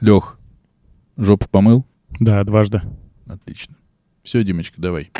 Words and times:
Лех, 0.00 0.38
жопу 1.16 1.48
помыл? 1.48 1.86
Да, 2.20 2.44
дважды. 2.44 2.82
Отлично. 3.26 3.76
Все, 4.22 4.44
Димочка, 4.44 4.80
давай. 4.80 5.10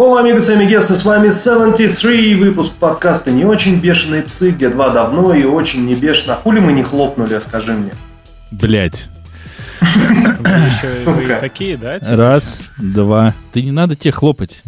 Хола, 0.00 0.20
амигос 0.20 0.48
и 0.48 0.54
амигесы, 0.54 0.96
с 0.96 1.04
вами 1.04 1.28
73, 1.28 2.34
выпуск 2.36 2.72
подкаста 2.76 3.30
«Не 3.30 3.44
очень 3.44 3.78
бешеные 3.80 4.22
псы», 4.22 4.50
где 4.50 4.70
два 4.70 4.88
давно 4.88 5.34
и 5.34 5.44
очень 5.44 5.84
не 5.84 5.94
бешено. 5.94 6.32
А 6.32 6.36
хули 6.36 6.58
мы 6.58 6.72
не 6.72 6.82
хлопнули, 6.82 7.34
а 7.34 7.40
скажи 7.42 7.74
мне? 7.74 7.92
Блять. 8.50 9.10
Сука. 11.04 11.36
такие, 11.38 11.76
да? 11.76 12.00
типа? 12.00 12.16
Раз, 12.16 12.62
два. 12.78 13.34
Ты 13.52 13.60
не 13.60 13.72
надо 13.72 13.94
тебе 13.94 14.12
хлопать. 14.12 14.62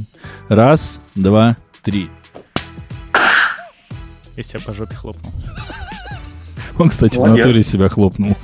Раз, 0.50 1.00
два, 1.14 1.56
три. 1.82 2.10
Если 4.36 4.58
я 4.58 4.62
по 4.62 4.74
жопе 4.74 4.96
хлопнул. 4.96 5.32
Он, 6.78 6.88
кстати, 6.88 7.16
в 7.16 7.20
Молодец. 7.20 7.46
натуре 7.46 7.62
себя 7.62 7.88
хлопнул. 7.88 8.36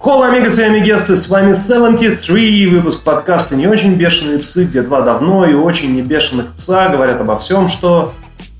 Хола, 0.00 0.28
амигос 0.28 0.58
и 0.58 0.62
амигесы, 0.62 1.16
с 1.16 1.28
вами 1.28 1.54
73, 1.54 2.66
выпуск 2.68 3.02
подкаста 3.02 3.54
«Не 3.56 3.66
очень 3.68 3.94
бешеные 3.94 4.38
псы», 4.38 4.64
где 4.64 4.82
два 4.82 5.02
давно 5.02 5.44
и 5.44 5.54
очень 5.54 5.94
не 5.94 6.02
бешеных 6.02 6.52
пса 6.56 6.88
говорят 6.88 7.20
обо 7.20 7.38
всем, 7.38 7.68
что 7.68 8.14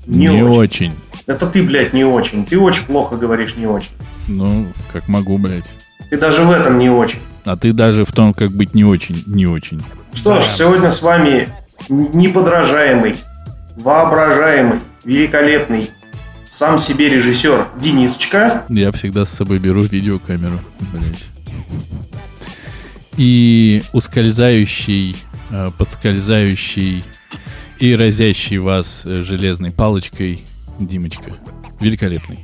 не, 0.05 0.27
Не 0.27 0.43
очень. 0.43 0.53
очень. 0.57 0.93
Это 1.25 1.47
ты, 1.47 1.63
блядь, 1.63 1.93
не 1.93 2.03
очень. 2.05 2.45
Ты 2.45 2.59
очень 2.59 2.85
плохо 2.85 3.15
говоришь 3.15 3.55
не 3.55 3.65
очень. 3.67 3.91
Ну, 4.27 4.67
как 4.93 5.07
могу, 5.07 5.37
блядь. 5.37 5.75
Ты 6.09 6.17
даже 6.17 6.43
в 6.43 6.51
этом 6.51 6.77
не 6.77 6.89
очень. 6.89 7.19
А 7.45 7.55
ты 7.57 7.73
даже 7.73 8.05
в 8.05 8.11
том, 8.11 8.33
как 8.33 8.51
быть 8.51 8.73
не 8.75 8.83
очень, 8.83 9.23
не 9.27 9.45
очень. 9.47 9.81
Что 10.13 10.39
ж, 10.41 10.43
Да. 10.43 10.49
сегодня 10.49 10.91
с 10.91 11.01
вами 11.01 11.49
неподражаемый, 11.89 13.15
воображаемый, 13.77 14.79
великолепный, 15.03 15.89
сам 16.51 16.79
себе 16.79 17.07
режиссер 17.07 17.67
Денисочка. 17.79 18.65
Я 18.67 18.91
всегда 18.91 19.23
с 19.23 19.29
собой 19.29 19.57
беру 19.57 19.83
видеокамеру, 19.83 20.59
блядь. 20.91 21.27
И 23.15 23.81
ускользающий, 23.93 25.15
э, 25.49 25.69
подскользающий 25.77 27.05
и 27.79 27.95
разящий 27.95 28.57
вас 28.57 29.03
э, 29.05 29.23
железной 29.23 29.71
палочкой 29.71 30.43
Димочка. 30.77 31.31
Великолепный. 31.79 32.39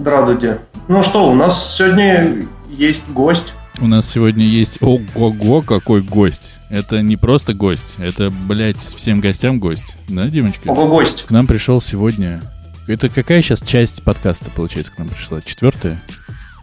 Здравствуйте. 0.00 0.58
Ну 0.88 1.04
что, 1.04 1.30
у 1.30 1.34
нас 1.36 1.76
сегодня 1.76 2.46
есть 2.68 3.08
гость. 3.10 3.54
У 3.78 3.86
нас 3.86 4.10
сегодня 4.10 4.44
есть... 4.44 4.78
Ого-го, 4.82 5.62
какой 5.62 6.02
гость. 6.02 6.58
Это 6.68 7.00
не 7.00 7.16
просто 7.16 7.54
гость, 7.54 7.94
это, 7.98 8.30
блядь, 8.30 8.78
всем 8.96 9.20
гостям 9.20 9.60
гость. 9.60 9.96
Да, 10.08 10.26
Димочка? 10.28 10.68
Ого, 10.68 10.88
гость. 10.88 11.26
К 11.26 11.30
нам 11.30 11.46
пришел 11.46 11.80
сегодня... 11.80 12.40
Это 12.86 13.08
какая 13.08 13.42
сейчас 13.42 13.60
часть 13.62 14.02
подкаста, 14.04 14.50
получается, 14.50 14.92
к 14.92 14.98
нам 14.98 15.08
пришла? 15.08 15.40
Четвертая? 15.40 16.00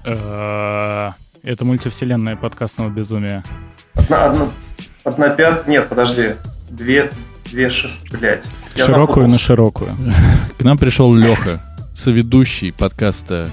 Э, 0.06 1.12
Это 1.44 1.66
мультивселенная 1.66 2.36
подкастного 2.38 2.90
безумия. 2.90 3.44
Одна, 3.96 4.26
одна, 4.26 4.50
одна 5.04 5.30
пят... 5.30 5.68
Нет, 5.68 5.90
подожди. 5.90 6.36
Две, 6.70 7.12
две 7.52 7.70
шест... 7.70 8.10
Блядь. 8.10 8.48
Я 8.76 8.88
Широкую 8.88 9.28
на 9.28 9.38
широкую. 9.38 9.96
К 10.58 10.64
нам 10.64 10.78
пришел 10.78 11.14
Леха, 11.14 11.62
соведущий 11.94 12.72
подкаста 12.72 13.50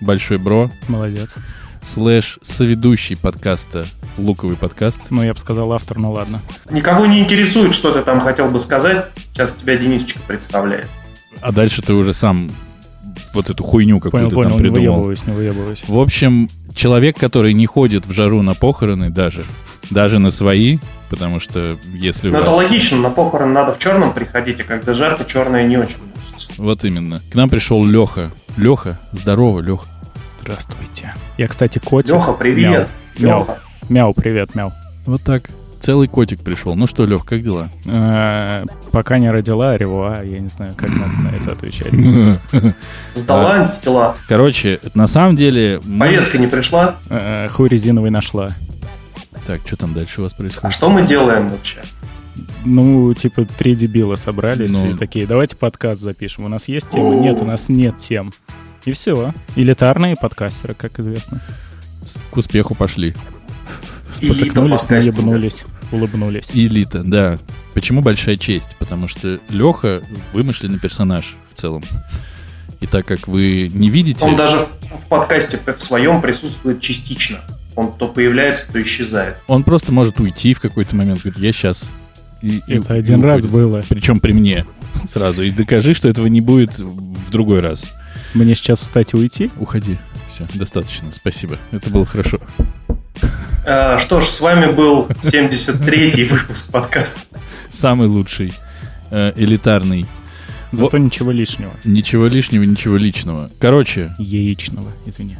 «Большой 0.00 0.38
Бро», 0.38 0.70
Молодец. 0.88 1.34
слэш 1.80 2.38
соведущий 2.42 3.16
подкаста 3.16 3.86
«Луковый 4.18 4.56
подкаст». 4.56 5.02
Ну, 5.10 5.22
я 5.22 5.32
бы 5.32 5.38
сказал 5.38 5.72
автор, 5.72 5.98
ну 5.98 6.10
ладно. 6.12 6.42
Никого 6.70 7.06
не 7.06 7.20
интересует, 7.20 7.72
что 7.72 7.92
ты 7.92 8.02
там 8.02 8.20
хотел 8.20 8.50
бы 8.50 8.58
сказать. 8.58 9.06
Сейчас 9.32 9.52
тебя 9.52 9.76
Денисочка 9.76 10.18
представляет. 10.26 10.88
А 11.40 11.52
дальше 11.52 11.82
ты 11.82 11.92
уже 11.94 12.12
сам 12.12 12.50
вот 13.32 13.50
эту 13.50 13.62
хуйню 13.64 14.00
Понял, 14.00 14.28
какую-то 14.30 14.34
понял, 14.34 14.48
там 14.50 14.58
не 14.58 14.62
придумал. 14.62 14.94
выебываюсь, 14.96 15.26
не 15.26 15.32
выебываюсь. 15.32 15.82
В 15.86 15.98
общем, 15.98 16.48
человек, 16.74 17.16
который 17.18 17.52
не 17.52 17.66
ходит 17.66 18.06
в 18.06 18.12
жару 18.12 18.42
на 18.42 18.54
похороны 18.54 19.10
даже, 19.10 19.44
даже 19.90 20.18
на 20.18 20.30
свои, 20.30 20.78
потому 21.10 21.40
что 21.40 21.76
если 21.94 22.28
Но 22.30 22.38
Ну, 22.38 22.42
это 22.42 22.50
вас... 22.52 22.64
логично, 22.64 22.98
на 22.98 23.10
похороны 23.10 23.52
надо 23.52 23.72
в 23.74 23.78
черном 23.78 24.12
приходить, 24.14 24.60
а 24.60 24.64
когда 24.64 24.94
жарко, 24.94 25.24
черное 25.24 25.66
не 25.66 25.76
очень 25.76 25.96
носится. 26.14 26.48
Вот 26.58 26.84
именно. 26.84 27.20
К 27.30 27.34
нам 27.34 27.48
пришел 27.50 27.84
Леха. 27.84 28.30
Леха, 28.56 29.00
здорово, 29.12 29.60
Леха. 29.60 29.86
Здравствуйте. 30.40 31.14
Я, 31.38 31.48
кстати, 31.48 31.78
котик. 31.78 32.14
Леха, 32.14 32.32
привет. 32.32 32.88
Мяу. 33.18 33.40
Леха. 33.40 33.58
Мяу, 33.88 34.14
привет, 34.14 34.54
мяу. 34.54 34.72
Вот 35.06 35.22
так. 35.22 35.50
Целый 35.84 36.08
котик 36.08 36.40
пришел. 36.40 36.74
Ну 36.76 36.86
что, 36.86 37.04
Лех, 37.04 37.26
как 37.26 37.42
дела? 37.42 37.68
Э, 37.86 38.64
Пока 38.90 39.18
не 39.18 39.30
родила 39.30 39.76
ревуа, 39.76 40.22
я 40.22 40.38
не 40.38 40.48
знаю, 40.48 40.72
как 40.74 40.88
надо 40.88 41.12
на 41.24 41.28
это 41.36 41.52
отвечать. 41.52 41.92
Сдала 43.14 43.52
антитела. 43.52 44.16
Короче, 44.26 44.80
на 44.94 45.06
самом 45.06 45.36
деле... 45.36 45.80
Повестка 46.00 46.38
не 46.38 46.46
пришла. 46.46 46.96
Э, 47.10 47.48
Хуй 47.50 47.68
резиновый 47.68 48.10
нашла. 48.10 48.48
Так, 49.46 49.60
что 49.66 49.76
там 49.76 49.92
дальше 49.92 50.20
у 50.20 50.24
вас 50.24 50.32
А 50.32 50.36
происходит? 50.36 50.72
что 50.74 50.88
мы 50.88 51.02
делаем 51.02 51.50
вообще? 51.50 51.82
Ну, 52.64 53.12
типа, 53.12 53.44
три 53.44 53.74
дебила 53.74 54.16
собрались 54.16 54.72
Ну. 54.72 54.92
и 54.92 54.94
такие, 54.94 55.26
давайте 55.26 55.54
подкаст 55.54 56.00
запишем. 56.00 56.44
У 56.44 56.48
нас 56.48 56.66
есть 56.66 56.92
темы? 56.92 57.16
Нет, 57.20 57.36
у 57.42 57.44
нас 57.44 57.68
нет 57.68 57.98
тем. 57.98 58.32
И 58.86 58.92
все. 58.92 59.34
Элитарные 59.54 60.16
подкастеры, 60.16 60.72
как 60.72 60.98
известно. 60.98 61.42
К 62.30 62.36
успеху 62.38 62.74
пошли. 62.74 63.14
Спотыкнулись, 64.14 64.88
наебнулись, 64.88 65.64
улыбнулись. 65.92 66.50
Элита, 66.52 67.02
да. 67.02 67.38
Почему 67.74 68.02
большая 68.02 68.36
честь? 68.36 68.76
Потому 68.78 69.08
что 69.08 69.40
Леха 69.48 70.02
вымышленный 70.32 70.78
персонаж 70.78 71.34
в 71.52 71.58
целом. 71.58 71.82
И 72.80 72.86
так 72.86 73.06
как 73.06 73.26
вы 73.28 73.70
не 73.72 73.90
видите... 73.90 74.24
Он 74.24 74.36
даже 74.36 74.58
в, 74.58 74.68
в 75.02 75.06
подкасте 75.08 75.58
в 75.66 75.82
своем 75.82 76.20
присутствует 76.20 76.80
частично. 76.80 77.40
Он 77.76 77.92
то 77.92 78.08
появляется, 78.08 78.70
то 78.70 78.80
исчезает. 78.80 79.36
Он 79.48 79.64
просто 79.64 79.90
может 79.92 80.20
уйти 80.20 80.54
в 80.54 80.60
какой-то 80.60 80.94
момент. 80.94 81.22
Говорит, 81.22 81.42
я 81.42 81.52
сейчас. 81.52 81.88
И, 82.42 82.60
Это 82.68 82.94
и 82.94 82.98
один 82.98 83.22
раз 83.24 83.40
уходит. 83.40 83.52
было. 83.52 83.82
Причем 83.88 84.20
при 84.20 84.32
мне 84.32 84.66
сразу. 85.08 85.42
И 85.42 85.50
докажи, 85.50 85.94
что 85.94 86.08
этого 86.08 86.26
не 86.26 86.40
будет 86.40 86.78
в 86.78 87.30
другой 87.30 87.60
раз. 87.60 87.90
Мне 88.34 88.54
сейчас 88.54 88.80
встать 88.80 89.14
и 89.14 89.16
уйти? 89.16 89.50
Уходи. 89.58 89.98
Все, 90.32 90.46
достаточно. 90.54 91.10
Спасибо. 91.12 91.58
Это 91.72 91.90
было 91.90 92.04
хорошо. 92.04 92.38
А, 93.66 93.98
что 93.98 94.20
ж, 94.20 94.24
с 94.26 94.40
вами 94.40 94.70
был 94.72 95.06
73-й 95.22 96.24
выпуск 96.24 96.70
подкаста. 96.70 97.20
Самый 97.70 98.08
лучший, 98.08 98.52
э, 99.10 99.32
элитарный. 99.36 100.06
Зато 100.72 100.98
ничего 100.98 101.30
лишнего. 101.30 101.72
Ничего 101.84 102.26
лишнего, 102.26 102.64
ничего 102.64 102.96
личного. 102.96 103.48
Короче, 103.60 104.12
Яичного, 104.18 104.90
извини. 105.06 105.36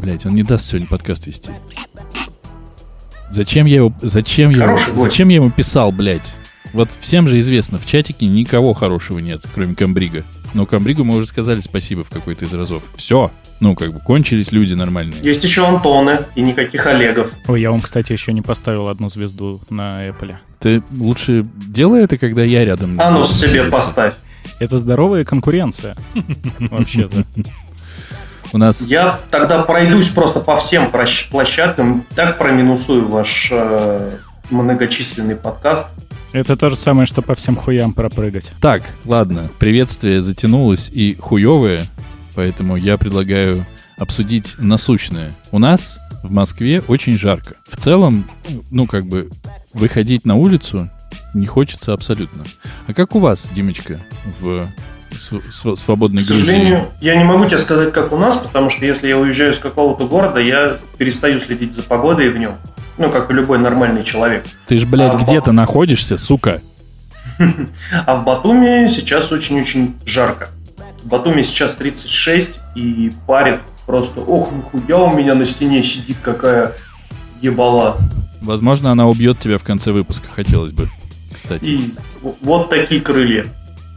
блядь, 0.00 0.24
он 0.26 0.34
не 0.34 0.42
даст 0.44 0.66
сегодня 0.68 0.86
подкаст 0.88 1.26
вести. 1.26 1.50
Зачем 3.30 3.66
я 3.66 3.76
его, 3.76 3.92
зачем 4.00 4.50
я, 4.50 4.64
его- 4.72 4.78
зачем 5.02 5.28
я 5.28 5.36
ему 5.36 5.50
писал, 5.50 5.92
блядь? 5.92 6.34
Вот 6.72 6.88
всем 7.00 7.26
же 7.28 7.38
известно, 7.40 7.78
в 7.78 7.86
чатике 7.86 8.26
никого 8.26 8.74
хорошего 8.74 9.18
нет, 9.18 9.42
кроме 9.54 9.74
Камбрига. 9.74 10.24
Но 10.54 10.66
Камбригу 10.66 11.04
мы 11.04 11.16
уже 11.16 11.26
сказали 11.26 11.60
спасибо 11.60 12.04
в 12.04 12.10
какой-то 12.10 12.44
из 12.44 12.52
разов. 12.54 12.82
Все. 12.96 13.30
Ну, 13.60 13.76
как 13.76 13.92
бы 13.92 14.00
кончились 14.00 14.52
люди 14.52 14.72
нормальные. 14.74 15.20
Есть 15.22 15.44
еще 15.44 15.66
Антоны 15.66 16.20
и 16.34 16.40
никаких 16.40 16.86
Олегов. 16.86 17.32
Ой, 17.46 17.60
я 17.60 17.70
вам, 17.70 17.80
кстати, 17.80 18.12
еще 18.12 18.32
не 18.32 18.42
поставил 18.42 18.88
одну 18.88 19.08
звезду 19.08 19.60
на 19.68 20.08
Apple. 20.08 20.36
Ты 20.58 20.82
лучше 20.90 21.46
делай 21.54 22.02
это, 22.02 22.16
когда 22.16 22.42
я 22.42 22.64
рядом. 22.64 22.98
Анус 23.00 23.38
себе 23.38 23.64
поставь. 23.64 24.14
Это 24.58 24.78
здоровая 24.78 25.24
конкуренция. 25.24 25.96
Вообще-то. 26.58 27.24
У 28.52 28.58
нас 28.58 28.80
Я 28.82 29.20
тогда 29.30 29.62
пройдусь 29.62 30.08
просто 30.08 30.40
по 30.40 30.56
всем 30.56 30.90
площадкам, 30.90 32.04
так 32.16 32.36
проминусую 32.36 33.08
ваш 33.08 33.48
э, 33.52 34.10
многочисленный 34.50 35.36
подкаст. 35.36 35.88
Это 36.32 36.56
то 36.56 36.70
же 36.70 36.76
самое, 36.76 37.06
что 37.06 37.22
по 37.22 37.34
всем 37.34 37.56
хуям 37.56 37.92
пропрыгать. 37.92 38.52
Так, 38.60 38.82
ладно, 39.04 39.48
приветствие 39.58 40.22
затянулось 40.22 40.88
и 40.92 41.14
хуевое, 41.14 41.86
поэтому 42.34 42.76
я 42.76 42.96
предлагаю 42.98 43.66
обсудить 43.98 44.54
насущное. 44.58 45.32
У 45.50 45.58
нас 45.58 45.98
в 46.22 46.30
Москве 46.30 46.82
очень 46.86 47.18
жарко. 47.18 47.54
В 47.68 47.76
целом, 47.76 48.30
ну, 48.70 48.86
как 48.86 49.06
бы, 49.06 49.28
выходить 49.74 50.24
на 50.24 50.36
улицу 50.36 50.88
не 51.34 51.46
хочется 51.46 51.92
абсолютно. 51.92 52.44
А 52.86 52.94
как 52.94 53.14
у 53.16 53.18
вас, 53.18 53.50
Димочка, 53.52 54.00
в 54.40 54.68
св- 55.18 55.44
св- 55.52 55.78
свободной 55.78 56.22
К 56.22 56.26
Грузии? 56.28 56.40
сожалению, 56.44 56.88
я 57.00 57.16
не 57.16 57.24
могу 57.24 57.44
тебе 57.46 57.58
сказать, 57.58 57.92
как 57.92 58.12
у 58.12 58.16
нас, 58.16 58.36
потому 58.36 58.70
что 58.70 58.84
если 58.86 59.08
я 59.08 59.18
уезжаю 59.18 59.52
из 59.52 59.58
какого-то 59.58 60.06
города, 60.06 60.38
я 60.40 60.78
перестаю 60.96 61.40
следить 61.40 61.74
за 61.74 61.82
погодой 61.82 62.30
в 62.30 62.38
нем. 62.38 62.54
Ну, 63.00 63.10
как 63.10 63.30
и 63.30 63.34
любой 63.34 63.58
нормальный 63.58 64.04
человек. 64.04 64.44
Ты 64.68 64.76
ж, 64.78 64.84
блядь, 64.84 65.14
А, 65.14 65.18
где-то 65.18 65.52
находишься, 65.52 66.18
сука. 66.18 66.60
А 68.06 68.16
в 68.16 68.24
Батуми 68.24 68.88
сейчас 68.88 69.32
очень-очень 69.32 69.96
жарко. 70.04 70.48
В 71.02 71.08
Батуми 71.08 71.40
сейчас 71.42 71.74
36 71.76 72.50
и 72.74 73.10
парит 73.26 73.60
просто, 73.86 74.20
ох, 74.20 74.50
нихуя 74.52 74.98
у 74.98 75.16
меня 75.16 75.34
на 75.34 75.46
стене 75.46 75.82
сидит 75.82 76.18
какая 76.22 76.74
ебала. 77.40 77.96
Возможно, 78.42 78.92
она 78.92 79.08
убьет 79.08 79.38
тебя 79.38 79.56
в 79.58 79.62
конце 79.64 79.92
выпуска, 79.92 80.28
хотелось 80.30 80.72
бы. 80.72 80.88
Кстати, 81.34 81.64
И 81.64 81.94
вот 82.42 82.68
такие 82.68 83.00
крылья. 83.00 83.46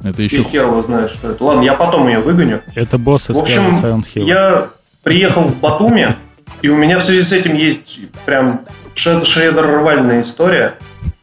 это 0.04 0.22
И 0.22 0.26
еще 0.26 0.44
хер 0.44 0.68
его 0.68 0.82
знает, 0.82 1.10
что 1.10 1.32
это. 1.32 1.44
Ладно, 1.44 1.64
я 1.64 1.74
потом 1.74 2.08
ее 2.08 2.20
выгоню. 2.20 2.62
Это 2.76 2.98
босс 2.98 3.30
из 3.30 3.36
В 3.36 3.42
общем, 3.42 3.70
Silent 3.70 4.06
Hill. 4.16 4.24
я 4.24 4.70
приехал 5.04 5.44
в 5.44 5.60
Батуми, 5.60 6.16
и 6.62 6.70
у 6.70 6.78
меня 6.78 7.00
в 7.00 7.04
связи 7.04 7.22
с 7.22 7.34
этим 7.34 7.56
есть 7.56 8.00
прям 8.26 8.62
шредер-рвальная 8.96 10.22
история. 10.22 10.76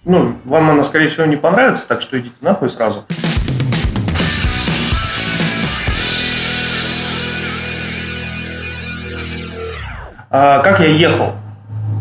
Ну, 0.04 0.36
вам 0.44 0.70
она, 0.70 0.82
скорее 0.82 1.08
всего, 1.08 1.26
не 1.26 1.36
понравится, 1.36 1.86
так 1.88 2.00
что 2.00 2.18
идите 2.18 2.34
нахуй 2.40 2.70
сразу. 2.70 3.04
А, 10.30 10.60
как 10.60 10.80
я 10.80 10.86
ехал 10.86 11.34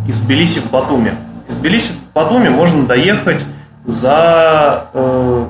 из 0.07 0.19
Тбилиси 0.19 0.59
в 0.59 0.71
Батуми? 0.71 1.15
Из 1.47 1.55
Тбилиси 1.55 1.91
в 1.91 2.13
Батуми 2.13 2.49
можно 2.49 2.85
доехать 2.85 3.43
за 3.85 4.87
э, 4.93 5.45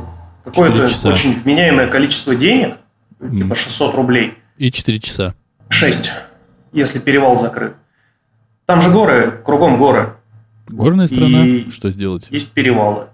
какое-то 0.45 0.85
очень 1.09 1.33
вменяемое 1.33 1.87
количество 1.87 2.35
денег, 2.35 2.77
типа 3.19 3.55
600 3.55 3.95
рублей. 3.95 4.37
и 4.57 4.71
4 4.71 4.99
часа. 4.99 5.33
6, 5.69 6.11
если 6.71 6.99
перевал 6.99 7.37
закрыт. 7.37 7.75
Там 8.69 8.83
же 8.83 8.91
горы, 8.91 9.41
кругом 9.43 9.79
горы. 9.79 10.13
Горная 10.67 11.07
страна, 11.07 11.43
И- 11.43 11.71
что 11.71 11.89
сделать? 11.89 12.27
Есть 12.29 12.51
перевалы. 12.51 13.07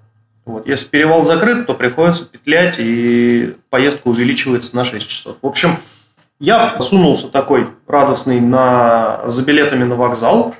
Вот. 0.43 0.67
Если 0.67 0.85
перевал 0.87 1.23
закрыт, 1.23 1.65
то 1.65 1.73
приходится 1.73 2.25
петлять, 2.25 2.75
и 2.77 3.55
поездка 3.69 4.09
увеличивается 4.09 4.75
на 4.75 4.83
6 4.83 5.07
часов. 5.07 5.37
В 5.41 5.47
общем, 5.47 5.77
я 6.41 6.77
сунулся 6.81 7.29
такой 7.29 7.69
радостный 7.87 8.41
на, 8.41 9.21
за 9.27 9.45
билетами 9.45 9.85
на 9.85 9.95
вокзал, 9.95 10.53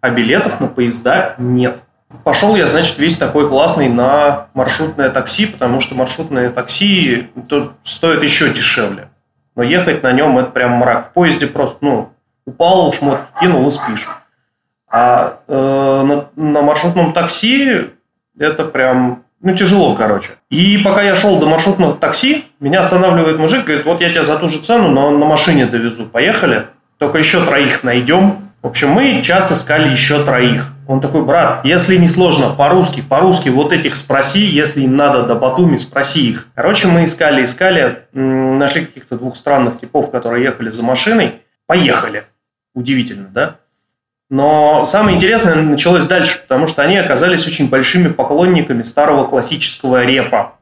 а 0.00 0.10
билетов 0.10 0.58
на 0.58 0.66
поезда 0.66 1.36
нет. 1.38 1.78
Пошел 2.24 2.56
я, 2.56 2.66
значит, 2.66 2.98
весь 2.98 3.16
такой 3.16 3.48
классный 3.48 3.88
на 3.88 4.48
маршрутное 4.54 5.10
такси, 5.10 5.46
потому 5.46 5.78
что 5.78 5.94
маршрутное 5.94 6.50
такси 6.50 7.28
тут 7.48 7.74
стоит 7.84 8.24
еще 8.24 8.52
дешевле. 8.52 9.08
Но 9.54 9.62
ехать 9.62 10.02
на 10.02 10.10
нем 10.10 10.36
это 10.36 10.50
прям 10.50 10.72
мрак. 10.72 11.10
В 11.10 11.12
поезде 11.12 11.46
просто, 11.46 11.78
ну, 11.82 12.12
упал, 12.44 12.92
шмотки 12.92 13.28
кинул 13.38 13.68
и 13.68 13.70
спишь. 13.70 14.08
А 14.92 15.40
э, 15.48 16.02
на, 16.04 16.26
на 16.36 16.60
маршрутном 16.60 17.14
такси 17.14 17.86
это 18.38 18.64
прям, 18.66 19.24
ну, 19.40 19.54
тяжело, 19.54 19.94
короче. 19.94 20.32
И 20.50 20.76
пока 20.84 21.00
я 21.00 21.14
шел 21.14 21.38
до 21.38 21.46
маршрутного 21.46 21.94
такси, 21.94 22.44
меня 22.60 22.80
останавливает 22.80 23.38
мужик, 23.38 23.64
говорит, 23.64 23.86
вот 23.86 24.02
я 24.02 24.10
тебя 24.10 24.22
за 24.22 24.36
ту 24.36 24.50
же 24.50 24.60
цену, 24.60 24.88
но 24.88 25.10
на 25.10 25.24
машине 25.24 25.64
довезу. 25.64 26.04
Поехали, 26.04 26.66
только 26.98 27.16
еще 27.16 27.42
троих 27.42 27.82
найдем. 27.84 28.50
В 28.60 28.66
общем, 28.66 28.90
мы 28.90 29.22
час 29.22 29.50
искали 29.50 29.90
еще 29.90 30.22
троих. 30.24 30.68
Он 30.86 31.00
такой, 31.00 31.22
брат, 31.22 31.64
если 31.64 31.96
не 31.96 32.06
сложно, 32.06 32.50
по-русски, 32.50 33.00
по-русски 33.00 33.48
вот 33.48 33.72
этих 33.72 33.96
спроси, 33.96 34.40
если 34.40 34.82
им 34.82 34.94
надо 34.94 35.22
до 35.22 35.36
Батуми, 35.36 35.78
спроси 35.78 36.28
их. 36.28 36.48
Короче, 36.54 36.88
мы 36.88 37.06
искали, 37.06 37.44
искали, 37.44 38.02
нашли 38.12 38.84
каких-то 38.84 39.16
двух 39.16 39.36
странных 39.36 39.80
типов, 39.80 40.10
которые 40.10 40.44
ехали 40.44 40.68
за 40.68 40.82
машиной. 40.82 41.40
Поехали. 41.66 42.24
Удивительно, 42.74 43.28
да? 43.28 43.56
Но 44.32 44.82
самое 44.86 45.16
интересное 45.16 45.56
началось 45.56 46.06
дальше, 46.06 46.40
потому 46.40 46.66
что 46.66 46.80
они 46.80 46.96
оказались 46.96 47.46
очень 47.46 47.68
большими 47.68 48.08
поклонниками 48.08 48.82
старого 48.82 49.26
классического 49.26 50.06
репа. 50.06 50.54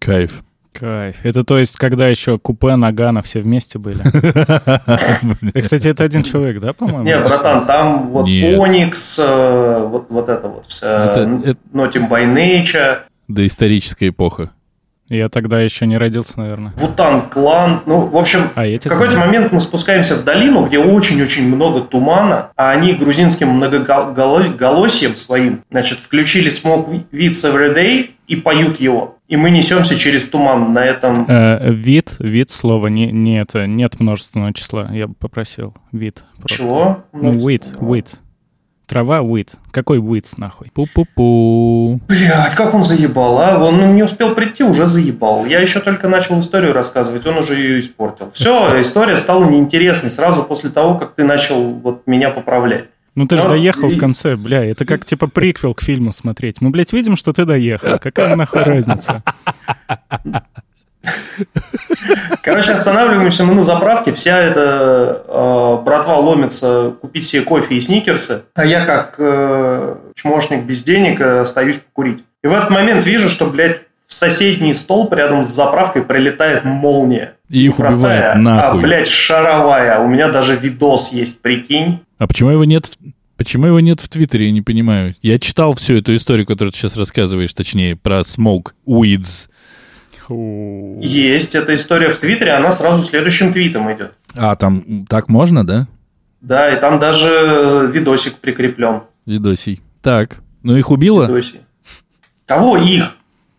Кайф. 0.00 0.42
Кайф. 0.72 1.24
Это 1.24 1.44
то 1.44 1.56
есть, 1.56 1.76
когда 1.76 2.08
еще 2.08 2.40
купе, 2.40 2.74
Нагана 2.74 3.22
все 3.22 3.38
вместе 3.38 3.78
были? 3.78 4.00
Кстати, 5.60 5.86
это 5.86 6.02
один 6.02 6.24
человек, 6.24 6.60
да, 6.60 6.72
по-моему? 6.72 7.04
Не, 7.04 7.16
братан, 7.20 7.64
там 7.64 8.08
вот 8.08 8.26
Нет. 8.26 8.58
Оникс, 8.58 9.20
э, 9.22 9.86
вот, 9.88 10.06
вот 10.08 10.28
это 10.28 10.48
вот 10.48 10.66
вся 10.66 11.14
Notting 11.72 12.08
by 12.08 12.26
Nature, 12.26 13.02
Доисторическая 13.28 14.08
эпоха. 14.08 14.50
Я 15.12 15.28
тогда 15.28 15.60
еще 15.60 15.86
не 15.86 15.98
родился, 15.98 16.38
наверное. 16.38 16.72
Вутан 16.76 17.28
Клан. 17.28 17.80
Ну, 17.84 18.06
в 18.06 18.16
общем, 18.16 18.48
А 18.54 18.64
в 18.64 18.78
какой-то 18.78 19.18
момент 19.18 19.52
мы 19.52 19.60
спускаемся 19.60 20.16
в 20.16 20.24
долину, 20.24 20.64
где 20.66 20.78
очень-очень 20.78 21.54
много 21.54 21.82
тумана, 21.82 22.50
а 22.56 22.70
они 22.70 22.94
грузинским 22.94 23.48
многоголосием 23.48 25.16
своим, 25.16 25.60
значит, 25.70 25.98
включили 25.98 26.50
Smoke 26.50 27.04
Beats 27.12 27.44
Every 27.44 27.74
Day 27.76 28.10
и 28.26 28.36
поют 28.36 28.80
его. 28.80 29.18
И 29.28 29.36
мы 29.36 29.50
несемся 29.50 29.96
через 29.96 30.28
туман 30.28 30.72
на 30.72 30.84
этом 30.84 31.26
Э, 31.28 31.70
вид, 31.70 32.16
вид 32.18 32.50
слова, 32.50 32.86
не, 32.86 33.12
не 33.12 33.40
это, 33.40 33.66
нет 33.66 34.00
множественного 34.00 34.54
числа, 34.54 34.88
я 34.92 35.08
бы 35.08 35.14
попросил. 35.14 35.74
Вид. 35.92 36.24
просто. 36.38 36.56
Чего? 36.56 37.04
Ну, 37.12 37.32
wheat, 37.32 37.78
wheat. 37.78 38.06
Трава, 38.86 39.20
wheat. 39.20 39.48
Какой 39.70 39.98
wheat, 39.98 40.26
нахуй? 40.36 40.70
Пу-пу-пу. 40.74 42.00
Блядь, 42.08 42.54
как 42.54 42.74
он 42.74 42.84
заебал, 42.84 43.38
а? 43.38 43.58
Он 43.58 43.94
не 43.94 44.02
успел 44.02 44.34
прийти, 44.34 44.64
уже 44.64 44.86
заебал. 44.86 45.46
Я 45.46 45.60
еще 45.60 45.80
только 45.80 46.08
начал 46.08 46.38
историю 46.40 46.72
рассказывать, 46.74 47.24
он 47.26 47.38
уже 47.38 47.54
ее 47.54 47.80
испортил. 47.80 48.30
Все, 48.34 48.80
история 48.80 49.16
стала 49.16 49.44
неинтересной 49.48 50.10
сразу 50.10 50.42
после 50.42 50.70
того, 50.70 50.96
как 50.98 51.14
ты 51.14 51.24
начал 51.24 51.62
вот 51.72 52.02
меня 52.06 52.30
поправлять. 52.30 52.86
Ну 53.14 53.26
ты 53.26 53.36
же 53.36 53.46
доехал 53.46 53.88
и- 53.90 53.94
в 53.94 53.98
конце, 53.98 54.36
бля, 54.36 54.64
это 54.64 54.84
как 54.84 55.04
типа 55.04 55.26
приквел 55.26 55.74
к 55.74 55.82
фильму 55.82 56.12
смотреть. 56.12 56.60
Мы, 56.60 56.70
блядь, 56.70 56.92
видим, 56.92 57.16
что 57.16 57.32
ты 57.32 57.44
доехал. 57.44 57.98
Какая 57.98 58.34
нахуй 58.36 58.62
разница? 58.62 59.22
Короче, 62.42 62.72
останавливаемся 62.72 63.44
мы 63.44 63.54
на 63.54 63.62
заправке, 63.62 64.12
вся 64.12 64.36
эта 64.38 65.22
э, 65.26 65.84
братва 65.84 66.16
ломится 66.16 66.92
купить 67.00 67.26
себе 67.26 67.42
кофе 67.42 67.76
и 67.76 67.80
сникерсы, 67.80 68.42
а 68.54 68.64
я 68.64 68.84
как 68.84 69.14
э, 69.18 69.96
чмошник 70.14 70.64
без 70.64 70.82
денег 70.82 71.20
э, 71.20 71.40
остаюсь 71.40 71.78
покурить. 71.78 72.24
И 72.42 72.48
в 72.48 72.52
этот 72.52 72.70
момент 72.70 73.06
вижу, 73.06 73.28
что, 73.28 73.46
блядь, 73.46 73.80
в 74.06 74.14
соседний 74.14 74.74
столб 74.74 75.14
рядом 75.14 75.44
с 75.44 75.48
заправкой 75.48 76.02
прилетает 76.02 76.64
молния. 76.64 77.34
И 77.48 77.64
их 77.64 77.76
Простая, 77.76 78.34
убивает 78.34 78.34
а, 78.34 78.38
нахуй. 78.38 78.82
блядь, 78.82 79.08
шаровая. 79.08 80.00
У 80.00 80.08
меня 80.08 80.28
даже 80.28 80.56
видос 80.56 81.12
есть, 81.12 81.40
прикинь. 81.40 82.00
А 82.18 82.26
почему 82.26 82.50
его 82.50 82.64
нет 82.64 82.86
в... 82.86 82.90
Почему 83.38 83.66
его 83.66 83.80
нет 83.80 84.00
в 84.00 84.08
Твиттере, 84.08 84.46
я 84.46 84.52
не 84.52 84.60
понимаю. 84.60 85.16
Я 85.22 85.38
читал 85.38 85.74
всю 85.74 85.96
эту 85.96 86.14
историю, 86.14 86.46
которую 86.46 86.70
ты 86.72 86.78
сейчас 86.78 86.96
рассказываешь, 86.96 87.52
точнее, 87.54 87.96
про 87.96 88.20
Smoke 88.20 88.68
Weeds. 88.86 89.48
Есть 90.30 91.54
эта 91.54 91.74
история 91.74 92.08
в 92.08 92.18
Твиттере, 92.18 92.52
она 92.52 92.72
сразу 92.72 93.02
следующим 93.04 93.52
твитом 93.52 93.92
идет. 93.92 94.12
А, 94.36 94.56
там 94.56 95.06
так 95.08 95.28
можно, 95.28 95.66
да? 95.66 95.86
Да, 96.40 96.72
и 96.72 96.80
там 96.80 96.98
даже 96.98 97.88
видосик 97.92 98.34
прикреплен. 98.36 99.02
Видосий. 99.26 99.80
Так, 100.00 100.38
ну 100.62 100.76
их 100.76 100.90
убило? 100.90 101.26
Видосик. 101.26 101.60
Кого 102.46 102.76
их? 102.76 103.14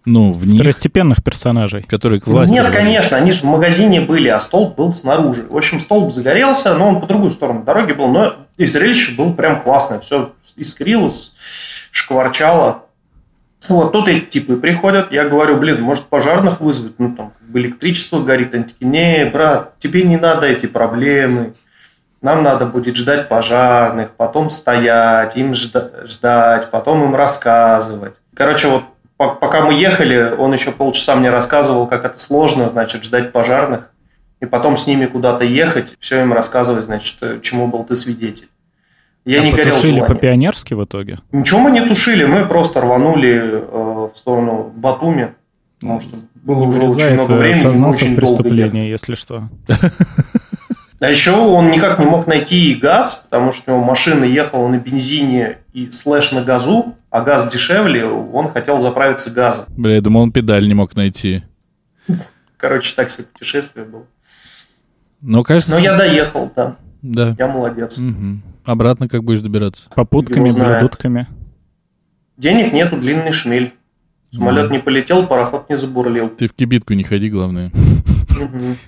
Ну, 0.05 0.33
в 0.33 0.45
них, 0.45 0.55
Второстепенных 0.55 1.23
персонажей. 1.23 1.83
которые 1.83 2.19
к 2.19 2.27
власти. 2.27 2.51
Нет, 2.51 2.63
рвались. 2.65 2.75
конечно, 2.75 3.15
они 3.17 3.31
же 3.31 3.39
в 3.39 3.43
магазине 3.45 4.01
были, 4.01 4.27
а 4.27 4.37
столб 4.39 4.75
был 4.75 4.91
снаружи. 4.91 5.45
В 5.49 5.55
общем, 5.55 5.79
столб 5.79 6.11
загорелся, 6.11 6.75
но 6.75 6.89
он 6.89 6.99
по 6.99 7.07
другую 7.07 7.31
сторону 7.31 7.63
дороги 7.63 7.93
был, 7.93 8.09
но 8.09 8.35
и 8.57 8.65
зрелище 8.65 9.13
было 9.13 9.31
прям 9.31 9.61
классное. 9.61 9.99
Все 9.99 10.33
искрилось, 10.57 11.31
шкварчало. 11.91 12.82
Вот 13.69 13.91
тут 13.91 14.07
эти 14.07 14.25
типы 14.25 14.57
приходят, 14.57 15.11
я 15.11 15.27
говорю, 15.27 15.57
блин, 15.57 15.81
может 15.81 16.05
пожарных 16.05 16.59
вызвать, 16.59 16.95
ну 16.97 17.15
там 17.15 17.33
как 17.39 17.47
бы 17.47 17.59
электричество 17.59 18.19
горит. 18.21 18.53
Они 18.53 18.63
такие, 18.65 18.85
не, 18.85 19.25
брат, 19.25 19.79
тебе 19.79 20.03
не 20.03 20.17
надо 20.17 20.47
эти 20.47 20.65
проблемы. 20.65 21.53
Нам 22.21 22.41
надо 22.43 22.65
будет 22.65 22.95
ждать 22.95 23.27
пожарных, 23.27 24.11
потом 24.11 24.49
стоять, 24.49 25.35
им 25.35 25.51
жда- 25.51 26.05
ждать, 26.07 26.71
потом 26.71 27.03
им 27.03 27.15
рассказывать. 27.15 28.15
Короче, 28.33 28.69
вот 28.69 28.83
по- 29.17 29.35
пока 29.35 29.61
мы 29.61 29.73
ехали, 29.73 30.33
он 30.37 30.53
еще 30.53 30.71
полчаса 30.71 31.15
мне 31.15 31.29
рассказывал, 31.29 31.85
как 31.87 32.05
это 32.05 32.17
сложно, 32.17 32.69
значит, 32.69 33.03
ждать 33.03 33.33
пожарных, 33.33 33.91
и 34.39 34.45
потом 34.45 34.77
с 34.77 34.87
ними 34.87 35.05
куда-то 35.05 35.43
ехать, 35.43 35.95
все 35.99 36.21
им 36.21 36.31
рассказывать, 36.33 36.85
значит, 36.85 37.17
э, 37.21 37.39
чему 37.41 37.67
был 37.67 37.83
ты 37.83 37.95
свидетель. 37.95 38.47
Я 39.25 39.41
А 39.41 39.43
не 39.45 39.51
горел 39.53 39.73
желанием. 39.73 40.05
по-пионерски 40.05 40.73
в 40.73 40.83
итоге? 40.83 41.19
Ничего 41.31 41.59
мы 41.61 41.71
не 41.71 41.81
тушили, 41.85 42.25
мы 42.25 42.45
просто 42.45 42.81
рванули 42.81 43.39
э, 43.41 44.07
в 44.13 44.17
сторону 44.17 44.71
Батуми, 44.75 45.33
потому 45.79 46.01
что 46.01 46.17
было 46.35 46.61
Не 46.61 46.67
уже 46.67 46.77
очень 46.79 46.87
вырезает, 46.89 47.13
много 47.13 47.33
э, 47.33 47.37
времени, 47.37 47.61
сознался 47.61 48.03
очень 48.03 48.13
в 48.13 48.15
преступлении, 48.17 48.89
если 48.89 49.15
что. 49.15 49.49
А 50.99 51.09
еще 51.09 51.31
он 51.31 51.69
никак 51.69 51.99
не 51.99 52.05
мог 52.05 52.27
найти 52.27 52.75
газ, 52.75 53.25
потому 53.29 53.51
что 53.51 53.73
у 53.73 53.75
него 53.75 53.85
машина 53.85 54.23
ехала 54.23 54.67
на 54.69 54.77
бензине 54.77 55.57
и 55.73 55.91
слэш 55.91 56.31
на 56.31 56.41
газу, 56.41 56.95
а 57.09 57.21
газ 57.21 57.51
дешевле, 57.51 58.05
он 58.05 58.47
хотел 58.47 58.79
заправиться 58.79 59.29
газом. 59.29 59.65
Бля, 59.69 59.95
я 59.95 60.01
думал, 60.01 60.21
он 60.21 60.31
педаль 60.31 60.65
не 60.67 60.73
мог 60.73 60.95
найти. 60.95 61.43
Короче, 62.55 62.93
так 62.95 63.09
себе 63.09 63.27
путешествие 63.31 63.85
было. 63.85 64.05
Но, 65.19 65.43
кажется... 65.43 65.71
Но 65.71 65.79
я 65.79 65.97
доехал, 65.97 66.49
да. 66.55 66.75
Да. 67.01 67.35
Я 67.37 67.47
молодец. 67.47 67.97
Мгм. 67.97 68.41
Обратно 68.65 69.07
как 69.07 69.23
будешь 69.23 69.41
добираться? 69.41 69.89
Попутками, 69.93 70.49
блюдутками. 70.49 71.27
Денег 72.37 72.73
нету, 72.73 72.97
длинный 72.97 73.31
шмель. 73.31 73.73
Самолет 74.31 74.71
не 74.71 74.79
полетел, 74.79 75.27
пароход 75.27 75.69
не 75.69 75.77
забурлил. 75.77 76.29
Ты 76.29 76.47
в 76.47 76.53
кибитку 76.53 76.93
не 76.93 77.03
ходи, 77.03 77.29
главное. 77.29 77.71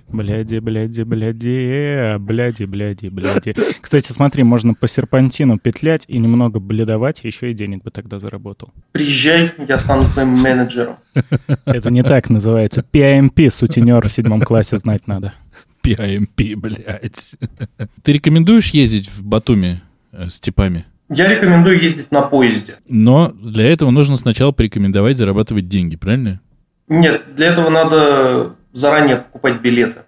Бляди, 0.07 0.57
бляди, 0.57 1.03
бляди, 1.03 2.17
бляди, 2.17 2.65
бляди, 2.65 3.07
бляди. 3.09 3.55
Кстати, 3.79 4.11
смотри, 4.11 4.43
можно 4.43 4.73
по 4.73 4.87
серпантину 4.87 5.59
петлять 5.59 6.05
и 6.07 6.17
немного 6.17 6.59
бледовать, 6.59 7.23
еще 7.23 7.51
и 7.51 7.53
денег 7.53 7.83
бы 7.83 7.91
тогда 7.91 8.17
заработал. 8.17 8.73
Приезжай, 8.91 9.51
я 9.67 9.77
стану 9.77 10.05
твоим 10.05 10.29
менеджером. 10.29 10.95
Это 11.65 11.91
не 11.91 12.01
так 12.01 12.31
называется. 12.31 12.83
PIMP, 12.91 13.51
сутенер 13.51 14.07
в 14.07 14.11
седьмом 14.11 14.41
классе 14.41 14.77
знать 14.79 15.05
надо. 15.05 15.33
PIMP, 15.85 16.55
блядь. 16.55 17.35
Ты 18.03 18.13
рекомендуешь 18.13 18.69
ездить 18.71 19.09
в 19.09 19.23
Батуми 19.23 19.81
э, 20.11 20.29
с 20.29 20.39
типами? 20.39 20.85
Я 21.09 21.27
рекомендую 21.27 21.79
ездить 21.79 22.11
на 22.11 22.23
поезде. 22.23 22.77
Но 22.87 23.31
для 23.31 23.71
этого 23.71 23.91
нужно 23.91 24.17
сначала 24.17 24.51
порекомендовать 24.51 25.17
зарабатывать 25.17 25.67
деньги, 25.67 25.95
правильно? 25.95 26.41
Нет, 26.87 27.23
для 27.35 27.47
этого 27.47 27.69
надо 27.69 28.55
заранее 28.73 29.17
покупать 29.17 29.61
билеты. 29.61 30.01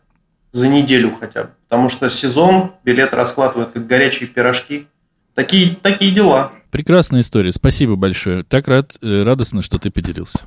За 0.51 0.67
неделю 0.67 1.15
хотя 1.19 1.43
бы. 1.43 1.50
Потому 1.69 1.89
что 1.89 2.10
сезон, 2.10 2.72
билеты 2.84 3.15
раскладывают 3.15 3.72
как 3.74 3.86
горячие 3.86 4.27
пирожки. 4.27 4.88
Такие, 5.36 5.75
такие 5.75 6.12
дела. 6.12 6.51
Прекрасная 6.72 7.22
история. 7.22 7.51
Спасибо 7.51 7.96
большое. 7.96 8.43
Так 8.43 8.67
рад, 8.67 8.98
э, 9.01 9.24
радостно, 9.24 9.62
что 9.62 9.77
ты 9.77 9.91
поделился. 9.91 10.39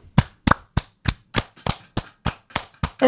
У 3.01 3.07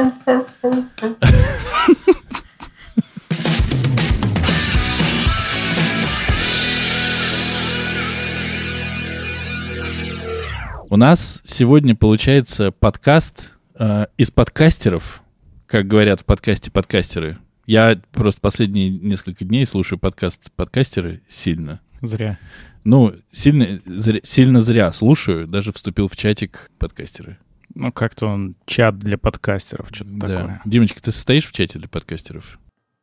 нас 10.96 11.42
сегодня 11.44 11.94
получается 11.94 12.72
подкаст 12.72 13.52
э, 13.74 14.06
из 14.16 14.30
подкастеров, 14.30 15.22
как 15.66 15.86
говорят 15.86 16.20
в 16.20 16.24
подкасте 16.24 16.70
подкастеры. 16.70 17.36
Я 17.66 18.00
просто 18.12 18.40
последние 18.40 18.88
несколько 18.88 19.44
дней 19.44 19.66
слушаю 19.66 19.98
подкаст 19.98 20.50
подкастеры 20.52 21.20
сильно. 21.28 21.82
Зря. 22.00 22.38
Ну, 22.84 23.12
сильно, 23.30 23.78
зря, 23.84 24.20
сильно 24.22 24.62
зря 24.62 24.90
слушаю, 24.90 25.46
даже 25.46 25.70
вступил 25.70 26.08
в 26.08 26.16
чатик 26.16 26.70
подкастеры. 26.78 27.36
Ну, 27.74 27.90
как-то 27.92 28.26
он 28.26 28.54
чат 28.66 28.98
для 28.98 29.16
подкастеров, 29.18 29.88
что-то 29.92 30.10
Да. 30.12 30.26
такое. 30.26 30.60
Димочка, 30.64 31.02
ты 31.02 31.10
состоишь 31.12 31.46
в 31.46 31.52
чате 31.52 31.78
для 31.78 31.88
подкастеров? 31.88 32.58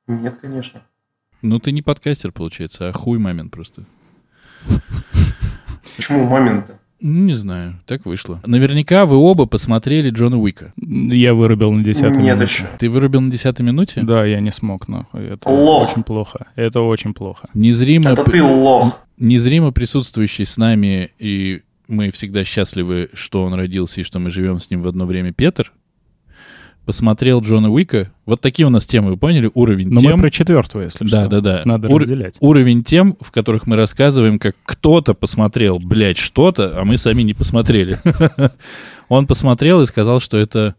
Нет, 0.07 0.37
конечно. 0.41 0.81
Ну, 1.41 1.59
ты 1.59 1.71
не 1.71 1.81
подкастер, 1.81 2.31
получается, 2.31 2.89
а 2.89 2.93
хуй 2.93 3.17
мамин 3.19 3.49
просто. 3.49 3.85
Почему 5.95 6.25
мамин-то? 6.25 6.79
Ну, 7.01 7.23
не 7.23 7.33
знаю, 7.33 7.79
так 7.85 8.05
вышло. 8.05 8.41
Наверняка 8.45 9.05
вы 9.05 9.15
оба 9.15 9.45
посмотрели 9.45 10.09
Джона 10.09 10.37
Уика. 10.37 10.73
Я 10.75 11.33
вырубил 11.33 11.71
на 11.71 11.81
10 11.81 12.11
Нет 12.17 12.41
еще. 12.41 12.65
Ты 12.77 12.89
вырубил 12.89 13.21
на 13.21 13.31
десятой 13.31 13.61
минуте? 13.61 14.01
Да, 14.03 14.25
я 14.25 14.41
не 14.41 14.51
смог, 14.51 14.89
нахуй. 14.89 15.23
Это 15.27 15.47
Лох. 15.49 15.89
очень 15.93 16.03
плохо. 16.03 16.47
Это 16.55 16.81
очень 16.81 17.13
плохо. 17.13 17.47
Незримо, 17.53 18.09
Это 18.09 18.25
ты 18.25 18.43
лох. 18.43 18.99
незримо 19.17 19.71
присутствующий 19.71 20.45
с 20.45 20.57
нами, 20.57 21.09
и 21.19 21.61
мы 21.89 22.11
всегда 22.11 22.43
счастливы, 22.43 23.09
что 23.13 23.43
он 23.43 23.53
родился 23.53 24.01
и 24.01 24.03
что 24.03 24.19
мы 24.19 24.31
живем 24.31 24.59
с 24.59 24.69
ним 24.69 24.81
в 24.83 24.87
одно 24.87 25.05
время, 25.05 25.33
Петр, 25.33 25.71
посмотрел 26.85 27.41
Джона 27.41 27.69
Уика. 27.69 28.11
Вот 28.25 28.41
такие 28.41 28.65
у 28.65 28.69
нас 28.69 28.85
темы, 28.85 29.11
вы 29.11 29.17
поняли? 29.17 29.51
Уровень 29.53 29.89
Но 29.89 29.99
тем. 29.99 30.13
мы 30.15 30.21
про 30.23 30.31
четвертого, 30.31 30.81
если 30.83 31.03
Да, 31.05 31.21
что. 31.25 31.29
да, 31.29 31.41
да. 31.41 31.61
Надо 31.65 31.87
Ур- 31.89 32.01
разделять. 32.01 32.37
Уровень 32.39 32.83
тем, 32.83 33.15
в 33.21 33.31
которых 33.31 33.67
мы 33.67 33.75
рассказываем, 33.75 34.39
как 34.39 34.55
кто-то 34.63 35.13
посмотрел, 35.13 35.79
блядь, 35.79 36.17
что-то, 36.17 36.79
а 36.79 36.85
мы 36.85 36.97
сами 36.97 37.21
не 37.21 37.33
посмотрели. 37.33 37.99
Он 39.09 39.27
посмотрел 39.27 39.81
и 39.81 39.85
сказал, 39.85 40.19
что 40.19 40.37
это 40.37 40.75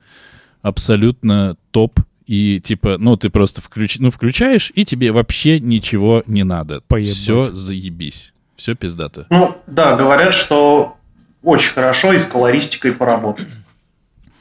абсолютно 0.63 1.57
топ. 1.71 2.01
И 2.27 2.61
типа, 2.61 2.97
ну, 2.99 3.17
ты 3.17 3.29
просто 3.29 3.61
включ... 3.61 3.99
ну, 3.99 4.11
включаешь, 4.13 4.71
и 4.77 4.85
тебе 4.85 5.11
вообще 5.11 5.59
ничего 5.59 6.23
не 6.27 6.45
надо. 6.45 6.81
Поебать. 6.87 7.11
Все 7.13 7.43
заебись. 7.43 8.35
Все 8.57 8.75
пиздато. 8.77 9.27
Ну, 9.31 9.57
да, 9.67 9.97
говорят, 9.97 10.35
что 10.35 10.97
очень 11.43 11.73
хорошо 11.73 12.13
и 12.13 12.19
с 12.19 12.25
колористикой 12.25 12.93
поработали. 12.93 13.49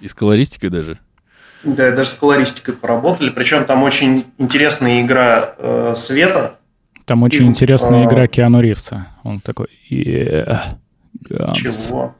И 0.02 0.08
с 0.08 0.14
колористикой 0.14 0.70
даже. 0.70 1.00
Да, 1.64 1.92
даже 1.92 2.10
с 2.10 2.16
колористикой 2.16 2.74
поработали. 2.74 3.30
Причем 3.30 3.66
там 3.66 3.84
очень 3.84 4.26
интересная 4.38 5.02
игра 5.02 5.56
э, 5.58 5.94
света. 5.96 6.56
Там 7.06 7.24
очень 7.24 7.46
И, 7.46 7.48
интересная 7.48 8.06
а, 8.06 8.06
игра 8.06 8.28
Киану 8.28 8.62
Ривза. 8.62 9.08
Он 9.24 9.40
такой... 9.40 9.68
«Yeah, 9.90 10.78
Ганс». 11.30 11.58
Чего? 11.58 12.16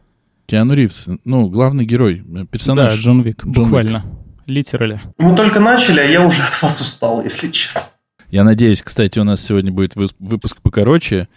Киану 0.46 0.74
Ривз, 0.74 1.08
ну, 1.26 1.48
главный 1.48 1.86
герой, 1.86 2.22
э, 2.22 2.24
Да, 2.26 2.46
персонаж. 2.46 2.96
Джон 2.96 3.22
Вик, 3.22 3.44
Джон 3.46 3.54
буквально. 3.54 4.04
Литерали. 4.48 5.00
Мы 5.20 5.36
только 5.36 5.60
начали, 5.60 6.00
а 6.00 6.04
я 6.04 6.26
уже 6.26 6.42
от 6.42 6.60
вас 6.62 6.82
устал, 6.82 7.24
если 7.24 7.50
честно. 7.50 7.84
Я 8.32 8.44
надеюсь, 8.44 8.82
кстати, 8.82 9.20
у 9.20 9.24
нас 9.24 9.44
сегодня 9.44 9.72
будет 9.72 9.96
выпуск 9.96 10.58
покороче. 10.62 11.28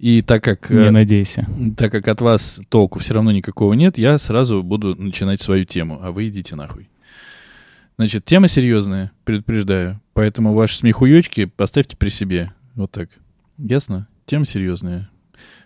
И 0.00 0.22
так 0.22 0.42
как... 0.42 0.70
э, 0.70 0.84
Не 0.84 0.90
надейся. 0.90 1.46
Так 1.76 1.92
как 1.92 2.08
от 2.08 2.22
вас 2.22 2.60
толку 2.70 2.98
все 2.98 3.12
равно 3.12 3.32
никакого 3.32 3.74
нет, 3.74 3.98
я 3.98 4.16
сразу 4.16 4.62
буду 4.62 4.94
начинать 5.00 5.42
свою 5.42 5.66
тему, 5.66 6.00
а 6.02 6.10
вы 6.10 6.28
идите 6.28 6.56
нахуй. 6.56 6.88
Значит, 7.96 8.24
тема 8.24 8.48
серьезная, 8.48 9.12
предупреждаю. 9.24 10.00
Поэтому 10.14 10.54
ваши 10.54 10.78
смехуёчки 10.78 11.44
поставьте 11.44 11.98
при 11.98 12.08
себе. 12.08 12.52
Вот 12.74 12.90
так. 12.90 13.10
Ясно? 13.58 14.08
Тема 14.24 14.46
серьезная. 14.46 15.10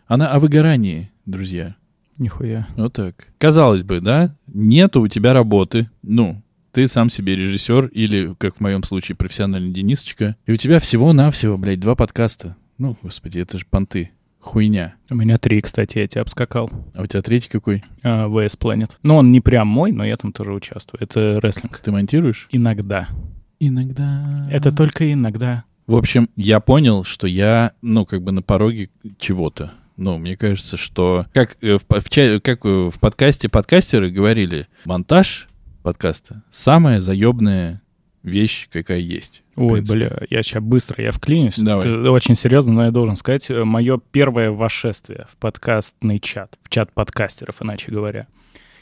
Она 0.09 0.33
о 0.33 0.41
выгорании, 0.41 1.13
друзья. 1.27 1.77
Нихуя. 2.19 2.67
Вот 2.77 2.93
так. 2.93 3.29
Казалось 3.39 3.85
бы, 3.85 4.01
да? 4.01 4.35
Нету 4.49 5.01
у 5.01 5.07
тебя 5.07 5.33
работы. 5.33 5.89
Ну, 6.03 6.43
ты 6.73 6.89
сам 6.89 7.09
себе 7.09 7.37
режиссер 7.37 7.87
или, 7.87 8.35
как 8.39 8.57
в 8.57 8.61
моем 8.61 8.83
случае, 8.83 9.15
профессиональный 9.15 9.73
Денисочка. 9.73 10.35
И 10.47 10.51
у 10.53 10.57
тебя 10.57 10.81
всего-навсего, 10.81 11.57
блядь, 11.57 11.79
два 11.79 11.95
подкаста. 11.95 12.57
Ну, 12.79 12.97
господи, 13.01 13.39
это 13.39 13.59
же 13.59 13.65
понты. 13.71 14.11
Хуйня. 14.45 14.95
У 15.09 15.15
меня 15.15 15.39
три, 15.39 15.63
кстати, 15.63 15.99
я 15.99 16.07
тебя 16.07 16.21
обскакал. 16.21 16.71
А 16.95 17.03
у 17.03 17.07
тебя 17.07 17.23
третий 17.23 17.49
какой? 17.49 17.83
А, 18.03 18.29
VS 18.29 18.59
Planet. 18.61 18.91
Ну, 19.03 19.17
он 19.17 19.33
не 19.33 19.41
прям 19.41 19.67
мой, 19.67 19.91
но 19.91 20.05
я 20.05 20.19
там 20.19 20.33
тоже 20.33 20.53
участвую. 20.53 21.03
Это 21.03 21.41
рестлинг. 21.41 21.79
Ты 21.79 21.91
монтируешь? 21.91 22.49
Иногда. 22.53 23.09
Иногда. 23.59 24.47
Это 24.51 24.71
только 24.71 25.11
иногда. 25.11 25.65
В 25.87 25.97
общем, 25.97 26.29
я 26.37 26.61
понял, 26.61 27.05
что 27.05 27.27
я, 27.27 27.73
ну, 27.81 28.05
как 28.05 28.23
бы 28.23 28.33
на 28.33 28.43
пороге 28.43 28.91
чего-то. 29.19 29.73
Ну, 29.97 30.19
мне 30.19 30.37
кажется, 30.37 30.77
что 30.77 31.25
как 31.33 31.57
э, 31.63 31.79
в, 31.79 31.85
в 31.89 32.41
как 32.41 32.67
э, 32.67 32.91
в 32.91 33.01
подкасте 33.01 33.49
подкастеры 33.49 34.11
говорили, 34.11 34.69
монтаж 34.85 35.49
подкаста 35.83 36.43
самая 36.51 37.01
заебная 37.01 37.81
вещь, 38.25 38.69
какая 38.73 38.99
есть. 38.99 39.45
Ой, 39.55 39.83
бля, 39.83 40.23
я 40.31 40.43
сейчас 40.43 40.63
быстро, 40.63 41.03
я 41.03 41.13
вклинюсь. 41.13 41.59
Давай. 41.59 41.89
Это 41.89 42.11
очень 42.11 42.35
серьезно, 42.35 42.73
но 42.73 42.85
я 42.87 42.91
должен 42.91 43.17
сказать, 43.17 43.49
мое 43.51 44.01
первое 44.11 44.51
вошествие 44.51 45.27
в 45.31 45.37
подкастный 45.37 46.19
чат, 46.19 46.59
в 46.63 46.71
чат 46.71 46.93
подкастеров, 46.93 47.63
иначе 47.63 47.93
говоря. 47.93 48.27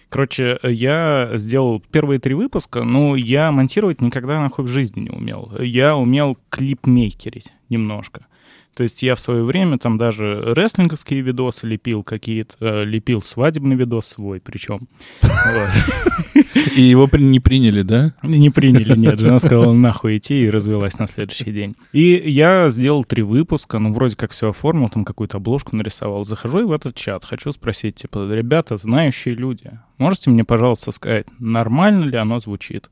Короче, 0.09 0.59
я 0.63 1.31
сделал 1.35 1.83
первые 1.91 2.21
три 2.21 2.35
выпуска, 2.35 2.83
но 2.85 3.17
я 3.17 3.51
монтировать 3.51 4.01
никогда 4.01 4.41
нахуй 4.41 4.65
в 4.65 4.69
жизни 4.69 5.01
не 5.01 5.11
умел. 5.11 5.51
Я 5.59 5.97
умел 5.97 6.37
клипмейкерить 6.51 7.53
немножко. 7.71 8.27
То 8.75 8.83
есть 8.85 9.03
я 9.03 9.15
в 9.15 9.21
свое 9.21 9.43
время 9.43 9.79
там 9.79 9.99
даже 9.99 10.55
рестлинговские 10.55 11.21
видосы 11.21 11.67
лепил 11.67 12.03
какие-то, 12.03 12.57
э, 12.61 12.85
лепил 12.85 13.21
свадебный 13.21 13.77
видос 13.77 14.07
свой 14.07 14.41
причем. 14.41 14.89
И 16.77 16.83
его 16.83 17.09
не 17.13 17.41
приняли, 17.41 17.83
да? 17.83 18.15
Не 18.23 18.51
приняли, 18.51 18.97
нет. 18.97 19.19
Жена 19.19 19.39
сказала 19.39 19.73
нахуй 19.73 20.19
идти 20.19 20.45
и 20.45 20.51
развелась 20.51 20.99
на 20.99 21.07
следующий 21.07 21.51
день. 21.51 21.77
И 21.93 22.23
я 22.27 22.71
сделал 22.71 23.05
три 23.05 23.23
выпуска, 23.23 23.79
ну, 23.79 23.93
вроде 23.93 24.17
как 24.17 24.33
все 24.33 24.51
оформил, 24.51 24.89
там 24.89 25.05
какую-то 25.05 25.39
обложку 25.39 25.77
нарисовал. 25.77 26.25
Захожу 26.25 26.61
и 26.61 26.65
в 26.65 26.73
этот 26.73 26.95
чат, 26.95 27.25
хочу 27.25 27.53
спросить, 27.53 27.97
типа, 27.97 28.33
ребята, 28.33 28.77
знающие 28.77 29.35
люди, 29.35 29.71
можете 29.99 30.31
мне, 30.31 30.45
пожалуйста, 30.45 30.93
сказать, 30.93 31.27
нормально 31.39 32.05
ли 32.05 32.17
оно 32.17 32.39
звучит? 32.39 32.91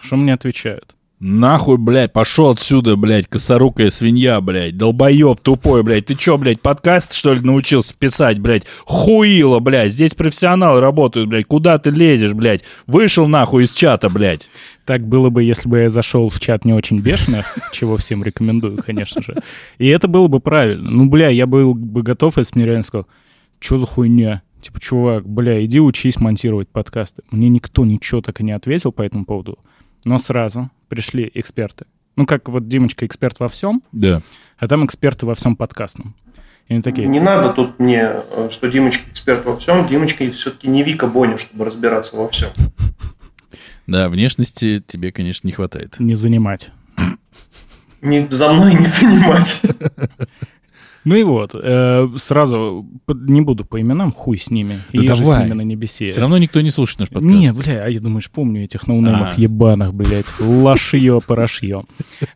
Что 0.00 0.16
мне 0.16 0.34
отвечают? 0.34 0.95
Нахуй, 1.18 1.78
блядь, 1.78 2.12
пошел 2.12 2.50
отсюда, 2.50 2.94
блядь, 2.94 3.26
косорукая 3.26 3.88
свинья, 3.88 4.38
блядь, 4.42 4.76
долбоеб 4.76 5.40
тупой, 5.40 5.82
блядь. 5.82 6.06
Ты 6.06 6.14
чё, 6.14 6.36
блядь, 6.36 6.60
подкаст, 6.60 7.14
что 7.14 7.32
ли, 7.32 7.40
научился 7.40 7.94
писать, 7.98 8.38
блядь? 8.38 8.64
Хуило, 8.84 9.58
блядь, 9.58 9.92
здесь 9.92 10.14
профессионалы 10.14 10.80
работают, 10.80 11.30
блядь. 11.30 11.46
Куда 11.46 11.78
ты 11.78 11.88
лезешь, 11.88 12.34
блядь? 12.34 12.64
Вышел 12.86 13.26
нахуй 13.28 13.64
из 13.64 13.72
чата, 13.72 14.10
блядь. 14.10 14.50
Так 14.84 15.08
было 15.08 15.30
бы, 15.30 15.42
если 15.42 15.66
бы 15.70 15.78
я 15.78 15.88
зашел 15.88 16.28
в 16.28 16.38
чат 16.38 16.66
не 16.66 16.74
очень 16.74 16.98
бешеных, 17.00 17.46
чего 17.72 17.96
всем 17.96 18.22
рекомендую, 18.22 18.76
конечно 18.76 19.22
же. 19.22 19.36
И 19.78 19.88
это 19.88 20.08
было 20.08 20.28
бы 20.28 20.40
правильно. 20.40 20.90
Ну, 20.90 21.06
бля, 21.06 21.30
я 21.30 21.46
был 21.46 21.72
бы 21.72 22.02
готов, 22.02 22.36
если 22.36 22.52
бы 22.52 22.58
мне 22.58 22.66
реально 22.66 22.84
сказал, 22.84 23.06
что 23.58 23.78
за 23.78 23.86
хуйня? 23.86 24.42
Типа, 24.60 24.80
чувак, 24.80 25.26
бля, 25.26 25.64
иди 25.64 25.80
учись 25.80 26.20
монтировать 26.20 26.68
подкасты. 26.68 27.22
Мне 27.30 27.48
никто 27.48 27.86
ничего 27.86 28.20
так 28.20 28.42
и 28.42 28.44
не 28.44 28.52
ответил 28.52 28.92
по 28.92 29.00
этому 29.00 29.24
поводу. 29.24 29.58
Но 30.04 30.18
сразу 30.18 30.70
пришли 30.88 31.30
эксперты 31.34 31.86
Ну, 32.16 32.26
как 32.26 32.48
вот 32.48 32.68
Димочка 32.68 33.04
эксперт 33.06 33.40
во 33.40 33.48
всем, 33.48 33.82
Да. 33.92 34.22
а 34.58 34.68
там 34.68 34.84
эксперты 34.86 35.26
во 35.26 35.34
всем 35.34 35.56
подкастном. 35.56 36.14
И 36.68 36.72
они 36.74 36.82
такие, 36.82 37.06
Не 37.06 37.20
надо 37.20 37.52
тут 37.52 37.78
мне, 37.78 38.10
э, 38.32 38.48
что 38.50 38.68
Димочка 38.68 39.08
эксперт 39.10 39.44
во 39.44 39.56
всем. 39.56 39.86
Димочка 39.86 40.28
все-таки 40.30 40.68
не 40.68 40.82
Вика 40.82 41.06
Боня, 41.06 41.38
чтобы 41.38 41.64
разбираться 41.64 42.16
во 42.16 42.28
всем. 42.28 42.50
Да, 43.86 44.08
внешности 44.08 44.82
тебе, 44.86 45.12
конечно, 45.12 45.46
не 45.46 45.52
хватает. 45.52 46.00
не 46.00 46.14
занимать. 46.16 46.70
Не, 48.02 48.26
за 48.30 48.52
мной 48.52 48.74
не 48.74 48.80
занимать. 48.80 49.62
Ну 51.06 51.14
и 51.14 51.22
вот, 51.22 51.52
э, 51.54 52.08
сразу 52.16 52.84
не 53.08 53.40
буду 53.40 53.64
по 53.64 53.80
именам, 53.80 54.10
хуй 54.10 54.38
с 54.38 54.50
ними. 54.50 54.80
Да 54.92 55.02
и 55.02 55.06
же 55.06 55.14
с 55.14 55.18
давай. 55.20 55.44
ними 55.44 55.54
на 55.54 55.60
небесе. 55.62 56.08
Все 56.08 56.20
равно 56.20 56.36
никто 56.36 56.60
не 56.60 56.70
слушает 56.70 56.98
наш 56.98 57.08
подкаст. 57.10 57.32
Не, 57.32 57.52
бля, 57.52 57.84
а 57.84 57.88
я 57.88 58.00
думаешь, 58.00 58.28
помню 58.28 58.64
этих 58.64 58.88
ноунеймов 58.88 59.38
А. 59.38 59.40
ебаных, 59.40 59.94
блядь, 59.94 60.26
лошье, 60.40 61.20
порошье. 61.24 61.84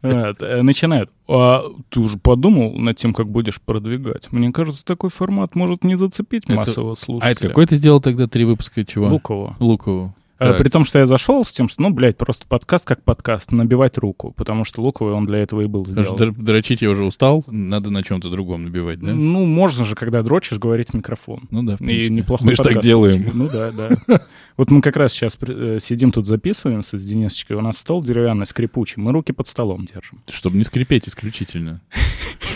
Э, 0.03 0.62
Начинают. 0.62 1.11
А 1.29 1.65
ты 1.91 2.00
уже 2.00 2.19
подумал 2.19 2.73
над 2.79 2.97
тем, 2.97 3.12
как 3.12 3.29
будешь 3.29 3.61
продвигать? 3.61 4.31
Мне 4.33 4.53
кажется, 4.53 4.85
такой 4.85 5.11
формат 5.11 5.55
может 5.57 5.85
не 5.85 5.97
зацепить 5.97 6.49
массового 6.49 6.93
А 6.93 6.97
слушателя. 6.97 7.33
это 7.33 7.49
какой 7.49 7.67
ты 7.67 7.77
сделал 7.77 8.00
тогда 8.00 8.27
три 8.29 8.45
выпуска 8.45 8.85
чего? 8.85 9.09
Луково. 9.09 9.57
Лукову. 9.61 10.15
А, 10.40 10.49
Так. 10.49 10.59
При 10.59 10.70
том, 10.70 10.85
что 10.87 10.99
я 10.99 11.04
зашел 11.04 11.44
с 11.44 11.52
тем, 11.52 11.68
что, 11.68 11.82
ну, 11.82 11.90
блядь, 11.90 12.16
просто 12.16 12.47
подкаст 12.49 12.87
как 12.87 13.02
подкаст, 13.04 13.52
набивать 13.52 13.99
руку, 13.99 14.32
потому 14.37 14.64
что 14.64 14.80
Луковый 14.80 15.12
он 15.12 15.26
для 15.26 15.38
этого 15.38 15.61
и 15.61 15.66
был 15.66 15.85
сделан. 15.85 16.16
др- 16.16 16.32
дрочить 16.32 16.80
я 16.80 16.88
уже 16.90 17.04
устал, 17.04 17.44
надо 17.47 17.90
на 17.90 18.02
чем-то 18.02 18.30
другом 18.30 18.64
набивать, 18.64 19.00
да? 19.00 19.12
Ну, 19.12 19.44
можно 19.44 19.85
же, 19.85 19.94
когда 19.94 20.23
дрочишь, 20.23 20.59
говорить 20.59 20.90
в 20.90 20.94
микрофон. 20.94 21.42
Ну 21.50 21.62
да, 21.62 21.76
в 21.76 21.82
И 21.82 21.85
принципе. 21.85 22.14
неплохой 22.14 22.47
Мы 22.47 22.54
же 22.54 22.62
так 22.62 22.80
делаем. 22.80 23.23
получили. 23.25 23.38
Ну 23.38 23.49
да, 23.50 23.70
да. 23.70 24.20
Вот 24.56 24.70
мы 24.70 24.80
как 24.80 24.97
раз 24.97 25.12
сейчас 25.12 25.38
э, 25.42 25.76
сидим 25.80 26.11
тут 26.11 26.26
записываемся 26.26 26.97
с 26.99 27.04
Денисочкой. 27.04 27.56
У 27.59 27.61
нас 27.61 27.76
стол 27.76 28.02
деревянный, 28.02 28.47
скрипучий. 28.47 29.00
Мы 29.02 29.12
руки 29.12 29.32
под 29.32 29.47
столом 29.47 29.87
держим. 29.94 30.23
Чтобы 30.28 30.56
не 30.56 30.64
скрипеть 30.64 31.06
исключительно. 31.06 31.82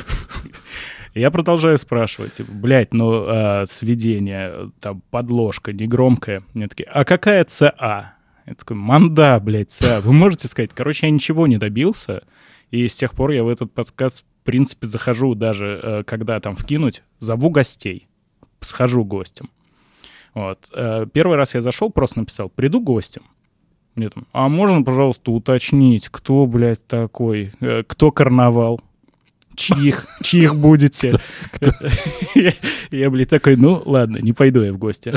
Я 1.14 1.30
продолжаю 1.30 1.78
спрашивать, 1.78 2.34
типа, 2.34 2.50
блядь, 2.52 2.92
ну, 2.92 3.24
а, 3.26 3.64
сведение, 3.66 4.72
там, 4.80 5.00
подложка 5.10 5.72
негромкая. 5.72 6.42
Мне 6.54 6.66
такие, 6.66 6.86
а 6.86 7.04
какая 7.04 7.44
ЦА? 7.44 8.14
Я 8.46 8.54
такой, 8.54 8.76
манда, 8.76 9.40
блядь, 9.40 9.70
ЦА. 9.70 10.00
Вы 10.00 10.12
можете 10.12 10.48
сказать? 10.48 10.72
Короче, 10.74 11.06
я 11.06 11.12
ничего 11.12 11.46
не 11.46 11.56
добился. 11.56 12.24
И 12.72 12.88
с 12.88 12.96
тех 12.96 13.12
пор 13.12 13.30
я 13.30 13.44
в 13.44 13.48
этот 13.48 13.72
подкаст, 13.72 14.24
в 14.42 14.44
принципе, 14.44 14.88
захожу 14.88 15.36
даже, 15.36 15.80
э, 15.82 16.02
когда 16.04 16.40
там 16.40 16.56
вкинуть, 16.56 17.04
зову 17.20 17.48
гостей. 17.48 18.08
Схожу 18.58 19.04
гостем. 19.04 19.50
Вот. 20.34 20.68
Э, 20.74 21.06
Первый 21.12 21.36
раз 21.36 21.54
я 21.54 21.60
зашел, 21.60 21.90
просто 21.90 22.18
написал, 22.18 22.48
приду 22.48 22.80
гостем. 22.80 23.22
Мне 23.94 24.10
там, 24.10 24.26
а 24.32 24.48
можно, 24.48 24.82
пожалуйста, 24.82 25.30
уточнить, 25.30 26.08
кто, 26.08 26.46
блядь, 26.46 26.84
такой, 26.86 27.52
э, 27.60 27.84
кто 27.86 28.10
карнавал? 28.10 28.80
Чьих, 29.56 30.06
чьих 30.22 30.54
будете? 30.56 31.18
Я, 32.90 33.10
блядь, 33.10 33.28
такой, 33.28 33.56
ну, 33.56 33.82
ладно, 33.84 34.18
не 34.18 34.32
пойду 34.32 34.62
я 34.62 34.72
в 34.72 34.78
гости. 34.78 35.12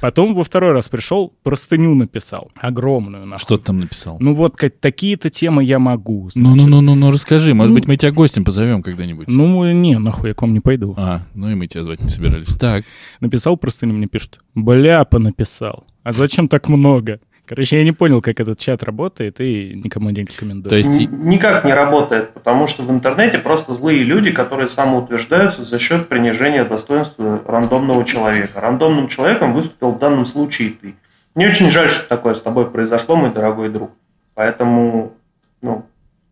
Потом 0.00 0.34
во 0.34 0.44
второй 0.44 0.72
раз 0.72 0.88
пришел, 0.88 1.32
простыню 1.42 1.94
написал. 1.94 2.50
Огромную, 2.56 3.26
нахуй. 3.26 3.42
Что 3.42 3.58
ты 3.58 3.64
там 3.64 3.80
написал? 3.80 4.16
Ну 4.20 4.34
вот, 4.34 4.56
такие-то 4.80 5.30
темы 5.30 5.64
я 5.64 5.78
могу. 5.78 6.28
Ну-ну-ну, 6.34 6.94
ну 6.94 7.10
расскажи, 7.10 7.54
может 7.54 7.70
Ну- 7.70 7.74
быть, 7.80 7.88
мы 7.88 7.96
тебя 7.96 8.12
гостем 8.12 8.44
позовем 8.44 8.82
когда-нибудь. 8.82 9.28
Ну, 9.28 9.70
не, 9.72 9.98
нахуй, 9.98 10.30
я 10.30 10.34
к 10.34 10.42
вам 10.42 10.54
не 10.54 10.60
пойду. 10.60 10.94
А, 10.96 11.22
ну 11.34 11.50
и 11.50 11.54
мы 11.54 11.66
тебя 11.66 11.82
звать 11.82 12.02
не 12.02 12.08
собирались. 12.08 12.54
Так, 12.56 12.84
Написал 13.20 13.56
простыню, 13.56 13.94
мне 13.94 14.06
пишут, 14.06 14.40
бляпа 14.54 15.18
написал. 15.18 15.84
А 16.02 16.12
зачем 16.12 16.48
так 16.48 16.68
много? 16.68 17.20
Короче, 17.48 17.78
я 17.78 17.84
не 17.84 17.92
понял, 17.92 18.20
как 18.20 18.40
этот 18.40 18.58
чат 18.58 18.82
работает, 18.82 19.40
и 19.40 19.72
никому 19.82 20.10
не 20.10 20.20
рекомендую. 20.22 20.68
то 20.68 20.76
есть... 20.76 21.00
Н- 21.00 21.28
Никак 21.28 21.64
не 21.64 21.72
работает, 21.72 22.34
потому 22.34 22.66
что 22.66 22.82
в 22.82 22.90
интернете 22.90 23.38
просто 23.38 23.72
злые 23.72 24.02
люди, 24.02 24.30
которые 24.32 24.68
самоутверждаются 24.68 25.64
за 25.64 25.78
счет 25.78 26.08
принижения 26.08 26.64
достоинства 26.64 27.40
рандомного 27.46 28.04
человека. 28.04 28.60
Рандомным 28.60 29.08
человеком 29.08 29.54
выступил 29.54 29.92
в 29.92 29.98
данном 29.98 30.26
случае 30.26 30.70
ты. 30.80 30.94
Мне 31.34 31.48
очень 31.48 31.70
жаль, 31.70 31.88
что 31.88 32.06
такое 32.08 32.34
с 32.34 32.40
тобой 32.42 32.70
произошло, 32.70 33.16
мой 33.16 33.30
дорогой 33.32 33.70
друг. 33.70 33.92
Поэтому, 34.34 35.14
ну, 35.62 35.84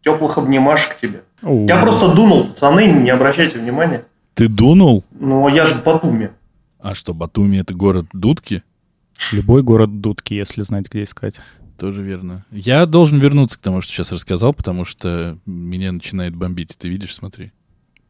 теплых 0.03 0.39
обнимашек 0.39 0.97
тебе. 1.01 1.23
Оу. 1.43 1.67
Я 1.67 1.81
просто 1.81 2.15
дунул, 2.15 2.45
пацаны, 2.49 2.87
не 2.87 3.11
обращайте 3.11 3.59
внимания. 3.59 4.05
Ты 4.35 4.49
дунул? 4.49 5.03
Ну, 5.19 5.49
я 5.49 5.67
же 5.67 5.75
в 5.75 5.83
Батуми. 5.85 6.31
А 6.81 6.95
что, 6.95 7.15
Батуми— 7.15 7.57
это 7.59 7.73
город 7.75 8.07
дудки? 8.13 8.63
Любой 9.33 9.63
город 9.63 10.01
дудки, 10.01 10.35
если 10.35 10.63
знать, 10.63 10.87
где 10.91 11.03
искать. 11.05 11.41
Тоже 11.79 12.03
верно. 12.03 12.45
Я 12.51 12.87
должен 12.87 13.19
вернуться 13.19 13.59
к 13.59 13.63
тому, 13.63 13.81
что 13.81 13.93
сейчас 13.93 14.13
рассказал, 14.13 14.55
потому 14.55 14.85
что 14.85 15.39
меня 15.45 15.93
начинает 15.93 16.35
бомбить. 16.35 16.77
Ты 16.79 16.89
видишь, 16.89 17.15
смотри. 17.15 17.53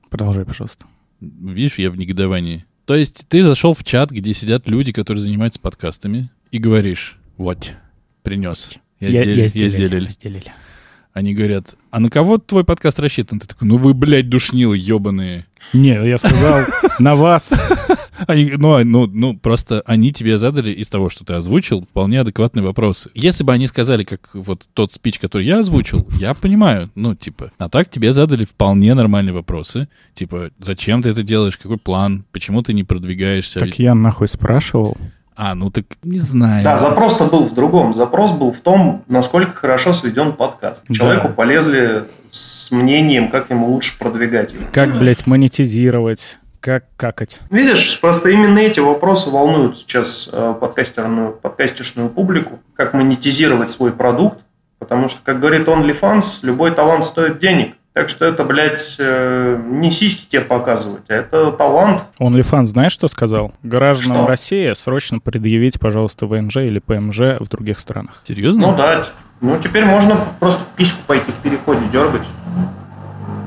Продолжай, 0.08 0.44
пожалуйста. 0.44 0.86
Видишь, 1.20 1.78
я 1.78 1.90
в 1.90 1.96
негодовании. 1.96 2.64
То 2.84 2.94
есть 2.94 3.26
ты 3.28 3.42
зашел 3.42 3.74
в 3.74 3.82
чат, 3.82 4.10
где 4.10 4.32
сидят 4.32 4.68
люди, 4.68 4.92
которые 4.92 5.22
занимаются 5.22 5.58
подкастами, 5.58 6.30
и 6.52 6.58
говоришь, 6.58 7.18
вот, 7.36 7.72
принес. 8.22 8.74
Я, 9.00 9.10
сделал, 9.10 9.36
я 9.36 9.68
сделали. 9.68 10.08
сделали. 10.08 10.52
Они 11.12 11.34
говорят, 11.34 11.74
а 11.90 11.98
на 11.98 12.10
кого 12.10 12.38
твой 12.38 12.62
подкаст 12.62 13.00
рассчитан? 13.00 13.40
Ты 13.40 13.48
такой, 13.48 13.66
ну 13.66 13.78
вы, 13.78 13.94
блядь, 13.94 14.28
душнилы 14.28 14.76
ебаные. 14.76 15.46
Не, 15.72 15.94
я 16.06 16.18
сказал 16.18 16.60
на 16.98 17.16
вас. 17.16 17.52
Они, 18.26 18.52
ну, 18.57 18.74
а, 18.74 18.85
ну, 18.85 19.07
ну, 19.07 19.37
просто 19.37 19.83
они 19.87 20.12
тебе 20.12 20.38
задали 20.38 20.70
из 20.70 20.88
того, 20.88 21.09
что 21.09 21.24
ты 21.24 21.35
озвучил, 21.35 21.83
вполне 21.83 22.20
адекватные 22.20 22.64
вопросы. 22.64 23.11
Если 23.14 23.44
бы 23.44 23.52
они 23.52 23.66
сказали, 23.66 24.05
как 24.05 24.31
вот 24.33 24.68
тот 24.74 24.92
спич, 24.92 25.18
который 25.18 25.46
я 25.46 25.61
озвучил, 25.61 26.07
я 26.18 26.35
понимаю, 26.35 26.90
ну, 26.94 27.14
типа, 27.14 27.52
а 27.59 27.68
так 27.68 27.90
тебе 27.90 28.12
задали 28.12 28.44
вполне 28.44 28.94
нормальные 28.94 29.33
вопросы. 29.33 29.88
Типа, 30.14 30.50
зачем 30.59 31.02
ты 31.02 31.11
это 31.11 31.22
делаешь, 31.22 31.57
какой 31.57 31.79
план, 31.79 32.24
почему 32.33 32.62
ты 32.62 32.72
не 32.72 32.85
продвигаешься? 32.85 33.61
Так 33.61 33.79
я 33.79 33.94
нахуй 33.94 34.29
спрашивал. 34.29 34.96
А, 35.38 35.55
ну 35.55 35.70
так 35.70 35.85
не 36.02 36.18
знаю. 36.18 36.64
Да, 36.64 36.79
запрос-то 36.79 37.26
был 37.26 37.44
в 37.44 37.55
другом. 37.55 37.94
Запрос 37.94 38.33
был 38.33 38.52
в 38.52 38.61
том, 38.61 39.05
насколько 39.07 39.52
хорошо 39.52 39.92
сведен 39.92 40.33
подкаст. 40.33 40.87
Да. 40.88 40.94
Человеку 40.94 41.29
полезли 41.29 42.05
с 42.31 42.72
мнением, 42.72 43.31
как 43.31 43.50
ему 43.50 43.68
лучше 43.68 43.98
продвигать 43.98 44.55
его. 44.55 44.64
Как, 44.72 44.98
блядь, 44.98 45.26
монетизировать? 45.26 46.38
Как 46.60 46.84
какать? 46.96 47.40
Видишь, 47.50 48.00
просто 48.00 48.30
именно 48.30 48.58
эти 48.58 48.80
вопросы 48.80 49.30
волнуют 49.30 49.76
сейчас 49.76 50.28
э, 50.32 50.54
подкастерную, 50.60 51.32
подкастишную 51.32 52.08
публику. 52.08 52.60
Как 52.74 52.94
монетизировать 52.94 53.70
свой 53.70 53.92
продукт. 53.92 54.38
Потому 54.78 55.08
что, 55.08 55.20
как 55.24 55.40
говорит 55.40 55.66
OnlyFans, 55.68 56.40
любой 56.42 56.70
талант 56.70 57.04
стоит 57.04 57.38
денег. 57.38 57.74
Так 57.94 58.10
что 58.10 58.26
это, 58.26 58.44
блядь, 58.44 58.96
э, 58.98 59.58
не 59.70 59.90
сиськи 59.90 60.26
тебе 60.28 60.42
показывать, 60.42 61.04
а 61.08 61.14
это 61.14 61.50
талант. 61.50 62.04
OnlyFans 62.20 62.66
знаешь, 62.66 62.92
что 62.92 63.08
сказал? 63.08 63.54
Гражданам 63.62 64.18
Что? 64.24 64.26
России 64.28 64.72
срочно 64.74 65.18
предъявить, 65.18 65.80
пожалуйста, 65.80 66.26
ВНЖ 66.26 66.56
или 66.58 66.78
ПМЖ 66.78 67.38
в 67.40 67.48
других 67.48 67.78
странах. 67.78 68.20
Серьезно? 68.28 68.66
Ну 68.70 68.76
да, 68.76 69.02
ну 69.40 69.58
теперь 69.62 69.86
можно 69.86 70.18
просто 70.40 70.62
письку 70.76 71.00
пойти 71.06 71.30
в 71.32 71.36
переходе 71.36 71.80
дергать 71.90 72.26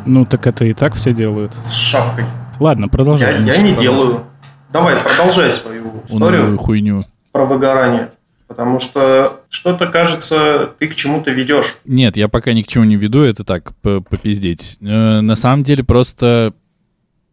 Ну, 0.07 0.25
так 0.25 0.47
это 0.47 0.65
и 0.65 0.73
так 0.73 0.95
все 0.95 1.13
делают. 1.13 1.53
с 1.61 1.75
шапкой. 1.75 2.25
Ладно, 2.59 2.83
Я, 2.85 2.89
продолжай. 2.89 3.33
я 3.33 3.39
Денис, 3.39 3.61
не 3.63 3.75
делаю. 3.75 4.23
Давай, 4.71 4.95
продолжай 4.97 5.49
свою 5.51 6.03
историю. 6.07 6.57
Хуйню. 6.57 7.03
про 7.31 7.45
выгорание. 7.45 8.11
Потому 8.47 8.79
что 8.79 9.41
что-то, 9.49 9.85
кажется, 9.87 10.71
ты 10.79 10.87
к 10.87 10.95
чему-то 10.95 11.29
ведешь. 11.29 11.77
Нет, 11.85 12.17
я 12.17 12.27
пока 12.27 12.53
ни 12.53 12.63
к 12.63 12.67
чему 12.67 12.83
не 12.83 12.95
веду, 12.95 13.21
это 13.21 13.43
так, 13.43 13.75
по- 13.81 14.01
попиздеть. 14.01 14.77
Э, 14.81 15.21
на 15.21 15.35
самом 15.35 15.63
деле 15.63 15.83
просто... 15.83 16.53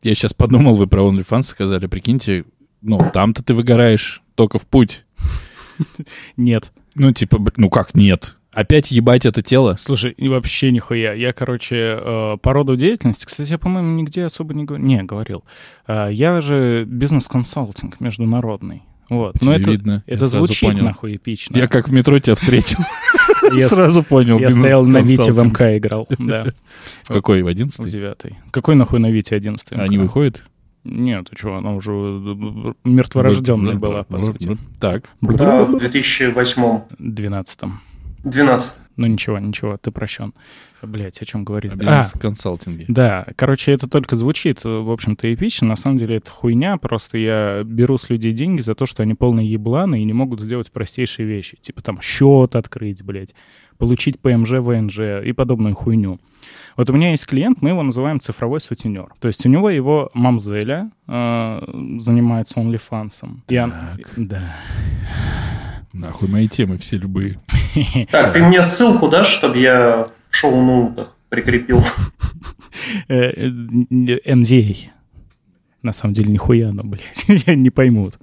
Я 0.02 0.14
сейчас 0.14 0.34
подумал, 0.34 0.76
вы 0.76 0.86
про 0.86 1.02
OnlyFans 1.08 1.42
сказали, 1.44 1.86
прикиньте, 1.86 2.44
ну, 2.82 3.10
там-то 3.14 3.42
ты 3.42 3.54
выгораешь 3.54 4.22
только 4.34 4.58
в 4.58 4.66
путь. 4.66 5.06
Нет. 6.36 6.70
Ну, 6.94 7.12
типа, 7.12 7.38
ну 7.56 7.70
как 7.70 7.94
нет? 7.94 8.36
Опять 8.56 8.90
ебать 8.90 9.26
это 9.26 9.42
тело? 9.42 9.76
Слушай, 9.78 10.12
и 10.12 10.28
вообще 10.28 10.70
нихуя. 10.72 11.12
Я, 11.12 11.32
короче, 11.32 11.76
э, 12.00 12.36
по 12.40 12.52
роду 12.54 12.74
деятельности, 12.76 13.26
кстати, 13.26 13.50
я, 13.50 13.58
по-моему, 13.58 13.94
нигде 13.96 14.24
особо 14.24 14.54
не 14.54 14.64
говорил. 14.64 14.86
Не, 14.86 15.02
говорил. 15.02 15.44
Э, 15.86 16.08
Я 16.10 16.40
же 16.40 16.84
бизнес-консалтинг 16.86 18.00
международный. 18.00 18.82
Вот. 19.10 19.36
Но 19.42 19.52
это, 19.52 19.70
видно, 19.70 20.02
я 20.06 20.14
это 20.14 20.28
сразу 20.28 20.38
звучит 20.46 20.68
понял. 20.70 20.84
нахуй 20.84 21.16
эпично. 21.16 21.56
Я 21.56 21.68
как 21.68 21.88
в 21.88 21.92
метро 21.92 22.18
тебя 22.18 22.34
встретил. 22.34 22.78
Я- 23.52 23.68
Сразу 23.68 24.02
понял. 24.02 24.38
Я 24.38 24.50
стоял 24.50 24.84
на 24.84 25.02
Вите 25.02 25.32
в. 25.32 25.44
МК 25.44 25.76
играл, 25.76 26.08
да, 26.18 26.46
В 27.04 27.08
какой? 27.12 27.42
В 27.42 27.44
в 27.44 27.48
одиннадцатый? 27.48 27.90
девятый. 27.90 28.36
Какой 28.50 28.74
нахуй 28.74 28.98
на 28.98 29.10
Вите 29.10 29.36
одиннадцатый? 29.36 29.78
Они 29.78 29.96
МК? 29.96 30.02
выходят? 30.04 30.42
Нет, 30.82 31.28
что, 31.36 31.56
она 31.56 31.74
уже 31.74 31.92
мертворожденная 32.84 33.74
была, 33.74 34.02
по 34.04 34.18
сути. 34.18 34.56
Так. 34.80 35.10
Да, 35.20 35.64
в 35.64 35.78
2008 35.78 36.80
Двенадцатом. 36.98 37.80
12. 38.24 38.78
Ну 38.96 39.06
ничего, 39.06 39.38
ничего, 39.38 39.76
ты 39.76 39.90
прощен. 39.90 40.32
Блять, 40.82 41.20
о 41.20 41.24
чем 41.24 41.44
говорить? 41.44 41.72
А, 41.84 42.02
да, 42.88 43.26
короче, 43.36 43.72
это 43.72 43.88
только 43.88 44.16
звучит, 44.16 44.64
в 44.64 44.90
общем-то, 44.90 45.32
эпично. 45.32 45.68
На 45.68 45.76
самом 45.76 45.98
деле 45.98 46.16
это 46.16 46.30
хуйня. 46.30 46.76
Просто 46.76 47.18
я 47.18 47.62
беру 47.64 47.98
с 47.98 48.08
людей 48.08 48.32
деньги 48.32 48.60
за 48.60 48.74
то, 48.74 48.86
что 48.86 49.02
они 49.02 49.14
полные 49.14 49.50
ебланы 49.50 50.00
и 50.00 50.04
не 50.04 50.12
могут 50.12 50.40
сделать 50.40 50.70
простейшие 50.70 51.26
вещи. 51.26 51.56
Типа 51.60 51.82
там 51.82 52.00
счет 52.00 52.56
открыть, 52.56 53.02
блядь, 53.02 53.34
получить 53.78 54.20
ПМЖ, 54.20 54.52
ВНЖ 54.60 54.98
и 55.24 55.32
подобную 55.32 55.74
хуйню. 55.74 56.20
Вот 56.76 56.90
у 56.90 56.92
меня 56.92 57.10
есть 57.10 57.26
клиент, 57.26 57.62
мы 57.62 57.70
его 57.70 57.82
называем 57.82 58.20
цифровой 58.20 58.60
сутенер. 58.60 59.08
То 59.18 59.28
есть 59.28 59.44
у 59.46 59.48
него 59.48 59.70
его 59.70 60.10
мамзеля 60.14 60.90
э, 61.06 61.98
занимается 61.98 62.60
OnlyFans. 62.60 63.40
И 63.48 63.58
он... 63.58 63.72
Да. 64.16 64.56
Нахуй 65.98 66.28
мои 66.28 66.46
темы 66.46 66.76
все 66.78 66.98
любые. 66.98 67.40
Так, 68.10 68.32
ты 68.34 68.42
мне 68.42 68.62
ссылку 68.62 69.08
дашь, 69.08 69.28
чтобы 69.28 69.58
я 69.58 70.08
в 70.30 70.36
шоу-ноутах 70.36 71.14
прикрепил? 71.30 71.82
NDA. 73.08 74.76
Э, 74.76 74.90
На 75.82 75.92
самом 75.92 76.14
деле 76.14 76.30
нихуя, 76.32 76.72
но, 76.72 76.82
блядь, 76.84 77.24
не 77.48 77.70
поймут. 77.70 78.18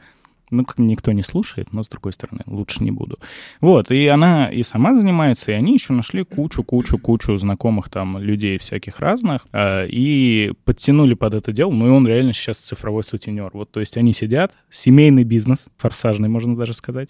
Ну, 0.53 0.65
как 0.65 0.77
никто 0.77 1.11
не 1.13 1.23
слушает, 1.23 1.73
но, 1.73 1.81
с 1.81 1.89
другой 1.89 2.13
стороны, 2.13 2.41
лучше 2.45 2.83
не 2.83 2.91
буду. 2.91 3.17
Вот, 3.59 3.89
и 3.89 4.05
она 4.07 4.51
и 4.51 4.61
сама 4.61 4.95
занимается, 4.95 5.51
и 5.51 5.55
они 5.55 5.73
еще 5.73 5.93
нашли 5.93 6.23
кучу-кучу-кучу 6.23 7.37
знакомых 7.37 7.89
там 7.89 8.19
людей 8.19 8.59
всяких 8.59 8.99
разных, 8.99 9.47
э, 9.51 9.87
и 9.87 10.53
подтянули 10.63 11.15
под 11.15 11.33
это 11.33 11.51
дело, 11.51 11.71
ну, 11.71 11.87
и 11.87 11.89
он 11.89 12.07
реально 12.07 12.33
сейчас 12.33 12.57
цифровой 12.57 13.03
сутенер. 13.03 13.49
Вот, 13.53 13.71
то 13.71 13.79
есть 13.79 13.97
они 13.97 14.13
сидят, 14.13 14.53
семейный 14.69 15.23
бизнес, 15.23 15.67
форсажный, 15.77 16.29
можно 16.29 16.55
даже 16.55 16.73
сказать, 16.73 17.09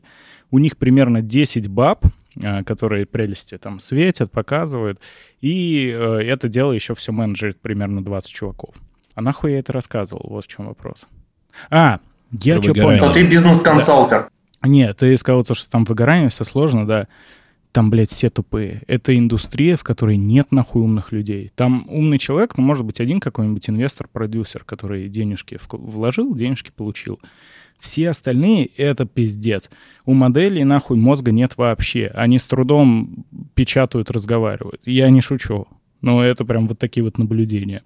у 0.50 0.60
них 0.60 0.78
примерно 0.78 1.22
10 1.22 1.68
баб, 1.68 2.06
э, 2.42 2.64
которые 2.64 3.06
прелести 3.06 3.58
там 3.58 3.82
светят, 3.82 4.32
показывают, 4.32 5.02
и 5.42 5.94
э, 5.94 6.22
это 6.24 6.48
дело 6.48 6.72
еще 6.72 6.96
все 6.96 7.12
менеджерит 7.12 7.60
примерно 7.60 8.02
20 8.02 8.32
чуваков. 8.32 8.76
А 9.16 9.22
нахуй 9.22 9.52
я 9.52 9.60
это 9.60 9.74
рассказывал? 9.74 10.28
Вот 10.30 10.46
в 10.46 10.48
чем 10.48 10.68
вопрос. 10.68 11.08
А, 11.70 12.00
я 12.42 12.62
что 12.62 12.74
понял. 12.74 13.06
Но 13.06 13.14
ты 13.14 13.24
бизнес-консалтер. 13.24 14.30
Да. 14.62 14.68
Нет, 14.68 14.98
ты 14.98 15.16
сказал, 15.18 15.44
что 15.46 15.70
там 15.70 15.84
выгорание, 15.84 16.30
все 16.30 16.44
сложно, 16.44 16.88
да. 16.88 17.08
Там, 17.72 17.90
блядь, 17.90 18.12
все 18.12 18.30
тупые. 18.30 18.84
Это 18.88 19.18
индустрия, 19.18 19.78
в 19.78 19.84
которой 19.84 20.16
нет 20.16 20.52
нахуй 20.52 20.84
умных 20.84 21.12
людей. 21.12 21.52
Там 21.56 21.86
умный 21.90 22.20
человек, 22.20 22.56
ну, 22.56 22.64
может 22.64 22.86
быть, 22.86 23.00
один 23.00 23.20
какой-нибудь 23.20 23.68
инвестор-продюсер, 23.68 24.64
который 24.64 25.10
денежки 25.10 25.58
вложил, 25.72 26.36
денежки 26.36 26.72
получил. 26.76 27.20
Все 27.80 28.10
остальные— 28.10 28.66
это 28.78 29.06
пиздец. 29.06 29.72
У 30.06 30.14
моделей 30.14 30.64
нахуй 30.64 30.98
мозга 30.98 31.32
нет 31.32 31.58
вообще. 31.58 32.12
Они 32.14 32.38
с 32.38 32.46
трудом 32.46 33.26
печатают, 33.56 34.12
разговаривают. 34.12 34.82
Я 34.86 35.10
не 35.10 35.22
шучу. 35.22 35.68
Но 36.04 36.22
это 36.22 36.44
прям 36.44 36.68
вот 36.68 36.78
такие 36.78 37.02
вот 37.02 37.18
наблюдения. 37.18 37.82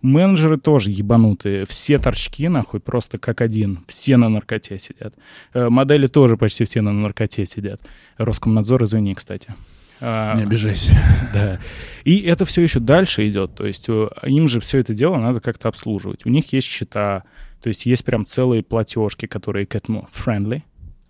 Менеджеры 0.00 0.56
тоже 0.56 0.90
ебанутые. 0.90 1.66
Все 1.66 1.98
торчки, 1.98 2.48
нахуй, 2.48 2.80
просто 2.80 3.18
как 3.18 3.42
один. 3.42 3.80
Все 3.86 4.16
на 4.16 4.30
наркоте 4.30 4.78
сидят. 4.78 5.14
Э, 5.52 5.68
модели 5.68 6.06
тоже 6.06 6.38
почти 6.38 6.64
все 6.64 6.80
на 6.80 6.92
наркоте 6.94 7.44
сидят. 7.44 7.82
Роскомнадзор, 8.16 8.84
извини, 8.84 9.14
кстати. 9.14 9.54
А, 10.00 10.34
Не 10.34 10.44
обижайся. 10.44 10.98
Да. 11.34 11.60
И 12.04 12.22
это 12.22 12.46
все 12.46 12.62
еще 12.62 12.80
дальше 12.80 13.28
идет. 13.28 13.54
То 13.54 13.66
есть 13.66 13.86
э, 13.90 14.08
им 14.22 14.48
же 14.48 14.60
все 14.60 14.78
это 14.78 14.94
дело 14.94 15.18
надо 15.18 15.40
как-то 15.40 15.68
обслуживать. 15.68 16.24
У 16.24 16.30
них 16.30 16.50
есть 16.54 16.66
счета, 16.66 17.24
то 17.60 17.68
есть 17.68 17.84
есть 17.84 18.02
прям 18.02 18.24
целые 18.24 18.62
платежки, 18.62 19.26
которые 19.26 19.66
к 19.66 19.74
этому 19.74 20.08
friendly. 20.10 20.62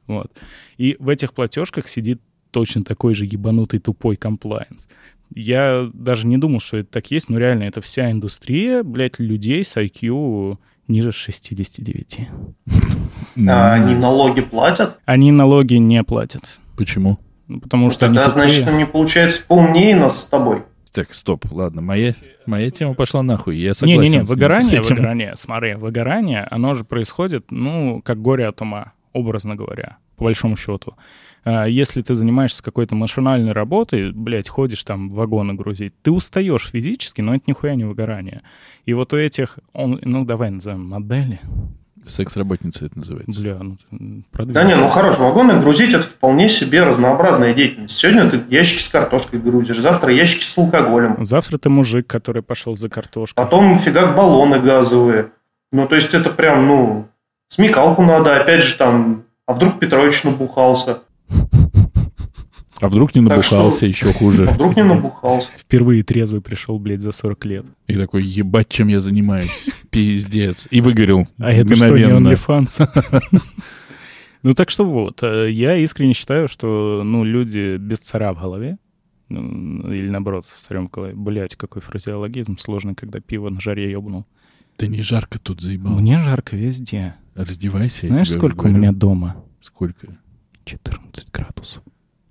Вот. 0.09 0.33
И 0.77 0.97
в 0.99 1.09
этих 1.09 1.35
платежках 1.35 1.87
сидит 1.87 2.21
точно 2.51 2.83
такой 2.83 3.15
же 3.15 3.27
ебанутый 3.27 3.79
тупой 3.79 4.17
комплайенс. 4.17 4.89
Я 5.35 5.89
даже 5.93 6.27
не 6.27 6.39
думал, 6.39 6.61
что 6.61 6.79
это 6.79 6.91
так 6.91 7.11
есть, 7.11 7.29
но 7.29 7.39
реально 7.39 7.65
это 7.65 7.81
вся 7.81 8.11
индустрия, 8.11 8.83
блядь, 8.83 9.19
людей 9.19 9.65
с 9.65 9.77
IQ 9.77 10.59
ниже 10.89 11.13
69. 11.13 12.21
А 13.49 13.73
они 13.75 13.95
налоги 13.95 14.41
платят? 14.41 14.99
Они 15.05 15.31
налоги 15.31 15.75
не 15.75 16.03
платят. 16.03 16.43
Почему? 16.77 17.19
Ну, 17.47 17.61
потому 17.61 17.91
что 17.91 18.01
Тогда, 18.01 18.29
значит, 18.29 18.67
они, 18.67 18.85
получается, 18.85 19.43
поумнее 19.47 19.97
нас 19.97 20.23
с 20.23 20.27
тобой. 20.27 20.65
Так, 20.93 21.13
стоп, 21.15 21.45
ладно, 21.51 21.81
моя, 21.81 22.15
моя 22.47 22.71
тема 22.71 22.95
пошла 22.95 23.23
нахуй, 23.23 23.57
я 23.57 23.75
согласен 23.75 24.01
Не-не-не, 24.01 24.25
выгорание, 24.25 24.81
выгорание, 24.81 25.37
смотри, 25.37 25.75
выгорание, 25.75 26.47
оно 26.51 26.75
же 26.75 26.85
происходит, 26.85 27.51
ну, 27.51 28.03
как 28.03 28.21
горе 28.21 28.47
от 28.47 28.61
ума, 28.63 28.93
образно 29.13 29.55
говоря, 29.55 29.99
по 30.19 30.25
большому 30.25 30.57
счету. 30.57 30.95
А, 31.45 31.67
если 31.67 32.03
ты 32.03 32.15
занимаешься 32.15 32.63
какой-то 32.63 32.95
машинальной 32.95 33.53
работой, 33.53 34.13
блядь, 34.13 34.49
ходишь 34.49 34.85
там 34.85 35.11
вагоны 35.11 35.55
грузить, 35.55 35.95
ты 36.03 36.11
устаешь 36.11 36.69
физически, 36.71 37.21
но 37.21 37.35
это 37.35 37.45
нихуя 37.47 37.75
не 37.75 37.85
выгорание. 37.85 38.43
И 38.85 38.93
вот 38.93 39.13
у 39.13 39.17
этих, 39.17 39.59
он, 39.73 39.99
ну 40.03 40.25
давай 40.25 40.51
назовем 40.51 40.89
модели, 40.89 41.41
Секс-работница 42.07 42.87
это 42.87 42.99
называется. 42.99 43.41
Бля, 43.41 43.59
ну 43.61 43.77
продвинь. 44.31 44.55
Да 44.55 44.65
не, 44.65 44.75
ну 44.75 44.89
хорошо, 44.89 45.29
вагоны 45.29 45.61
грузить 45.61 45.93
это 45.93 46.05
вполне 46.05 46.49
себе 46.49 46.83
разнообразная 46.85 47.53
деятельность. 47.55 47.95
Сегодня 47.95 48.31
ты 48.31 48.41
ящики 48.49 48.83
с 48.83 48.89
картошкой 48.89 49.41
грузишь, 49.41 49.79
завтра 49.79 50.13
ящики 50.13 50.45
с 50.45 50.57
алкоголем. 50.57 51.25
Завтра 51.25 51.59
ты 51.59 51.69
мужик, 51.69 52.07
который 52.07 52.43
пошел 52.43 52.77
за 52.77 52.89
картошкой. 52.89 53.43
Потом 53.43 53.77
фигак 53.77 54.17
баллоны 54.17 54.59
газовые. 54.59 55.33
Ну, 55.71 55.87
то 55.87 55.97
есть 55.97 56.15
это 56.15 56.31
прям, 56.31 56.67
ну, 56.67 57.09
смекалку 57.49 58.03
надо, 58.03 58.41
опять 58.41 58.65
же 58.65 58.77
там, 58.77 59.25
а 59.49 59.55
вдруг 59.55 59.81
Петрович 59.81 60.25
набухался. 60.25 60.99
А 62.81 62.89
вдруг 62.89 63.15
не 63.15 63.23
набухался, 63.23 63.79
что... 63.79 63.87
еще 63.87 64.13
хуже. 64.13 64.45
А 64.45 64.53
вдруг 64.53 64.77
не 64.77 64.85
набухался. 64.85 65.51
Впервые 65.57 66.03
трезвый 66.03 66.43
пришел, 66.43 66.79
блядь, 66.79 67.01
за 67.01 67.13
40 67.13 67.45
лет. 67.47 67.67
И 67.87 67.97
такой, 67.97 68.25
ебать, 68.25 68.69
чем 68.69 68.89
я 68.89 69.01
занимаюсь. 69.01 69.71
Пиздец. 69.91 70.69
И 70.71 70.83
выгорел. 70.83 71.27
А 71.39 71.51
это 71.51 71.75
что, 71.75 71.89
не 71.89 72.05
OnlyFans? 72.05 73.41
Ну 74.45 74.55
так 74.55 74.71
что 74.71 74.85
вот, 74.85 75.21
э, 75.25 75.51
я 75.51 75.77
искренне 75.79 76.13
считаю, 76.13 76.47
что 76.47 77.03
ну, 77.05 77.25
люди 77.25 77.77
без 77.77 77.99
цара 77.99 78.33
в 78.33 78.41
голове, 78.41 78.79
ну, 79.29 79.93
или 79.93 80.09
наоборот, 80.09 80.47
с 80.47 80.63
царем 80.63 80.87
в 80.87 80.93
голове. 80.93 81.13
Блять, 81.17 81.57
какой 81.57 81.83
фразеологизм 81.83 82.57
сложный, 82.57 82.95
когда 82.95 83.19
пиво 83.19 83.51
на 83.51 83.61
жаре 83.61 83.91
ебнул. 83.91 84.27
Да 84.79 84.87
не 84.87 85.03
жарко 85.03 85.39
тут 85.39 85.61
заебал. 85.61 85.95
Мне 85.95 86.23
жарко 86.23 86.57
везде. 86.57 87.17
Раздевайся. 87.35 88.07
Знаешь, 88.07 88.31
сколько 88.31 88.67
у 88.67 88.69
меня 88.69 88.93
дома? 88.93 89.45
Сколько? 89.61 90.19
14 90.65 91.31
градусов. 91.33 91.83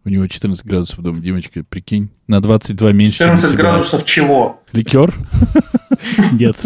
У 0.06 0.10
него 0.10 0.26
14 0.26 0.66
градусов 0.66 1.00
дома, 1.02 1.20
Димочка, 1.20 1.66
прикинь. 1.66 2.10
На 2.28 2.40
22 2.40 2.94
меньше. 2.94 3.18
14 3.18 3.56
градусов 3.56 4.06
чего? 4.06 4.64
Ликер? 4.72 5.14
Нет, 6.32 6.58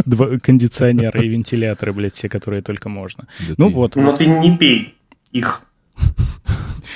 кондиционеры 0.43 1.25
и 1.25 1.29
вентиляторы, 1.29 1.93
блядь, 1.93 2.13
все, 2.13 2.29
которые 2.29 2.61
только 2.61 2.87
можно. 2.87 3.27
Ну 3.57 3.69
вот. 3.69 3.95
Но 3.95 4.15
ты 4.15 4.27
не 4.27 4.55
пей 4.55 4.93
их. 5.31 5.63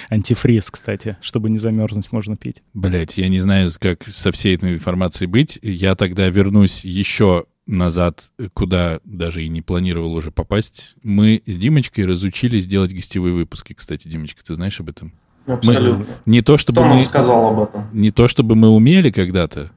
Антифриз, 0.10 0.69
кстати, 0.69 1.17
чтобы 1.21 1.50
не 1.50 1.58
замерзнуть, 1.58 2.12
можно 2.12 2.36
пить. 2.36 2.62
Блять, 2.76 3.17
я 3.17 3.28
не 3.30 3.39
знаю, 3.39 3.71
как 3.80 4.04
со 4.04 4.32
всей 4.32 4.56
этой 4.56 4.76
информацией 4.76 5.28
быть. 5.28 5.58
Я 5.63 5.95
тогда 5.95 6.30
вернусь 6.30 6.86
еще 6.86 7.45
назад, 7.67 8.32
куда 8.54 8.99
даже 9.04 9.43
и 9.43 9.49
не 9.49 9.62
планировал 9.62 10.13
уже 10.13 10.32
попасть. 10.32 10.95
Мы 11.04 11.41
с 11.45 11.58
Димочкой 11.58 12.06
разучились 12.06 12.67
делать 12.67 12.93
гостевые 12.93 13.34
выпуски. 13.34 13.73
Кстати, 13.73 14.08
Димочка, 14.08 14.43
ты 14.43 14.56
знаешь 14.56 14.80
об 14.80 14.89
этом? 14.89 15.13
Абсолютно. 15.47 16.06
Мы, 16.06 16.08
не 16.25 16.41
то 16.41 16.58
чтобы 16.58 16.82
Кто 16.82 16.93
мы 16.93 17.01
сказал 17.01 17.54
об 17.54 17.69
этом? 17.69 17.86
Не 17.93 18.12
то 18.12 18.28
чтобы 18.28 18.56
мы 18.56 18.69
умели 18.69 19.12
когда-то, 19.12 19.71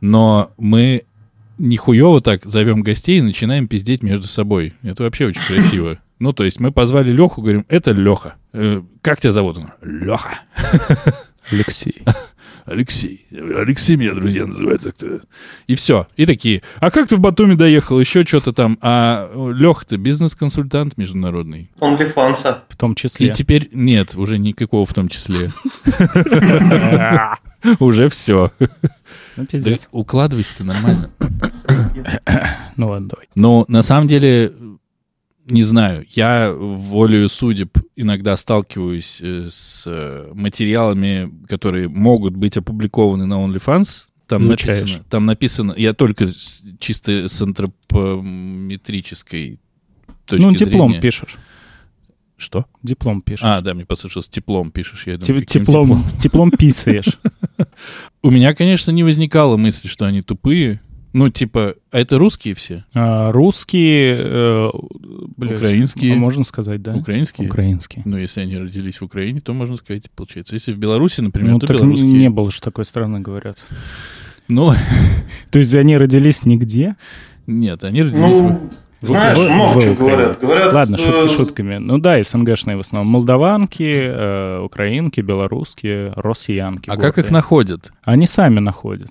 но 0.00 0.52
мы 0.58 1.04
нихуево 1.58 2.20
так 2.20 2.44
зовем 2.44 2.82
гостей 2.82 3.18
и 3.18 3.22
начинаем 3.22 3.68
пиздеть 3.68 4.02
между 4.02 4.26
собой. 4.26 4.74
Это 4.82 5.04
вообще 5.04 5.26
очень 5.26 5.42
красиво. 5.42 5.98
Ну, 6.20 6.32
то 6.32 6.44
есть 6.44 6.60
мы 6.60 6.70
позвали 6.70 7.10
Леху, 7.10 7.42
говорим, 7.42 7.66
это 7.68 7.90
Леха. 7.90 8.36
Э, 8.52 8.80
как 9.02 9.20
тебя 9.20 9.32
зовут? 9.32 9.58
Леха. 9.82 10.42
Алексей. 11.50 12.02
Алексей. 12.66 13.26
Алексей 13.30 13.96
меня 13.96 14.14
друзья 14.14 14.46
называют. 14.46 14.82
Так-то. 14.82 15.20
И 15.66 15.74
все. 15.74 16.06
И 16.16 16.24
такие, 16.24 16.62
а 16.78 16.90
как 16.90 17.08
ты 17.08 17.16
в 17.16 17.20
Батуми 17.20 17.54
доехал? 17.54 18.00
Еще 18.00 18.24
что-то 18.24 18.52
там. 18.52 18.78
А 18.80 19.30
Леха-то 19.34 19.98
бизнес-консультант 19.98 20.96
международный. 20.96 21.70
Он 21.80 21.98
Лифанса. 21.98 22.64
В 22.68 22.76
том 22.76 22.94
числе. 22.94 23.28
И 23.28 23.32
теперь 23.32 23.68
нет, 23.72 24.14
уже 24.16 24.38
никакого 24.38 24.86
в 24.86 24.94
том 24.94 25.08
числе. 25.08 25.52
Уже 27.80 28.10
все. 28.10 28.52
Ну, 29.36 29.46
укладывайся 29.92 30.58
ты 30.58 30.64
нормально. 30.64 30.98
Ну 32.76 32.88
ладно, 32.88 33.08
давай. 33.08 33.28
Ну, 33.34 33.64
на 33.68 33.82
самом 33.82 34.08
деле, 34.08 34.52
не 35.46 35.62
знаю, 35.62 36.06
я 36.10 36.52
волею 36.52 37.28
судеб 37.28 37.76
иногда 37.96 38.36
сталкиваюсь 38.36 39.18
э, 39.20 39.48
с 39.50 39.84
э, 39.86 40.30
материалами, 40.34 41.30
которые 41.48 41.88
могут 41.88 42.34
быть 42.36 42.56
опубликованы 42.56 43.26
на 43.26 43.34
OnlyFans. 43.34 44.04
Там 44.26 44.46
написано, 44.48 45.04
там 45.10 45.26
написано, 45.26 45.74
я 45.76 45.92
только 45.92 46.30
чисто 46.78 47.28
с 47.28 47.42
антропометрической 47.42 49.60
точки 50.26 50.44
Ну, 50.44 50.54
диплом 50.54 50.88
зрения. 50.90 51.02
пишешь. 51.02 51.36
Что? 52.36 52.66
Диплом 52.82 53.22
пишешь. 53.22 53.44
А, 53.44 53.60
да, 53.60 53.74
мне 53.74 53.84
послышалось, 53.86 54.28
теплом 54.28 54.70
пишешь. 54.70 55.06
Я 55.06 55.18
думаю, 55.18 55.26
Те- 55.26 55.34
каким 55.46 55.64
теплом, 55.64 56.04
теплом 56.18 56.50
писаешь. 56.50 57.18
У 58.22 58.30
меня, 58.30 58.54
конечно, 58.54 58.90
не 58.90 59.04
возникало 59.04 59.56
мысли, 59.56 59.88
что 59.88 60.04
они 60.06 60.22
тупые. 60.22 60.80
Ну, 61.14 61.28
типа, 61.30 61.76
а 61.92 61.98
это 62.00 62.18
русские 62.18 62.54
все? 62.54 62.84
А, 62.92 63.30
Русские, 63.30 64.16
э, 64.20 64.70
блядь, 65.36 65.60
Украинские. 65.60 66.14
а 66.14 66.16
можно 66.16 66.42
сказать, 66.42 66.82
да? 66.82 66.92
Украинские? 66.96 67.46
Украинские. 67.48 68.02
Ну, 68.04 68.18
если 68.18 68.40
они 68.40 68.58
родились 68.58 69.00
в 69.00 69.04
Украине, 69.04 69.40
то 69.40 69.54
можно 69.54 69.76
сказать, 69.76 70.10
получается. 70.10 70.54
Если 70.54 70.72
в 70.72 70.78
Беларуси, 70.78 71.20
например, 71.20 71.52
Ну, 71.52 71.58
то 71.60 71.68
так 71.68 71.76
белорусские. 71.76 72.12
не 72.12 72.30
было 72.30 72.50
же 72.50 72.60
такой 72.60 72.84
страны, 72.84 73.20
говорят. 73.20 73.58
Ну, 74.48 74.74
То 75.50 75.60
есть 75.60 75.72
они 75.76 75.96
родились 75.96 76.44
нигде? 76.44 76.96
Ну, 77.46 77.54
нет, 77.60 77.84
они 77.84 78.02
родились 78.02 78.36
в... 79.00 79.06
знаешь, 79.06 79.38
в- 79.38 79.42
много 79.54 79.78
в 79.78 79.82
чего 79.84 79.94
говорят. 80.08 80.40
Говорят, 80.40 80.72
Ладно, 80.72 80.98
шутки 80.98 81.26
э, 81.32 81.36
шутками. 81.36 81.76
Ну 81.76 81.98
да, 81.98 82.20
СНГшные 82.24 82.76
в 82.76 82.80
основном. 82.80 83.12
Молдаванки, 83.12 83.84
э, 83.88 84.58
украинки, 84.64 85.20
белорусские, 85.20 86.12
россиянки. 86.16 86.90
А 86.90 86.96
как 86.96 87.10
их 87.18 87.26
гордые. 87.26 87.32
находят? 87.32 87.92
Они 88.02 88.26
сами 88.26 88.58
находят. 88.58 89.10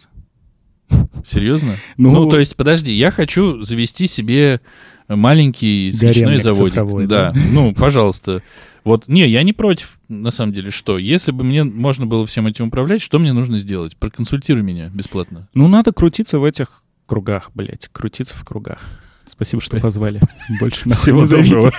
Серьезно? 1.26 1.76
Ну, 1.98 2.12
Ну, 2.12 2.30
то 2.30 2.40
есть, 2.40 2.56
подожди, 2.56 2.94
я 2.94 3.12
хочу 3.12 3.62
завести 3.62 4.08
себе 4.08 4.62
маленький 5.08 5.92
свечной 5.92 6.40
заводик. 6.40 6.74
цифровой, 6.74 7.08
да. 7.08 7.32
да? 7.32 7.40
ну, 7.52 7.74
пожалуйста. 7.74 8.42
Вот, 8.84 9.08
не, 9.08 9.26
я 9.28 9.44
не 9.44 9.54
против, 9.54 9.98
на 10.10 10.32
самом 10.32 10.54
деле, 10.54 10.70
что? 10.70 10.98
Если 10.98 11.32
бы 11.32 11.44
мне 11.44 11.64
можно 11.64 12.06
было 12.06 12.26
всем 12.26 12.48
этим 12.48 12.68
управлять, 12.68 13.02
что 13.02 13.18
мне 13.18 13.32
нужно 13.32 13.60
сделать? 13.60 13.96
Проконсультируй 13.96 14.62
меня 14.62 14.90
бесплатно. 14.94 15.48
Ну, 15.54 15.68
надо 15.70 15.94
крутиться 15.94 16.40
в 16.40 16.44
этих 16.44 16.84
кругах, 17.06 17.52
блядь. 17.54 17.90
Крутиться 17.92 18.36
в 18.36 18.44
кругах. 18.44 18.80
Спасибо, 19.26 19.62
что 19.62 19.78
позвали. 19.78 20.20
Больше 20.60 20.90
Всего 20.90 21.26
доброго. 21.26 21.72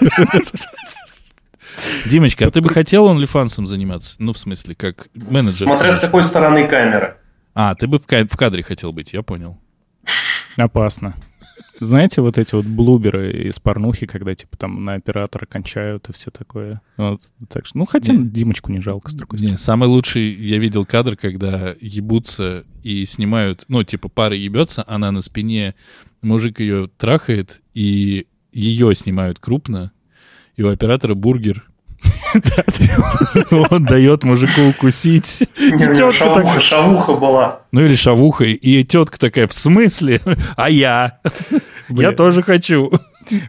Димочка, 2.06 2.46
а 2.46 2.50
ты 2.50 2.60
бы 2.60 2.68
хотел 2.70 3.08
OnlyFans 3.08 3.66
заниматься? 3.66 4.16
Ну, 4.18 4.32
в 4.32 4.38
смысле, 4.38 4.74
как 4.74 5.08
менеджер? 5.14 5.66
Смотря 5.66 5.92
с 5.92 5.98
какой 5.98 6.22
стороны 6.22 6.66
камеры. 6.66 7.16
А, 7.54 7.74
ты 7.74 7.86
бы 7.86 7.98
в 7.98 8.06
ка- 8.06 8.26
в 8.26 8.36
кадре 8.36 8.62
хотел 8.62 8.92
быть, 8.92 9.12
я 9.12 9.22
понял. 9.22 9.58
Опасно. 10.56 11.14
Знаете, 11.80 12.20
вот 12.20 12.38
эти 12.38 12.54
вот 12.54 12.64
блуберы 12.66 13.48
из 13.48 13.58
порнухи, 13.58 14.06
когда, 14.06 14.34
типа, 14.34 14.56
там 14.56 14.84
на 14.84 14.94
оператора 14.94 15.44
кончают 15.46 16.08
и 16.08 16.12
все 16.12 16.30
такое. 16.30 16.80
Вот, 16.96 17.20
так 17.48 17.66
что, 17.66 17.78
ну, 17.78 17.84
хотя 17.84 18.12
Не. 18.12 18.28
Димочку 18.28 18.70
не 18.70 18.80
жалко, 18.80 19.10
с 19.10 19.14
другой 19.14 19.38
Не, 19.38 19.42
стороны. 19.42 19.58
самый 19.58 19.88
лучший 19.88 20.32
я 20.34 20.58
видел 20.58 20.86
кадр, 20.86 21.16
когда 21.16 21.74
ебутся 21.80 22.64
и 22.84 23.04
снимают, 23.04 23.64
ну, 23.68 23.82
типа, 23.82 24.08
пара 24.08 24.36
ебется, 24.36 24.84
она 24.86 25.10
на 25.10 25.20
спине, 25.20 25.74
мужик 26.22 26.60
ее 26.60 26.88
трахает, 26.96 27.60
и 27.72 28.28
ее 28.52 28.94
снимают 28.94 29.40
крупно, 29.40 29.90
и 30.56 30.62
у 30.62 30.68
оператора 30.70 31.14
бургер. 31.14 31.68
Он 33.70 33.84
дает 33.84 34.24
мужику 34.24 34.60
укусить. 34.68 35.48
Шавуха, 35.58 36.34
такая- 36.34 36.60
шавуха 36.60 37.12
была. 37.14 37.60
Ну 37.72 37.80
или 37.82 37.94
шавухой. 37.94 38.52
И 38.52 38.84
тетка 38.84 39.18
такая, 39.18 39.46
в 39.46 39.52
смысле? 39.52 40.20
А 40.56 40.70
я? 40.70 41.18
Я 41.90 42.12
тоже 42.12 42.42
хочу. 42.42 42.90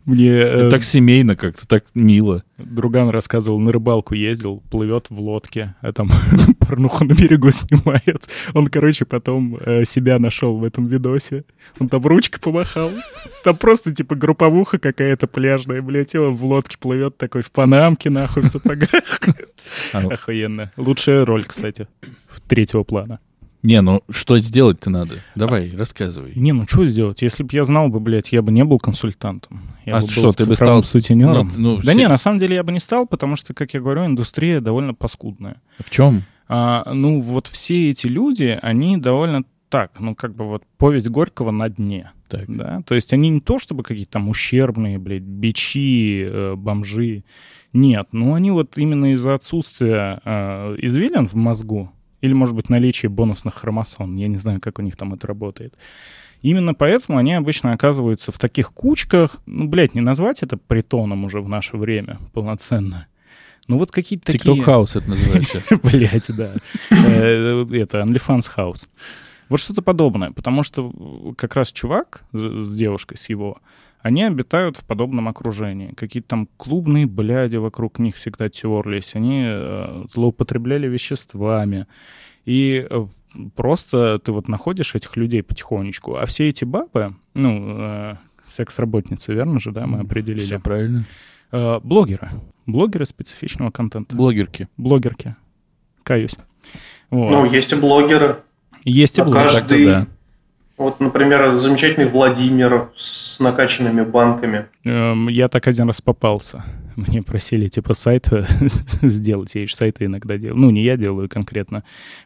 Мне 0.06 0.30
э, 0.30 0.70
Так 0.70 0.84
семейно 0.84 1.36
как-то, 1.36 1.68
так 1.68 1.86
мило. 1.94 2.44
друган 2.58 3.10
рассказывал, 3.10 3.60
на 3.60 3.72
рыбалку 3.72 4.14
ездил, 4.14 4.64
плывет 4.70 5.08
в 5.10 5.20
лодке, 5.20 5.76
а 5.82 5.92
там 5.92 6.10
порнуху 6.60 7.06
на 7.06 7.14
берегу 7.14 7.52
снимает. 7.52 8.28
Он, 8.54 8.68
короче, 8.68 9.06
потом 9.06 9.58
э, 9.58 9.84
себя 9.86 10.20
нашел 10.20 10.58
в 10.58 10.64
этом 10.64 10.88
видосе. 10.88 11.44
Он 11.80 11.90
там 11.90 12.06
ручкой 12.06 12.40
помахал. 12.40 12.92
Там 13.44 13.56
просто, 13.58 13.94
типа, 13.94 14.16
групповуха 14.16 14.78
какая-то 14.78 15.28
пляжная, 15.28 15.82
блядь, 15.82 16.16
и 16.16 16.18
он 16.18 16.36
в 16.36 16.46
лодке 16.46 16.78
плывет 16.78 17.18
такой 17.18 17.42
в 17.42 17.52
панамке, 17.52 18.10
нахуй, 18.10 18.44
в 18.44 18.48
сапогах. 18.48 19.20
А, 19.94 20.00
Охуенно. 20.00 20.72
Лучшая 20.78 21.26
роль, 21.26 21.44
кстати, 21.44 21.88
третьего 22.48 22.84
плана. 22.84 23.20
Не, 23.64 23.82
ну 23.82 24.04
что 24.12 24.38
сделать-то 24.38 24.90
надо? 24.90 25.16
Давай, 25.36 25.72
рассказывай. 25.76 26.34
Не, 26.36 26.52
ну 26.54 26.66
что 26.68 26.88
сделать? 26.88 27.22
Если 27.22 27.44
бы 27.44 27.50
я 27.54 27.64
знал 27.66 27.90
бы, 27.90 28.00
блядь, 28.00 28.32
я 28.32 28.42
бы 28.42 28.52
не 28.52 28.64
был 28.64 28.78
консультантом. 28.80 29.62
Я 29.86 29.98
А 29.98 30.02
бы 30.02 30.08
что, 30.08 30.34
ты 30.34 30.46
бы 30.46 30.56
стал- 30.56 30.84
сутенером. 30.84 31.50
Ну, 31.56 31.60
ну, 31.72 31.76
да 31.78 31.82
все- 31.92 31.94
не, 32.00 32.08
на 32.08 32.18
самом 32.18 32.38
деле 32.40 32.56
я 32.56 32.64
бы 32.64 32.72
не 32.72 32.80
стал, 32.80 33.08
потому 33.08 33.36
что, 33.36 33.54
как 33.54 33.74
я 33.74 33.80
говорю, 33.82 34.06
индустрия 34.06 34.62
довольно 34.62 34.94
паскудная. 34.94 35.62
В 35.84 35.90
чем? 35.90 36.24
А, 36.48 36.94
ну, 36.94 37.22
вот 37.22 37.48
все 37.48 37.90
эти 37.92 38.06
люди, 38.06 38.58
они 38.62 38.98
довольно 38.98 39.44
так, 39.70 40.00
ну, 40.00 40.14
как 40.14 40.36
бы 40.36 40.46
вот 40.48 40.64
повесть 40.78 41.10
Горького 41.10 41.50
на 41.50 41.68
дне, 41.70 42.12
Так. 42.30 42.46
да, 42.48 42.82
то 42.86 42.94
есть 42.94 43.12
они 43.14 43.30
не 43.30 43.40
то 43.42 43.58
чтобы 43.58 43.82
какие-то 43.84 44.12
там 44.12 44.30
ущербные, 44.30 45.00
блядь, 45.00 45.24
бичи, 45.24 46.24
э, 46.24 46.56
бомжи, 46.56 47.24
нет, 47.74 48.08
ну, 48.12 48.36
они 48.36 48.52
вот 48.52 48.78
именно 48.78 49.12
из-за 49.14 49.34
отсутствия 49.34 50.22
э, 50.24 50.76
извилин 50.84 51.28
в 51.28 51.34
мозгу, 51.34 51.92
или, 52.26 52.34
может 52.34 52.56
быть, 52.56 52.70
наличия 52.70 53.08
бонусных 53.08 53.56
хромосом, 53.56 54.16
я 54.16 54.28
не 54.28 54.38
знаю, 54.38 54.60
как 54.60 54.80
у 54.80 54.82
них 54.82 54.98
там 54.98 55.14
это 55.14 55.28
работает, 55.28 55.76
Именно 56.42 56.76
поэтому 56.76 57.18
они 57.18 57.34
обычно 57.34 57.74
оказываются 57.74 58.32
в 58.32 58.38
таких 58.38 58.72
кучках. 58.72 59.38
Ну, 59.48 59.68
блядь, 59.68 59.96
не 59.96 60.02
назвать 60.02 60.44
это 60.44 60.58
притоном 60.58 61.26
уже 61.26 61.42
в 61.42 61.50
наше 61.50 61.76
время 61.76 62.20
полноценно. 62.34 63.08
Ну, 63.68 63.80
вот 63.80 63.90
какие-то 63.90 64.28
такие... 64.28 64.40
Тикток 64.40 64.64
хаус 64.64 64.96
это 64.96 65.10
называют 65.10 65.48
сейчас. 65.48 65.80
Блять, 65.84 66.30
да. 66.38 66.54
Э, 66.92 67.66
Это 67.72 68.02
OnlyFans 68.02 68.44
House. 68.56 68.88
Вот 69.50 69.60
что-то 69.60 69.82
подобное, 69.82 70.34
потому 70.34 70.62
что 70.62 71.34
как 71.36 71.56
раз 71.56 71.72
чувак 71.72 72.24
с 72.32 72.76
девушкой, 72.76 73.18
с 73.18 73.28
его, 73.28 73.58
они 74.06 74.22
обитают 74.24 74.78
в 74.78 74.84
подобном 74.84 75.28
окружении. 75.28 75.92
Какие-то 75.96 76.28
там 76.28 76.48
клубные 76.58 77.08
бляди 77.08 77.56
вокруг 77.56 77.98
них 77.98 78.18
всегда 78.18 78.50
терлись. 78.50 79.16
Они 79.16 79.42
э, 79.48 80.04
злоупотребляли 80.08 80.88
веществами. 80.88 81.88
И 82.46 82.86
э, 82.88 83.08
просто 83.56 84.20
ты 84.20 84.32
вот 84.32 84.48
находишь 84.48 84.94
этих 84.94 85.18
людей 85.18 85.42
потихонечку. 85.42 86.18
А 86.18 86.28
все 86.28 86.50
эти 86.50 86.66
бабы, 86.66 87.16
ну, 87.34 87.78
э, 87.80 88.16
секс-работницы, 88.46 89.34
верно 89.34 89.60
же, 89.60 89.72
да, 89.72 89.88
мы 89.88 90.02
определили? 90.02 90.46
Все 90.46 90.60
правильно. 90.60 91.08
Э, 91.52 91.80
блогеры. 91.82 92.30
Блогеры 92.68 93.08
специфичного 93.08 93.72
контента. 93.72 94.16
Блогерки. 94.16 94.68
Блогерки. 94.78 95.36
Каюсь. 96.04 96.38
Вот. 97.10 97.32
Ну, 97.32 97.52
есть 97.52 97.74
и 97.74 97.76
блогеры. 97.76 98.38
Есть 98.84 99.18
и 99.18 99.22
а 99.22 99.26
блогеры. 99.26 99.50
каждый- 99.50 99.86
да. 99.88 100.08
Вот, 100.78 101.00
например, 101.00 101.58
замечательный 101.58 102.08
Владимир 102.08 102.90
с 102.96 103.40
накачанными 103.40 104.02
банками. 104.02 104.66
Эм, 104.84 105.30
я 105.30 105.48
так 105.48 105.68
один 105.68 105.88
раз 105.88 106.02
попался. 106.02 106.66
Мне 106.98 107.22
просили, 107.22 107.68
типа, 107.68 107.94
сайт 107.94 108.28
сделать. 109.02 109.56
Я 109.56 109.68
же 109.68 109.76
сайты 109.76 110.06
иногда 110.06 110.38
делаю. 110.38 110.60
Ну, 110.60 110.72
не 110.72 110.84
я 110.84 110.98
делаю 110.98 111.30
конкретно, 111.30 111.84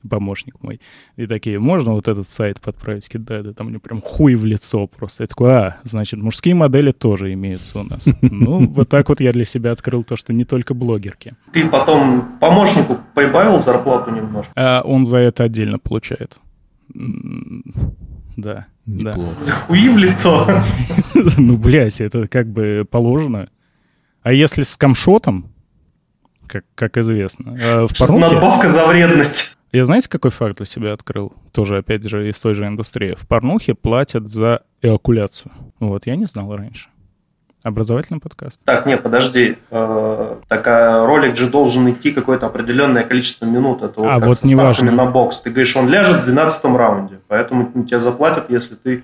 помощник 0.08 0.56
мой. 0.64 0.82
И 1.16 1.28
такие, 1.28 1.60
можно 1.60 1.94
вот 1.94 2.08
этот 2.08 2.28
сайт 2.28 2.60
подправить? 2.60 3.08
Да, 3.14 3.44
да, 3.44 3.54
там 3.54 3.68
мне 3.68 3.80
прям 3.80 4.02
хуй 4.02 4.34
в 4.34 4.46
лицо 4.46 4.88
просто. 4.88 5.24
Я 5.24 5.28
такой, 5.28 5.52
а, 5.52 5.78
значит, 5.84 6.20
мужские 6.20 6.56
модели 6.56 6.92
тоже 6.92 7.34
имеются 7.34 7.80
у 7.80 7.84
нас. 7.84 8.06
Ну, 8.22 8.68
вот 8.68 8.90
так 8.90 9.10
вот 9.10 9.20
я 9.22 9.32
для 9.32 9.44
себя 9.44 9.72
открыл 9.72 10.04
то, 10.04 10.16
что 10.16 10.34
не 10.34 10.46
только 10.46 10.74
блогерки. 10.74 11.34
Ты 11.52 11.68
потом 11.68 12.38
помощнику 12.40 12.98
прибавил 13.14 13.60
зарплату 13.60 14.12
немножко. 14.12 14.52
А 14.56 14.82
он 14.82 15.06
за 15.06 15.18
это 15.18 15.44
отдельно 15.44 15.78
получает. 15.78 16.40
Да, 18.42 18.68
да. 18.86 19.12
Неплохо. 19.12 19.30
За 19.30 19.54
хуи 19.54 19.90
в 19.90 19.98
лицо. 19.98 20.48
Ну, 21.38 21.58
блядь, 21.58 22.02
это 22.02 22.28
как 22.28 22.48
бы 22.48 22.88
положено. 22.90 23.50
А 24.22 24.34
если 24.34 24.62
с 24.62 24.78
камшотом, 24.78 25.52
как, 26.48 26.66
как 26.76 26.98
известно, 26.98 27.56
э, 27.60 27.88
в 27.88 27.98
порнухе... 27.98 28.34
Надбавка 28.34 28.68
за 28.68 28.86
вредность. 28.86 29.58
Я 29.72 29.86
знаете, 29.86 30.10
какой 30.10 30.32
факт 30.32 30.58
для 30.58 30.66
себя 30.66 30.94
открыл? 30.94 31.34
Тоже, 31.52 31.78
опять 31.78 32.04
же, 32.04 32.30
из 32.30 32.40
той 32.40 32.54
же 32.54 32.66
индустрии. 32.66 33.16
В 33.16 33.28
порнухе 33.28 33.76
платят 33.76 34.28
за 34.28 34.64
эокуляцию. 34.82 35.52
Вот, 35.80 36.08
я 36.08 36.16
не 36.16 36.26
знал 36.26 36.56
раньше. 36.56 36.90
Образовательный 37.64 38.20
подкаст. 38.22 38.60
Так, 38.64 38.86
не, 38.86 38.96
подожди. 38.98 39.58
Э, 39.70 40.38
Так, 40.48 40.66
а 40.68 41.06
ролик 41.06 41.36
же 41.36 41.48
должен 41.50 41.90
идти 41.92 42.12
какое-то 42.12 42.46
определенное 42.46 43.04
количество 43.04 43.46
минут. 43.46 43.82
Это 43.82 44.00
вот 44.00 44.08
А, 44.10 44.16
как 44.20 44.28
вот 44.28 44.38
со 44.38 44.48
ставками 44.48 44.52
неважно. 44.52 44.92
на 44.92 45.06
бокс. 45.06 45.42
Ты 45.42 45.50
говоришь, 45.50 45.76
он 45.76 45.90
ляжет 45.90 46.24
в 46.24 46.26
12 46.26 46.78
раунде. 46.78 47.20
Поэтому 47.28 47.70
тебе 47.84 48.00
заплатят, 48.00 48.50
если 48.50 48.76
ты 48.76 49.04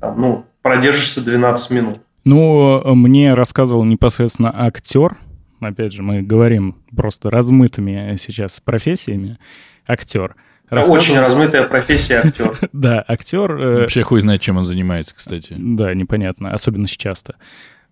там, 0.00 0.20
ну, 0.20 0.44
продержишься 0.60 1.22
12 1.24 1.70
минут. 1.70 2.00
Ну, 2.26 2.94
мне 2.94 3.32
рассказывал 3.34 3.84
непосредственно 3.84 4.52
актер. 4.54 5.16
Опять 5.60 5.92
же, 5.94 6.02
мы 6.02 6.20
говорим 6.20 6.76
просто 6.94 7.30
размытыми 7.30 8.16
сейчас 8.18 8.60
профессиями. 8.60 9.38
Актер. 9.86 10.36
Рассказывал- 10.68 10.96
Очень 10.98 11.20
размытая 11.20 11.64
профессия 11.64 12.16
актер. 12.24 12.58
Да, 12.72 13.02
актер... 13.06 13.52
э, 13.52 13.80
Вообще 13.82 14.02
хуй 14.02 14.20
знает, 14.20 14.40
чем 14.42 14.56
он 14.58 14.64
занимается, 14.64 15.14
кстати. 15.14 15.54
Да, 15.56 15.94
непонятно, 15.94 16.52
особенно 16.52 16.86
сейчас-то. 16.86 17.36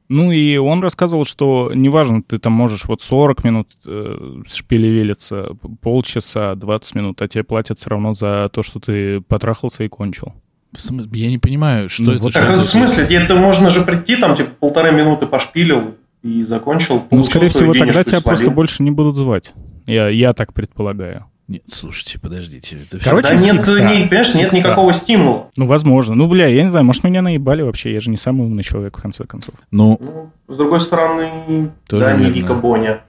Ну 0.09 0.31
и 0.33 0.57
он 0.59 0.83
рассказывал, 0.83 1.25
что 1.25 1.71
неважно, 1.75 2.23
ты 2.23 2.39
там 2.39 2.53
можешь 2.53 2.85
вот 2.85 3.01
40 3.01 3.45
минут 3.45 3.69
э, 3.87 4.43
шпилевелиться, 4.47 5.57
полчаса, 5.81 6.55
20 6.55 6.95
минут, 6.95 7.23
а 7.23 7.29
тебе 7.29 7.45
платят 7.45 7.79
все 7.79 7.91
равно 7.91 8.15
за 8.15 8.51
то, 8.53 8.63
что 8.63 8.81
ты 8.81 9.21
потрахался 9.23 9.85
и 9.85 9.89
кончил. 9.89 10.35
В 10.73 10.81
смысле, 10.81 11.11
Я 11.13 11.29
не 11.31 11.39
понимаю, 11.39 11.89
что 11.89 12.03
Ну, 12.05 12.13
это 12.13 12.23
вот 12.23 12.33
что 12.33 12.41
Так 12.41 12.57
за- 12.57 12.63
в 12.63 12.65
смысле, 12.65 13.17
это 13.17 13.35
можно 13.37 13.69
же 13.69 13.83
прийти, 13.83 14.17
там, 14.17 14.35
типа, 14.37 14.51
полторы 14.59 14.93
минуты 14.93 15.27
пошпилил, 15.27 15.95
и 16.23 16.45
закончил. 16.45 17.03
Ну, 17.11 17.23
скорее 17.25 17.49
всего, 17.49 17.73
тогда 17.75 18.05
тебя 18.05 18.21
просто 18.21 18.37
свалил. 18.37 18.53
больше 18.53 18.83
не 18.83 18.91
будут 18.91 19.17
звать. 19.17 19.53
Я, 19.87 20.09
я 20.09 20.33
так 20.33 20.55
предполагаю. 20.55 21.27
Нет, 21.49 21.63
слушайте, 21.67 22.19
подождите. 22.19 22.79
Это 22.83 22.99
Короче, 22.99 23.29
Да 23.29 23.35
нет, 23.35 23.57
фикса. 23.57 23.81
не, 23.85 24.07
понимаешь, 24.07 24.35
нет 24.35 24.45
Фикса. 24.53 24.57
никакого 24.59 24.93
стимула. 24.93 25.51
Ну, 25.57 25.67
возможно. 25.67 26.15
Ну, 26.15 26.27
бля, 26.29 26.47
я 26.47 26.63
не 26.63 26.71
знаю, 26.71 26.85
может, 26.85 27.05
меня 27.05 27.21
наебали 27.21 27.63
вообще. 27.63 27.93
Я 27.93 28.01
же 28.01 28.11
не 28.11 28.17
самый 28.17 28.47
умный 28.47 28.63
человек, 28.63 28.97
в 28.97 29.03
конце 29.03 29.25
концов. 29.25 29.55
Ну, 29.71 29.99
Ну, 30.01 30.31
с 30.49 30.57
другой 30.57 30.81
стороны, 30.81 31.71
Тоже 31.89 32.05
да, 32.07 32.13
не 32.15 32.25
верно. 32.25 32.35
Вика 32.35 32.55
Боня. 32.55 33.01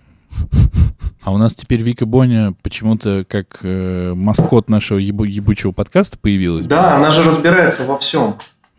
а 1.24 1.32
у 1.32 1.38
нас 1.38 1.54
теперь 1.56 1.82
Вика 1.82 2.06
Боня 2.06 2.54
почему-то 2.64 3.24
как 3.30 3.60
э, 3.62 4.14
маскот 4.16 4.68
нашего 4.70 4.98
ебу- 4.98 5.24
ебучего 5.26 5.72
подкаста 5.72 6.18
появилась. 6.18 6.66
Да, 6.66 6.96
она 6.98 7.12
же 7.12 7.24
разбирается 7.24 7.86
во 7.86 7.98
всем. 7.98 8.36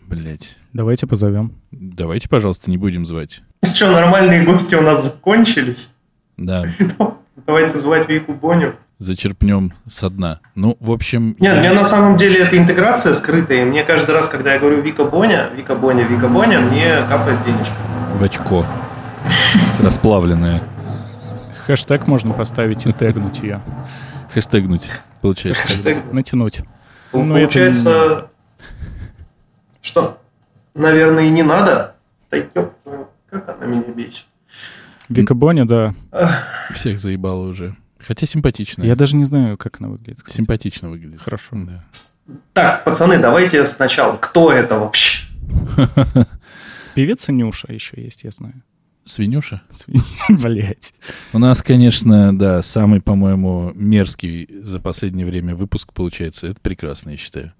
Блять. 0.06 0.56
Давайте 0.72 1.06
позовем. 1.06 1.52
Давайте, 1.70 2.28
пожалуйста, 2.28 2.70
не 2.70 2.76
будем 2.76 3.06
звать. 3.06 3.42
Что, 3.74 3.90
нормальные 3.92 4.44
гости 4.44 4.74
у 4.74 4.82
нас 4.82 5.04
закончились? 5.04 5.94
Да, 6.36 6.64
Давайте 7.46 7.78
звать 7.78 8.08
Вику 8.08 8.32
Боню. 8.32 8.74
зачерпнем 8.98 9.72
со 9.88 10.08
дна. 10.08 10.40
Ну, 10.54 10.76
в 10.80 10.90
общем... 10.92 11.36
Нет, 11.40 11.54
я- 11.56 11.60
мне 11.60 11.72
на 11.72 11.84
самом 11.84 12.16
деле 12.16 12.40
эта 12.40 12.56
интеграция 12.56 13.12
скрытая. 13.14 13.62
и 13.62 13.64
Мне 13.64 13.82
каждый 13.84 14.12
раз, 14.12 14.28
когда 14.28 14.54
я 14.54 14.58
говорю 14.60 14.80
Вика 14.80 15.04
Боня, 15.04 15.48
Вика 15.56 15.74
Боня, 15.74 16.04
Вика 16.04 16.28
Боня, 16.28 16.60
мне 16.60 16.98
капает 17.08 17.38
денежка. 17.44 17.74
В 18.18 18.22
очко. 18.22 18.64
Расплавленное. 19.80 20.62
Хэштег 21.66 22.06
можно 22.06 22.32
поставить 22.34 22.86
и 22.86 22.92
тегнуть 22.92 23.40
ее. 23.40 23.60
Хэштегнуть, 24.32 24.90
получается. 25.20 25.66
Хэштег. 25.66 26.12
Натянуть. 26.12 26.60
Ну, 27.12 27.20
это 27.24 27.32
Получается, 27.32 28.28
что, 29.80 30.18
наверное, 30.74 31.24
и 31.24 31.30
не 31.30 31.42
надо. 31.42 31.94
Да 32.30 32.38
как 33.30 33.56
она 33.56 33.66
меня 33.66 33.82
бесит. 33.94 34.24
Вика 35.08 35.34
Боня, 35.34 35.64
да. 35.66 35.94
Всех 36.72 36.98
заебало 36.98 37.48
уже. 37.48 37.76
Хотя 37.98 38.26
симпатично. 38.26 38.82
Я 38.84 38.96
даже 38.96 39.16
не 39.16 39.24
знаю, 39.24 39.56
как 39.56 39.80
она 39.80 39.88
выглядит. 39.88 40.18
кстати. 40.18 40.36
Симпатично 40.36 40.90
выглядит. 40.90 41.20
Хорошо. 41.20 41.48
Да. 41.54 41.84
Так, 42.52 42.84
пацаны, 42.84 43.18
давайте 43.18 43.64
сначала. 43.66 44.16
Кто 44.16 44.52
это 44.52 44.78
вообще? 44.78 45.26
Певица 46.94 47.32
Нюша 47.32 47.72
еще 47.72 48.02
есть, 48.02 48.24
я 48.24 48.30
знаю. 48.30 48.62
Свинюша? 49.04 49.62
Блять. 50.28 50.94
У 51.34 51.38
нас, 51.38 51.62
конечно, 51.62 52.36
да, 52.36 52.62
самый, 52.62 53.02
по-моему, 53.02 53.72
мерзкий 53.74 54.48
за 54.62 54.80
последнее 54.80 55.26
время 55.26 55.54
выпуск 55.54 55.92
получается. 55.92 56.46
Это 56.46 56.60
прекрасно, 56.60 57.10
я 57.10 57.16
считаю. 57.18 57.52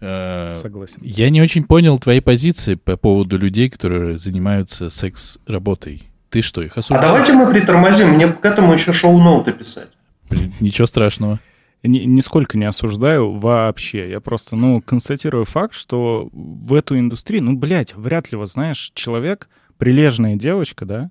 Э, 0.00 0.58
Согласен. 0.62 1.00
Я 1.02 1.28
не 1.28 1.42
очень 1.42 1.64
понял 1.64 1.98
твоей 1.98 2.20
позиции 2.20 2.74
по 2.76 2.96
поводу 2.96 3.36
людей, 3.36 3.68
которые 3.68 4.16
занимаются 4.16 4.88
секс-работой. 4.88 6.07
Ты 6.30 6.42
что, 6.42 6.62
их 6.62 6.76
А 6.76 6.80
осуждаешь? 6.80 7.04
давайте 7.06 7.32
мы 7.32 7.50
притормозим. 7.50 8.08
Мне 8.10 8.28
к 8.28 8.44
этому 8.44 8.72
еще 8.74 8.92
шоу-ноуты 8.92 9.52
писать. 9.52 9.88
Блин, 10.28 10.54
Ничего 10.60 10.86
страшного. 10.86 11.40
Ни- 11.82 12.00
нисколько 12.04 12.58
не 12.58 12.64
осуждаю 12.64 13.32
вообще. 13.36 14.10
Я 14.10 14.20
просто, 14.20 14.56
ну, 14.56 14.82
констатирую 14.82 15.44
факт, 15.44 15.74
что 15.74 16.28
в 16.32 16.74
эту 16.74 16.98
индустрию, 16.98 17.44
ну, 17.44 17.56
блядь, 17.56 17.94
вряд 17.94 18.30
ли, 18.32 18.36
вот 18.36 18.50
знаешь, 18.50 18.90
человек, 18.94 19.48
прилежная 19.78 20.34
девочка, 20.36 20.84
да, 20.84 21.10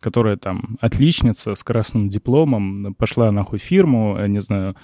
которая 0.00 0.36
там 0.36 0.78
отличница 0.80 1.54
с 1.54 1.62
красным 1.62 2.08
дипломом, 2.08 2.94
пошла 2.94 3.30
нахуй 3.30 3.58
фирму, 3.58 4.16
я 4.18 4.28
не 4.28 4.40
знаю, 4.40 4.76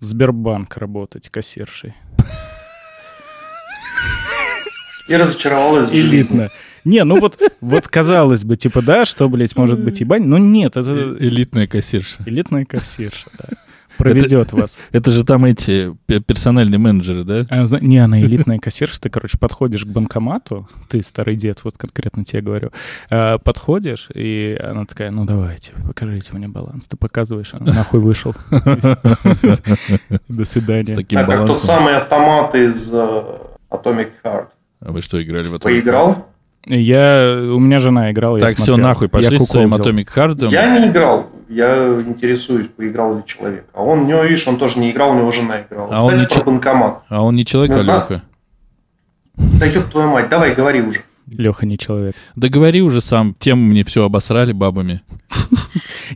в 0.00 0.04
Сбербанк 0.04 0.76
работать 0.76 1.28
кассиршей. 1.28 1.94
И 5.08 5.16
разочаровалась 5.16 5.90
в 5.90 5.94
жизни. 5.94 6.10
Элитно. 6.16 6.48
Не, 6.84 7.04
ну 7.04 7.18
вот, 7.20 7.38
вот 7.60 7.88
казалось 7.88 8.44
бы, 8.44 8.56
типа, 8.56 8.80
да, 8.82 9.04
что, 9.04 9.28
блядь, 9.28 9.56
может 9.56 9.82
быть 9.82 10.00
ебань, 10.00 10.24
но 10.24 10.38
нет, 10.38 10.76
это 10.76 10.90
Э- 10.90 11.16
Элитная 11.18 11.66
кассирша. 11.66 12.22
элитная 12.24 12.64
кассирша, 12.64 13.28
да. 13.38 13.56
Проведет 13.98 14.52
вас. 14.52 14.78
Это 14.92 15.10
же 15.10 15.24
там 15.24 15.44
эти 15.44 15.92
пе- 16.06 16.20
персональные 16.20 16.78
менеджеры, 16.78 17.24
да? 17.24 17.44
А, 17.50 17.64
Не, 17.80 17.98
она 17.98 18.20
элитная 18.20 18.58
кассирша. 18.60 19.00
Ты, 19.00 19.10
короче, 19.10 19.38
подходишь 19.38 19.82
к 19.84 19.88
банкомату, 19.88 20.68
ты 20.88 21.02
старый 21.02 21.34
дед, 21.34 21.58
вот 21.64 21.76
конкретно 21.76 22.24
тебе 22.24 22.40
говорю, 22.42 22.70
а, 23.10 23.38
подходишь, 23.38 24.08
и 24.14 24.56
она 24.62 24.84
такая, 24.86 25.10
ну 25.10 25.24
давайте, 25.24 25.72
покажите 25.84 26.32
мне 26.34 26.46
баланс. 26.46 26.86
Ты 26.86 26.96
показываешь, 26.96 27.50
она 27.54 27.72
нахуй 27.74 27.98
вышел. 27.98 28.36
До 30.28 30.44
свидания. 30.44 30.94
Так, 30.94 31.08
как 31.08 31.46
тот 31.46 31.58
самый 31.58 31.96
автомат 31.96 32.54
из 32.54 32.92
э, 32.94 33.22
Atomic 33.70 34.10
Heart. 34.24 34.46
А 34.80 34.92
вы 34.92 35.00
что, 35.02 35.22
играли 35.22 35.44
в 35.44 35.54
Heart? 35.54 35.62
Поиграл? 35.62 36.26
Я, 36.66 37.34
у 37.54 37.58
меня 37.58 37.78
жена 37.78 38.10
играла, 38.10 38.36
я 38.36 38.42
Так, 38.42 38.56
все, 38.56 38.64
смотрел. 38.66 38.86
нахуй, 38.88 39.06
Я 39.06 39.10
пошли 39.10 39.36
с 39.38 39.40
кукол 39.40 39.46
своим 39.46 39.70
взял. 39.70 39.86
Atomic 39.86 40.06
Heart. 40.14 40.48
Я 40.48 40.78
не 40.78 40.88
играл. 40.88 41.30
Я 41.48 41.88
интересуюсь, 42.06 42.66
поиграл 42.76 43.16
ли 43.16 43.22
человек. 43.24 43.64
А 43.72 43.82
он, 43.82 44.00
у 44.00 44.04
него, 44.06 44.22
видишь, 44.22 44.46
он 44.46 44.58
тоже 44.58 44.78
не 44.78 44.90
играл, 44.90 45.12
у 45.12 45.14
него 45.14 45.32
жена 45.32 45.62
играла. 45.62 45.88
А 45.90 46.02
он 46.04 46.10
Кстати, 46.10 46.20
не 46.20 46.26
про 46.26 46.34
чё- 46.34 46.44
банкомат. 46.44 47.02
А 47.08 47.22
он 47.24 47.36
не 47.36 47.46
человек, 47.46 47.78
а. 47.80 47.82
Леха. 47.82 48.22
Да 49.36 49.66
ёб 49.66 49.84
твою 49.84 50.10
мать, 50.10 50.28
давай, 50.28 50.54
говори 50.54 50.82
уже. 50.82 51.00
Леха 51.32 51.66
не 51.66 51.78
человек. 51.78 52.14
Да 52.36 52.48
говори 52.48 52.82
уже 52.82 53.00
сам, 53.00 53.34
тему 53.38 53.66
мне 53.66 53.84
все 53.84 54.04
обосрали 54.04 54.52
бабами. 54.52 55.02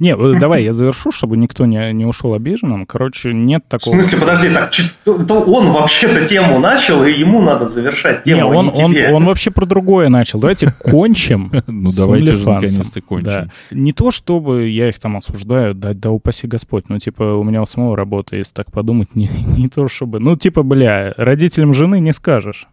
Не, 0.01 0.16
давай 0.16 0.64
я 0.64 0.72
завершу, 0.72 1.11
чтобы 1.12 1.37
никто 1.37 1.66
не, 1.66 1.92
не 1.92 2.07
ушел 2.07 2.35
обиженным. 2.35 2.87
Короче, 2.87 3.33
нет 3.33 3.62
В 3.66 3.70
такого... 3.70 3.94
смысле, 3.94 4.18
подожди, 4.18 4.51
так, 4.51 5.48
он 5.48 5.70
вообще-то 5.70 6.27
тему 6.27 6.59
начал, 6.59 7.05
и 7.05 7.12
ему 7.12 7.42
надо 7.42 7.66
завершать 7.66 8.25
Не, 8.27 8.35
тему, 8.35 8.53
а 8.53 8.55
он, 8.57 8.72
не 8.75 8.83
он, 8.83 8.92
тебе. 8.92 9.12
он 9.12 9.25
вообще 9.25 9.51
про 9.51 9.66
другое 9.66 10.09
начал. 10.09 10.40
Давайте 10.40 10.72
кончим. 10.72 11.53
Ну 11.66 11.90
давайте 11.92 12.33
OnlyFans. 12.33 12.55
наконец-то 12.55 13.01
кончим. 13.01 13.25
Да. 13.33 13.48
Не 13.70 13.92
то, 13.92 14.11
чтобы 14.11 14.68
я 14.68 14.88
их 14.88 14.98
там 14.98 15.16
осуждаю, 15.16 15.75
да, 15.75 15.94
да 15.94 16.11
упаси 16.11 16.46
Господь, 16.46 16.88
ну, 16.88 16.98
типа, 16.98 17.35
у 17.35 17.44
меня 17.44 17.62
у 17.62 17.66
самого 17.66 17.96
работа, 17.96 18.37
если 18.37 18.55
так 18.55 18.70
подумать, 18.70 19.09
не, 19.14 19.29
не 19.57 19.68
то, 19.68 19.88
чтобы... 19.88 20.20
Ну, 20.20 20.37
типа, 20.37 20.62
бля, 20.62 21.14
родителям 21.16 21.75
жены 21.75 22.01
не 22.01 22.12
скажешь, 22.12 22.68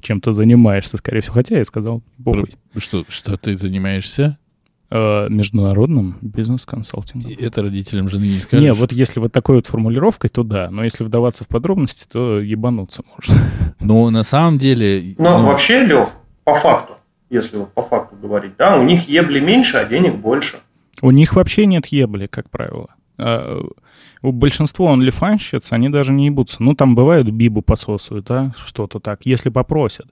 чем 0.00 0.20
ты 0.20 0.32
занимаешься, 0.32 0.96
скорее 0.96 1.20
всего. 1.20 1.34
Хотя 1.34 1.58
я 1.58 1.64
сказал, 1.64 2.02
похуй. 2.22 2.54
Что, 2.76 3.04
что 3.08 3.36
ты 3.36 3.56
занимаешься? 3.56 4.38
Э, 4.90 5.28
международным 5.28 6.16
бизнес-консалтингом. 6.22 7.30
И 7.30 7.34
это 7.34 7.60
родителям 7.60 8.08
жены 8.08 8.24
не 8.24 8.38
скажешь? 8.38 8.64
Не, 8.64 8.72
вот 8.72 8.90
если 8.90 9.20
вот 9.20 9.30
такой 9.32 9.56
вот 9.56 9.66
формулировкой, 9.66 10.30
то 10.30 10.42
да. 10.44 10.70
Но 10.70 10.82
если 10.82 11.04
вдаваться 11.04 11.44
в 11.44 11.48
подробности, 11.48 12.06
то 12.10 12.40
ебануться 12.40 13.02
можно. 13.14 13.44
Ну, 13.80 14.08
на 14.08 14.22
самом 14.22 14.56
деле... 14.56 15.14
Но 15.18 15.38
ну, 15.38 15.46
вообще, 15.46 15.84
Лех, 15.84 16.08
по 16.44 16.54
факту, 16.54 16.94
если 17.28 17.58
вот 17.58 17.72
по 17.74 17.82
факту 17.82 18.16
говорить, 18.16 18.52
да, 18.56 18.78
у 18.78 18.82
них 18.82 19.08
ебли 19.08 19.40
меньше, 19.40 19.76
а 19.76 19.84
денег 19.84 20.16
больше. 20.16 20.56
У 21.02 21.10
них 21.10 21.34
вообще 21.34 21.66
нет 21.66 21.86
ебли, 21.86 22.26
как 22.26 22.48
правило. 22.48 22.88
У 24.22 24.32
большинства 24.32 24.92
онлифанщиц 24.92 25.72
они 25.72 25.88
даже 25.88 26.12
не 26.12 26.26
ебутся. 26.26 26.56
Ну, 26.62 26.74
там 26.74 26.94
бывают 26.94 27.28
бибу 27.30 27.62
пососуют, 27.62 28.26
да, 28.26 28.52
что-то 28.66 28.98
так, 29.00 29.20
если 29.24 29.48
попросят. 29.50 30.06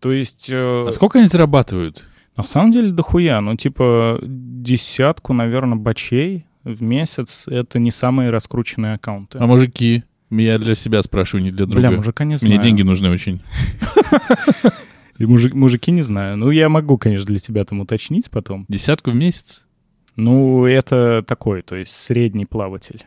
То 0.00 0.12
есть, 0.12 0.48
э, 0.52 0.84
А 0.88 0.92
сколько 0.92 1.18
они 1.18 1.28
зарабатывают? 1.28 2.04
на 2.36 2.44
самом 2.44 2.70
деле, 2.70 2.92
дохуя. 2.92 3.40
Ну, 3.40 3.56
типа, 3.56 4.20
десятку, 4.22 5.32
наверное, 5.32 5.76
бачей 5.76 6.46
в 6.62 6.82
месяц— 6.82 7.44
это 7.48 7.80
не 7.80 7.90
самые 7.90 8.30
раскрученные 8.30 8.94
аккаунты. 8.94 9.38
А 9.38 9.46
мужики? 9.46 10.04
Я 10.30 10.58
для 10.58 10.74
себя 10.76 11.02
спрашиваю, 11.02 11.42
не 11.42 11.50
для 11.50 11.66
друга. 11.66 11.88
Бля, 11.88 11.96
мужика 11.96 12.24
не 12.24 12.36
знаю. 12.36 12.54
Мне 12.54 12.62
деньги 12.62 12.82
нужны 12.82 13.10
очень. 13.10 13.40
И 15.18 15.24
мужик- 15.24 15.54
мужики 15.54 15.90
не 15.90 16.02
знаю. 16.02 16.36
Ну, 16.36 16.50
я 16.50 16.68
могу, 16.68 16.96
конечно, 16.96 17.26
для 17.26 17.38
тебя 17.38 17.64
там 17.64 17.80
уточнить 17.80 18.30
потом. 18.30 18.66
Десятку 18.68 19.10
в 19.10 19.16
месяц? 19.16 19.66
Ну, 20.14 20.64
это 20.66 21.24
такой, 21.26 21.62
то 21.62 21.74
есть 21.76 21.92
средний 21.92 22.46
плаватель. 22.46 23.04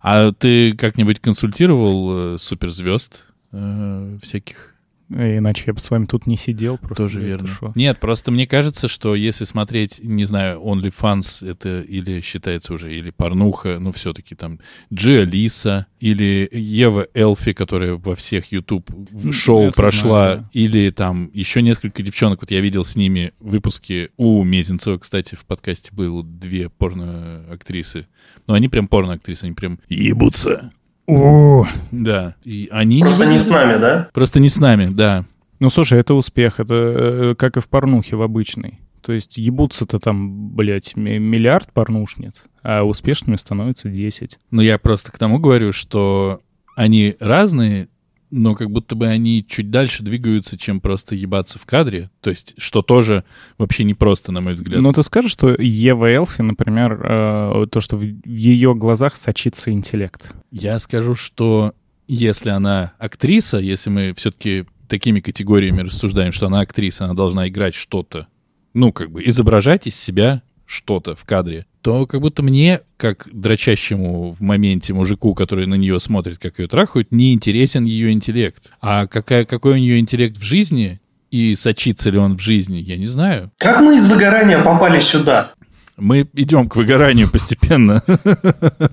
А 0.00 0.32
ты 0.32 0.74
как-нибудь 0.74 1.20
консультировал 1.20 2.34
э, 2.34 2.38
суперзвезд 2.38 3.24
э, 3.52 4.18
всяких? 4.22 4.74
Иначе 5.10 5.64
я 5.68 5.72
бы 5.72 5.80
с 5.80 5.90
вами 5.90 6.04
тут 6.04 6.26
не 6.26 6.36
сидел. 6.36 6.76
Просто, 6.76 7.04
Тоже 7.04 7.20
верно. 7.20 7.48
шо? 7.48 7.72
Нет, 7.74 7.98
просто 7.98 8.30
мне 8.30 8.46
кажется, 8.46 8.88
что 8.88 9.14
если 9.14 9.44
смотреть, 9.44 10.00
не 10.02 10.24
знаю, 10.24 10.60
OnlyFans 10.60 11.48
это 11.48 11.80
или 11.80 12.20
считается 12.20 12.74
уже, 12.74 12.94
или 12.94 13.10
порнуха, 13.10 13.78
ну 13.78 13.92
все-таки 13.92 14.34
там 14.34 14.60
Джи 14.92 15.20
Алиса, 15.20 15.86
или 15.98 16.48
Ева 16.52 17.08
Элфи, 17.14 17.52
которая 17.54 17.94
во 17.94 18.14
всех 18.14 18.52
YouTube 18.52 18.90
шоу 19.32 19.68
это 19.68 19.76
прошла, 19.76 20.24
знаю, 20.24 20.38
да. 20.40 20.48
или 20.52 20.90
там 20.90 21.30
еще 21.32 21.62
несколько 21.62 22.02
девчонок, 22.02 22.42
вот 22.42 22.50
я 22.50 22.60
видел 22.60 22.84
с 22.84 22.94
ними 22.94 23.32
выпуски 23.40 24.10
у 24.16 24.44
Мезенцева, 24.44 24.98
кстати, 24.98 25.34
в 25.34 25.44
подкасте 25.46 25.90
было 25.92 26.22
две 26.22 26.68
порно-актрисы. 26.68 28.06
Ну, 28.46 28.54
они 28.54 28.68
прям 28.68 28.88
порно-актрисы, 28.88 29.44
они 29.44 29.54
прям 29.54 29.78
ебутся. 29.88 30.70
О, 31.08 31.66
Да, 31.90 32.34
и 32.44 32.68
они... 32.70 33.00
Просто 33.00 33.26
не 33.26 33.38
с 33.38 33.48
нами, 33.48 33.80
да? 33.80 34.08
Просто 34.12 34.40
не 34.40 34.48
с 34.48 34.58
нами, 34.58 34.86
да. 34.92 35.24
Ну, 35.58 35.70
слушай, 35.70 35.98
это 35.98 36.14
успех. 36.14 36.60
Это 36.60 36.74
э, 36.74 37.34
как 37.36 37.56
и 37.56 37.60
в 37.60 37.68
порнухе 37.68 38.14
в 38.16 38.22
обычной. 38.22 38.80
То 39.00 39.12
есть 39.12 39.38
ебутся-то 39.38 39.98
там, 39.98 40.50
блядь, 40.50 40.94
ми- 40.96 41.18
миллиард 41.18 41.72
порнушниц, 41.72 42.44
а 42.62 42.82
успешными 42.82 43.36
становится 43.36 43.88
10. 43.88 44.38
Но 44.50 44.60
я 44.60 44.76
просто 44.78 45.10
к 45.10 45.18
тому 45.18 45.38
говорю, 45.38 45.72
что 45.72 46.40
они 46.76 47.16
разные 47.18 47.88
но 48.30 48.54
как 48.54 48.70
будто 48.70 48.94
бы 48.94 49.06
они 49.06 49.44
чуть 49.48 49.70
дальше 49.70 50.02
двигаются, 50.02 50.58
чем 50.58 50.80
просто 50.80 51.14
ебаться 51.14 51.58
в 51.58 51.66
кадре. 51.66 52.10
То 52.20 52.30
есть, 52.30 52.54
что 52.58 52.82
тоже 52.82 53.24
вообще 53.56 53.84
не 53.84 53.94
просто, 53.94 54.32
на 54.32 54.40
мой 54.40 54.54
взгляд. 54.54 54.80
Но 54.80 54.92
ты 54.92 55.02
скажешь, 55.02 55.32
что 55.32 55.54
Ева 55.58 56.10
Элфи, 56.10 56.42
например, 56.42 57.00
э, 57.02 57.66
то, 57.70 57.80
что 57.80 57.96
в 57.96 58.02
ее 58.02 58.74
глазах 58.74 59.16
сочится 59.16 59.70
интеллект. 59.70 60.32
Я 60.50 60.78
скажу, 60.78 61.14
что 61.14 61.74
если 62.06 62.50
она 62.50 62.92
актриса, 62.98 63.58
если 63.58 63.90
мы 63.90 64.14
все-таки 64.16 64.66
такими 64.88 65.20
категориями 65.20 65.82
рассуждаем, 65.82 66.32
что 66.32 66.46
она 66.46 66.60
актриса, 66.60 67.04
она 67.04 67.14
должна 67.14 67.48
играть 67.48 67.74
что-то, 67.74 68.26
ну, 68.74 68.92
как 68.92 69.10
бы 69.10 69.24
изображать 69.24 69.86
из 69.86 69.96
себя 69.96 70.42
что-то 70.68 71.16
в 71.16 71.24
кадре, 71.24 71.64
то 71.80 72.06
как 72.06 72.20
будто 72.20 72.42
мне, 72.42 72.82
как 72.98 73.26
дрочащему 73.32 74.32
в 74.32 74.42
моменте 74.42 74.92
мужику, 74.92 75.34
который 75.34 75.66
на 75.66 75.74
нее 75.74 75.98
смотрит, 75.98 76.38
как 76.38 76.58
ее 76.58 76.68
трахают, 76.68 77.10
не 77.10 77.32
интересен 77.32 77.84
ее 77.84 78.12
интеллект. 78.12 78.70
А 78.82 79.06
какая, 79.06 79.46
какой 79.46 79.72
у 79.74 79.76
нее 79.78 79.98
интеллект 79.98 80.36
в 80.36 80.42
жизни 80.42 81.00
и 81.30 81.54
сочится 81.54 82.10
ли 82.10 82.18
он 82.18 82.36
в 82.36 82.40
жизни, 82.40 82.76
я 82.76 82.98
не 82.98 83.06
знаю. 83.06 83.50
Как 83.56 83.80
мы 83.80 83.96
из 83.96 84.10
выгорания 84.10 84.62
попали 84.62 85.00
сюда? 85.00 85.52
Мы 85.96 86.28
идем 86.34 86.68
к 86.68 86.76
выгоранию 86.76 87.30
постепенно. 87.30 88.02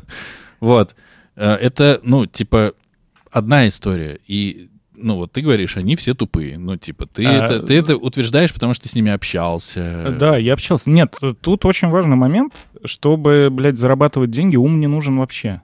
Вот. 0.62 0.96
Э, 1.36 1.56
это, 1.56 2.00
ну, 2.02 2.26
типа, 2.26 2.74
одна 3.30 3.68
история. 3.68 4.20
И 4.26 4.70
ну 4.98 5.16
вот 5.16 5.32
ты 5.32 5.42
говоришь, 5.42 5.78
они 5.78 5.96
все 5.96 6.14
тупые. 6.14 6.58
Ну, 6.58 6.78
типа, 6.78 7.06
ты, 7.06 7.26
а, 7.26 7.32
это, 7.32 7.60
ты 7.60 7.76
это 7.76 7.98
утверждаешь, 7.98 8.54
потому 8.54 8.74
что 8.74 8.84
ты 8.84 8.90
с 8.90 8.96
ними 8.96 9.12
общался. 9.12 10.16
Да, 10.20 10.38
я 10.38 10.54
общался. 10.54 10.90
Нет, 10.90 11.16
тут 11.42 11.66
очень 11.66 11.90
важный 11.90 12.16
момент. 12.16 12.54
Чтобы, 12.84 13.50
блядь, 13.52 13.78
зарабатывать 13.78 14.32
деньги, 14.32 14.56
ум 14.56 14.80
не 14.80 14.88
нужен 14.88 15.18
вообще. 15.18 15.62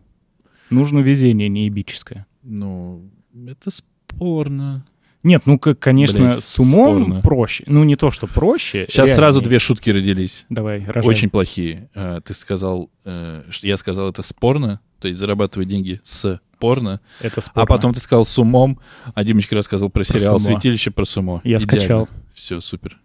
Нужно 0.70 1.00
везение 1.00 1.50
неебическое. 1.50 2.26
Ну, 2.44 3.10
это 3.48 3.70
спорно. 3.70 4.86
Нет, 5.24 5.44
ну, 5.46 5.60
конечно, 5.60 6.20
Блять, 6.20 6.44
с 6.44 6.60
умом 6.60 7.04
спорно. 7.04 7.22
проще. 7.22 7.64
Ну, 7.68 7.84
не 7.84 7.96
то, 7.96 8.10
что 8.10 8.26
проще. 8.26 8.86
Сейчас 8.88 9.08
реально. 9.08 9.16
сразу 9.16 9.42
две 9.42 9.60
шутки 9.60 9.92
родились. 9.92 10.46
Давай, 10.50 10.84
рожай. 10.84 11.08
Очень 11.10 11.30
плохие. 11.30 11.90
А, 11.94 12.22
ты 12.22 12.34
сказал, 12.34 12.90
э, 13.06 13.44
что 13.50 13.68
я 13.68 13.78
сказал, 13.78 14.10
это 14.10 14.24
спорно, 14.24 14.80
то 15.00 15.08
есть 15.08 15.20
зарабатывать 15.20 15.68
деньги 15.68 16.00
с 16.04 16.42
порно. 16.58 17.02
Это 17.20 17.42
спорно. 17.42 17.64
А 17.64 17.66
потом 17.66 17.94
ты 17.94 18.00
сказал 18.00 18.26
с 18.26 18.38
умом, 18.40 18.80
а 19.14 19.24
Димочка 19.24 19.56
рассказывал 19.56 19.92
про, 19.92 20.04
про 20.04 20.06
сериал 20.06 20.40
сумо. 20.40 20.56
«Святилище» 20.56 20.92
про 20.92 21.06
сумо. 21.06 21.42
Я 21.44 21.58
Идеально. 21.58 21.60
скачал. 21.60 22.10
Все, 22.34 22.60
супер. 22.62 22.98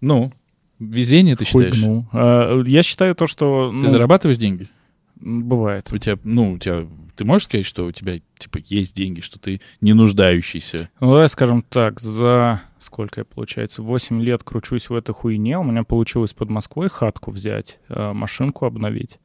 Ну, 0.00 0.32
везение 0.78 1.36
ты 1.36 1.44
считаешь? 1.44 1.74
Хуйгнул. 1.74 2.06
А, 2.12 2.62
я 2.62 2.82
считаю 2.82 3.14
то, 3.14 3.26
что... 3.26 3.70
Ты 3.70 3.76
ну, 3.76 3.88
зарабатываешь 3.88 4.38
деньги? 4.38 4.68
Бывает. 5.16 5.88
У 5.92 5.98
тебя, 5.98 6.18
ну, 6.22 6.52
у 6.52 6.58
тебя... 6.58 6.86
Ты 7.16 7.24
можешь 7.24 7.44
сказать, 7.44 7.66
что 7.66 7.86
у 7.86 7.92
тебя, 7.92 8.18
типа, 8.38 8.58
есть 8.64 8.96
деньги, 8.96 9.20
что 9.20 9.38
ты 9.38 9.60
не 9.80 9.92
нуждающийся? 9.92 10.90
Ну, 11.00 11.12
давай 11.12 11.28
скажем 11.28 11.62
так, 11.62 12.00
за... 12.00 12.62
Сколько 12.78 13.20
я, 13.20 13.24
получается? 13.24 13.82
8 13.82 14.20
лет 14.20 14.42
кручусь 14.42 14.90
в 14.90 14.94
этой 14.94 15.12
хуйне. 15.12 15.58
У 15.58 15.62
меня 15.62 15.84
получилось 15.84 16.34
под 16.34 16.50
Москвой 16.50 16.88
хатку 16.88 17.30
взять, 17.30 17.78
а, 17.88 18.12
машинку 18.12 18.66
обновить. 18.66 19.18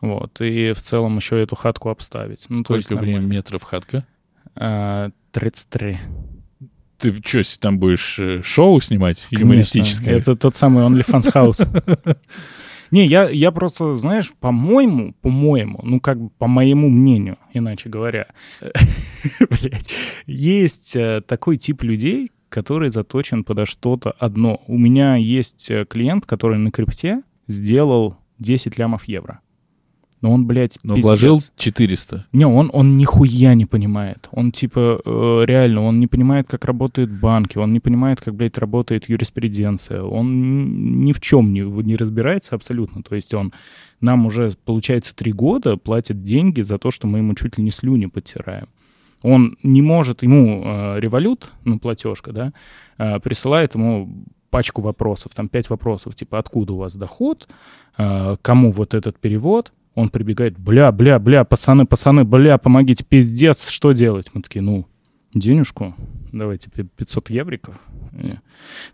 Вот, 0.00 0.40
и 0.40 0.72
в 0.72 0.78
целом 0.78 1.16
еще 1.16 1.42
эту 1.42 1.56
хатку 1.56 1.88
обставить. 1.90 2.46
Ну, 2.48 2.60
Сколько 2.62 2.96
времени 2.96 3.26
метров 3.26 3.62
хатка? 3.62 4.06
А, 4.54 5.10
33. 5.32 5.98
Ты 6.98 7.20
что, 7.24 7.60
там 7.60 7.78
будешь 7.78 8.18
э, 8.18 8.40
шоу 8.42 8.80
снимать 8.80 9.26
юмористическое? 9.30 10.16
Это 10.16 10.36
тот 10.36 10.56
самый 10.56 10.84
OnlyFans 10.84 11.32
House. 11.34 12.16
Не, 12.94 13.06
я, 13.06 13.28
я 13.28 13.50
просто, 13.50 13.96
знаешь, 13.96 14.32
по-моему, 14.38 15.16
по-моему, 15.20 15.80
ну 15.82 15.98
как 15.98 16.20
бы 16.20 16.30
по 16.38 16.46
моему 16.46 16.88
мнению, 16.88 17.38
иначе 17.52 17.88
говоря, 17.88 18.28
есть 20.26 20.94
э, 20.94 21.20
такой 21.26 21.56
тип 21.56 21.82
людей, 21.82 22.30
который 22.48 22.90
заточен 22.90 23.42
подо 23.42 23.66
что-то 23.66 24.12
одно. 24.12 24.62
У 24.68 24.78
меня 24.78 25.16
есть 25.16 25.72
э, 25.72 25.84
клиент, 25.86 26.24
который 26.24 26.58
на 26.58 26.70
крипте 26.70 27.22
сделал 27.48 28.16
10 28.38 28.78
лямов 28.78 29.08
евро. 29.08 29.40
Но 30.24 30.32
он, 30.32 30.46
блядь, 30.46 30.78
Но 30.82 30.94
пиздец. 30.94 31.04
вложил 31.04 31.42
400. 31.58 32.24
Не, 32.32 32.46
он, 32.46 32.70
он 32.72 32.96
нихуя 32.96 33.52
не 33.52 33.66
понимает. 33.66 34.26
Он, 34.30 34.52
типа, 34.52 35.02
э, 35.04 35.44
реально, 35.44 35.82
он 35.82 36.00
не 36.00 36.06
понимает, 36.06 36.46
как 36.48 36.64
работают 36.64 37.10
банки, 37.10 37.58
он 37.58 37.74
не 37.74 37.80
понимает, 37.80 38.22
как, 38.22 38.34
блядь, 38.34 38.56
работает 38.56 39.10
юриспруденция. 39.10 40.02
Он 40.02 41.02
ни 41.02 41.12
в 41.12 41.20
чем 41.20 41.52
не, 41.52 41.60
не 41.60 41.94
разбирается 41.96 42.54
абсолютно. 42.54 43.02
То 43.02 43.14
есть 43.14 43.34
он 43.34 43.52
нам 44.00 44.24
уже, 44.24 44.54
получается, 44.64 45.14
три 45.14 45.30
года 45.30 45.76
платит 45.76 46.24
деньги 46.24 46.62
за 46.62 46.78
то, 46.78 46.90
что 46.90 47.06
мы 47.06 47.18
ему 47.18 47.34
чуть 47.34 47.58
ли 47.58 47.62
не 47.64 47.70
слюни 47.70 48.06
подтираем. 48.06 48.68
Он 49.22 49.58
не 49.62 49.82
может, 49.82 50.22
ему 50.22 50.62
э, 50.64 51.00
револют, 51.00 51.50
ну, 51.64 51.78
платежка, 51.78 52.32
да, 52.32 52.52
э, 52.96 53.20
присылает 53.20 53.74
ему 53.74 54.24
пачку 54.48 54.80
вопросов, 54.80 55.34
там 55.34 55.48
пять 55.48 55.68
вопросов, 55.68 56.14
типа, 56.14 56.38
откуда 56.38 56.72
у 56.72 56.76
вас 56.78 56.96
доход, 56.96 57.46
э, 57.98 58.36
кому 58.40 58.70
вот 58.70 58.94
этот 58.94 59.18
перевод, 59.18 59.72
он 59.94 60.08
прибегает, 60.08 60.58
бля, 60.58 60.90
бля, 60.92 61.18
бля, 61.18 61.44
пацаны, 61.44 61.86
пацаны, 61.86 62.24
бля, 62.24 62.58
помогите, 62.58 63.04
пиздец, 63.04 63.68
что 63.68 63.92
делать? 63.92 64.30
Мы 64.34 64.42
такие, 64.42 64.62
ну, 64.62 64.86
денежку, 65.32 65.94
давайте 66.32 66.70
500 66.70 67.30
евриков. 67.30 67.80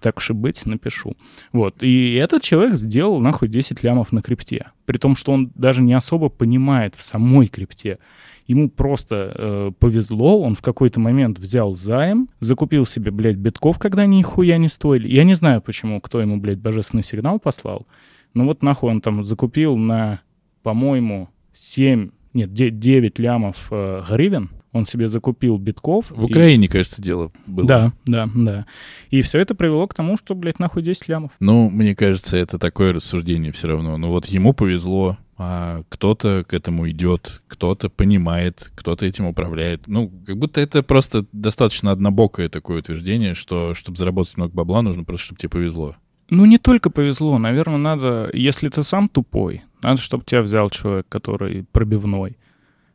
Так 0.00 0.16
уж 0.18 0.30
и 0.30 0.32
быть, 0.32 0.64
напишу. 0.64 1.14
Вот. 1.52 1.82
И 1.82 2.14
этот 2.14 2.42
человек 2.42 2.76
сделал 2.76 3.20
нахуй 3.20 3.48
10 3.48 3.82
лямов 3.82 4.12
на 4.12 4.22
крипте. 4.22 4.68
При 4.86 4.98
том, 4.98 5.14
что 5.14 5.32
он 5.32 5.52
даже 5.54 5.82
не 5.82 5.92
особо 5.92 6.30
понимает 6.30 6.94
в 6.94 7.02
самой 7.02 7.48
крипте. 7.48 7.98
Ему 8.46 8.68
просто 8.68 9.32
э, 9.36 9.70
повезло, 9.78 10.40
он 10.42 10.54
в 10.54 10.62
какой-то 10.62 10.98
момент 10.98 11.38
взял 11.38 11.76
займ, 11.76 12.28
закупил 12.40 12.84
себе, 12.84 13.10
блядь, 13.10 13.36
битков, 13.36 13.78
когда 13.78 14.02
они 14.02 14.18
нихуя 14.18 14.58
не 14.58 14.68
стоили. 14.68 15.06
Я 15.06 15.24
не 15.24 15.34
знаю, 15.34 15.60
почему, 15.60 16.00
кто 16.00 16.20
ему, 16.20 16.38
блядь, 16.38 16.58
божественный 16.58 17.04
сигнал 17.04 17.38
послал. 17.38 17.86
Но 18.34 18.46
вот 18.46 18.62
нахуй 18.62 18.90
он 18.90 19.00
там 19.02 19.22
закупил 19.22 19.76
на 19.76 20.20
по-моему, 20.62 21.28
7, 21.52 22.10
нет, 22.34 22.52
9 22.52 23.18
лямов 23.18 23.68
э, 23.70 24.02
гривен. 24.08 24.50
Он 24.72 24.84
себе 24.86 25.08
закупил 25.08 25.58
битков. 25.58 26.10
В 26.10 26.24
Украине, 26.24 26.68
кажется, 26.68 27.02
дело 27.02 27.32
было. 27.46 27.66
Да, 27.66 27.92
да, 28.06 28.28
да. 28.32 28.66
И 29.10 29.20
все 29.22 29.40
это 29.40 29.56
привело 29.56 29.88
к 29.88 29.94
тому, 29.94 30.16
что, 30.16 30.36
блядь, 30.36 30.60
нахуй 30.60 30.82
10 30.82 31.08
лямов. 31.08 31.32
Ну, 31.40 31.68
мне 31.70 31.96
кажется, 31.96 32.36
это 32.36 32.56
такое 32.56 32.92
рассуждение 32.92 33.50
все 33.50 33.66
равно. 33.66 33.96
Ну 33.96 34.10
вот 34.10 34.26
ему 34.26 34.52
повезло, 34.52 35.18
а 35.36 35.82
кто-то 35.88 36.44
к 36.46 36.54
этому 36.54 36.88
идет, 36.88 37.42
кто-то 37.48 37.88
понимает, 37.88 38.70
кто-то 38.76 39.06
этим 39.06 39.26
управляет. 39.26 39.88
Ну, 39.88 40.12
как 40.24 40.36
будто 40.36 40.60
это 40.60 40.84
просто 40.84 41.26
достаточно 41.32 41.90
однобокое 41.90 42.48
такое 42.48 42.78
утверждение, 42.78 43.34
что 43.34 43.74
чтобы 43.74 43.98
заработать 43.98 44.36
много 44.36 44.52
бабла, 44.54 44.82
нужно 44.82 45.02
просто, 45.02 45.24
чтобы 45.24 45.40
тебе 45.40 45.48
повезло. 45.48 45.96
Ну, 46.28 46.44
не 46.44 46.58
только 46.58 46.90
повезло. 46.90 47.38
Наверное, 47.38 47.78
надо, 47.78 48.30
если 48.32 48.68
ты 48.68 48.84
сам 48.84 49.08
тупой, 49.08 49.62
надо, 49.82 50.00
чтобы 50.00 50.24
тебя 50.24 50.42
взял 50.42 50.70
человек, 50.70 51.06
который 51.08 51.64
пробивной. 51.72 52.36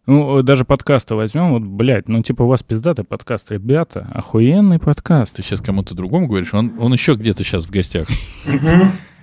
Ну, 0.06 0.44
даже 0.44 0.66
подкасты 0.66 1.16
возьмем, 1.16 1.52
вот, 1.52 1.64
блядь, 1.64 2.08
ну, 2.08 2.22
типа, 2.22 2.44
у 2.44 2.48
вас 2.48 2.62
пиздатый 2.62 3.06
подкаст, 3.06 3.52
ребята, 3.52 4.08
охуенный 4.14 4.78
подкаст. 4.78 5.36
Ты 5.36 5.42
сейчас 5.42 5.62
кому-то 5.62 5.96
другому 5.96 6.28
говоришь, 6.28 6.54
он, 6.54 6.74
он 6.80 6.94
еще 6.94 7.16
где-то 7.16 7.44
сейчас 7.44 7.66
в 7.66 7.72
гостях. 7.72 8.08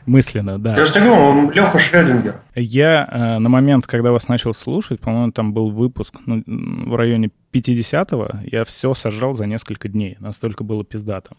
Мысленно, 0.06 0.58
да. 0.58 0.74
Я 0.74 0.84
же 0.84 0.92
тебе 0.92 1.04
говорю, 1.04 1.50
Леха 1.52 1.78
Шрёдингер. 1.78 2.40
Я 2.56 3.08
э, 3.08 3.38
на 3.38 3.48
момент, 3.48 3.86
когда 3.86 4.10
вас 4.10 4.26
начал 4.26 4.52
слушать, 4.52 4.98
по-моему, 4.98 5.30
там 5.30 5.52
был 5.52 5.70
выпуск 5.70 6.14
ну, 6.26 6.42
в 6.44 6.96
районе 6.96 7.30
50-го, 7.52 8.40
я 8.50 8.64
все 8.64 8.94
сожрал 8.94 9.34
за 9.34 9.46
несколько 9.46 9.88
дней, 9.88 10.16
настолько 10.18 10.64
было 10.64 10.84
пиздато. 10.84 11.36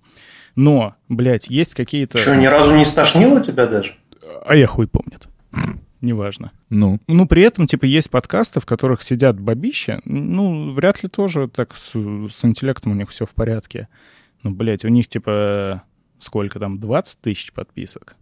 Но, 0.55 0.95
блядь, 1.09 1.49
есть 1.49 1.75
какие-то... 1.75 2.17
Что, 2.17 2.35
ни 2.35 2.45
разу 2.45 2.73
не 2.73 2.85
стошнило 2.85 3.41
тебя 3.41 3.67
даже? 3.67 3.95
А 4.45 4.55
я 4.55 4.67
хуй 4.67 4.87
помнит. 4.87 5.27
Неважно. 6.03 6.51
Ну. 6.69 6.99
Ну, 7.07 7.25
при 7.27 7.43
этом, 7.43 7.65
типа, 7.65 7.85
есть 7.85 8.09
подкасты, 8.09 8.59
в 8.59 8.65
которых 8.65 9.01
сидят 9.03 9.39
бабища. 9.39 10.01
Ну, 10.03 10.73
вряд 10.73 11.01
ли 11.01 11.07
тоже 11.07 11.47
так 11.47 11.73
с, 11.77 11.93
с 11.93 12.43
интеллектом 12.43 12.91
у 12.91 12.95
них 12.95 13.09
все 13.09 13.25
в 13.25 13.29
порядке. 13.29 13.87
Ну, 14.43 14.51
блядь, 14.51 14.83
у 14.83 14.89
них, 14.89 15.07
типа, 15.07 15.83
сколько 16.19 16.59
там, 16.59 16.77
20 16.81 17.21
тысяч 17.21 17.53
подписок? 17.53 18.17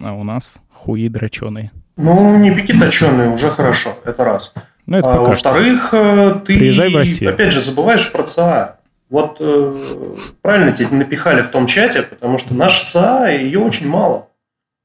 А 0.00 0.12
у 0.12 0.22
нас 0.22 0.60
хуи 0.72 1.08
дроченые. 1.08 1.72
Ну, 1.96 2.38
не 2.38 2.52
пики 2.52 2.72
точеные, 2.78 3.30
уже 3.30 3.50
хорошо, 3.50 3.98
это 4.04 4.24
раз. 4.24 4.54
Ну, 4.86 4.98
это 4.98 5.14
а, 5.14 5.20
во-вторых, 5.22 5.88
э, 5.92 6.40
ты, 6.46 6.56
Приезжай 6.56 6.92
в 6.92 6.96
Россию. 6.96 7.30
опять 7.30 7.52
же, 7.52 7.60
забываешь 7.60 8.12
про 8.12 8.22
ЦА. 8.22 8.78
Вот 9.10 9.38
э, 9.40 9.76
правильно 10.40 10.70
тебе 10.70 10.88
напихали 10.90 11.42
в 11.42 11.50
том 11.50 11.66
чате, 11.66 12.02
потому 12.02 12.38
что 12.38 12.54
наша 12.54 12.86
ЦА, 12.86 13.28
ее 13.30 13.58
очень 13.58 13.88
мало. 13.88 14.28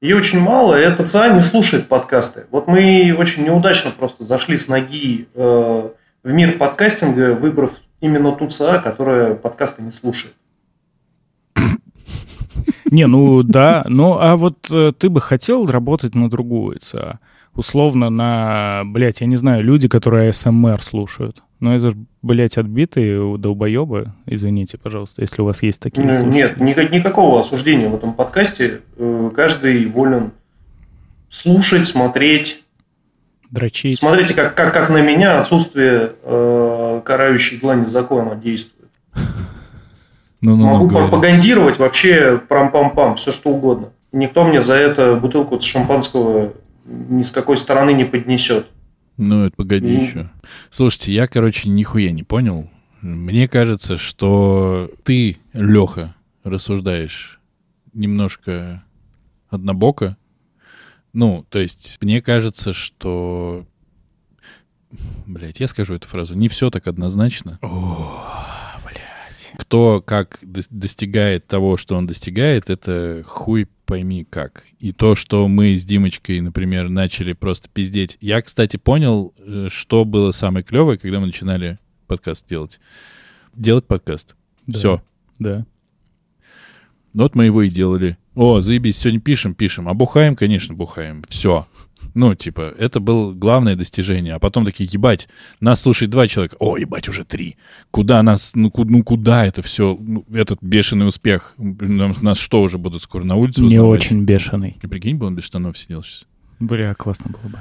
Ее 0.00 0.16
очень 0.16 0.40
мало, 0.40 0.80
и 0.80 0.82
эта 0.82 1.04
ЦА 1.04 1.28
не 1.28 1.42
слушает 1.42 1.88
подкасты. 1.88 2.46
Вот 2.50 2.66
мы 2.66 3.14
очень 3.18 3.44
неудачно 3.44 3.90
просто 3.90 4.24
зашли 4.24 4.56
с 4.56 4.66
ноги 4.66 5.28
э, 5.34 5.88
в 6.22 6.32
мир 6.32 6.56
подкастинга, 6.56 7.34
выбрав 7.34 7.72
именно 8.00 8.32
ту 8.32 8.48
ЦА, 8.48 8.78
которая 8.78 9.34
подкасты 9.34 9.82
не 9.82 9.92
слушает. 9.92 10.34
Не, 12.86 13.06
ну 13.06 13.42
да, 13.42 13.84
ну 13.88 14.16
а 14.18 14.36
вот 14.36 14.70
э, 14.70 14.92
ты 14.98 15.10
бы 15.10 15.20
хотел 15.20 15.66
работать 15.66 16.14
на 16.14 16.30
другую 16.30 16.78
ЦА? 16.80 17.18
Условно 17.54 18.10
на, 18.10 18.82
блядь, 18.86 19.20
я 19.20 19.26
не 19.26 19.36
знаю, 19.36 19.62
люди, 19.64 19.88
которые 19.88 20.30
АСМР 20.30 20.82
слушают. 20.82 21.42
Но 21.58 21.74
это 21.76 21.90
же, 21.90 21.96
блядь, 22.22 22.56
отбитые 22.56 23.36
долбоебы. 23.36 24.12
Извините, 24.24 24.78
пожалуйста, 24.78 25.20
если 25.22 25.42
у 25.42 25.44
вас 25.44 25.62
есть 25.62 25.80
такие 25.80 26.06
Ну. 26.06 26.24
Нет, 26.26 26.58
никак- 26.58 26.90
никакого 26.90 27.40
осуждения 27.40 27.88
в 27.88 27.94
этом 27.94 28.14
подкасте. 28.14 28.80
Э, 28.96 29.30
Каждый 29.34 29.84
волен 29.86 30.30
слушать, 31.28 31.84
смотреть. 31.86 32.62
Дрочить. 33.50 33.98
Смотрите, 33.98 34.32
как, 34.32 34.54
как, 34.54 34.72
как 34.72 34.88
на 34.90 35.02
меня 35.02 35.40
отсутствие 35.40 36.12
э, 36.22 37.00
карающей 37.04 37.58
длани 37.58 37.84
закона 37.84 38.36
действует. 38.36 38.88
Ну, 40.40 40.56
ну, 40.56 40.56
ну, 40.56 40.64
Могу 40.66 40.86
говори. 40.86 41.08
пропагандировать 41.08 41.78
вообще 41.78 42.40
прам-пам-пам, 42.48 43.16
все 43.16 43.32
что 43.32 43.50
угодно. 43.50 43.88
Никто 44.12 44.44
мне 44.44 44.62
за 44.62 44.74
это 44.74 45.16
бутылку 45.16 45.60
шампанского 45.60 46.54
ни 46.90 47.22
с 47.22 47.30
какой 47.30 47.56
стороны 47.56 47.92
не 47.92 48.04
поднесет. 48.04 48.66
Ну, 49.16 49.44
это 49.44 49.54
погоди 49.56 49.86
Ну. 49.96 50.02
еще. 50.02 50.30
Слушайте, 50.70 51.12
я, 51.12 51.26
короче, 51.28 51.68
нихуя 51.68 52.10
не 52.10 52.22
понял. 52.22 52.68
Мне 53.00 53.48
кажется, 53.48 53.96
что 53.96 54.90
ты, 55.04 55.38
Леха, 55.52 56.14
рассуждаешь 56.42 57.40
немножко 57.92 58.82
однобоко. 59.48 60.16
Ну, 61.12 61.44
то 61.48 61.58
есть, 61.58 61.98
мне 62.00 62.20
кажется, 62.22 62.72
что... 62.72 63.66
Блять, 65.26 65.60
я 65.60 65.68
скажу 65.68 65.94
эту 65.94 66.08
фразу. 66.08 66.34
Не 66.34 66.48
все 66.48 66.70
так 66.70 66.86
однозначно. 66.88 67.58
О, 67.62 68.24
блядь. 68.84 69.52
Кто 69.56 70.00
как 70.04 70.38
дос- 70.42 70.66
достигает 70.70 71.46
того, 71.46 71.76
что 71.76 71.96
он 71.96 72.06
достигает, 72.06 72.70
это 72.70 73.22
хуй 73.26 73.68
пойми 73.90 74.24
как. 74.24 74.66
И 74.78 74.92
то, 74.92 75.16
что 75.16 75.48
мы 75.48 75.74
с 75.74 75.84
Димочкой, 75.84 76.40
например, 76.40 76.88
начали 76.88 77.32
просто 77.32 77.68
пиздеть. 77.68 78.18
Я, 78.20 78.40
кстати, 78.40 78.76
понял, 78.76 79.34
э, 79.38 79.66
что 79.68 80.04
было 80.04 80.30
самое 80.30 80.64
клевое, 80.64 80.96
когда 80.96 81.18
мы 81.18 81.26
начинали 81.26 81.80
подкаст 82.06 82.48
делать. 82.48 82.78
Делать 83.52 83.86
подкаст. 83.86 84.36
Да. 84.68 84.78
Все. 84.78 85.02
Да. 85.40 85.66
Ну 87.14 87.24
Вот 87.24 87.34
мы 87.34 87.46
его 87.46 87.62
и 87.62 87.68
делали. 87.68 88.16
О, 88.36 88.60
заебись, 88.60 88.98
сегодня 88.98 89.20
пишем, 89.20 89.54
пишем. 89.54 89.88
А 89.88 89.94
бухаем, 89.94 90.36
конечно, 90.36 90.72
бухаем. 90.72 91.24
Все. 91.28 91.66
Ну, 92.14 92.34
типа, 92.34 92.74
это 92.78 93.00
было 93.00 93.32
главное 93.32 93.76
достижение. 93.76 94.34
А 94.34 94.38
потом 94.38 94.64
такие, 94.64 94.88
ебать, 94.90 95.28
нас 95.60 95.80
слушает 95.80 96.10
два 96.10 96.26
человека. 96.26 96.56
О, 96.58 96.76
ебать, 96.76 97.08
уже 97.08 97.24
три. 97.24 97.56
Куда 97.90 98.22
нас, 98.22 98.52
ну, 98.54 98.70
ку- 98.70 98.84
ну 98.84 99.02
куда 99.04 99.46
это 99.46 99.62
все, 99.62 99.98
этот 100.32 100.62
бешеный 100.62 101.06
успех? 101.06 101.54
Нас 101.58 102.38
что, 102.38 102.62
уже 102.62 102.78
будут 102.78 103.02
скоро 103.02 103.24
на 103.24 103.36
улице 103.36 103.60
Не 103.62 103.68
узнавать? 103.78 104.00
очень 104.00 104.24
бешеный. 104.24 104.76
И 104.82 104.86
прикинь 104.86 105.16
бы, 105.16 105.26
он 105.26 105.36
без 105.36 105.44
штанов 105.44 105.78
сидел 105.78 106.02
сейчас. 106.02 106.24
Бля, 106.58 106.94
классно 106.94 107.30
было 107.30 107.50
бы. 107.52 107.58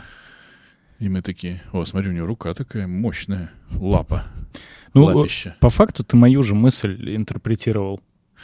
И 1.00 1.08
мы 1.08 1.22
такие, 1.22 1.62
о, 1.72 1.86
смотри, 1.86 2.10
у 2.10 2.14
него 2.14 2.28
рука 2.28 2.54
такая 2.54 2.86
мощная, 2.86 3.52
лапа, 3.72 4.26
Ну, 4.94 5.06
лапища. 5.06 5.56
по 5.62 5.70
факту 5.70 6.04
ты 6.04 6.18
мою 6.18 6.44
же 6.44 6.56
мысль 6.56 7.16
интерпретировал. 7.16 8.02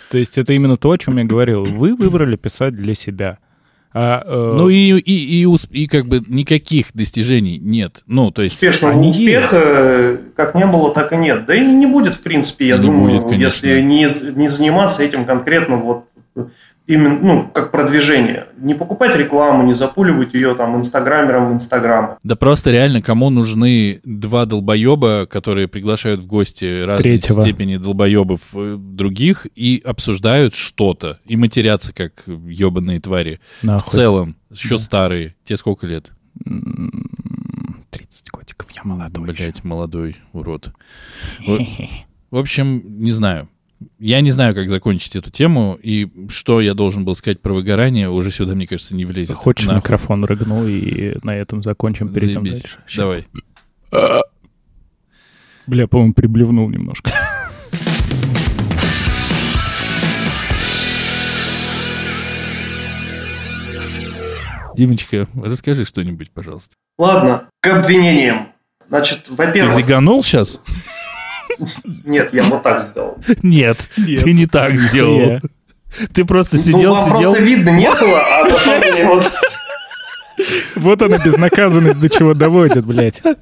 То 0.10 0.18
есть 0.18 0.38
это 0.38 0.54
именно 0.54 0.78
то, 0.78 0.92
о 0.92 0.98
чем 0.98 1.18
я 1.18 1.26
говорил. 1.26 1.64
Вы 1.66 1.96
выбрали 1.96 2.36
писать 2.38 2.76
для 2.76 2.94
себя. 2.96 3.40
А, 3.98 4.22
э, 4.26 4.52
Ну 4.58 4.68
и, 4.68 5.00
и, 5.00 5.42
и, 5.42 5.46
усп- 5.46 5.72
и 5.72 5.88
как 5.88 6.06
бы 6.06 6.22
никаких 6.28 6.88
достижений 6.94 7.58
нет. 7.58 8.04
Ну, 8.08 8.30
то 8.30 8.42
есть 8.42 8.56
Успешного 8.56 8.94
Они 8.94 9.10
успеха 9.12 9.56
э, 9.58 10.18
как 10.36 10.54
не 10.54 10.66
было, 10.66 10.94
так 10.94 11.14
и 11.14 11.16
нет. 11.16 11.46
Да 11.46 11.56
и 11.56 11.66
не 11.66 11.86
будет, 11.86 12.16
в 12.16 12.22
принципе, 12.22 12.68
я 12.68 12.78
Не 12.78 12.88
думаю, 12.88 13.20
будет, 13.22 13.30
конечно. 13.30 13.66
если 13.66 13.80
не, 13.82 14.06
не 14.38 14.50
заниматься 14.50 15.02
этим 15.02 15.24
конкретно 15.24 15.78
вот 15.78 16.10
именно, 16.88 17.20
ну, 17.20 17.50
как 17.54 17.72
продвижение. 17.72 18.48
Не 18.58 18.74
покупать 18.74 19.16
рекламу, 19.16 19.64
не 19.64 19.74
запуливать 19.74 20.34
ее 20.34 20.56
там 20.56 20.76
инстаграмером 20.78 21.50
в 21.50 21.54
инстаграмы. 21.54 22.18
Да 22.24 22.36
просто 22.36 22.72
реально, 22.72 23.02
кому 23.02 23.30
нужны 23.30 24.02
два 24.04 24.46
долбоеба, 24.46 25.26
которые 25.26 25.68
приглашают 25.68 26.22
в 26.22 26.28
гости 26.28 26.84
разной 26.84 27.04
Третьего. 27.04 27.42
степени 27.42 27.78
долбоебов 27.78 28.42
э, 28.54 28.78
других 28.80 29.48
и 29.56 29.82
обсуждают 29.84 30.56
что-то, 30.56 31.20
и 31.26 31.36
матерятся 31.38 31.94
как 31.94 32.24
ебаные 32.28 33.00
твари. 33.00 33.40
В 33.62 33.64
нахуй. 33.66 33.92
целом, 33.92 34.36
еще 34.52 34.70
Да. 34.70 34.78
старые. 34.78 35.36
Те 35.44 35.58
сколько 35.58 35.88
лет? 35.88 36.12
М, 36.46 37.82
30 37.92 38.30
годиков, 38.32 38.70
я 38.72 38.82
молодой. 38.84 39.24
Блять, 39.34 39.64
молодой 39.64 40.18
урод. 40.34 40.72
В, 41.46 41.60
в 42.32 42.38
общем, 42.38 42.82
не 42.86 43.12
знаю. 43.12 43.48
Я 44.00 44.22
не 44.22 44.32
знаю, 44.32 44.56
как 44.56 44.70
закончить 44.70 45.16
эту 45.16 45.32
тему, 45.32 45.78
и 45.82 46.10
что 46.30 46.62
я 46.62 46.74
должен 46.74 47.04
был 47.06 47.14
сказать 47.16 47.42
про 47.42 47.54
выгорание, 47.54 48.10
уже 48.10 48.32
сюда, 48.32 48.56
мне 48.56 48.68
кажется, 48.68 48.96
не 48.96 49.06
влезет. 49.06 49.36
Хочешь, 49.36 49.68
Нахуй. 49.68 49.80
микрофон 49.80 50.24
рыгнул, 50.26 50.66
и 50.66 51.16
на 51.24 51.36
этом 51.36 51.62
закончим, 51.62 52.08
перейдем 52.14 52.42
Заебись. 52.46 52.62
дальше. 52.62 52.80
Ща. 52.88 53.02
Давай. 53.02 53.28
Бля, 55.68 55.88
по-моему, 55.88 56.14
приблевнул 56.14 56.70
немножко. 56.70 57.12
Димочка, 64.76 65.28
расскажи 65.42 65.86
что-нибудь, 65.86 66.32
пожалуйста. 66.32 66.76
Ладно, 66.98 67.48
к 67.62 67.68
обвинениям. 67.68 68.50
Значит, 68.90 69.24
Ты 69.24 69.34
во-первых, 69.34 69.74
заганул 69.74 70.22
сейчас? 70.24 70.62
Нет, 72.04 72.34
я 72.34 72.44
вот 72.44 72.64
так 72.64 72.82
сделал. 72.82 73.18
Нет, 73.44 73.90
Нет. 73.98 74.24
ты 74.24 74.34
не 74.34 74.46
так 74.46 74.76
сделал. 74.76 75.40
Ты 76.14 76.26
просто 76.26 76.58
ну, 76.58 76.62
сидел, 76.62 76.94
вам 76.94 77.06
сидел. 77.06 77.32
просто 77.32 77.42
видно 77.44 77.70
не 77.70 77.90
было, 77.90 78.22
а 78.40 78.50
на 78.50 78.60
самом 78.60 78.82
деле 78.82 79.06
вот... 79.06 79.32
Вот 80.76 81.02
она 81.02 81.18
безнаказанность 81.18 82.00
до 82.00 82.10
чего 82.10 82.34
доводит, 82.34 82.86
блядь. 82.86 83.22
А 83.24 83.36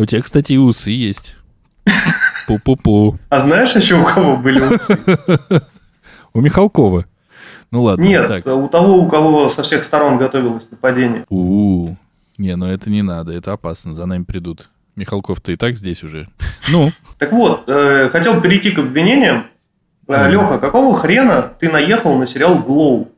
У 0.00 0.06
тебя, 0.06 0.22
кстати, 0.22 0.54
и 0.54 0.56
усы 0.56 0.90
есть. 0.90 1.36
Пу-пу-пу. 2.48 3.18
А 3.28 3.38
знаешь 3.38 3.74
еще 3.74 3.96
у 3.96 4.04
кого 4.04 4.36
были 4.36 4.60
усы? 4.60 4.98
У 6.32 6.40
Михалкова. 6.40 7.04
Ну 7.70 7.82
ладно. 7.82 8.02
Нет, 8.02 8.28
так. 8.28 8.46
у 8.46 8.68
того, 8.68 8.98
у 8.98 9.08
кого 9.08 9.50
со 9.50 9.62
всех 9.62 9.84
сторон 9.84 10.18
готовилось 10.18 10.70
нападение. 10.70 11.24
У, 11.28 11.90
Не, 12.38 12.56
ну 12.56 12.66
это 12.66 12.88
не 12.88 13.02
надо, 13.02 13.32
это 13.32 13.52
опасно, 13.52 13.94
за 13.94 14.06
нами 14.06 14.24
придут. 14.24 14.70
Михалков-то 14.98 15.52
и 15.52 15.56
так 15.56 15.76
здесь 15.76 16.02
уже. 16.02 16.28
Ну, 16.70 16.90
Так 17.18 17.32
вот, 17.32 17.64
э, 17.66 18.10
хотел 18.12 18.40
перейти 18.42 18.70
к 18.72 18.78
обвинениям. 18.78 19.46
Мгм. 20.06 20.28
Леха, 20.30 20.58
какого 20.58 20.94
хрена 20.94 21.52
ты 21.58 21.70
наехал 21.70 22.18
на 22.18 22.26
сериал 22.26 22.58
«GLOW»? 22.58 23.08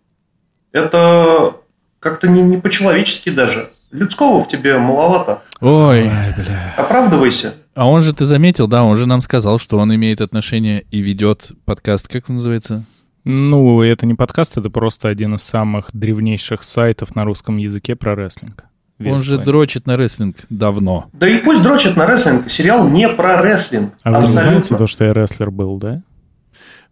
Это 0.73 1.55
как-то 1.99 2.29
не, 2.29 2.43
не 2.43 2.59
по-человечески 2.59 3.31
даже. 3.31 3.71
Людского 3.91 4.41
в 4.41 4.49
тебе 4.49 4.79
маловато. 4.79 5.43
ой. 5.61 6.07
Ай, 6.09 6.33
бля. 6.37 6.75
Оправдывайся. 6.77 7.55
А 7.75 7.89
он 7.89 8.03
же, 8.03 8.13
ты 8.13 8.25
заметил, 8.25 8.69
да, 8.69 8.85
он 8.85 8.97
же 8.97 9.07
нам 9.07 9.21
сказал, 9.21 9.59
что 9.59 9.79
он 9.79 9.93
имеет 9.95 10.21
отношение 10.21 10.85
и 10.91 11.01
ведет 11.01 11.53
подкаст, 11.65 12.09
как 12.09 12.29
он 12.29 12.37
называется? 12.37 12.85
Ну, 13.25 13.83
это 13.83 14.07
не 14.07 14.15
подкаст, 14.15 14.57
это 14.57 14.71
просто 14.71 15.09
один 15.09 15.35
из 15.35 15.43
самых 15.43 15.89
древнейших 15.93 16.63
сайтов 16.63 17.15
на 17.15 17.25
русском 17.25 17.57
языке 17.59 17.97
про 17.97 18.15
рестлинг. 18.15 18.65
Он 19.01 19.19
же 19.19 19.33
Вестлайн. 19.33 19.45
дрочит 19.45 19.87
на 19.87 19.97
рестлинг 19.97 20.37
давно. 20.51 21.07
Да 21.15 21.29
и 21.29 21.39
пусть 21.39 21.63
дрочит 21.63 21.97
на 21.97 22.07
рестлинг. 22.07 22.51
Сериал 22.51 22.87
не 22.89 23.09
про 23.09 23.41
рестлинг. 23.41 23.95
А 24.03 24.21
вы 24.21 24.27
знаете 24.27 24.77
то, 24.77 24.87
что 24.87 25.05
я 25.05 25.15
рестлер 25.15 25.51
был, 25.51 25.79
да? 25.79 26.03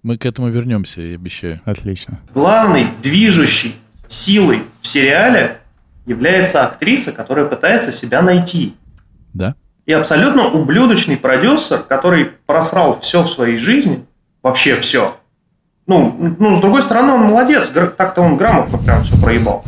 Мы 0.03 0.17
к 0.17 0.25
этому 0.25 0.49
вернемся, 0.49 1.03
я 1.03 1.17
обещаю. 1.17 1.61
Отлично. 1.65 2.21
Главной 2.33 2.87
движущей 3.03 3.75
силой 4.07 4.63
в 4.81 4.87
сериале 4.87 5.59
является 6.07 6.65
актриса, 6.65 7.13
которая 7.13 7.45
пытается 7.45 7.93
себя 7.93 8.23
найти. 8.23 8.75
Да? 9.35 9.55
И 9.85 9.93
абсолютно 9.93 10.47
ублюдочный 10.47 11.17
продюсер, 11.17 11.81
который 11.81 12.31
просрал 12.47 12.99
все 13.01 13.23
в 13.23 13.29
своей 13.29 13.59
жизни, 13.59 14.05
вообще 14.43 14.77
все. 14.77 15.17
Ну, 15.87 16.37
ну, 16.39 16.57
с 16.57 16.61
другой 16.61 16.83
стороны, 16.83 17.13
он 17.13 17.23
молодец, 17.23 17.71
так-то 17.71 18.21
он 18.21 18.37
грамотно 18.37 18.79
прям 18.79 19.03
все 19.03 19.17
проебал. 19.21 19.65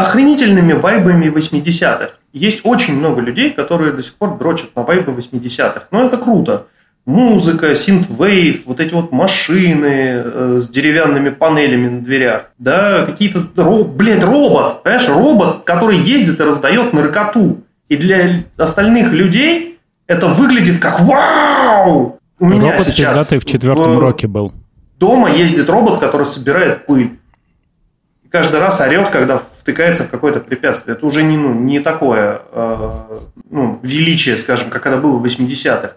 Охренительными 0.00 0.72
вайбами 0.72 1.26
80-х. 1.26 2.10
Есть 2.32 2.60
очень 2.64 2.96
много 2.96 3.20
людей, 3.20 3.50
которые 3.50 3.92
до 3.92 4.02
сих 4.02 4.14
пор 4.14 4.38
дрочат 4.38 4.74
на 4.76 4.82
вайбы 4.82 5.12
80-х. 5.12 5.84
Но 5.90 6.04
это 6.06 6.16
круто. 6.16 6.66
Музыка, 7.06 7.74
синтвейв, 7.74 8.66
вот 8.66 8.78
эти 8.78 8.92
вот 8.92 9.10
машины 9.10 10.22
э, 10.24 10.58
с 10.60 10.68
деревянными 10.68 11.30
панелями 11.30 11.88
на 11.88 12.00
дверях. 12.02 12.50
Да, 12.58 13.04
какие-то... 13.06 13.42
Ро... 13.56 13.84
Блядь, 13.84 14.22
робот! 14.22 14.82
Понимаешь, 14.82 15.08
робот, 15.08 15.64
который 15.64 15.96
ездит 15.96 16.38
и 16.40 16.42
раздает 16.42 16.92
наркоту. 16.92 17.62
И 17.88 17.96
для 17.96 18.42
остальных 18.56 19.12
людей 19.12 19.78
это 20.06 20.28
выглядит 20.28 20.80
как 20.80 21.00
вау! 21.00 22.18
У 22.38 22.46
меня 22.46 22.72
Робот 22.72 22.86
сейчас 22.86 23.16
пиздатый 23.16 23.38
в 23.38 23.44
четвертом 23.44 23.96
в- 23.96 23.98
роке 23.98 24.26
был. 24.26 24.52
Дома 24.98 25.30
ездит 25.30 25.68
робот, 25.70 25.98
который 26.00 26.26
собирает 26.26 26.86
пыль. 26.86 27.18
Каждый 28.30 28.60
раз 28.60 28.80
орет, 28.80 29.10
когда 29.10 29.38
втыкается 29.38 30.04
в 30.04 30.10
какое-то 30.10 30.40
препятствие. 30.40 30.96
Это 30.96 31.04
уже 31.04 31.22
не, 31.22 31.36
ну, 31.36 31.52
не 31.52 31.80
такое 31.80 32.42
э, 32.52 33.18
ну, 33.50 33.80
величие, 33.82 34.36
скажем, 34.36 34.70
как 34.70 34.86
это 34.86 34.98
было 34.98 35.18
в 35.18 35.24
80-х. 35.24 35.96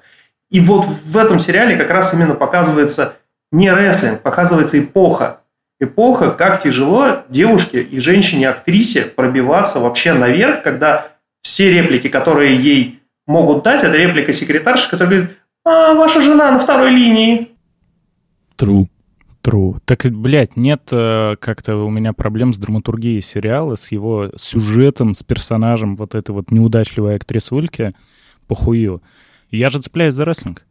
И 0.49 0.59
вот 0.59 0.85
в 0.85 1.17
этом 1.17 1.39
сериале 1.39 1.75
как 1.75 1.89
раз 1.89 2.13
именно 2.13 2.35
показывается 2.35 3.15
не 3.51 3.71
рестлинг, 3.71 4.21
показывается 4.21 4.79
эпоха. 4.79 5.41
эпоха, 5.79 6.31
как 6.31 6.63
тяжело 6.63 7.23
девушке 7.29 7.81
и 7.81 7.99
женщине-актрисе 7.99 9.03
пробиваться 9.03 9.79
вообще 9.79 10.13
наверх, 10.13 10.63
когда 10.63 11.07
все 11.43 11.71
реплики, 11.71 12.09
которые 12.09 12.55
ей 12.55 13.01
могут 13.27 13.63
дать, 13.63 13.83
это 13.83 13.95
реплика 13.95 14.33
секретарши, 14.33 14.89
которая 14.89 15.13
говорит, 15.13 15.37
а, 15.65 15.93
ваша 15.93 16.21
жена 16.21 16.51
на 16.51 16.59
второй 16.59 16.89
линии. 16.89 17.51
True. 18.57 18.87
True. 19.43 19.79
Так, 19.85 20.05
блядь, 20.09 20.55
нет 20.55 20.87
э, 20.91 21.35
как-то 21.39 21.75
у 21.75 21.89
меня 21.89 22.13
проблем 22.13 22.53
с 22.53 22.57
драматургией 22.57 23.21
сериала, 23.21 23.75
с 23.75 23.91
его 23.91 24.31
сюжетом, 24.37 25.13
с 25.13 25.23
персонажем 25.23 25.97
вот 25.97 26.15
этой 26.15 26.31
вот 26.31 26.49
неудачливой 26.51 27.15
актрисы 27.15 27.53
Ульки, 27.53 27.93
похую. 28.47 29.03
Я 29.51 29.69
же 29.69 29.79
цепляюсь 29.79 30.15
за 30.15 30.23
рестлинг. 30.23 30.63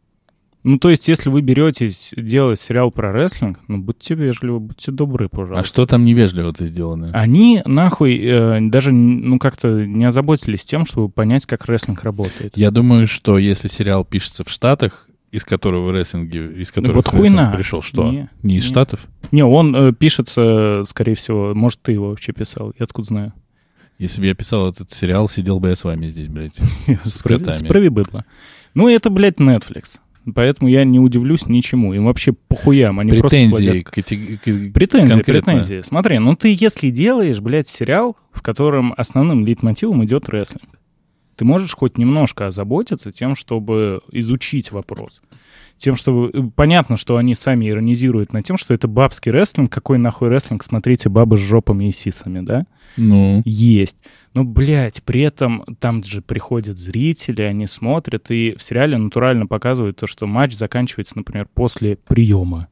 Ну, 0.63 0.79
то 0.79 0.89
есть, 0.89 1.09
если 1.09 1.29
вы 1.29 1.41
беретесь 1.41 2.13
делать 2.15 2.59
сериал 2.59 2.89
про 2.89 3.11
рестлинг, 3.11 3.59
ну, 3.67 3.79
будьте 3.79 4.15
вежливы, 4.15 4.61
будьте 4.61 4.91
добры, 4.91 5.27
пожалуйста. 5.27 5.59
А 5.59 5.65
что 5.65 5.85
там 5.85 6.05
невежливо-то 6.05 6.65
сделано? 6.65 7.09
Они, 7.11 7.61
нахуй, 7.65 8.17
э, 8.17 8.59
даже, 8.61 8.93
ну, 8.93 9.39
как-то 9.39 9.85
не 9.85 10.05
озаботились 10.05 10.63
тем, 10.63 10.85
чтобы 10.85 11.09
понять, 11.09 11.45
как 11.45 11.65
рестлинг 11.65 12.03
работает. 12.03 12.57
Я 12.57 12.71
думаю, 12.71 13.07
что 13.07 13.37
если 13.37 13.67
сериал 13.67 14.05
пишется 14.05 14.45
в 14.45 14.49
Штатах, 14.49 15.09
из 15.33 15.43
которого 15.43 15.91
рестлинги, 15.91 16.61
из 16.61 16.71
которых 16.71 16.95
Вот 16.95 17.05
рестлинг 17.07 17.25
хуйна. 17.25 17.51
пришел, 17.55 17.81
что? 17.81 18.09
Не, 18.09 18.29
Не, 18.43 18.57
из 18.57 18.63
не. 18.63 18.69
Штатов? 18.69 19.07
Не, 19.31 19.43
он 19.43 19.75
э, 19.75 19.91
пишется, 19.93 20.83
скорее 20.87 21.15
всего, 21.15 21.53
может, 21.53 21.81
ты 21.81 21.91
его 21.91 22.09
вообще 22.09 22.31
писал, 22.31 22.73
я 22.79 22.83
откуда 22.85 23.07
знаю. 23.07 23.33
Если 23.99 24.21
бы 24.21 24.27
я 24.27 24.33
писал 24.35 24.69
этот 24.69 24.91
сериал, 24.91 25.27
сидел 25.27 25.59
бы 25.59 25.69
я 25.69 25.75
с 25.75 25.83
вами 25.83 26.07
здесь, 26.07 26.27
блядь. 26.27 26.55
Котами. 27.23 27.51
справи 27.51 27.87
быдло. 27.89 28.25
Ну, 28.73 28.87
это, 28.87 29.09
блядь, 29.09 29.37
Netflix. 29.37 29.99
Поэтому 30.33 30.69
я 30.69 30.83
не 30.85 30.99
удивлюсь 30.99 31.47
ничему. 31.47 31.93
Им 31.93 32.05
вообще 32.05 32.31
похуям. 32.31 32.99
Они 32.99 33.11
просто 33.11 33.27
Претензии 33.29 33.65
плодят. 33.67 33.85
к 33.89 33.97
эти- 33.97 34.37
к- 34.37 34.73
Претензии, 34.73 35.13
конкретно. 35.13 35.53
претензии. 35.53 35.81
Смотри, 35.81 36.17
ну 36.19 36.35
ты 36.35 36.55
если 36.57 36.89
делаешь, 36.91 37.39
блядь, 37.41 37.67
сериал, 37.67 38.15
в 38.31 38.41
котором 38.41 38.93
основным 38.95 39.45
лейтмотивом 39.45 40.03
идет 40.05 40.29
рестлинг, 40.29 40.63
ты 41.35 41.45
можешь 41.45 41.73
хоть 41.75 41.97
немножко 41.97 42.47
озаботиться 42.47 43.11
тем, 43.11 43.35
чтобы 43.35 44.01
изучить 44.11 44.71
вопрос. 44.71 45.21
Тем, 45.77 45.95
чтобы... 45.95 46.29
э, 46.33 46.41
Понятно, 46.55 46.97
что 46.97 47.17
они 47.17 47.35
сами 47.35 47.69
иронизируют 47.69 48.31
над 48.31 48.45
тем, 48.45 48.57
что 48.57 48.73
это 48.73 48.87
бабский 48.87 49.31
рестлинг. 49.31 49.71
Какой 49.71 49.97
нахуй 49.97 50.29
рестлинг? 50.29 50.63
Смотрите, 50.63 51.09
бабы 51.09 51.37
с 51.37 51.41
жопами 51.41 51.89
и 51.89 51.91
сисами, 51.91 52.41
да? 52.41 52.65
Ну, 52.95 53.41
Есть. 53.43 53.97
Но, 54.33 54.43
блядь, 54.43 55.03
при 55.03 55.21
этом 55.21 55.63
там 55.79 56.03
же 56.03 56.21
приходят 56.21 56.77
зрители, 56.77 57.41
они 57.41 57.67
смотрят, 57.67 58.29
и 58.31 58.55
в 58.55 58.63
сериале 58.63 58.97
натурально 58.97 59.47
показывают 59.47 59.97
то, 59.97 60.07
что 60.07 60.27
матч 60.27 60.53
заканчивается, 60.53 61.17
например, 61.17 61.47
после 61.53 61.97
приема. 61.97 62.67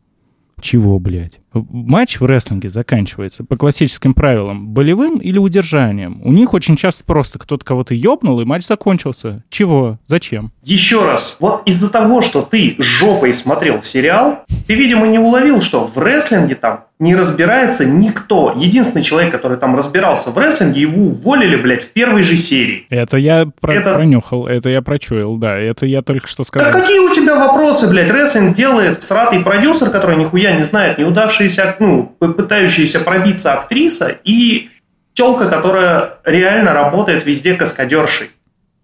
Чего, 0.59 0.99
блядь? 0.99 1.40
Матч 1.53 2.19
в 2.19 2.25
рестлинге 2.25 2.69
заканчивается 2.69 3.43
по 3.43 3.57
классическим 3.57 4.13
правилам 4.13 4.69
болевым 4.69 5.17
или 5.17 5.37
удержанием. 5.37 6.21
У 6.23 6.31
них 6.31 6.53
очень 6.53 6.77
часто 6.77 7.03
просто 7.03 7.39
кто-то 7.39 7.65
кого-то 7.65 7.93
ёбнул, 7.93 8.39
и 8.39 8.45
матч 8.45 8.65
закончился. 8.65 9.43
Чего? 9.49 9.99
Зачем? 10.07 10.51
Еще 10.63 11.03
раз, 11.05 11.35
вот 11.39 11.63
из-за 11.65 11.91
того, 11.91 12.21
что 12.21 12.41
ты 12.41 12.75
жопой 12.79 13.33
смотрел 13.33 13.83
сериал, 13.83 14.45
ты, 14.67 14.75
видимо, 14.75 15.07
не 15.07 15.19
уловил, 15.19 15.61
что 15.61 15.85
в 15.85 15.97
рестлинге 15.97 16.55
там 16.55 16.85
не 16.99 17.15
разбирается 17.15 17.83
никто. 17.83 18.53
Единственный 18.55 19.01
человек, 19.01 19.31
который 19.31 19.57
там 19.57 19.75
разбирался 19.75 20.29
в 20.29 20.37
рестлинге, 20.37 20.81
его 20.81 21.07
уволили, 21.07 21.55
блядь, 21.55 21.83
в 21.83 21.91
первой 21.93 22.21
же 22.21 22.35
серии. 22.37 22.85
Это 22.91 23.17
я 23.17 23.47
про- 23.59 23.73
Это- 23.73 23.95
пронюхал, 23.95 24.45
это 24.45 24.69
я 24.69 24.83
прочуял, 24.83 25.35
да. 25.37 25.57
Это 25.57 25.87
я 25.87 26.03
только 26.03 26.27
что 26.27 26.43
Да 26.43 26.47
сказал. 26.47 26.71
какие 26.71 26.99
у 26.99 27.11
тебя 27.13 27.35
вопросы, 27.47 27.89
блядь? 27.89 28.11
Рестлинг 28.11 28.55
делает 28.55 29.01
всратый 29.01 29.39
продюсер, 29.39 29.89
который 29.89 30.15
нихуя 30.15 30.55
не 30.55 30.61
знает, 30.63 30.99
неудавшаяся, 31.41 31.75
ну, 31.79 32.15
пытающаяся 32.19 32.99
пробиться 32.99 33.53
актриса 33.53 34.15
и 34.23 34.69
телка, 35.13 35.49
которая 35.49 36.13
реально 36.23 36.73
работает 36.73 37.25
везде 37.25 37.55
каскадершей. 37.55 38.31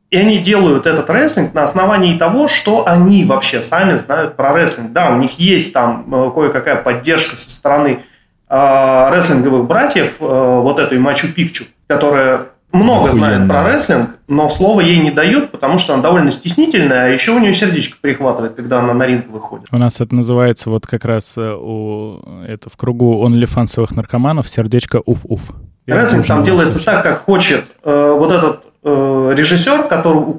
И 0.10 0.18
они 0.18 0.38
делают 0.38 0.86
этот 0.86 1.10
рестлинг 1.10 1.54
на 1.54 1.64
основании 1.64 2.18
того, 2.18 2.48
что 2.48 2.88
они 2.88 3.26
вообще 3.26 3.62
сами 3.62 3.96
знают 3.98 4.38
про 4.38 4.54
рестлинг. 4.54 4.94
Да, 4.94 5.10
у 5.10 5.18
них 5.18 5.38
есть 5.38 5.74
там 5.74 6.06
э, 6.14 6.32
кое-какая 6.34 6.78
поддержка 6.78 7.36
со 7.36 7.52
стороны 7.52 8.00
э, 8.50 9.10
рестлинговых 9.12 9.66
братьев, 9.66 10.16
э, 10.22 10.24
вот 10.24 10.80
этой 10.80 10.98
Мачу 10.98 11.34
Пикчу, 11.34 11.66
которая 11.88 12.48
много 12.78 13.12
знает 13.12 13.48
про 13.48 13.64
рестлинг, 13.64 14.12
но 14.28 14.50
слова 14.50 14.82
ей 14.82 15.00
не 15.00 15.12
дают, 15.12 15.52
потому 15.52 15.78
что 15.78 15.94
она 15.94 16.04
довольно 16.04 16.32
стеснительная, 16.32 17.06
а 17.06 17.08
еще 17.10 17.32
у 17.32 17.40
нее 17.40 17.54
сердечко 17.54 17.98
перехватывает, 18.02 18.56
когда 18.56 18.80
она 18.80 18.94
на 18.94 19.06
ринг 19.06 19.28
выходит. 19.28 19.68
У 19.72 19.78
нас 19.78 20.00
это 20.00 20.16
называется 20.16 20.70
вот 20.70 20.88
как 20.88 21.06
раз 21.06 21.34
э, 21.38 21.54
у, 21.54 22.20
это 22.48 22.70
в 22.70 22.78
кругу 22.78 23.26
онлифансовых 23.26 23.92
наркоманов 23.92 24.48
сердечко 24.48 25.02
уф-уф. 25.06 25.54
Рестлинг 25.86 26.26
там 26.26 26.44
делается 26.44 26.84
так, 26.84 27.04
как 27.04 27.24
хочет 27.24 27.66
э, 27.84 28.16
вот 28.18 28.32
этот 28.32 28.66
э, 28.84 29.34
режиссер, 29.36 29.84
который, 29.84 30.36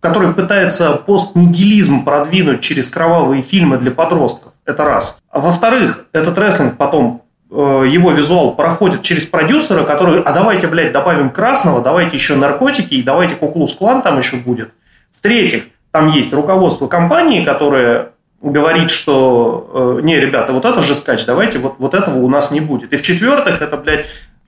который 0.00 0.32
пытается 0.32 0.92
постнигилизм 0.92 2.04
продвинуть 2.04 2.60
через 2.60 2.88
кровавые 2.88 3.42
фильмы 3.42 3.76
для 3.76 3.90
подростков. 3.90 4.52
Это 4.64 4.84
раз. 4.84 5.18
А 5.30 5.40
во-вторых, 5.40 6.06
этот 6.12 6.38
рестлинг 6.38 6.76
потом, 6.76 7.22
его 7.50 8.10
визуал 8.10 8.56
проходит 8.56 9.02
через 9.02 9.24
продюсера, 9.24 9.84
который, 9.84 10.20
а 10.22 10.32
давайте, 10.32 10.66
блядь, 10.66 10.92
добавим 10.92 11.30
красного, 11.30 11.80
давайте 11.80 12.16
еще 12.16 12.34
наркотики, 12.34 12.94
и 12.94 13.02
давайте 13.02 13.36
Куклус 13.36 13.72
Клан 13.74 14.02
там 14.02 14.18
еще 14.18 14.36
будет. 14.36 14.70
В-третьих, 15.16 15.64
там 15.92 16.08
есть 16.08 16.32
руководство 16.32 16.88
компании, 16.88 17.44
которое 17.44 18.10
говорит, 18.42 18.90
что 18.90 19.98
э, 19.98 20.02
не, 20.02 20.18
ребята, 20.18 20.52
вот 20.52 20.64
это 20.64 20.82
же 20.82 20.94
скач, 20.94 21.24
давайте 21.24 21.58
вот, 21.58 21.76
вот 21.78 21.94
этого 21.94 22.18
у 22.18 22.28
нас 22.28 22.50
не 22.50 22.60
будет. 22.60 22.92
И 22.92 22.96
в-четвертых, 22.96 23.62
это, 23.62 23.76
блядь, 23.76 24.06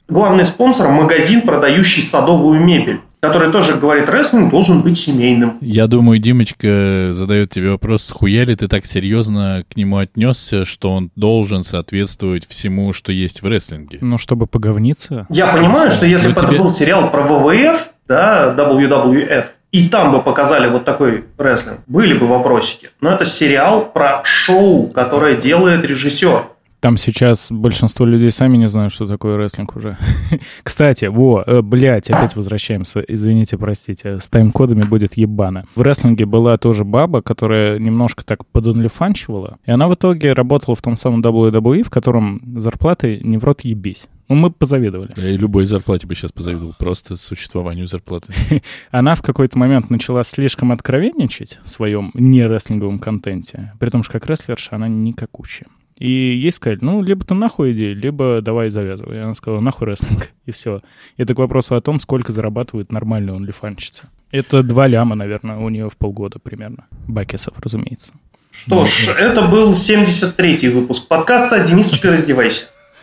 главный 0.09 0.45
спонсор– 0.45 0.89
магазин, 0.91 1.43
продающий 1.43 2.03
садовую 2.03 2.61
мебель, 2.61 3.01
который 3.21 3.51
тоже 3.51 3.75
говорит, 3.75 4.09
рестлинг 4.09 4.51
должен 4.51 4.83
быть 4.83 4.99
семейным. 4.99 5.59
я 5.61 5.87
думаю, 5.87 6.19
Димочка 6.19 7.11
задает 7.13 7.51
тебе 7.51 7.71
вопрос, 7.71 8.11
хуя 8.11 8.45
ли 8.45 8.55
ты 8.57 8.69
так 8.69 8.87
серьезно 8.87 9.65
к 9.71 9.77
нему 9.77 9.99
отнесся, 9.99 10.65
что 10.65 10.91
он 10.93 11.11
должен 11.17 11.65
соответствовать 11.65 12.47
всему, 12.49 12.93
что 12.93 13.13
есть 13.13 13.43
в 13.43 13.47
рестлинге? 13.47 13.99
Ну, 14.01 14.19
чтобы 14.19 14.47
поговниться. 14.47 15.27
Я 15.31 15.49
понимаю, 15.49 15.91
что 15.91 16.07
если 16.07 16.29
Ну, 16.29 16.35
бы 16.35 16.41
тебе- 16.41 16.55
это 16.55 16.63
был 16.63 16.71
сериал 16.71 17.11
про 17.11 17.23
ВВФ, 17.23 17.89
да, 18.07 18.55
WWF, 18.57 19.47
и 19.73 19.89
там 19.89 20.13
бы 20.13 20.23
показали 20.23 20.67
вот 20.69 20.85
такой 20.85 21.25
рестлинг, 21.37 21.81
были 21.87 22.15
бы 22.15 22.27
вопросики. 22.27 22.89
Но 23.01 23.11
это 23.13 23.25
сериал 23.27 23.85
про 23.93 24.23
шоу, 24.25 24.87
которое 24.89 25.37
делает 25.37 25.85
режиссер. 25.85 26.45
Там 26.81 26.97
сейчас 26.97 27.51
большинство 27.51 28.07
людей 28.07 28.31
сами 28.31 28.57
не 28.57 28.69
знают, 28.69 28.93
что 28.93 29.07
такое 29.07 29.37
рестлинг 29.37 29.75
уже. 29.75 29.97
Кстати, 30.63 31.07
во, 31.07 31.43
э, 31.45 31.61
блядь, 31.61 32.09
опять 32.09 32.37
возвращаемся. 32.37 33.01
Извините, 33.01 33.59
простите. 33.59 34.21
С 34.21 34.29
тайм-кодами 34.29 34.85
будет 34.85 35.17
ебано. 35.17 35.65
В 35.75 35.83
рестлинге 35.83 36.25
была 36.25 36.57
тоже 36.57 36.85
баба, 36.85 37.21
которая 37.21 37.79
немножко 37.81 38.25
так 38.25 38.47
подонлифанчивала. 38.47 39.59
И 39.67 39.73
она 39.73 39.89
в 39.89 39.95
итоге 39.95 40.33
работала 40.35 40.77
в 40.77 40.83
том 40.83 40.95
самом 40.95 41.21
WWE, 41.21 41.83
в 41.83 41.91
котором 41.91 42.61
зарплаты 42.61 43.21
не 43.25 43.39
в 43.39 43.45
рот 43.45 43.63
ебись. 43.63 44.07
Ну, 44.29 44.37
мы 44.37 44.51
позавидовали. 44.51 45.15
Я 45.17 45.31
и 45.31 45.37
любой 45.37 45.65
зарплате 45.65 46.07
бы 46.07 46.15
сейчас 46.15 46.33
позавидовал, 46.33 46.75
просто 46.79 47.17
существованию 47.17 47.89
зарплаты. 47.89 48.33
Она 48.91 49.15
в 49.15 49.23
какой-то 49.23 49.59
момент 49.59 49.89
начала 49.91 50.23
слишком 50.23 50.71
откровенничать 50.71 51.59
в 51.65 51.69
своем 51.69 52.11
нерестлинговом 52.15 52.99
контенте. 52.99 53.73
При 53.81 53.89
том, 53.89 54.03
что 54.03 54.13
как 54.13 54.29
рестлерша 54.29 54.77
она 54.77 54.87
никакущая. 54.87 55.67
И 55.99 56.11
ей 56.11 56.53
сказали, 56.53 56.79
ну, 56.81 57.03
либо 57.03 57.25
ты 57.25 57.35
нахуй 57.35 57.73
иди, 57.73 57.93
либо 57.93 58.41
давай 58.41 58.71
завязывай. 58.71 59.17
И 59.17 59.21
она 59.21 59.35
сказала, 59.35 59.61
нахуй 59.61 59.89
рестлинг, 59.89 60.31
и 60.47 60.53
все. 60.53 60.81
Это 61.17 61.35
к 61.35 61.39
вопросу 61.39 61.75
о 61.75 61.81
том, 61.81 61.99
сколько 61.99 62.33
зарабатывает 62.33 62.93
нормальная 62.93 63.35
онлифанщица. 63.35 64.09
Это 64.31 64.63
два 64.63 64.87
ляма, 64.87 65.17
наверное, 65.17 65.57
у 65.57 65.69
нее 65.69 65.89
в 65.89 65.97
полгода 65.97 66.39
примерно. 66.39 66.87
Бакисов, 67.07 67.59
разумеется. 67.59 68.13
Что 68.51 68.85
ж, 68.87 69.09
это 69.19 69.43
был 69.43 69.73
73-й 69.73 70.69
выпуск 70.69 71.09
подкаста 71.09 71.67
«Денисочка, 71.67 72.11
раздевайся». 72.11 72.67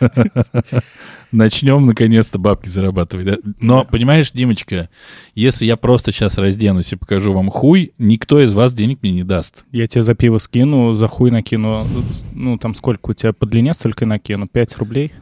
Начнем, 1.32 1.86
наконец-то, 1.86 2.38
бабки 2.38 2.68
зарабатывать, 2.68 3.26
да? 3.26 3.36
Но, 3.60 3.84
понимаешь, 3.84 4.30
Димочка, 4.32 4.88
если 5.34 5.66
я 5.66 5.76
просто 5.76 6.12
сейчас 6.12 6.38
разденусь 6.38 6.92
и 6.92 6.96
покажу 6.96 7.32
вам 7.32 7.50
хуй, 7.50 7.92
никто 7.98 8.40
из 8.40 8.54
вас 8.54 8.72
денег 8.72 9.00
мне 9.02 9.12
не 9.12 9.24
даст. 9.24 9.64
Я 9.72 9.88
тебе 9.88 10.04
за 10.04 10.14
пиво 10.14 10.38
скину, 10.38 10.94
за 10.94 11.08
хуй 11.08 11.30
накину. 11.30 11.86
Ну, 12.32 12.58
там 12.58 12.74
сколько 12.74 13.10
у 13.10 13.14
тебя 13.14 13.32
по 13.32 13.44
длине, 13.44 13.74
столько 13.74 14.04
и 14.04 14.08
накину. 14.08 14.46
5 14.46 14.76
рублей? 14.78 15.12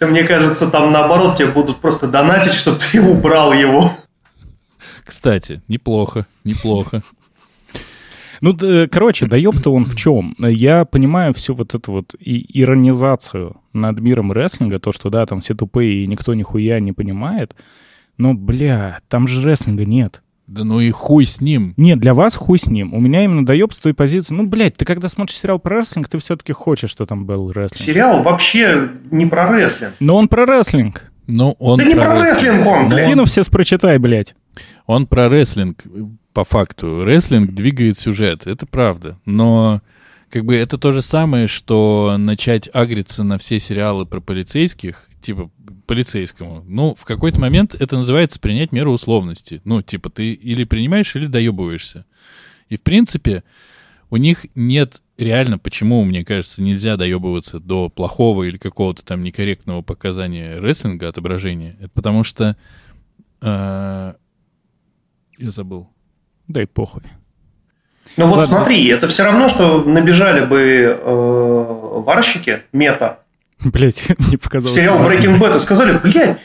Да 0.00 0.06
мне 0.06 0.24
кажется, 0.24 0.70
там 0.70 0.92
наоборот 0.92 1.36
тебе 1.36 1.48
будут 1.48 1.80
просто 1.80 2.08
донатить, 2.08 2.54
чтобы 2.54 2.78
ты 2.78 3.00
убрал 3.00 3.52
его. 3.52 3.92
Кстати, 5.04 5.62
неплохо, 5.68 6.26
неплохо. 6.44 7.02
Ну, 8.40 8.52
да, 8.52 8.88
короче, 8.88 9.26
да 9.26 9.36
ёб-то 9.36 9.72
он 9.72 9.84
в 9.84 9.94
чем? 9.96 10.34
Я 10.38 10.84
понимаю 10.84 11.34
всю 11.34 11.54
вот 11.54 11.74
эту 11.74 11.92
вот 11.92 12.14
и 12.18 12.60
иронизацию 12.60 13.60
над 13.72 14.00
миром 14.00 14.32
рестлинга, 14.32 14.78
то, 14.78 14.92
что, 14.92 15.10
да, 15.10 15.26
там 15.26 15.40
все 15.40 15.54
тупые 15.54 16.04
и 16.04 16.06
никто 16.06 16.34
нихуя 16.34 16.80
не 16.80 16.92
понимает, 16.92 17.54
но, 18.16 18.34
бля, 18.34 19.00
там 19.08 19.28
же 19.28 19.46
рестлинга 19.46 19.84
нет. 19.84 20.22
Да 20.50 20.64
ну 20.64 20.80
и 20.80 20.90
хуй 20.90 21.26
с 21.26 21.40
ним. 21.40 21.74
Нет, 21.76 22.00
для 22.00 22.12
вас 22.12 22.34
хуй 22.34 22.58
с 22.58 22.66
ним. 22.66 22.92
У 22.92 22.98
меня 22.98 23.22
именно 23.22 23.46
доеб 23.46 23.72
с 23.72 23.78
той 23.78 23.94
позиции. 23.94 24.34
Ну, 24.34 24.48
блядь, 24.48 24.76
ты 24.76 24.84
когда 24.84 25.08
смотришь 25.08 25.38
сериал 25.38 25.60
про 25.60 25.78
рестлинг, 25.78 26.08
ты 26.08 26.18
все-таки 26.18 26.52
хочешь, 26.52 26.90
что 26.90 27.06
там 27.06 27.24
был 27.24 27.52
рестлинг. 27.52 27.78
Сериал 27.78 28.22
вообще 28.24 28.88
не 29.12 29.26
про 29.26 29.46
рестлинг. 29.46 29.94
Но 30.00 30.16
он 30.16 30.26
про 30.26 30.46
рестлинг. 30.46 31.09
Ну, 31.30 31.56
он 31.58 31.78
Да 31.78 31.84
не 31.84 31.94
про 31.94 32.22
рестлинг 32.22 32.66
он, 32.66 32.88
блядь. 32.88 33.06
Синопсис 33.06 33.48
прочитай, 33.48 33.98
блядь. 33.98 34.34
Он 34.86 35.06
про 35.06 35.28
рестлинг, 35.28 35.82
по 36.32 36.44
факту. 36.44 37.04
Рестлинг 37.04 37.52
двигает 37.52 37.96
сюжет, 37.96 38.46
это 38.46 38.66
правда. 38.66 39.18
Но 39.24 39.80
как 40.28 40.44
бы 40.44 40.54
это 40.54 40.78
то 40.78 40.92
же 40.92 41.02
самое, 41.02 41.46
что 41.46 42.16
начать 42.18 42.68
агриться 42.72 43.24
на 43.24 43.38
все 43.38 43.58
сериалы 43.60 44.06
про 44.06 44.20
полицейских, 44.20 45.08
типа 45.20 45.50
полицейскому. 45.86 46.64
Ну, 46.66 46.94
в 46.94 47.04
какой-то 47.04 47.40
момент 47.40 47.74
это 47.74 47.96
называется 47.96 48.38
принять 48.38 48.72
меру 48.72 48.92
условности. 48.92 49.60
Ну, 49.64 49.82
типа 49.82 50.08
ты 50.10 50.32
или 50.32 50.64
принимаешь, 50.64 51.14
или 51.16 51.26
доебываешься. 51.26 52.04
И, 52.68 52.76
в 52.76 52.82
принципе, 52.82 53.42
у 54.10 54.16
них 54.16 54.46
нет 54.54 55.02
реально, 55.20 55.58
почему, 55.58 56.02
мне 56.04 56.24
кажется, 56.24 56.62
нельзя 56.62 56.96
доебываться 56.96 57.60
до 57.60 57.88
плохого 57.88 58.44
или 58.44 58.56
какого-то 58.56 59.04
там 59.04 59.22
некорректного 59.22 59.82
показания 59.82 60.58
рестлинга, 60.58 61.08
отображения. 61.08 61.76
Это 61.78 61.90
потому 61.90 62.24
что... 62.24 62.56
э, 63.42 64.14
я 65.38 65.50
забыл. 65.50 65.88
Да 66.48 66.62
и 66.62 66.66
похуй. 66.66 67.02
Ну 68.16 68.26
вот 68.26 68.38
Ладно. 68.38 68.56
смотри, 68.56 68.86
это 68.88 69.06
все 69.06 69.22
равно, 69.24 69.48
что 69.48 69.84
набежали 69.84 70.44
бы 70.44 70.58
э, 70.60 72.00
варщики 72.00 72.62
мета 72.72 73.20
Блять, 73.64 74.06
мне 74.18 74.38
показалось. 74.38 74.74
сериал. 74.74 74.98
Breaking 75.06 75.38
Bad 75.38 75.56
и 75.56 75.58
сказали, 75.58 75.98
блядь, 76.02 76.38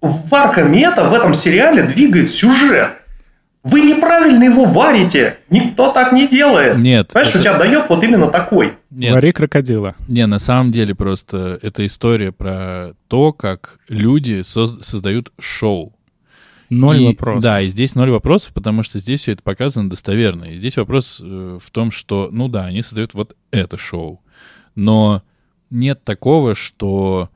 варка 0.00 0.62
мета 0.62 1.08
в 1.08 1.12
этом 1.14 1.34
сериале 1.34 1.82
двигает 1.82 2.30
сюжет. 2.30 2.90
Вы 3.62 3.82
неправильно 3.82 4.44
его 4.44 4.64
варите. 4.64 5.38
Никто 5.50 5.92
так 5.92 6.12
не 6.12 6.26
делает. 6.26 6.78
Нет. 6.78 7.08
Понимаешь, 7.08 7.28
это- 7.30 7.38
у 7.38 7.42
тебя 7.42 7.58
доеб 7.58 7.84
вот 7.90 8.02
именно 8.02 8.28
такой. 8.28 8.72
Нет, 8.90 9.12
Вари 9.12 9.32
крокодила. 9.32 9.94
Не, 10.08 10.26
на 10.26 10.38
самом 10.38 10.72
деле 10.72 10.94
просто 10.94 11.58
это 11.60 11.84
история 11.84 12.32
про 12.32 12.94
то, 13.08 13.32
как 13.34 13.78
люди 13.88 14.40
соз- 14.40 14.82
создают 14.82 15.32
шоу. 15.38 15.94
Ноль 16.70 17.02
И- 17.02 17.06
вопросов. 17.08 17.42
Да, 17.42 17.60
и 17.60 17.68
здесь 17.68 17.94
ноль 17.94 18.10
вопросов, 18.10 18.54
потому 18.54 18.82
что 18.82 18.98
здесь 18.98 19.20
все 19.20 19.32
это 19.32 19.42
показано 19.42 19.90
достоверно. 19.90 20.44
И 20.44 20.56
здесь 20.56 20.76
вопрос 20.76 21.20
э, 21.22 21.58
в 21.62 21.70
том, 21.70 21.90
что, 21.90 22.30
ну 22.32 22.48
да, 22.48 22.64
они 22.66 22.80
создают 22.80 23.12
вот 23.12 23.36
это 23.50 23.76
шоу. 23.76 24.22
Но 24.74 25.22
нет 25.68 26.02
такого, 26.04 26.54
что 26.54 27.28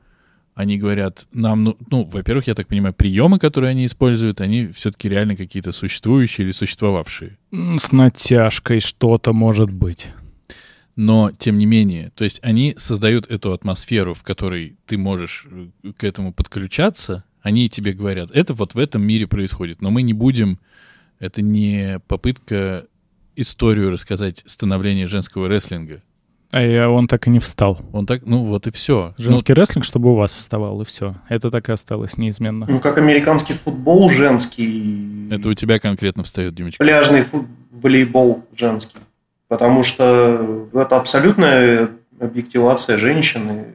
они 0.55 0.77
говорят, 0.77 1.27
нам, 1.33 1.65
ну, 1.65 1.77
ну, 1.91 2.05
во-первых, 2.05 2.47
я 2.47 2.55
так 2.55 2.67
понимаю, 2.67 2.93
приемы, 2.93 3.39
которые 3.39 3.71
они 3.71 3.85
используют, 3.85 4.39
они 4.39 4.67
все-таки 4.67 5.09
реально 5.09 5.35
какие-то 5.35 5.73
существующие 5.73 6.45
или 6.45 6.53
существовавшие. 6.53 7.37
С 7.51 7.91
натяжкой 7.91 8.79
что-то 8.79 9.33
может 9.33 9.69
быть. 9.69 10.07
Но, 10.95 11.29
тем 11.37 11.57
не 11.57 11.65
менее, 11.65 12.11
то 12.15 12.23
есть 12.23 12.39
они 12.41 12.73
создают 12.77 13.29
эту 13.29 13.51
атмосферу, 13.51 14.13
в 14.13 14.23
которой 14.23 14.77
ты 14.85 14.97
можешь 14.97 15.45
э, 15.51 15.91
к 15.97 16.05
этому 16.05 16.33
подключаться, 16.33 17.25
они 17.41 17.69
тебе 17.69 17.91
говорят, 17.91 18.31
это 18.31 18.53
вот 18.53 18.75
в 18.75 18.79
этом 18.79 19.03
мире 19.03 19.27
происходит, 19.27 19.81
но 19.81 19.91
мы 19.91 20.03
не 20.03 20.13
будем, 20.13 20.57
это 21.19 21.41
не 21.41 21.99
попытка 22.07 22.87
историю 23.35 23.91
рассказать 23.91 24.41
становления 24.45 25.07
женского 25.07 25.49
рестлинга. 25.49 26.01
А 26.55 26.61
я, 26.61 26.89
он 26.89 27.09
так 27.09 27.27
и 27.27 27.29
не 27.29 27.39
встал. 27.39 27.77
Он 27.91 28.05
так, 28.05 28.25
ну 28.25 28.45
вот 28.45 28.65
и 28.65 28.71
все. 28.71 29.13
Женский 29.17 29.51
рестлинг, 29.51 29.83
чтобы 29.83 30.13
у 30.13 30.15
вас 30.15 30.31
вставал, 30.33 30.81
и 30.81 30.85
все. 30.85 31.15
Это 31.27 31.51
так 31.51 31.67
и 31.67 31.73
осталось 31.73 32.17
неизменно. 32.17 32.65
Ну, 32.69 32.79
как 32.79 32.97
американский 32.97 33.51
футбол 33.53 34.09
женский. 34.09 35.27
это 35.29 35.49
у 35.49 35.53
тебя 35.53 35.79
конкретно 35.79 36.23
встает, 36.23 36.55
Димочка. 36.55 36.81
пляжный 36.81 37.23
фут- 37.23 37.47
волейбол 37.71 38.45
женский. 38.55 38.99
Потому 39.49 39.83
что 39.83 40.69
это 40.73 40.95
абсолютная 40.95 41.89
объективация 42.21 42.97
женщины. 42.97 43.65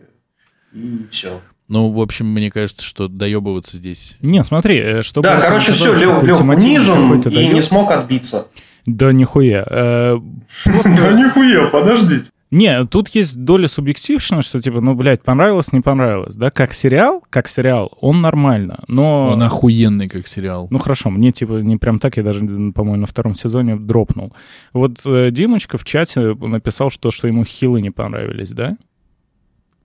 И 0.72 1.06
все. 1.10 1.42
Ну, 1.68 1.90
в 1.92 2.00
общем, 2.00 2.28
мне 2.28 2.50
кажется, 2.50 2.82
что 2.82 3.08
доебываться 3.08 3.76
здесь... 3.76 4.16
Не, 4.22 4.42
смотри, 4.42 4.78
э, 4.78 5.02
чтобы... 5.02 5.24
Да, 5.28 5.38
короче, 5.38 5.72
все, 5.72 5.94
Лев, 5.94 6.22
Лев 6.22 6.40
унижен 6.40 7.20
и 7.20 7.22
доёб. 7.24 7.52
не 7.52 7.60
смог 7.60 7.90
отбиться. 7.90 8.46
Да 8.86 9.12
нихуя. 9.12 9.66
Э, 9.68 10.16
Да 10.64 11.12
нихуя, 11.12 11.66
подождите. 11.66 12.30
Не, 12.50 12.84
тут 12.86 13.08
есть 13.10 13.44
доля 13.44 13.68
субъективщины, 13.68 14.42
что 14.42 14.60
типа, 14.60 14.80
ну, 14.80 14.94
блядь, 14.94 15.22
понравилось, 15.22 15.72
не 15.72 15.80
понравилось, 15.80 16.34
да? 16.34 16.50
Как 16.50 16.74
сериал, 16.74 17.22
как 17.30 17.46
сериал, 17.46 17.96
он 18.00 18.20
нормально, 18.22 18.82
но... 18.88 19.28
Он 19.28 19.42
охуенный 19.42 20.08
как 20.08 20.26
сериал. 20.26 20.66
Ну 20.70 20.78
хорошо, 20.78 21.10
мне 21.10 21.30
типа 21.30 21.60
не 21.60 21.76
прям 21.76 22.00
так, 22.00 22.16
я 22.16 22.24
даже, 22.24 22.40
по-моему, 22.72 23.02
на 23.02 23.06
втором 23.06 23.36
сезоне 23.36 23.76
дропнул. 23.76 24.32
Вот 24.72 25.00
э, 25.06 25.30
Димочка 25.30 25.78
в 25.78 25.84
чате 25.84 26.34
написал, 26.34 26.90
что, 26.90 27.12
что 27.12 27.28
ему 27.28 27.44
хилы 27.44 27.80
не 27.80 27.90
понравились, 27.90 28.50
да? 28.50 28.76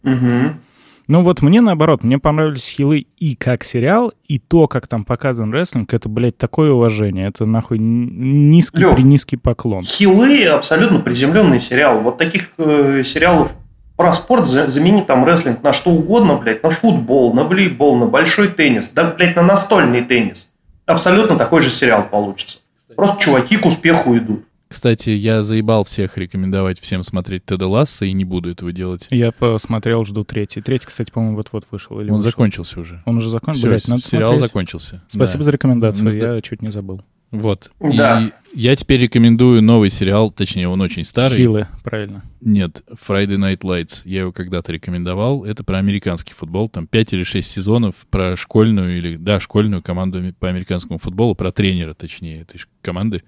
Мгм. 0.02 0.60
Ну 1.08 1.22
вот 1.22 1.42
мне 1.42 1.62
наоборот, 1.62 2.04
мне 2.04 2.18
понравились 2.18 2.68
хилы 2.68 3.06
и 3.18 3.36
как 3.36 3.64
сериал, 3.64 4.12
и 4.28 4.40
то, 4.40 4.68
как 4.68 4.88
там 4.88 5.04
показан 5.06 5.54
рестлинг, 5.54 5.94
это, 5.94 6.10
блядь, 6.10 6.38
такое 6.38 6.72
уважение. 6.72 7.28
Это 7.28 7.46
нахуй 7.46 7.78
низкий 7.80 8.82
Лёв. 8.82 8.96
при 8.96 9.04
низкий 9.04 9.38
поклон. 9.38 9.84
Хилы 9.84 10.46
абсолютно 10.46 11.00
приземленный 11.00 11.62
сериал. 11.62 12.02
Вот 12.02 12.18
таких 12.18 12.50
э, 12.58 13.04
сериалов 13.06 13.54
про 13.96 14.12
спорт 14.14 14.48
за- 14.48 14.68
замени 14.68 15.02
там 15.04 15.24
рестлинг 15.26 15.62
на 15.64 15.74
что 15.74 15.92
угодно, 15.92 16.38
блядь, 16.38 16.64
на 16.64 16.70
футбол, 16.72 17.34
на 17.34 17.44
волейбол, 17.44 17.98
на 17.98 18.08
большой 18.08 18.48
теннис, 18.50 18.90
да, 18.90 19.14
блядь, 19.16 19.36
на 19.36 19.44
настольный 19.44 20.02
теннис. 20.02 20.52
Абсолютно 20.86 21.36
такой 21.38 21.62
же 21.62 21.70
сериал 21.70 22.04
получится. 22.10 22.58
Просто 22.96 23.22
чуваки 23.22 23.58
к 23.58 23.66
успеху 23.66 24.18
идут. 24.18 24.46
Кстати, 24.76 25.10
я 25.12 25.42
заебал 25.42 25.86
всех 25.86 26.18
рекомендовать 26.18 26.82
всем 26.82 27.02
смотреть 27.04 27.46
Теда 27.46 27.66
Ласса 27.66 28.04
и 28.04 28.12
не 28.12 28.26
буду 28.26 28.50
этого 28.52 28.74
делать. 28.74 29.08
Я 29.10 29.32
посмотрел, 29.32 30.04
жду 30.04 30.26
третий. 30.26 30.62
Третий, 30.62 30.86
кстати, 30.88 31.12
по-моему, 31.12 31.38
вот-вот 31.38 31.64
вышел. 31.72 32.02
Или 32.02 32.10
Он 32.10 32.18
вышел? 32.18 32.32
закончился 32.32 32.82
уже. 32.82 33.02
Он 33.06 33.16
уже 33.16 33.30
закончил? 33.30 33.60
Всё, 33.62 33.70
Блядь, 33.70 33.88
надо 33.88 34.02
сериал 34.02 34.32
смотреть. 34.32 34.50
закончился. 34.50 35.02
Спасибо 35.08 35.38
Да. 35.40 35.44
за 35.46 35.52
рекомендацию, 35.52 36.04
Мы 36.04 36.12
сда- 36.12 36.36
я 36.36 36.42
чуть 36.42 36.62
не 36.62 36.72
забыл. 36.72 37.02
Вот. 37.32 37.72
Да. 37.80 38.30
И 38.54 38.60
я 38.62 38.76
теперь 38.76 39.00
рекомендую 39.00 39.62
новый 39.64 39.90
сериал, 39.90 40.30
точнее, 40.30 40.68
он 40.68 40.82
очень 40.82 41.06
старый. 41.06 41.38
Хилы, 41.38 41.68
правильно. 41.86 42.24
Нет, 42.42 42.84
Friday 43.08 43.38
Night 43.38 43.60
Lights. 43.60 44.02
Я 44.04 44.20
его 44.22 44.34
когда-то 44.34 44.74
рекомендовал. 44.74 45.46
Это 45.46 45.64
про 45.64 45.78
американский 45.78 46.34
футбол. 46.34 46.68
Там 46.68 46.86
5 46.86 47.14
или 47.14 47.24
6 47.24 47.50
сезонов 47.50 47.96
про 48.10 48.36
школьную 48.36 48.98
или, 48.98 49.16
да, 49.16 49.40
школьную 49.40 49.82
команду 49.82 50.22
по 50.38 50.50
американскому 50.50 51.00
футболу, 51.00 51.34
про 51.34 51.54
тренера, 51.54 51.94
точнее, 51.94 52.42
этой 52.42 52.60
команды. 52.82 53.24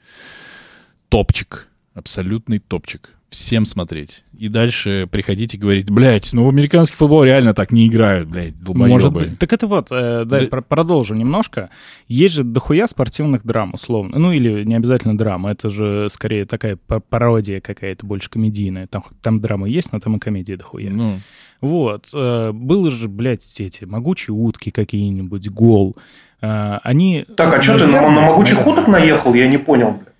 Топчик. 1.10 1.68
Абсолютный 1.93 2.60
топчик. 2.60 3.14
Всем 3.30 3.66
смотреть. 3.66 4.24
И 4.38 4.47
дальше 4.47 5.05
приходите 5.12 5.58
и 5.58 5.60
говорить, 5.60 5.89
блядь, 5.89 6.32
ну 6.32 6.45
в 6.45 6.49
американский 6.49 6.95
футбол 6.95 7.26
реально 7.26 7.53
так 7.53 7.74
не 7.74 7.88
играют, 7.88 8.30
блядь, 8.30 8.58
долбоебы. 8.62 8.89
Может 8.89 9.12
быть. 9.14 9.38
Так 9.39 9.51
это 9.51 9.68
вот, 9.68 9.88
э, 9.91 10.24
дай 10.26 10.41
Да. 10.43 10.47
про- 10.47 10.62
продолжу 10.62 11.14
немножко. 11.14 11.70
Есть 12.08 12.36
же 12.36 12.43
дохуя 12.45 12.88
спортивных 12.88 13.43
драм, 13.45 13.74
условно. 13.74 14.18
Ну, 14.18 14.32
или 14.32 14.64
не 14.64 14.76
обязательно 14.76 15.18
драма, 15.18 15.51
это 15.51 15.70
же 15.70 16.08
скорее 16.10 16.45
такая 16.45 16.78
па- 16.78 17.01
пародия 17.01 17.60
какая-то, 17.60 18.05
больше 18.05 18.30
комедийная. 18.30 18.88
Там, 18.88 19.03
там 19.22 19.41
драма 19.41 19.68
есть, 19.68 19.91
но 19.91 19.99
там 19.99 20.16
и 20.16 20.20
комедия 20.20 20.55
дохуя. 20.55 20.89
Ну, 20.89 21.20
Вот. 21.60 22.08
э, 22.14 22.51
было 22.53 22.89
же, 22.89 23.10
блядь, 23.10 23.60
эти 23.60 23.84
могучие 23.84 24.34
утки 24.36 24.72
какие-нибудь, 24.72 25.49
гол. 25.49 25.97
Э, 26.41 26.78
Они... 26.84 27.26
Так, 27.36 27.58
а 27.58 27.62
что 27.62 27.78
ты 27.78 27.88
на, 27.88 28.01
на 28.03 28.22
могучих 28.22 28.66
уток 28.66 28.88
наехал? 28.88 29.34
Я 29.34 29.47
не 29.49 29.58
понял, 29.58 29.91
блядь. 29.91 30.14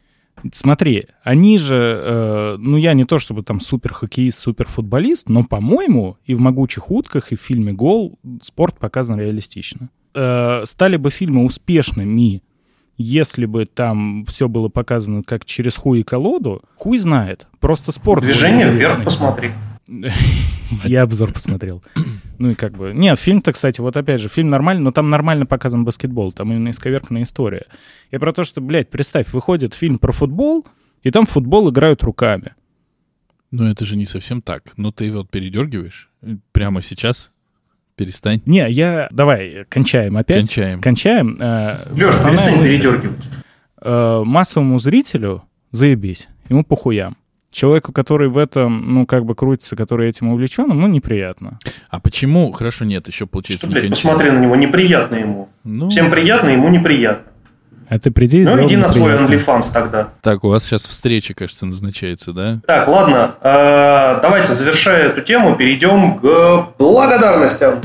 Смотри, 0.52 1.08
они 1.24 1.58
же, 1.58 1.76
э, 1.76 2.56
ну 2.60 2.78
я 2.78 2.94
не 2.94 3.06
то 3.06 3.20
чтобы 3.20 3.44
там 3.44 3.60
супер 3.60 3.94
хоккеист, 3.94 4.40
супер 4.40 4.68
футболист, 4.68 5.30
но, 5.30 5.44
по-моему, 5.44 6.18
и 6.26 6.36
в 6.36 6.40
«Могучих 6.40 6.92
утках», 6.92 7.32
и 7.32 7.36
в 7.36 7.42
фильме 7.42 7.74
«Гол» 7.74 8.20
спорт 8.42 8.78
показан 8.78 9.20
реалистично. 9.20 9.90
Э, 10.14 10.64
стали 10.66 10.98
бы 10.98 11.10
фильмы 11.10 11.44
успешными, 11.44 12.44
если 12.98 13.46
бы 13.46 13.66
там 13.66 14.26
все 14.26 14.48
было 14.48 14.70
показано 14.70 15.24
как 15.24 15.46
через 15.46 15.78
хуй 15.78 16.00
и 16.00 16.04
колоду, 16.04 16.64
хуй 16.76 16.98
знает. 16.98 17.48
Просто 17.60 17.92
спорт. 17.92 18.24
Движение 18.24 18.70
вверх 18.70 19.04
посмотри. 19.04 19.52
Я 20.84 21.04
обзор 21.04 21.32
посмотрел. 21.32 21.84
Ну 22.40 22.52
и 22.52 22.56
как 22.56 22.74
бы... 22.74 22.94
Нет, 22.94 23.20
фильм-то, 23.20 23.54
кстати, 23.54 23.82
вот 23.82 23.98
опять 23.98 24.22
же, 24.22 24.30
фильм 24.30 24.50
нормальный, 24.50 24.84
но 24.84 24.92
там 24.92 25.10
нормально 25.10 25.46
показан 25.46 25.84
баскетбол, 25.86 26.34
там 26.34 26.52
именно 26.52 26.70
исковерканная 26.70 27.24
история. 27.24 27.66
Я 28.12 28.20
про 28.20 28.34
то, 28.34 28.44
что, 28.44 28.62
блядь, 28.62 28.90
представь, 28.90 29.34
выходит 29.34 29.74
фильм 29.74 29.98
про 29.98 30.12
футбол, 30.12 30.66
и 31.04 31.12
там 31.12 31.26
футбол 31.26 31.70
играют 31.70 32.04
руками. 32.04 32.54
ну 33.52 33.66
это 33.66 33.86
же 33.86 33.96
не 33.96 34.06
совсем 34.06 34.42
так. 34.42 34.74
Ну 34.78 34.92
ты 34.92 35.12
вот 35.12 35.30
передергиваешь. 35.30 36.10
Прямо 36.52 36.82
сейчас 36.82 37.32
перестань. 37.96 38.42
Не, 38.46 38.70
я... 38.70 39.08
Давай, 39.12 39.66
кончаем 39.70 40.18
опять. 40.18 40.46
Кончаем. 40.48 40.82
Кончаем. 40.82 41.38
Э, 41.42 41.88
Леш, 41.92 42.16
перестань 42.16 42.58
мысль. 42.58 42.76
передергивать. 42.78 43.26
Э, 43.82 44.22
массовому 44.24 44.80
зрителю 44.80 45.44
заебись, 45.72 46.28
ему 46.50 46.64
похуям. 46.64 47.18
Человеку, 47.52 47.92
который 47.94 48.28
в 48.28 48.38
этом, 48.38 48.94
ну, 48.94 49.06
как 49.06 49.26
бы 49.26 49.34
крутится, 49.34 49.76
который 49.76 50.10
этим 50.10 50.30
увлечен, 50.30 50.70
ему 50.70 50.88
неприятно. 50.88 51.60
А 51.90 52.00
почему? 52.00 52.52
Хорошо, 52.52 52.86
нет, 52.86 53.08
еще 53.08 53.26
получается 53.26 53.68
Что, 53.68 53.74
блядь, 53.76 53.90
посмотри 53.90 54.32
на 54.32 54.40
него, 54.40 54.56
неприятно 54.56 55.16
ему. 55.16 55.50
Ну, 55.64 55.90
Всем 55.90 56.12
приятно, 56.12 56.50
ему 56.50 56.68
неприятно. 56.70 57.24
А 57.90 57.98
ты 58.00 58.12
приди 58.12 58.44
Ну, 58.44 58.68
иди 58.68 58.76
на 58.76 58.90
свой. 58.90 59.14
OnlyFans 59.14 59.72
тогда. 59.74 60.10
Так, 60.22 60.44
у 60.44 60.50
вас 60.50 60.66
сейчас 60.66 60.86
встреча, 60.86 61.34
кажется, 61.34 61.66
назначается, 61.66 62.34
да? 62.34 62.60
Так, 62.68 62.86
ладно, 62.90 63.36
э, 63.42 64.20
давайте, 64.22 64.52
завершая 64.52 65.08
эту 65.08 65.22
тему, 65.22 65.56
перейдем 65.56 66.16
к 66.20 66.74
благодарностям. 66.78 67.76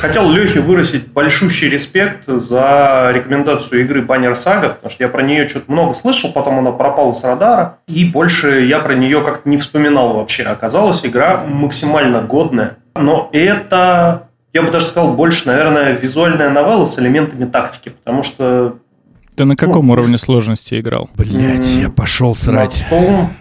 Хотел 0.00 0.30
Лехе 0.30 0.60
выразить 0.60 1.08
большущий 1.08 1.68
респект 1.68 2.24
за 2.26 3.10
рекомендацию 3.14 3.82
игры 3.82 4.00
Banner 4.00 4.32
Saga, 4.32 4.70
потому 4.70 4.90
что 4.90 5.02
я 5.04 5.10
про 5.10 5.20
нее 5.22 5.46
что-то 5.46 5.70
много 5.70 5.92
слышал, 5.92 6.32
потом 6.32 6.58
она 6.58 6.72
пропала 6.72 7.12
с 7.12 7.22
радара, 7.22 7.76
и 7.86 8.06
больше 8.06 8.62
я 8.64 8.78
про 8.78 8.94
нее 8.94 9.20
как-то 9.22 9.46
не 9.48 9.58
вспоминал 9.58 10.14
вообще. 10.14 10.44
Оказалась 10.44 11.04
игра 11.04 11.44
максимально 11.46 12.22
годная, 12.22 12.78
но 12.94 13.28
это, 13.34 14.28
я 14.54 14.62
бы 14.62 14.70
даже 14.70 14.86
сказал, 14.86 15.12
больше, 15.12 15.46
наверное, 15.46 15.92
визуальная 15.92 16.48
новелла 16.48 16.86
с 16.86 16.98
элементами 16.98 17.44
тактики, 17.44 17.90
потому 17.90 18.22
что 18.22 18.76
Ты 19.36 19.44
на 19.44 19.54
каком 19.56 19.86
Ну, 19.88 19.92
уровне 19.92 20.16
сложности 20.16 20.80
играл? 20.80 21.10
Блять, 21.14 21.66
я 21.74 21.90
пошел 21.90 22.34
срать. 22.34 22.84
на 22.90 22.96
том- 22.96 23.36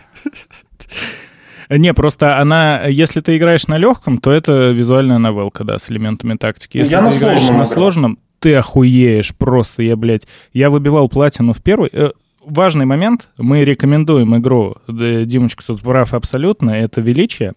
Не, 1.70 1.94
просто 1.94 2.40
она, 2.40 2.86
если 2.86 3.22
ты 3.22 3.38
играешь 3.38 3.68
на 3.68 3.78
легком, 3.78 4.18
то 4.18 4.32
это 4.32 4.72
визуальная 4.72 5.20
новелка, 5.20 5.64
да, 5.64 5.78
с 5.78 5.90
элементами 5.92 6.36
тактики. 6.36 6.80
Если 6.80 6.92
Я 6.94 7.00
ты 7.00 7.06
на 7.06 7.10
играешь 7.12 7.42
сложном 7.42 7.58
на 7.58 7.66
сложном, 7.66 8.20
ты 8.40 8.56
охуеешь 8.56 9.36
просто, 9.36 9.84
я, 9.84 9.96
блядь. 9.96 10.28
Я 10.52 10.70
выбивал 10.70 11.10
платину 11.10 11.54
в 11.54 11.62
первый. 11.62 11.90
э, 11.94 12.12
важный 12.44 12.86
момент, 12.86 13.30
мы 13.38 13.64
рекомендуем 13.64 14.36
игру, 14.38 14.78
Димочка 14.88 15.66
тут 15.66 15.82
прав 15.82 16.14
абсолютно, 16.14 16.72
это 16.72 17.02
величие, 17.02 17.54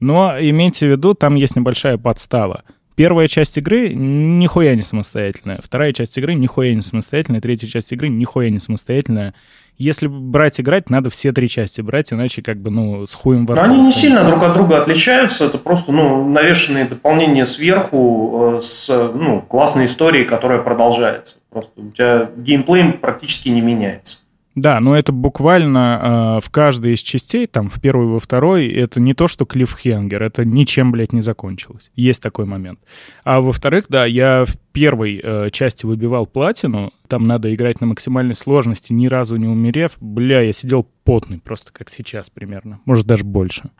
но 0.00 0.34
имейте 0.40 0.88
в 0.88 0.90
виду, 0.90 1.14
там 1.14 1.36
есть 1.36 1.56
небольшая 1.56 1.98
подстава. 1.98 2.64
Первая 2.96 3.26
часть 3.26 3.58
игры 3.58 3.92
нихуя 3.92 4.76
не 4.76 4.82
самостоятельная, 4.82 5.60
вторая 5.60 5.92
часть 5.92 6.16
игры 6.16 6.34
нихуя 6.34 6.74
не 6.74 6.80
самостоятельная, 6.80 7.40
третья 7.40 7.66
часть 7.66 7.92
игры 7.92 8.08
нихуя 8.08 8.50
не 8.50 8.60
самостоятельная. 8.60 9.34
Если 9.76 10.06
брать 10.06 10.60
играть, 10.60 10.88
надо 10.90 11.10
все 11.10 11.32
три 11.32 11.48
части 11.48 11.80
брать, 11.80 12.12
иначе 12.12 12.42
как 12.42 12.58
бы, 12.58 12.70
ну, 12.70 13.04
с 13.04 13.14
хуем 13.14 13.46
во 13.46 13.56
Но 13.56 13.62
рту 13.62 13.72
они 13.72 13.80
не 13.80 13.90
сильно 13.90 14.22
друг 14.22 14.40
от 14.44 14.54
друга 14.54 14.80
отличаются, 14.80 15.46
это 15.46 15.58
просто 15.58 15.90
ну, 15.90 16.28
навешенные 16.28 16.84
дополнения 16.84 17.44
сверху 17.44 18.58
э, 18.58 18.62
с 18.62 18.88
ну, 19.12 19.40
классной 19.40 19.86
историей, 19.86 20.24
которая 20.24 20.60
продолжается. 20.60 21.38
Просто 21.50 21.72
у 21.80 21.90
тебя 21.90 22.30
геймплей 22.36 22.92
практически 22.92 23.48
не 23.48 23.60
меняется. 23.60 24.23
Да, 24.54 24.78
но 24.78 24.96
это 24.96 25.12
буквально 25.12 26.38
э, 26.38 26.46
в 26.46 26.50
каждой 26.50 26.94
из 26.94 27.00
частей, 27.00 27.46
там, 27.46 27.68
в 27.68 27.80
первой 27.80 28.06
во 28.06 28.20
второй, 28.20 28.68
это 28.68 29.00
не 29.00 29.12
то, 29.12 29.26
что 29.26 29.46
клиффхенгер, 29.46 30.22
это 30.22 30.44
ничем, 30.44 30.92
блядь, 30.92 31.12
не 31.12 31.22
закончилось. 31.22 31.90
Есть 31.96 32.22
такой 32.22 32.44
момент. 32.44 32.78
А 33.24 33.40
во-вторых, 33.40 33.86
да, 33.88 34.06
я 34.06 34.44
в 34.44 34.56
первой 34.72 35.20
э, 35.22 35.50
части 35.50 35.86
выбивал 35.86 36.26
платину, 36.26 36.92
там 37.08 37.26
надо 37.26 37.52
играть 37.52 37.80
на 37.80 37.88
максимальной 37.88 38.36
сложности, 38.36 38.92
ни 38.92 39.08
разу 39.08 39.36
не 39.36 39.48
умерев. 39.48 39.92
Бля, 40.00 40.40
я 40.40 40.52
сидел 40.52 40.86
потный, 41.02 41.38
просто 41.38 41.72
как 41.72 41.90
сейчас 41.90 42.30
примерно, 42.30 42.80
может, 42.84 43.06
даже 43.06 43.24
больше. 43.24 43.70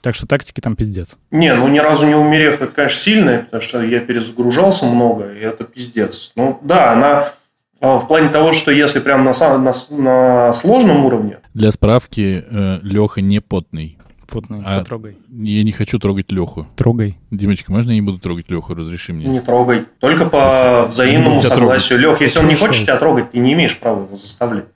Так 0.00 0.14
что 0.14 0.26
тактики 0.26 0.60
там 0.60 0.76
пиздец. 0.76 1.16
Не, 1.30 1.54
ну 1.54 1.66
ни 1.68 1.78
разу 1.78 2.06
не 2.06 2.14
умерев, 2.14 2.60
это, 2.60 2.72
конечно, 2.72 3.00
сильно, 3.00 3.38
потому 3.38 3.60
что 3.60 3.82
я 3.82 4.00
перезагружался 4.00 4.86
много, 4.86 5.32
и 5.32 5.40
это 5.40 5.64
пиздец. 5.64 6.32
Ну 6.36 6.60
да, 6.62 6.92
она 6.92 7.32
в 7.80 8.06
плане 8.08 8.28
того, 8.30 8.52
что 8.52 8.70
если 8.70 9.00
прям 9.00 9.24
на, 9.24 9.32
сам- 9.32 9.62
на, 9.64 9.72
на 9.90 10.52
сложном 10.52 11.04
уровне, 11.04 11.38
Для 11.54 11.70
справки, 11.72 12.44
Леха 12.82 13.20
не 13.20 13.40
потный. 13.40 13.98
Потный, 14.26 14.60
А- 14.64 14.80
потрогай. 14.80 15.16
Я 15.30 15.62
не 15.64 15.72
хочу 15.72 15.98
трогать 15.98 16.30
Леху. 16.30 16.66
Трогай. 16.76 17.16
Димочка, 17.30 17.72
можно 17.72 17.90
я 17.90 17.94
не 17.96 18.02
буду 18.02 18.18
трогать 18.18 18.50
Леху? 18.50 18.74
Разреши 18.74 19.12
мне. 19.14 19.24
не 19.26 19.40
трогай. 19.40 19.84
Только 20.00 20.26
по 20.26 20.82
Спасибо. 20.82 20.86
взаимному 20.88 21.40
согласию. 21.40 21.98
Лех, 21.98 22.20
если 22.20 22.40
он 22.40 22.48
не 22.48 22.54
хочет 22.56 22.82
тебя 22.84 22.98
трогать, 22.98 23.30
ты 23.30 23.38
не 23.38 23.54
имеешь 23.54 23.78
права 23.78 24.02
его 24.04 24.16
заставлять. 24.16 24.66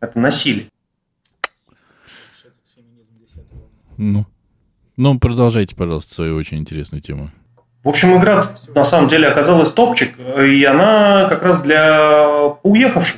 Это 0.00 0.18
насилие. 0.18 0.66
Ну. 3.96 4.26
Ну, 4.96 5.18
продолжайте, 5.18 5.74
пожалуйста, 5.76 6.14
свою 6.14 6.36
очень 6.36 6.58
интересную 6.58 7.00
тему. 7.00 7.30
В 7.88 7.90
общем, 7.90 8.18
игра 8.18 8.44
на 8.74 8.84
самом 8.84 9.08
деле 9.08 9.28
оказалась 9.28 9.72
топчик, 9.72 10.12
и 10.38 10.62
она 10.62 11.24
как 11.30 11.42
раз 11.42 11.62
для 11.62 12.50
поуехавших. 12.62 13.16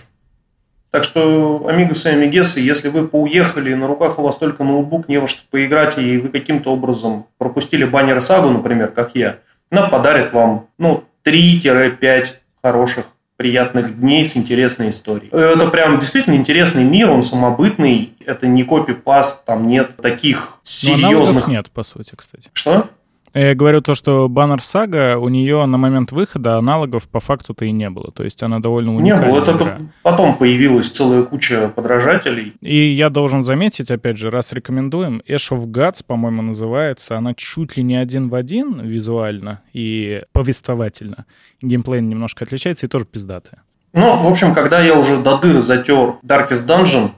Так 0.93 1.03
что, 1.03 1.67
амигосы 1.69 2.09
и 2.09 2.13
амигесы, 2.13 2.61
если 2.61 2.89
вы 2.89 3.09
поуехали, 3.09 3.75
на 3.75 3.89
руках 3.89 4.21
у 4.21 4.23
вас 4.23 4.37
только 4.37 4.63
ноутбук, 4.63 5.09
не 5.09 5.19
во 5.19 5.27
что 5.27 5.43
поиграть, 5.51 5.99
и 5.99 6.19
вы 6.19 6.29
каким-то 6.29 6.73
образом 6.73 7.27
пропустили 7.37 7.85
баннер 7.85 8.23
сагу, 8.23 8.51
например, 8.51 8.93
как 8.93 9.11
я, 9.15 9.39
она 9.73 9.89
подарит 9.89 10.33
вам 10.33 10.69
ну, 10.79 11.03
3-5 11.25 12.27
хороших, 12.63 13.07
приятных 13.37 13.99
дней 13.99 14.25
с 14.25 14.37
интересной 14.37 14.91
историей. 14.91 15.31
Это 15.33 15.67
прям 15.67 15.99
действительно 15.99 16.37
интересный 16.37 16.85
мир, 16.85 17.11
он 17.11 17.25
самобытный, 17.25 18.13
это 18.25 18.47
не 18.47 18.63
копипаст, 18.63 19.45
там 19.45 19.67
нет 19.67 19.97
таких 19.97 20.59
Но 20.85 20.95
аналогов 20.95 21.27
серьезных... 21.27 21.49
нет, 21.49 21.71
по 21.73 21.83
сути, 21.83 22.13
кстати. 22.15 22.51
Что? 22.53 22.87
Я 23.33 23.55
говорю 23.55 23.81
то, 23.81 23.95
что 23.95 24.29
Баннер 24.29 24.63
Сага, 24.63 25.17
у 25.19 25.29
нее 25.29 25.65
на 25.67 25.79
момент 25.79 26.11
выхода 26.11 26.57
аналогов 26.57 27.09
по 27.09 27.21
факту-то 27.21 27.65
и 27.65 27.71
не 27.71 27.89
было. 27.89 28.11
То 28.13 28.25
есть 28.25 28.43
она 28.43 28.59
довольно 28.59 28.91
Не 28.91 28.97
уникальная 28.99 29.31
было, 29.31 29.43
это 29.43 29.53
игра. 29.53 29.79
потом 30.03 30.37
появилась 30.37 30.91
целая 30.91 31.23
куча 31.23 31.69
подражателей. 31.69 32.53
И 32.61 32.77
я 32.77 33.09
должен 33.09 33.45
заметить, 33.45 33.91
опять 33.91 34.17
же, 34.19 34.31
раз 34.31 34.53
рекомендуем, 34.53 35.23
Ash 35.29 35.51
of 35.53 35.67
Gods, 35.67 36.05
по-моему, 36.05 36.43
называется, 36.43 37.17
она 37.17 37.35
чуть 37.35 37.77
ли 37.77 37.85
не 37.85 37.97
один 37.97 38.29
в 38.29 38.35
один 38.35 38.81
визуально 38.81 39.61
и 39.73 40.23
повествовательно. 40.33 41.25
Геймплей 41.63 42.01
немножко 42.01 42.45
отличается 42.45 42.87
и 42.87 42.89
тоже 42.89 43.05
пиздатая. 43.05 43.63
Ну, 43.93 44.23
в 44.23 44.27
общем, 44.29 44.55
когда 44.55 44.81
я 44.81 44.95
уже 44.97 45.21
до 45.21 45.37
дыры 45.39 45.61
затер 45.61 46.15
Darkest 46.25 46.67
Dungeon 46.69 47.11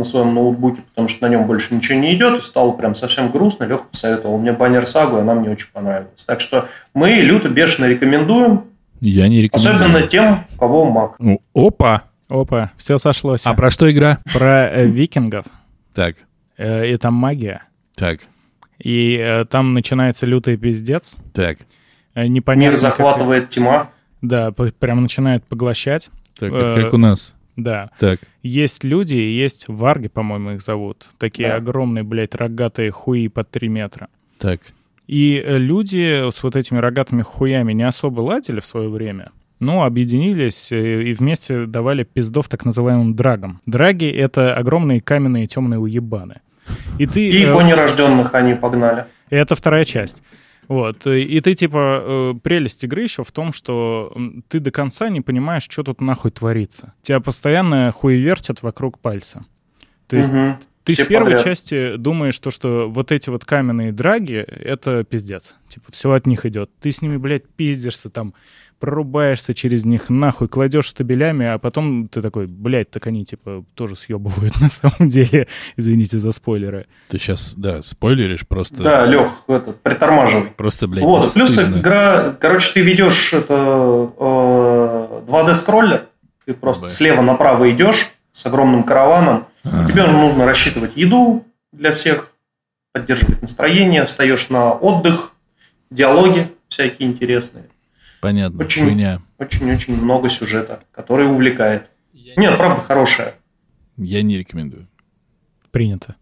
на 0.00 0.04
своем 0.04 0.34
ноутбуке, 0.34 0.82
потому 0.90 1.08
что 1.08 1.24
на 1.26 1.30
нем 1.30 1.46
больше 1.46 1.74
ничего 1.74 1.98
не 1.98 2.14
идет, 2.14 2.40
и 2.40 2.42
стало 2.42 2.72
прям 2.72 2.94
совсем 2.94 3.30
грустно, 3.30 3.64
Леха 3.64 3.84
посоветовал 3.84 4.38
мне 4.38 4.52
баннер 4.52 4.84
сагу, 4.86 5.18
и 5.18 5.20
она 5.20 5.34
мне 5.34 5.50
очень 5.50 5.68
понравилась. 5.72 6.24
Так 6.26 6.40
что 6.40 6.66
мы 6.94 7.10
люто 7.22 7.48
бешено 7.48 7.86
рекомендуем, 7.86 8.64
Я 9.00 9.28
не 9.28 9.40
рекомендую. 9.42 9.76
особенно 9.76 10.06
тем, 10.06 10.44
у 10.56 10.58
кого 10.58 10.86
Mac. 10.92 11.14
Ну, 11.18 11.40
Опа! 11.54 12.02
Опа, 12.28 12.70
все 12.76 12.96
сошлось. 12.98 13.44
А 13.46 13.54
про 13.54 13.70
что 13.70 13.90
игра? 13.90 14.18
Про 14.32 14.68
э, 14.70 14.86
викингов, 14.86 15.44
Так, 15.94 16.16
э, 16.56 16.90
и 16.92 16.96
там 16.96 17.14
магия. 17.14 17.62
так, 17.96 18.20
И 18.78 19.16
э, 19.20 19.44
там 19.46 19.74
начинается 19.74 20.26
лютый 20.26 20.56
пиздец. 20.56 21.16
так, 21.32 21.58
Э, 22.14 22.26
непонятно, 22.26 22.62
Мир 22.62 22.70
как- 22.72 22.80
захватывает 22.80 23.50
тьма. 23.50 23.90
Да, 24.22 24.50
по- 24.52 24.70
прям 24.72 25.02
начинает 25.02 25.44
поглощать. 25.44 26.10
так. 26.38 26.52
Это 26.52 26.82
как 26.82 26.94
у 26.94 26.98
нас. 26.98 27.34
Да. 27.62 27.90
Так, 27.98 28.20
Есть 28.42 28.84
люди, 28.84 29.14
есть 29.14 29.64
варги, 29.68 30.08
по-моему, 30.08 30.52
их 30.52 30.62
зовут. 30.62 31.08
Такие 31.18 31.48
Да. 31.48 31.56
огромные, 31.56 32.02
блядь, 32.04 32.34
рогатые 32.34 32.90
хуи 32.90 33.28
под 33.28 33.50
3 33.50 33.68
метра. 33.68 34.08
так. 34.38 34.60
И 35.06 35.42
э, 35.44 35.58
люди 35.58 36.30
с 36.30 36.40
вот 36.44 36.54
этими 36.54 36.78
рогатыми 36.78 37.22
хуями 37.22 37.72
не 37.72 37.82
особо 37.82 38.20
ладили 38.20 38.60
в 38.60 38.66
свое 38.66 38.88
время. 38.88 39.32
Но 39.58 39.82
объединились 39.84 40.70
э, 40.70 41.02
и 41.02 41.12
вместе 41.12 41.66
давали 41.66 42.04
пиздов 42.04 42.48
так 42.48 42.64
называемым 42.64 43.14
драгам. 43.16 43.60
Драги— 43.66 44.08
это 44.24 44.54
огромные 44.54 45.00
каменные 45.00 45.48
темные 45.48 45.80
уебаны. 45.80 46.36
И 47.00 47.06
ты... 47.08 47.28
И 47.28 47.42
э, 47.42 47.52
кони 47.52 47.72
рожденных 47.72 48.34
они 48.34 48.54
погнали. 48.54 49.06
и 49.30 49.34
это 49.34 49.56
вторая 49.56 49.84
часть. 49.84 50.22
Вот. 50.70 51.04
э, 51.08 51.22
И 51.22 51.40
ты, 51.40 51.54
типа, 51.56 52.00
э, 52.00 52.34
прелесть 52.44 52.84
игры 52.84 53.02
еще 53.02 53.24
в 53.24 53.32
том, 53.32 53.52
что 53.52 54.16
ты 54.46 54.60
до 54.60 54.70
конца 54.70 55.08
не 55.08 55.20
понимаешь, 55.20 55.66
что 55.68 55.82
тут 55.82 56.00
нахуй 56.00 56.30
творится. 56.30 56.92
Тебя 57.02 57.18
постоянно 57.18 57.90
хуевертят 57.90 58.62
вокруг 58.62 59.00
пальца. 59.00 59.44
То 60.06 60.16
есть 60.16 60.30
Мгм. 60.30 60.58
Ты 60.84 60.92
Все 60.94 61.04
в 61.04 61.08
первой 61.08 61.24
подряд. 61.32 61.44
части 61.44 61.96
думаешь, 61.96 62.38
то, 62.38 62.50
что 62.50 62.88
вот 62.90 63.12
эти 63.12 63.28
вот 63.30 63.44
каменные 63.44 63.92
драги— 63.92 64.34
это 64.48 65.04
пиздец. 65.04 65.54
Типа, 65.68 65.92
все 65.92 66.10
от 66.12 66.26
них 66.26 66.46
идет. 66.46 66.70
Ты 66.80 66.90
с 66.90 67.02
ними, 67.02 67.16
блядь, 67.18 67.46
пиздишься 67.48 68.08
там, 68.10 68.34
прорубаешься 68.78 69.52
через 69.54 69.84
них 69.84 70.08
нахуй, 70.08 70.48
кладешь 70.48 70.86
штабелями, 70.86 71.44
а 71.44 71.58
потом 71.58 72.08
ты 72.08 72.22
такой, 72.22 72.46
блядь, 72.46 72.90
так 72.90 73.06
они, 73.08 73.26
типа, 73.26 73.62
тоже 73.74 73.94
съебывают 73.94 74.58
на 74.60 74.70
самом 74.70 75.08
деле. 75.10 75.48
Извините 75.76 76.18
за 76.18 76.32
спойлеры. 76.32 76.86
Ты 77.08 77.18
сейчас, 77.18 77.52
да, 77.58 77.82
спойлеришь 77.82 78.46
просто. 78.48 78.82
Да, 78.82 79.04
Лех, 79.04 79.28
этот, 79.48 79.82
притормаживай. 79.82 80.48
Просто, 80.56 80.88
блядь, 80.88 81.04
Вот, 81.04 81.30
плюс 81.34 81.52
стыдно. 81.52 81.76
игра, 81.78 82.36
короче, 82.40 82.72
ты 82.72 82.80
ведешь 82.80 83.34
это 83.34 84.10
э, 84.18 85.20
2D 85.30 85.54
скроллер, 85.54 86.06
ты 86.46 86.54
просто 86.54 86.84
Да. 86.84 86.88
слева 86.88 87.20
направо 87.22 87.70
идешь 87.70 88.08
с 88.32 88.46
огромным 88.46 88.84
караваном, 88.84 89.46
А, 89.64 89.86
тебе 89.86 90.06
нужно 90.06 90.46
рассчитывать 90.46 90.96
еду 90.96 91.44
для 91.72 91.92
всех, 91.92 92.32
поддерживать 92.92 93.42
настроение, 93.42 94.04
встаешь 94.06 94.48
на 94.48 94.72
отдых, 94.72 95.32
диалоги 95.90 96.46
всякие 96.68 97.08
интересные. 97.08 97.64
Понятно, 98.20 98.64
Очень- 98.64 98.84
хуйня. 98.84 99.20
Очень-очень 99.38 99.96
много 100.00 100.28
сюжета, 100.28 100.80
который 100.92 101.26
увлекает. 101.30 101.88
Нет, 102.36 102.56
правда 102.58 102.82
хорошая. 102.82 103.34
Я 103.96 104.22
не 104.22 104.38
рекомендую. 104.38 104.86
Принято. 105.70 106.16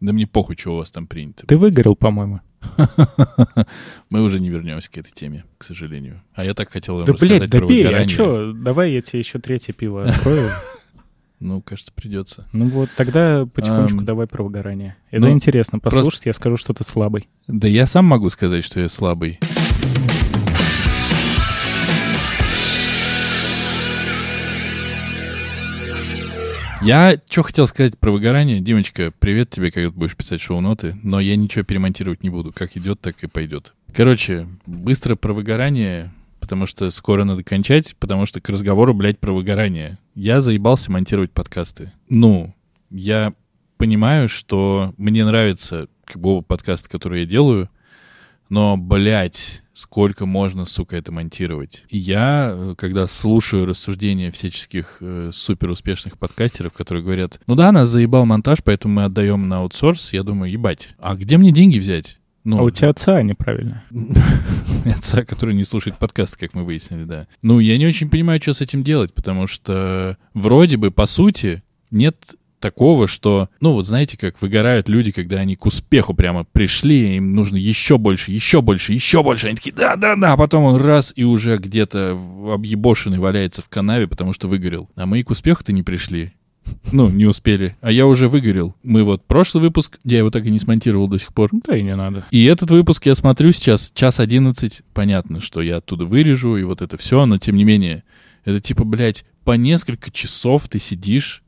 Да 0.00 0.12
мне 0.12 0.26
похуй, 0.26 0.56
что 0.56 0.74
у 0.74 0.76
вас 0.78 0.90
там 0.90 1.06
принято. 1.06 1.46
Ты 1.46 1.56
выгорел, 1.56 1.94
по-моему. 1.96 2.40
Мы 4.10 4.22
уже 4.22 4.40
не 4.40 4.48
вернемся 4.50 4.90
к 4.90 4.96
этой 4.98 5.10
теме, 5.12 5.44
к 5.58 5.64
сожалению. 5.64 6.22
А 6.34 6.44
я 6.44 6.54
так 6.54 6.70
хотел 6.70 6.96
вам 6.96 7.04
Да, 7.06 7.12
рассказать 7.12 7.38
блядь, 7.40 7.50
про 7.50 7.60
да 7.60 7.66
пей, 7.66 7.82
а 7.82 7.86
выгорание. 7.86 8.08
что? 8.08 8.52
Давай 8.52 8.92
я 8.92 9.02
тебе 9.02 9.18
еще 9.20 9.38
третье 9.38 9.72
пиво 9.72 10.08
открою. 10.08 10.50
Ну, 11.42 11.60
кажется, 11.60 11.90
придется. 11.92 12.46
Ну 12.52 12.66
вот, 12.66 12.88
тогда 12.96 13.46
потихонечку 13.52 13.98
Ам, 13.98 14.04
давай 14.04 14.28
про 14.28 14.44
выгорание. 14.44 14.96
Это 15.10 15.22
ну, 15.22 15.30
интересно 15.32 15.80
просто- 15.80 15.98
послушать, 15.98 16.26
я 16.26 16.32
скажу, 16.32 16.56
что 16.56 16.72
ты 16.72 16.84
слабый. 16.84 17.28
Да 17.48 17.66
я 17.66 17.84
сам 17.86 18.04
могу 18.04 18.30
сказать, 18.30 18.64
что 18.64 18.78
я 18.78 18.88
слабый. 18.88 19.40
Я 26.80 27.20
что 27.28 27.42
хотел 27.42 27.66
сказать 27.66 27.98
про 27.98 28.12
выгорание. 28.12 28.60
Димочка, 28.60 29.12
привет 29.18 29.50
тебе, 29.50 29.72
когда 29.72 29.90
будешь 29.90 30.16
писать 30.16 30.40
шоу-ноты, 30.40 30.96
но 31.02 31.18
я 31.18 31.34
ничего 31.34 31.64
перемонтировать 31.64 32.22
не 32.22 32.30
буду. 32.30 32.52
Как 32.52 32.76
идет, 32.76 33.00
так 33.00 33.22
и 33.22 33.26
пойдет. 33.26 33.74
Короче, 33.92 34.46
быстро 34.66 35.16
про 35.16 35.32
выгорание, 35.32 36.12
потому 36.52 36.66
что 36.66 36.90
скоро 36.90 37.24
надо 37.24 37.42
кончать, 37.42 37.96
потому 37.98 38.26
что 38.26 38.42
к 38.42 38.50
разговору, 38.50 38.92
блядь, 38.92 39.18
про 39.18 39.32
выгорание. 39.32 39.96
Я 40.14 40.42
заебался 40.42 40.92
монтировать 40.92 41.32
подкасты. 41.32 41.92
Ну, 42.10 42.54
я 42.90 43.32
понимаю, 43.78 44.28
что 44.28 44.92
мне 44.98 45.24
нравится 45.24 45.88
как 46.04 46.20
бы 46.20 46.28
оба 46.28 46.42
подкаста, 46.42 46.90
которые 46.90 47.22
я 47.22 47.26
делаю, 47.26 47.70
но, 48.50 48.76
блядь, 48.76 49.62
сколько 49.72 50.26
можно, 50.26 50.66
сука, 50.66 50.94
это 50.94 51.10
монтировать. 51.10 51.84
И 51.88 51.96
я, 51.96 52.52
э, 52.54 52.74
когда 52.76 53.06
слушаю 53.06 53.64
рассуждения 53.64 54.30
всяческих 54.30 54.98
э, 55.00 55.30
суперуспешных 55.32 56.18
подкастеров, 56.18 56.74
которые 56.74 57.02
говорят, 57.02 57.40
ну 57.46 57.54
да, 57.54 57.72
нас 57.72 57.88
заебал 57.88 58.26
монтаж, 58.26 58.58
поэтому 58.62 58.96
мы 58.96 59.04
отдаем 59.04 59.48
на 59.48 59.60
аутсорс, 59.60 60.12
я 60.12 60.22
думаю, 60.22 60.52
ебать, 60.52 60.96
а 60.98 61.16
где 61.16 61.38
мне 61.38 61.50
деньги 61.50 61.78
взять? 61.78 62.20
Ну, 62.44 62.58
а 62.58 62.62
у 62.62 62.70
тебя 62.70 62.90
отца 62.90 63.22
неправильно. 63.22 63.84
отца, 64.84 65.24
который 65.24 65.54
не 65.54 65.64
слушает 65.64 65.98
подкаст, 65.98 66.36
как 66.36 66.54
мы 66.54 66.64
выяснили, 66.64 67.04
да. 67.04 67.28
Ну, 67.40 67.60
я 67.60 67.78
не 67.78 67.86
очень 67.86 68.10
понимаю, 68.10 68.40
что 68.42 68.52
с 68.52 68.60
этим 68.60 68.82
делать, 68.82 69.14
потому 69.14 69.46
что 69.46 70.16
вроде 70.34 70.76
бы, 70.76 70.90
по 70.90 71.06
сути, 71.06 71.62
нет 71.90 72.34
такого, 72.62 73.06
что, 73.06 73.50
ну, 73.60 73.72
вот 73.72 73.86
знаете, 73.86 74.16
как 74.16 74.40
выгорают 74.40 74.88
люди, 74.88 75.12
когда 75.12 75.38
они 75.38 75.56
к 75.56 75.66
успеху 75.66 76.14
прямо 76.14 76.44
пришли, 76.44 77.16
им 77.16 77.34
нужно 77.34 77.56
еще 77.56 77.98
больше, 77.98 78.30
еще 78.32 78.62
больше, 78.62 78.94
еще 78.94 79.22
больше. 79.22 79.48
Они 79.48 79.56
такие, 79.56 79.74
да-да-да, 79.74 80.32
а 80.32 80.36
потом 80.36 80.64
он 80.64 80.80
раз 80.80 81.12
и 81.14 81.24
уже 81.24 81.58
где-то 81.58 82.18
объебошенный 82.52 83.18
валяется 83.18 83.60
в 83.60 83.68
канаве, 83.68 84.06
потому 84.06 84.32
что 84.32 84.48
выгорел. 84.48 84.88
А 84.96 85.04
мы 85.04 85.20
и 85.20 85.22
к 85.22 85.30
успеху-то 85.30 85.72
не 85.72 85.82
пришли. 85.82 86.32
Ну, 86.92 87.08
не 87.08 87.26
успели. 87.26 87.76
А 87.80 87.90
я 87.90 88.06
уже 88.06 88.28
выгорел. 88.28 88.74
Мы 88.82 89.02
вот 89.04 89.24
прошлый 89.24 89.62
выпуск, 89.62 89.98
я 90.04 90.18
его 90.18 90.30
так 90.30 90.46
и 90.46 90.50
не 90.50 90.58
смонтировал 90.58 91.08
до 91.08 91.18
сих 91.18 91.32
пор. 91.32 91.50
Да 91.66 91.76
и 91.76 91.82
не 91.82 91.96
надо. 91.96 92.26
И 92.30 92.44
этот 92.44 92.70
выпуск 92.70 93.06
я 93.06 93.14
смотрю 93.14 93.52
сейчас, 93.52 93.90
час 93.94 94.20
11, 94.20 94.82
понятно, 94.92 95.40
что 95.40 95.62
я 95.62 95.78
оттуда 95.78 96.04
вырежу, 96.04 96.56
и 96.56 96.64
вот 96.64 96.82
это 96.82 96.96
все, 96.96 97.24
но 97.26 97.38
тем 97.38 97.56
не 97.56 97.64
менее, 97.64 98.04
это 98.44 98.60
типа, 98.60 98.84
блядь, 98.84 99.24
по 99.44 99.52
несколько 99.52 100.10
часов 100.10 100.68
ты 100.68 100.78
сидишь 100.78 101.42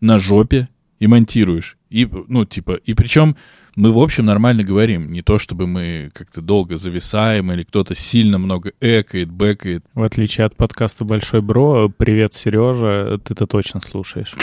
на 0.00 0.18
жопе 0.18 0.68
и 0.98 1.06
монтируешь. 1.06 1.76
И, 1.90 2.08
ну, 2.28 2.44
типа, 2.44 2.74
и 2.74 2.94
причем 2.94 3.36
мы, 3.78 3.92
в 3.92 3.98
общем, 4.00 4.24
нормально 4.24 4.64
говорим. 4.64 5.12
Не 5.12 5.22
то, 5.22 5.38
чтобы 5.38 5.68
мы 5.68 6.10
как-то 6.12 6.40
долго 6.40 6.78
зависаем, 6.78 7.52
или 7.52 7.62
кто-то 7.62 7.94
сильно 7.94 8.36
много 8.36 8.72
экает, 8.80 9.30
бэкает. 9.30 9.84
В 9.94 10.02
отличие 10.02 10.46
от 10.46 10.56
подкаста 10.56 11.04
«Большой 11.04 11.42
Бро», 11.42 11.88
«Привет, 11.88 12.34
Сережа», 12.34 13.20
ты-то 13.22 13.46
точно 13.46 13.78
слушаешь. 13.78 14.34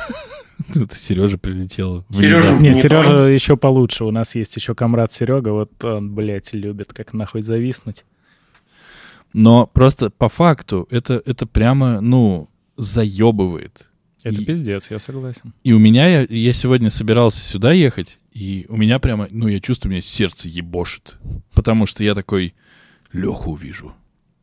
Тут 0.74 0.90
Сережа 0.90 1.38
прилетел. 1.38 2.04
Сережа. 2.10 2.58
Не, 2.58 2.74
Сережа 2.74 3.26
еще 3.28 3.56
получше. 3.56 4.02
У 4.06 4.10
нас 4.10 4.34
есть 4.34 4.56
еще 4.56 4.74
комрад 4.74 5.12
Серега, 5.12 5.50
вот 5.50 5.84
он, 5.84 6.12
блядь, 6.12 6.52
любит 6.52 6.92
как 6.92 7.12
нахуй 7.12 7.42
зависнуть. 7.42 8.04
Но 9.32 9.68
просто 9.68 10.10
по 10.10 10.28
факту 10.28 10.88
это, 10.90 11.22
это 11.24 11.46
прямо, 11.46 12.00
ну, 12.00 12.48
заебывает. 12.76 13.86
Это 14.24 14.40
И- 14.40 14.44
пиздец, 14.44 14.90
я 14.90 14.98
согласен. 14.98 15.54
И 15.62 15.72
у 15.72 15.78
меня, 15.78 16.08
я, 16.08 16.26
я 16.28 16.52
сегодня 16.52 16.90
собирался 16.90 17.38
сюда 17.44 17.72
ехать, 17.72 18.18
и 18.34 18.66
у 18.68 18.76
меня 18.76 18.98
прямо, 18.98 19.28
ну, 19.30 19.46
я 19.46 19.60
чувствую, 19.60 19.90
у 19.90 19.92
меня 19.92 20.02
сердце 20.02 20.48
ебошит. 20.48 21.18
Потому 21.54 21.86
что 21.86 22.02
я 22.02 22.14
такой, 22.14 22.54
Леху 23.12 23.52
увижу. 23.52 23.94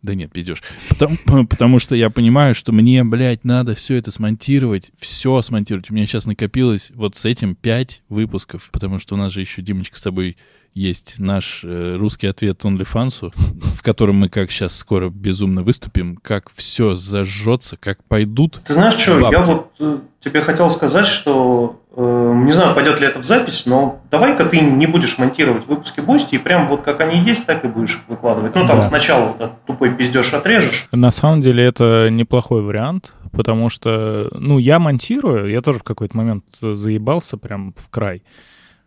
Да 0.02 0.16
нет, 0.16 0.32
пиздешь. 0.32 0.64
Потому, 0.89 1.18
потому 1.48 1.80
что 1.80 1.94
я 1.94 2.10
понимаю, 2.10 2.56
что 2.56 2.72
мне, 2.72 3.04
блядь, 3.04 3.44
надо 3.44 3.76
все 3.76 3.96
это 3.96 4.10
смонтировать, 4.10 4.92
все 4.98 5.42
смонтировать. 5.42 5.92
У 5.92 5.94
меня 5.94 6.06
сейчас 6.06 6.26
накопилось 6.26 6.92
вот 6.96 7.18
с 7.18 7.26
этим 7.26 7.54
пять 7.54 8.02
выпусков, 8.10 8.70
потому 8.72 8.98
что 8.98 9.16
у 9.16 9.18
нас 9.18 9.34
же 9.34 9.42
еще, 9.42 9.62
Димочка, 9.62 9.98
с 9.98 10.02
тобой 10.02 10.38
есть 10.74 11.20
наш 11.20 11.66
э, 11.66 11.98
русский 11.98 12.28
ответ 12.28 12.64
OnlyFans, 12.64 13.34
в 13.36 13.84
котором 13.84 14.16
мы, 14.16 14.30
как 14.30 14.52
сейчас 14.52 14.76
скоро 14.78 15.10
безумно 15.10 15.64
выступим, 15.64 16.16
как 16.16 16.50
все 16.56 16.96
зажжется, 16.96 17.76
как 17.76 18.02
пойдут. 18.06 18.62
Ты 18.66 18.74
знаешь 18.74 18.94
что, 18.94 19.20
Бабки. 19.20 19.36
я 19.36 19.46
вот 19.46 19.74
э, 19.80 20.00
тебе 20.22 20.39
хотел 20.39 20.70
сказать, 20.70 21.08
что 21.08 21.80
не 21.96 22.52
знаю, 22.54 22.74
пойдет 22.74 23.00
ли 23.02 23.08
это 23.08 23.20
в 23.20 23.26
запись, 23.26 23.66
но 23.66 24.02
давай-ка 24.10 24.46
ты 24.46 24.60
не 24.62 24.88
будешь 24.88 25.18
монтировать 25.18 25.68
выпуски 25.68 26.00
Boosty, 25.99 26.36
и 26.36 26.38
прям 26.38 26.68
вот 26.70 26.84
как 26.84 27.02
они 27.02 27.20
есть, 27.20 27.46
так 27.46 27.66
и 27.66 27.68
будешь 27.68 27.96
их 27.96 28.02
выкладывать. 28.08 28.56
Ну, 28.56 28.66
там 28.66 28.78
Да. 28.78 28.82
сначала 28.82 29.28
вот 29.28 29.36
этот 29.42 29.66
тупой 29.66 29.94
пиздеж 29.94 30.34
отрежешь. 30.34 30.88
На 30.94 31.12
самом 31.12 31.42
деле 31.42 31.64
это 31.66 32.08
неплохой 32.10 32.62
вариант, 32.62 33.14
потому 33.34 33.68
что, 33.70 34.30
ну, 34.34 34.58
я 34.58 34.80
монтирую, 34.80 35.50
я 35.52 35.62
тоже 35.62 35.80
в 35.80 35.84
какой-то 35.84 36.16
момент 36.16 36.46
заебался 36.62 37.38
прям 37.38 37.74
в 37.78 37.89
край. 37.89 38.24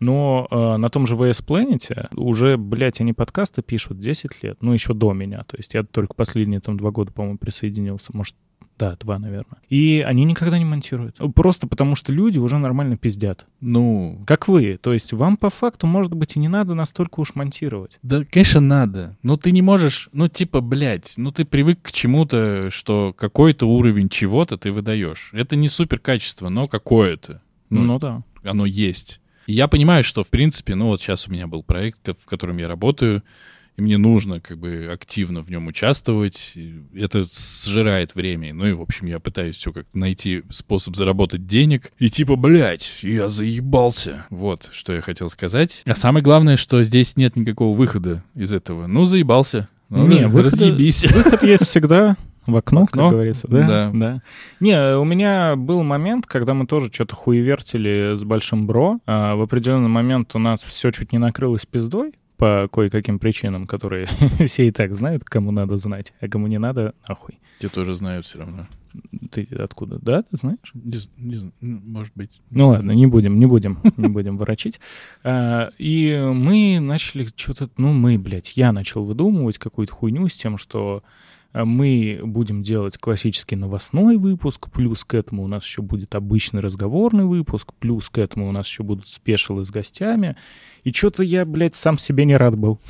Но 0.01 0.49
э, 0.51 0.77
на 0.77 0.89
том 0.91 1.07
же 1.07 1.15
VS 1.15 1.45
Planet 1.47 2.09
уже, 2.17 2.57
блядь, 2.57 3.01
они 3.01 3.13
подкасты 3.13 3.63
пишут 3.63 4.01
10 4.01 4.43
лет, 4.43 4.57
ну, 4.61 4.73
еще 4.73 4.93
до 4.93 5.13
меня. 5.13 5.45
То 5.47 5.57
есть 5.57 5.73
я 5.75 5.83
только 5.83 6.15
последние 6.15 6.61
там 6.61 6.77
два 6.77 6.91
года, 6.91 7.13
по-моему, 7.13 7.39
присоединился. 7.39 8.11
Может, 8.13 8.35
да, 8.79 8.97
два, 8.97 9.19
наверное. 9.19 9.59
И 9.69 10.05
они 10.07 10.25
никогда 10.25 10.59
не 10.59 10.65
монтируют. 10.65 11.19
Просто 11.35 11.67
потому 11.67 11.95
что 11.95 12.13
люди 12.13 12.39
уже 12.39 12.59
нормально 12.59 12.97
пиздят. 12.97 13.47
Ну, 13.61 14.23
Как 14.27 14.49
вы. 14.49 14.79
То 14.81 14.93
есть 14.93 15.13
вам 15.13 15.37
по 15.37 15.51
факту, 15.51 15.87
может 15.87 16.13
быть, 16.15 16.37
и 16.37 16.39
не 16.41 16.49
надо 16.49 16.75
настолько 16.75 17.21
уж 17.21 17.35
монтировать. 17.35 17.99
Да, 18.03 18.25
конечно, 18.25 18.61
надо. 18.61 19.17
Но 19.23 19.37
ты 19.37 19.53
не 19.53 19.63
можешь, 19.63 20.09
ну, 20.13 20.29
типа, 20.29 20.61
блядь, 20.61 21.15
ну, 21.17 21.31
ты 21.31 21.45
привык 21.45 21.81
к 21.83 21.93
чему-то, 21.93 22.69
что 22.71 23.15
какой-то 23.17 23.67
уровень 23.67 24.09
чего-то 24.09 24.57
ты 24.59 24.73
выдаешь. 24.73 25.31
Это 25.33 25.57
не 25.57 25.69
супер 25.69 25.99
качество, 25.99 26.49
но 26.49 26.67
какое-то. 26.67 27.41
Ну, 27.71 27.83
Ну, 27.83 27.99
да. 27.99 28.23
оно 28.43 28.67
есть. 28.67 29.21
И 29.47 29.53
я 29.53 29.69
понимаю, 29.69 30.03
что, 30.05 30.25
в 30.25 30.29
принципе, 30.29 30.75
ну, 30.75 30.87
вот 30.87 31.01
сейчас 31.01 31.29
у 31.29 31.33
меня 31.33 31.47
был 31.47 31.63
проект, 31.63 32.09
в 32.09 32.25
котором 32.27 32.57
я 32.59 32.67
работаю, 32.69 33.23
и 33.77 33.83
мне 33.83 33.99
нужно, 33.99 34.41
как 34.41 34.59
бы, 34.59 34.89
активно 34.93 35.41
в 35.43 35.51
нем 35.51 35.67
участвовать. 35.67 36.53
И 36.55 36.75
Это 36.95 37.25
сжирает 37.29 38.15
время. 38.15 38.55
Ну, 38.55 38.67
и, 38.67 38.73
в 38.73 38.81
общем, 38.81 39.07
я 39.07 39.19
пытаюсь 39.19 39.57
все 39.57 39.73
как-то 39.73 39.99
найти 39.99 40.43
способ 40.51 40.95
заработать 40.97 41.47
денег. 41.47 41.91
И 41.99 42.09
типа, 42.09 42.37
блядь, 42.37 43.01
я 43.03 43.29
заебался. 43.29 44.27
Вот, 44.31 44.69
что 44.73 44.93
я 44.93 45.01
хотел 45.01 45.29
сказать. 45.29 45.83
А 45.87 45.95
самое 45.97 46.23
главное, 46.23 46.57
что 46.57 46.83
здесь 46.83 47.17
нет 47.17 47.37
никакого 47.37 47.77
выхода 47.77 48.23
из 48.35 48.53
этого. 48.53 48.87
Ну, 48.87 49.07
заебался. 49.07 49.69
Ну, 49.91 50.07
Не, 50.07 50.23
раз- 50.23 50.33
выхода- 50.33 50.45
разъебись. 50.45 51.05
Выход 51.13 51.43
есть 51.43 51.67
всегда 51.67 52.17
в 52.47 52.57
окно, 52.57 52.83
В 52.83 52.85
окно? 52.85 53.03
как 53.05 53.13
говорится, 53.13 53.49
да? 53.49 53.91
Да. 53.93 54.23
Не, 54.61 54.97
у 54.97 55.05
меня 55.05 55.57
был 55.57 55.83
момент, 55.83 56.27
когда 56.27 56.55
мы 56.55 56.67
тоже 56.67 56.91
что-то 56.93 57.15
хуевертили 57.17 58.15
с 58.17 58.25
Большим 58.25 58.67
Бро. 58.67 58.99
А 59.07 59.35
в 59.35 59.43
определенный 59.43 59.89
момент 59.89 60.35
у 60.35 60.39
нас 60.39 60.63
все 60.63 60.91
чуть 60.91 61.13
не 61.13 61.19
накрылось 61.19 61.67
пиздой 61.67 62.13
по 62.37 62.69
кое-каким 62.73 63.19
причинам, 63.19 63.67
которые 63.67 64.07
все 64.47 64.67
и 64.69 64.71
так 64.71 64.95
знают, 64.95 65.25
кому 65.25 65.51
надо 65.51 65.79
знать, 65.79 66.13
а 66.21 66.29
кому 66.29 66.47
не 66.47 66.59
надо, 66.59 66.95
нахуй. 67.09 67.39
Те 67.61 67.69
тоже 67.69 67.95
знают 67.95 68.27
все 68.27 68.39
равно. 68.41 68.67
Ты 69.33 69.43
откуда? 69.59 69.99
Да, 70.01 70.23
ты 70.23 70.37
знаешь? 70.37 70.73
Не 70.75 70.99
не 71.17 71.53
ну, 71.61 71.81
может 71.85 72.13
быть. 72.15 72.31
Не 72.51 72.59
Ну 72.59 72.67
знаю. 72.67 72.71
ладно, 72.79 72.93
не 72.93 73.07
будем, 73.07 73.39
не 73.41 73.47
будем, 73.47 73.79
не 73.97 74.09
будем 74.09 74.37
ворочить. 74.37 74.79
А, 75.25 75.71
И 75.79 76.17
мы 76.33 76.79
начали 76.81 77.27
что-то, 77.35 77.71
ну 77.77 77.93
мы, 77.93 78.19
блядь, 78.19 78.57
я 78.57 78.73
начал 78.73 79.05
выдумывать 79.05 79.59
какую-то 79.59 79.93
хуйню 79.93 80.29
с 80.29 80.35
тем, 80.35 80.59
что 80.59 81.03
мы 81.55 82.21
будем 82.25 82.63
делать 82.63 82.99
классический 82.99 83.55
новостной 83.55 84.17
выпуск, 84.17 84.71
плюс 84.73 85.05
к 85.05 85.15
этому 85.15 85.45
у 85.45 85.47
нас 85.47 85.65
еще 85.65 85.83
будет 85.83 86.15
обычный 86.17 86.61
разговорный 86.61 87.25
выпуск, 87.25 87.73
плюс 87.79 88.11
к 88.11 88.19
этому 88.19 88.49
у 88.49 88.53
нас 88.53 88.67
еще 88.67 88.83
будут 88.83 89.07
спешилы 89.07 89.65
с 89.65 89.71
гостями. 89.71 90.37
И 90.83 90.93
что-то 90.93 91.23
я, 91.23 91.45
блядь, 91.47 91.77
сам 91.77 91.97
себе 91.97 92.25
не 92.25 92.37
рад 92.37 92.57
был. 92.59 92.81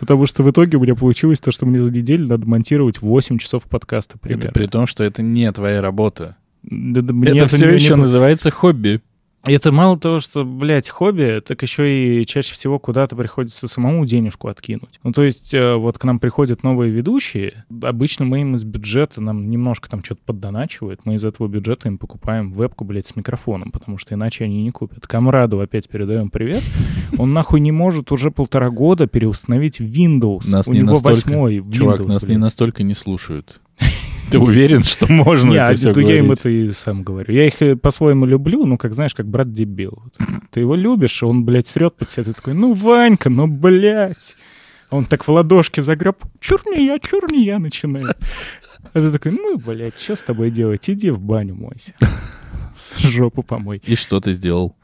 Потому 0.00 0.26
что 0.26 0.42
в 0.42 0.50
итоге 0.50 0.78
у 0.78 0.80
меня 0.80 0.94
получилось 0.94 1.40
то, 1.40 1.50
что 1.50 1.66
мне 1.66 1.80
за 1.80 1.92
неделю 1.92 2.26
надо 2.26 2.46
монтировать 2.46 3.00
8 3.00 3.38
часов 3.38 3.64
подкаста 3.64 4.18
примерно. 4.18 4.44
Это 4.44 4.52
при 4.52 4.66
том, 4.66 4.86
что 4.86 5.04
это 5.04 5.22
не 5.22 5.50
твоя 5.52 5.80
работа. 5.80 6.36
Да- 6.62 7.00
это 7.30 7.46
все 7.46 7.66
не 7.68 7.74
еще 7.74 7.94
было- 7.94 8.02
называется 8.02 8.50
хобби. 8.50 9.00
Это 9.44 9.72
мало 9.72 9.98
того, 9.98 10.20
что, 10.20 10.44
блядь, 10.44 10.88
хобби, 10.90 11.40
так 11.46 11.62
еще 11.62 12.20
и 12.20 12.26
чаще 12.26 12.52
всего 12.52 12.78
куда-то 12.78 13.16
приходится 13.16 13.66
самому 13.68 14.04
денежку 14.04 14.48
откинуть. 14.48 15.00
Ну, 15.04 15.12
то 15.12 15.22
есть, 15.22 15.54
э, 15.54 15.74
вот 15.76 15.96
к 15.96 16.04
нам 16.04 16.18
приходят 16.18 16.62
новые 16.64 16.90
ведущие, 16.92 17.64
обычно 17.82 18.24
мы 18.26 18.42
им 18.42 18.56
из 18.56 18.64
бюджета, 18.64 19.20
нам 19.20 19.48
немножко 19.48 19.88
там 19.88 20.04
что-то 20.04 20.20
поддоначивают, 20.26 21.00
мы 21.04 21.14
из 21.14 21.24
этого 21.24 21.46
бюджета 21.48 21.88
им 21.88 21.98
покупаем 21.98 22.52
вебку, 22.52 22.84
блядь, 22.84 23.06
с 23.06 23.16
микрофоном, 23.16 23.70
потому 23.70 23.96
что 23.96 24.14
иначе 24.14 24.44
они 24.44 24.62
не 24.62 24.70
купят. 24.70 25.06
Камраду 25.06 25.60
опять 25.60 25.88
передаем 25.88 26.30
привет. 26.30 26.62
Он 27.16 27.32
нахуй 27.32 27.60
не 27.60 27.72
может 27.72 28.12
уже 28.12 28.30
полтора 28.30 28.70
года 28.70 29.06
переустановить 29.06 29.80
Windows. 29.80 30.48
Нас 30.48 30.68
У 30.68 30.72
не 30.72 30.80
него 30.80 30.90
настолько- 30.90 31.14
восьмой 31.28 31.58
Windows, 31.58 31.72
Чувак, 31.72 32.06
нас 32.06 32.22
не 32.22 32.26
блядь. 32.26 32.38
настолько 32.38 32.82
не 32.82 32.94
слушают. 32.94 33.60
Ты 34.30 34.38
уверен, 34.38 34.82
что 34.82 35.10
можно 35.10 35.52
это 35.54 35.70
а 35.70 35.74
все 35.74 35.92
то 35.92 36.00
я 36.00 36.18
им 36.18 36.24
говорить? 36.24 36.40
это 36.40 36.48
и 36.50 36.68
сам 36.70 37.02
говорю. 37.02 37.32
Я 37.32 37.46
их 37.46 37.62
э, 37.62 37.76
по-своему 37.76 38.26
люблю, 38.26 38.64
ну, 38.64 38.76
как 38.76 38.94
знаешь, 38.94 39.14
как 39.14 39.26
брат 39.26 39.52
дебил. 39.52 40.02
Вот. 40.02 40.14
Ты 40.50 40.60
его 40.60 40.74
любишь, 40.74 41.22
он, 41.22 41.44
блядь, 41.44 41.66
срет 41.66 41.96
под 41.96 42.10
себя, 42.10 42.24
ты 42.24 42.32
такой, 42.34 42.54
ну, 42.54 42.74
Ванька, 42.74 43.30
ну, 43.30 43.46
блядь. 43.46 44.36
А 44.90 44.96
Он 44.96 45.04
так 45.04 45.26
в 45.26 45.30
ладошки 45.30 45.80
загреб, 45.80 46.16
чур 46.40 46.60
не 46.66 46.86
я, 46.86 46.98
чур 46.98 47.30
не 47.30 47.44
я, 47.44 47.58
начинает. 47.58 48.16
А 48.92 49.00
ты 49.00 49.10
такой, 49.10 49.32
ну, 49.32 49.58
блядь, 49.58 49.98
что 49.98 50.16
с 50.16 50.22
тобой 50.22 50.50
делать? 50.50 50.88
Иди 50.88 51.10
в 51.10 51.20
баню 51.20 51.54
мойся. 51.54 51.94
Жопу 52.98 53.42
помой. 53.42 53.82
И 53.84 53.94
что 53.96 54.20
ты 54.20 54.34
сделал? 54.34 54.76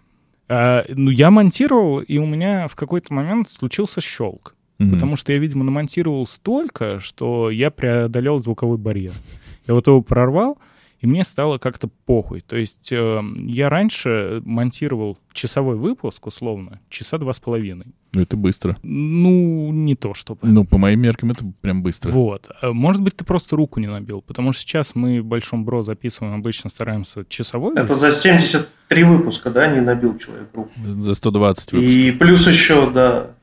А, 0.49 0.85
ну, 0.89 1.11
я 1.11 1.31
монтировал, 1.31 2.01
и 2.01 2.19
у 2.19 2.27
меня 2.27 2.69
в 2.69 2.75
какой-то 2.75 3.15
момент 3.15 3.51
случился 3.51 4.01
щелк. 4.01 4.55
Мгм. 4.79 4.93
Потому 4.93 5.17
что 5.17 5.33
я, 5.33 5.39
видимо, 5.39 5.65
намонтировал 5.65 6.27
столько, 6.27 7.01
что 7.01 7.51
я 7.51 7.71
преодолел 7.71 8.43
звуковой 8.43 8.79
барьер. 8.79 9.13
Я 9.67 9.75
вот 9.75 9.87
его 9.87 10.03
прорвал, 10.03 10.59
и 11.05 11.07
мне 11.07 11.23
стало 11.23 11.59
как-то 11.59 11.89
похуй. 12.07 12.41
То 12.41 12.57
есть 12.57 12.91
э, 12.91 13.21
я 13.47 13.69
раньше 13.69 14.41
монтировал 14.45 15.19
часовой 15.35 15.77
выпуск, 15.77 16.27
условно, 16.27 16.81
часа 16.89 17.19
два 17.19 17.35
с 17.35 17.41
половиной. 17.41 17.89
Ну, 18.15 18.23
это 18.23 18.39
быстро. 18.39 18.79
Ну, 18.83 19.71
не 19.71 19.97
то 19.97 20.15
чтобы. 20.15 20.41
Ну, 20.43 20.65
по 20.65 20.79
моим 20.79 21.01
меркам, 21.01 21.33
это 21.33 21.45
прям 21.61 21.83
быстро. 21.83 22.11
Вот. 22.11 22.49
А 22.63 22.73
Может 22.73 23.03
быть, 23.03 23.17
ты 23.17 23.25
просто 23.25 23.55
руку 23.55 23.81
не 23.81 23.87
набил, 23.87 24.23
потому 24.23 24.53
что 24.53 24.63
сейчас 24.63 24.95
мы 24.95 25.21
в 25.21 25.27
Большом 25.27 25.67
Бро 25.67 25.83
записываем, 25.83 26.35
обычно 26.37 26.71
стараемся 26.71 27.27
часовой. 27.29 27.75
Это 27.77 27.95
за 27.95 28.11
73 28.11 29.05
выпуска, 29.05 29.51
да, 29.51 29.67
не 29.67 29.81
набил 29.81 30.17
человек 30.17 30.49
руку. 30.55 30.71
За 30.83 31.15
120 31.15 31.73
выпусков. 31.73 31.97
И 31.97 32.13
плюс 32.13 32.47
еще, 32.47 32.91
да, 32.91 33.34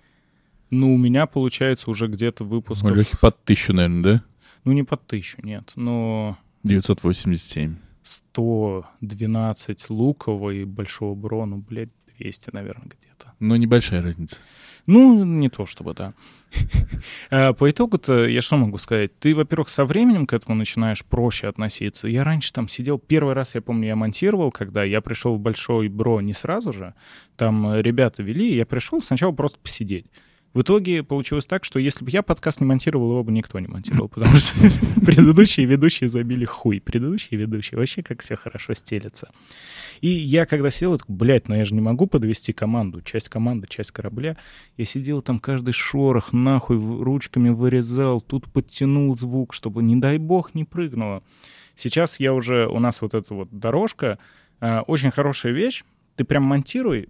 Ну, 0.71 0.93
у 0.93 0.97
меня 0.97 1.27
получается 1.27 1.89
уже 1.89 2.07
где-то 2.07 2.43
выпусков... 2.43 2.91
У 2.91 2.95
Лехи 2.95 3.17
под 3.19 3.43
тысячу, 3.43 3.73
наверное, 3.73 4.03
да? 4.03 4.23
Ну, 4.63 4.71
не 4.71 4.83
под 4.83 5.05
тысячу, 5.05 5.37
нет. 5.43 5.71
Но 5.75 6.37
987. 6.63 7.75
112 8.03 9.89
лукового 9.89 10.51
и 10.51 10.63
большого 10.63 11.13
бро, 11.13 11.45
ну, 11.45 11.57
блядь, 11.57 11.89
200, 12.17 12.51
наверное, 12.53 12.85
где-то. 12.85 13.33
Ну, 13.39 13.55
небольшая 13.55 14.01
разница. 14.01 14.37
Ну, 14.87 15.23
не 15.23 15.49
то 15.49 15.65
чтобы, 15.65 15.93
да. 15.93 16.13
А, 17.29 17.53
По 17.53 17.69
итогу-то 17.69 18.27
я 18.27 18.41
что 18.41 18.57
могу 18.57 18.77
сказать? 18.77 19.17
Ты, 19.19 19.35
во-первых, 19.35 19.69
со 19.69 19.85
временем 19.85 20.25
к 20.25 20.33
этому 20.33 20.55
начинаешь 20.55 21.05
проще 21.05 21.47
относиться. 21.47 22.07
Я 22.07 22.23
раньше 22.23 22.51
там 22.53 22.67
сидел, 22.67 22.97
первый 22.97 23.33
раз, 23.33 23.55
я 23.55 23.61
помню, 23.61 23.87
я 23.87 23.95
монтировал, 23.95 24.51
когда 24.51 24.83
я 24.83 25.01
пришел 25.01 25.35
в 25.35 25.39
Большой 25.39 25.87
Бро 25.87 26.21
не 26.21 26.33
сразу 26.33 26.73
же, 26.73 26.93
там 27.35 27.79
ребята 27.79 28.23
вели, 28.23 28.55
я 28.55 28.65
пришел 28.65 29.01
сначала 29.01 29.31
просто 29.31 29.59
посидеть. 29.59 30.07
В 30.53 30.63
итоге 30.63 31.01
получилось 31.01 31.45
так, 31.45 31.63
что 31.63 31.79
если 31.79 32.03
бы 32.03 32.11
я 32.11 32.23
подкаст 32.23 32.59
не 32.59 32.65
монтировал, 32.65 33.11
его 33.11 33.23
бы 33.23 33.31
никто 33.31 33.57
не 33.59 33.67
монтировал, 33.67 34.09
потому 34.13 34.35
что 34.35 34.55
предыдущие 35.05 35.65
ведущие 35.65 36.09
забили 36.09 36.43
хуй. 36.43 36.81
Предыдущие 36.81 37.39
ведущие 37.39 37.77
вообще 37.77 38.03
как 38.03 38.21
все 38.21 38.35
хорошо 38.35 38.73
стелятся. 38.73 39.31
И 40.01 40.09
я 40.09 40.45
когда 40.45 40.69
сидел, 40.69 40.93
я 40.93 40.97
такой, 40.97 41.15
блядь, 41.15 41.47
ну 41.47 41.55
я 41.55 41.63
же 41.63 41.73
не 41.73 41.81
могу 41.81 42.05
подвести 42.05 42.51
команду. 42.51 43.01
Часть 43.01 43.29
команды, 43.29 43.67
часть 43.69 43.91
корабля. 43.91 44.35
Я 44.75 44.85
сидел 44.85 45.21
там 45.21 45.39
каждый 45.39 45.71
шорох 45.71 46.33
нахуй 46.33 46.77
ручками 46.77 47.49
вырезал, 47.49 48.19
тут 48.19 48.51
подтянул 48.51 49.15
звук, 49.15 49.53
чтобы, 49.53 49.83
не 49.83 49.95
дай 49.95 50.17
бог, 50.17 50.53
не 50.53 50.65
прыгнуло. 50.65 51.23
Сейчас 51.75 52.19
я 52.19 52.33
уже, 52.33 52.67
у 52.67 52.79
нас 52.79 53.01
вот 53.01 53.13
эта 53.13 53.33
вот 53.33 53.47
дорожка, 53.51 54.19
а, 54.59 54.81
очень 54.81 55.11
хорошая 55.11 55.53
вещь. 55.53 55.83
Ты 56.17 56.25
прям 56.25 56.43
монтируй, 56.43 57.07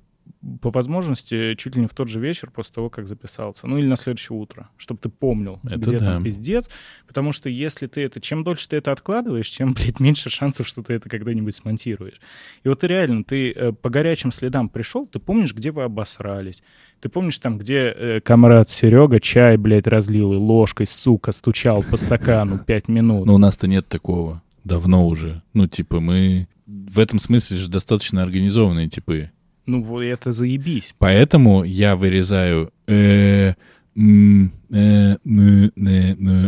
по 0.62 0.72
возможности, 0.72 1.54
чуть 1.56 1.76
ли 1.76 1.82
не 1.82 1.88
в 1.88 1.94
тот 1.94 2.08
же 2.08 2.20
вечер 2.20 2.50
после 2.50 2.74
того, 2.74 2.90
как 2.90 3.08
записался. 3.08 3.68
Ну 3.68 3.78
или 3.78 3.86
на 3.86 3.96
следующее 3.96 4.38
утро, 4.38 4.70
чтобы 4.78 5.00
ты 5.00 5.10
помнил, 5.10 5.60
Это 5.64 5.78
где 5.78 6.00
да. 6.00 6.06
там 6.06 6.24
пиздец. 6.24 6.70
Потому 7.08 7.32
что 7.32 7.48
если 7.50 7.86
ты 7.86 8.02
это... 8.02 8.20
Чем 8.20 8.44
дольше 8.44 8.68
ты 8.68 8.78
это 8.78 8.92
откладываешь, 8.92 9.50
тем, 9.50 9.74
блядь, 9.76 10.00
меньше 10.00 10.30
шансов, 10.30 10.68
что 10.68 10.82
ты 10.82 10.94
это 10.94 11.10
когда-нибудь 11.10 11.56
смонтируешь. 11.56 12.20
И 12.64 12.70
вот 12.70 12.80
ты 12.80 12.88
реально, 12.88 13.24
ты 13.24 13.52
э, 13.52 13.72
по 13.72 13.90
горячим 13.90 14.32
следам 14.32 14.68
пришел, 14.70 15.06
ты 15.06 15.20
помнишь, 15.20 15.54
где 15.54 15.72
вы 15.72 15.84
обосрались. 15.84 16.64
Ты 17.00 17.10
помнишь 17.10 17.38
там, 17.38 17.58
где 17.60 17.94
э, 17.96 18.22
комрад 18.22 18.70
Серега 18.70 19.20
чай, 19.20 19.58
блядь, 19.58 19.88
разлил 19.88 20.34
и 20.34 20.38
ложкой, 20.38 20.88
сука, 20.88 21.32
стучал 21.32 21.84
по 21.84 21.98
стакану 21.98 22.58
пять 22.66 22.88
минут. 22.88 23.28
Но 23.28 23.36
у 23.36 23.38
нас-то 23.38 23.68
нет 23.68 23.88
такого. 23.88 24.42
Давно 24.64 25.08
уже. 25.08 25.44
Ну, 25.54 25.68
типа, 25.68 26.00
мы 26.00 26.48
в 26.66 27.00
этом 27.00 27.20
смысле 27.20 27.58
же 27.58 27.68
достаточно 27.68 28.24
организованные 28.24 28.90
типы. 28.90 29.32
Ну, 29.66 29.84
вот 29.84 30.02
это 30.02 30.32
заебись. 30.32 30.96
Поэтому 30.98 31.64
я 31.64 31.96
вырезаю 31.96 32.72
э, 32.88 33.50
э, 33.50 33.54
ны, 33.96 34.52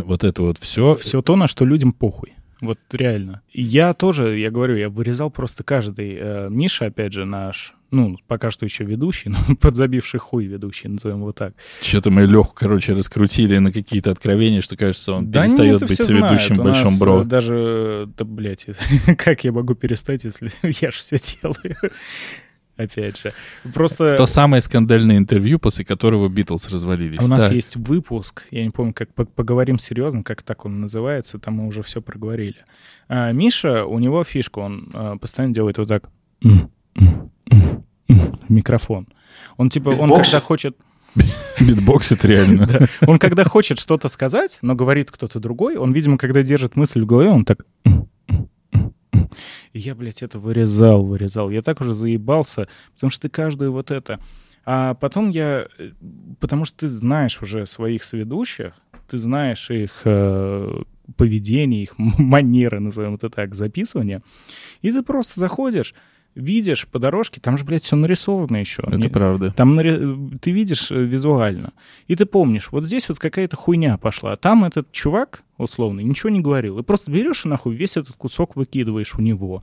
вот 0.04 0.24
это 0.24 0.42
вот 0.42 0.58
все. 0.58 0.94
Все 0.96 1.22
то, 1.22 1.36
на 1.36 1.48
что 1.48 1.64
людям 1.64 1.92
похуй. 1.92 2.34
Вот 2.60 2.78
реально. 2.92 3.42
Я 3.52 3.92
тоже, 3.92 4.38
я 4.38 4.50
говорю, 4.50 4.76
я 4.76 4.88
вырезал 4.88 5.30
просто 5.30 5.64
каждый. 5.64 6.16
Э, 6.18 6.48
Миша, 6.50 6.86
опять 6.86 7.12
же, 7.12 7.26
наш, 7.26 7.74
ну, 7.90 8.16
пока 8.26 8.50
что 8.50 8.64
еще 8.64 8.84
ведущий, 8.84 9.28
но 9.28 9.56
подзабивший 9.56 10.20
хуй 10.20 10.46
ведущий, 10.46 10.88
назовем 10.88 11.18
его 11.18 11.32
так. 11.32 11.52
Что-то 11.82 12.10
мы 12.10 12.22
Леху, 12.22 12.54
короче, 12.54 12.94
раскрутили 12.94 13.58
на 13.58 13.70
какие-то 13.70 14.12
откровения, 14.12 14.62
что, 14.62 14.76
кажется, 14.76 15.12
он 15.12 15.30
Да 15.30 15.42
перестает 15.42 15.80
нет, 15.80 15.90
быть 15.90 15.98
соведущим 15.98 16.56
в 16.56 16.62
Большом 16.62 16.98
Бро. 16.98 17.22
э, 17.22 17.24
Даже, 17.24 18.08
да, 18.16 18.24
блядь, 18.24 18.66
как 19.18 19.44
я 19.44 19.52
могу 19.52 19.74
перестать, 19.74 20.24
если 20.24 20.50
я 20.80 20.90
же 20.90 20.96
все 20.96 21.18
делаю? 21.18 21.76
Опять 22.76 23.20
же. 23.20 23.32
Просто 23.72 24.16
То 24.16 24.26
самое 24.26 24.60
скандальное 24.60 25.16
интервью, 25.16 25.58
после 25.60 25.84
которого 25.84 26.28
Битлз 26.28 26.68
развалились. 26.70 27.22
у 27.22 27.28
нас 27.28 27.42
Так. 27.42 27.52
есть 27.52 27.76
выпуск, 27.76 28.46
я 28.50 28.64
не 28.64 28.70
помню, 28.70 28.92
как 28.92 29.14
по- 29.14 29.24
поговорим 29.24 29.78
серьезно, 29.78 30.24
как 30.24 30.42
так 30.42 30.64
он 30.64 30.80
называется, 30.80 31.38
там 31.38 31.54
мы 31.54 31.66
уже 31.68 31.82
все 31.82 32.02
проговорили. 32.02 32.56
А, 33.08 33.30
Миша, 33.32 33.84
у 33.84 33.98
него 34.00 34.24
фишка, 34.24 34.58
он 34.58 34.90
а, 34.92 35.16
постоянно 35.16 35.54
делает 35.54 35.78
вот 35.78 35.88
так. 35.88 36.08
Микрофон. 38.48 39.06
Он 39.56 39.70
типа, 39.70 39.90
он 39.90 40.08
Битбоксит? 40.10 40.32
когда 40.32 40.40
хочет, 40.40 40.76
Битбоксит 41.60 42.24
реально. 42.24 42.66
Да. 42.66 42.86
Он 43.06 43.18
когда 43.18 43.44
хочет 43.44 43.78
что-то 43.78 44.08
сказать, 44.08 44.58
но 44.62 44.74
говорит 44.74 45.10
кто-то 45.10 45.40
другой, 45.40 45.76
он, 45.76 45.92
видимо, 45.92 46.18
когда 46.18 46.42
держит 46.42 46.76
мысль 46.76 47.02
в 47.02 47.06
голове, 47.06 47.30
он 47.30 47.44
так... 47.44 47.64
И 49.72 49.78
я, 49.78 49.94
блядь, 49.94 50.22
это 50.22 50.38
вырезал, 50.38 51.04
вырезал. 51.04 51.50
Я 51.50 51.62
так 51.62 51.80
уже 51.80 51.94
заебался, 51.94 52.68
потому 52.94 53.10
что 53.10 53.22
ты 53.22 53.28
каждую 53.28 53.72
вот 53.72 53.90
это... 53.90 54.20
А 54.66 54.94
потом 54.94 55.30
я... 55.30 55.66
э, 55.78 55.90
Потому 56.40 56.64
что 56.64 56.78
ты 56.78 56.88
знаешь 56.88 57.42
уже 57.42 57.66
своих 57.66 58.02
соведущих, 58.02 58.72
ты 59.08 59.18
знаешь 59.18 59.70
их 59.70 60.00
э, 60.04 60.82
поведение, 61.16 61.82
их 61.82 61.94
манеры, 61.98 62.80
назовем 62.80 63.16
это 63.16 63.28
так, 63.28 63.54
записывания, 63.54 64.22
и 64.80 64.90
ты 64.90 65.02
просто 65.02 65.38
заходишь, 65.38 65.94
видишь 66.34 66.86
по 66.88 66.98
дорожке, 66.98 67.40
там 67.40 67.56
же, 67.58 67.64
блядь, 67.64 67.82
все 67.84 67.96
нарисовано 67.96 68.56
еще. 68.56 68.82
Это 68.86 68.96
Не- 68.96 69.08
правда. 69.08 69.52
там 69.52 69.74
нари- 69.78 70.38
ты 70.40 70.50
видишь 70.50 70.90
э, 70.90 70.96
визуально. 71.04 71.72
И 72.08 72.16
ты 72.16 72.26
помнишь, 72.26 72.68
вот 72.72 72.84
здесь 72.84 73.08
вот 73.08 73.18
какая-то 73.18 73.56
хуйня 73.56 73.96
пошла. 73.98 74.32
А 74.32 74.36
там 74.36 74.64
этот 74.64 74.90
чувак, 74.92 75.42
условно, 75.58 76.00
ничего 76.00 76.30
не 76.30 76.40
говорил. 76.40 76.78
И 76.78 76.82
просто 76.82 77.10
берешь 77.10 77.44
и 77.44 77.48
нахуй 77.48 77.74
весь 77.74 77.96
этот 77.96 78.16
кусок 78.16 78.56
выкидываешь 78.56 79.14
у 79.14 79.20
него. 79.20 79.62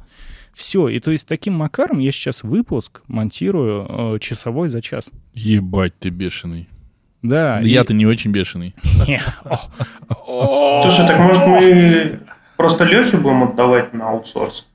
Все. 0.54 0.88
И 0.88 1.00
то 1.00 1.12
есть 1.12 1.28
таким 1.28 1.54
макаром 1.56 2.00
я 2.00 2.12
сейчас 2.12 2.44
выпуск 2.44 3.02
монтирую 3.08 4.16
э, 4.16 4.20
часовой 4.20 4.70
за 4.70 4.82
час. 4.82 5.10
Ебать 5.34 5.98
ты 6.00 6.10
бешеный. 6.10 6.68
Да. 7.22 7.62
и- 7.62 7.68
Я-то 7.70 7.94
не 7.94 8.06
очень 8.06 8.32
бешеный. 8.32 8.74
Слушай, 10.82 11.08
так 11.08 11.20
может 11.20 11.46
мы 11.48 12.20
просто 12.58 12.84
Лехе 12.86 13.18
будем 13.18 13.44
отдавать 13.44 13.94
на 13.94 14.10
аутсорс? 14.10 14.68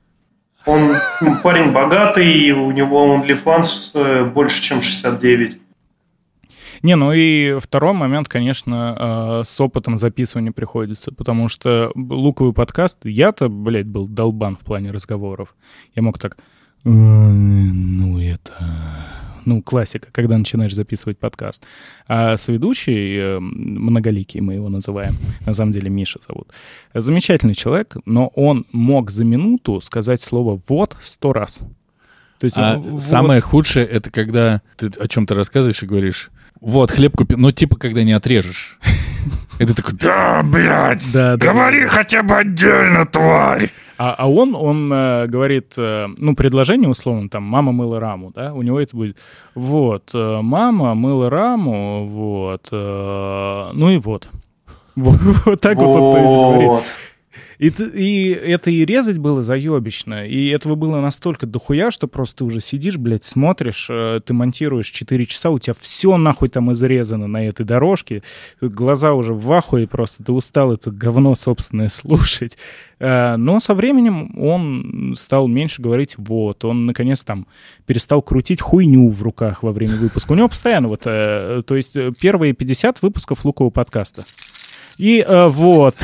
Он 0.67 0.91
парень 1.43 1.71
богатый, 1.71 2.29
и 2.29 2.51
у 2.51 2.71
него 2.71 3.15
OnlyFans 3.15 3.91
э, 3.95 4.25
больше, 4.25 4.61
чем 4.61 4.81
69. 4.81 5.57
Не, 6.83 6.95
ну 6.95 7.13
и 7.13 7.57
второй 7.59 7.93
момент, 7.93 8.27
конечно, 8.27 9.41
э, 9.41 9.43
с 9.45 9.59
опытом 9.59 9.97
записывания 9.97 10.51
приходится, 10.51 11.11
потому 11.11 11.47
что 11.47 11.91
луковый 11.95 12.53
подкаст, 12.53 12.99
я-то, 13.03 13.49
блядь, 13.49 13.87
был 13.87 14.07
долбан 14.07 14.55
в 14.55 14.59
плане 14.59 14.91
разговоров. 14.91 15.55
Я 15.95 16.03
мог 16.03 16.19
так, 16.19 16.37
«Э, 16.83 16.89
ну 16.89 18.19
это... 18.19 18.53
Ну, 19.47 19.61
классика, 19.61 20.09
когда 20.11 20.37
начинаешь 20.37 20.75
записывать 20.75 21.17
подкаст. 21.19 21.63
А 22.05 22.35
соведущий, 22.35 23.17
э, 23.17 23.39
многоликий 23.39 24.41
мы 24.41 24.55
его 24.55 24.67
называем, 24.67 25.13
на 25.45 25.53
самом 25.53 25.71
деле 25.71 25.89
Миша 25.89 26.19
зовут, 26.27 26.49
замечательный 26.93 27.55
человек, 27.55 27.95
но 28.05 28.27
он 28.35 28.65
мог 28.73 29.09
за 29.09 29.23
минуту 29.23 29.79
сказать 29.79 30.21
слово 30.21 30.59
«вот» 30.67 30.97
сто 31.01 31.31
раз. 31.31 31.59
То 32.39 32.43
есть, 32.43 32.57
А 32.57 32.75
вот- 32.75 33.01
самое 33.01 33.39
худшее 33.39 33.85
это 33.85 34.11
когда 34.11 34.61
ты 34.75 34.87
о 34.99 35.07
чем-то 35.07 35.33
рассказываешь 35.33 35.81
и 35.81 35.85
говоришь, 35.85 36.29
вот, 36.59 36.91
хлеб 36.91 37.15
купил, 37.15 37.37
ну, 37.37 37.53
типа, 37.53 37.77
когда 37.77 38.03
не 38.03 38.11
отрежешь. 38.11 38.77
Ты 39.59 39.73
такой, 39.73 39.93
да, 39.93 40.43
блядь, 40.43 41.15
говори 41.37 41.85
хотя 41.85 42.21
бы 42.21 42.35
отдельно, 42.35 43.05
тварь. 43.05 43.71
А, 43.97 44.15
а 44.17 44.29
он, 44.29 44.55
он 44.55 44.91
э, 44.93 45.27
говорит, 45.27 45.73
э, 45.77 46.07
ну, 46.17 46.35
предложение 46.35 46.89
условно, 46.89 47.29
там, 47.29 47.43
мама 47.43 47.71
мыла 47.71 47.99
раму, 47.99 48.31
да, 48.33 48.53
у 48.53 48.61
него 48.61 48.79
это 48.79 48.95
будет, 48.95 49.17
вот, 49.55 50.11
э, 50.13 50.39
мама 50.41 50.93
мыла 50.93 51.29
раму, 51.29 52.05
вот, 52.05 52.67
э, 52.71 53.69
ну 53.73 53.89
и 53.89 53.97
вот. 53.97 54.29
Вот, 54.95 55.61
так 55.61 55.77
вот 55.77 55.95
он 55.95 56.13
говорит. 56.13 56.85
И, 57.59 57.69
и 57.69 58.29
это 58.29 58.69
и 58.69 58.85
резать 58.85 59.17
было 59.17 59.41
заебично, 59.41 60.27
и 60.27 60.49
этого 60.49 60.75
было 60.75 61.01
настолько 61.01 61.47
дохуя, 61.47 61.89
что 61.89 62.07
просто 62.07 62.37
ты 62.37 62.43
уже 62.43 62.61
сидишь, 62.61 62.97
блядь, 62.97 63.23
смотришь, 63.23 63.87
э, 63.89 64.21
ты 64.23 64.33
монтируешь 64.35 64.91
4 64.91 65.25
часа, 65.25 65.49
у 65.49 65.57
тебя 65.57 65.73
все 65.79 66.17
нахуй 66.17 66.49
там 66.49 66.71
изрезано 66.71 67.25
на 67.25 67.47
этой 67.47 67.65
дорожке, 67.65 68.21
глаза 68.61 69.13
уже 69.13 69.33
в 69.33 69.51
ахуе 69.51 69.87
просто, 69.87 70.23
ты 70.23 70.31
устал 70.31 70.71
это 70.71 70.91
говно 70.91 71.33
собственное 71.33 71.89
слушать. 71.89 72.59
Э, 72.99 73.37
Но 73.37 73.59
со 73.59 73.73
временем 73.73 74.37
он 74.39 75.15
стал 75.17 75.47
меньше 75.47 75.81
говорить 75.81 76.13
«вот», 76.17 76.63
он, 76.63 76.85
наконец, 76.85 77.23
там 77.23 77.47
перестал 77.87 78.21
крутить 78.21 78.61
хуйню 78.61 79.09
в 79.09 79.23
руках 79.23 79.63
во 79.63 79.71
время 79.71 79.95
выпуска. 79.95 80.33
У 80.33 80.35
него 80.35 80.47
постоянно 80.47 80.89
вот, 80.89 81.01
э, 81.05 81.63
то 81.65 81.75
есть 81.75 81.97
первые 82.19 82.53
50 82.53 83.01
выпусков 83.01 83.43
Лукового 83.45 83.71
подкаста. 83.71 84.25
И 84.99 85.25
вот... 85.27 85.95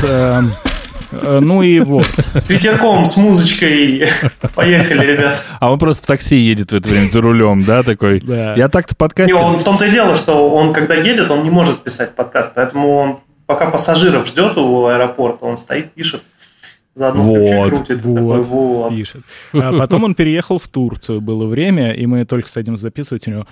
э, 1.21 1.39
Ну 1.41 1.61
и 1.61 1.79
вот. 1.79 2.07
С 2.33 2.49
ветерком, 2.49 3.05
с 3.05 3.17
музычкой. 3.17 4.07
Поехали, 4.55 5.05
ребят. 5.13 5.43
А 5.59 5.71
он 5.71 5.79
просто 5.79 6.03
в 6.03 6.07
такси 6.07 6.35
едет 6.35 6.71
в 6.71 6.75
это 6.75 6.89
время 6.89 7.09
за 7.09 7.21
рулем, 7.21 7.63
да, 7.63 7.83
такой. 7.83 8.19
Да. 8.21 8.55
Я 8.55 8.69
так-то 8.69 8.93
Не, 8.93 8.97
подкастер. 8.97 9.35
он 9.35 9.57
в 9.57 9.63
том-то 9.63 9.85
и 9.85 9.91
дело, 9.91 10.15
что 10.15 10.49
он, 10.49 10.73
когда 10.73 10.95
едет, 10.95 11.29
он 11.31 11.43
не 11.43 11.49
может 11.49 11.83
писать 11.83 12.15
подкаст, 12.15 12.51
поэтому 12.55 12.95
он 12.97 13.19
пока 13.45 13.69
пассажиров 13.69 14.27
ждет 14.27 14.57
у 14.57 14.85
аэропорта, 14.87 15.45
он 15.45 15.57
стоит, 15.57 15.91
пишет, 15.93 16.23
заодно 16.95 17.35
ключи 17.35 17.53
Вот, 17.55 17.69
крутит. 17.69 18.01
вот. 18.03 18.15
такой, 18.15 18.43
вот. 18.43 18.89
пишет. 18.95 19.21
А 19.53 19.77
потом 19.77 20.03
он 20.05 20.15
переехал 20.15 20.57
в 20.59 20.67
Турцию, 20.67 21.21
было 21.21 21.45
время, 21.45 21.91
и 21.93 22.05
мы 22.05 22.25
только 22.25 22.49
садимся 22.49 22.83
записывать, 22.83 23.27
у 23.27 23.31
него! 23.31 23.47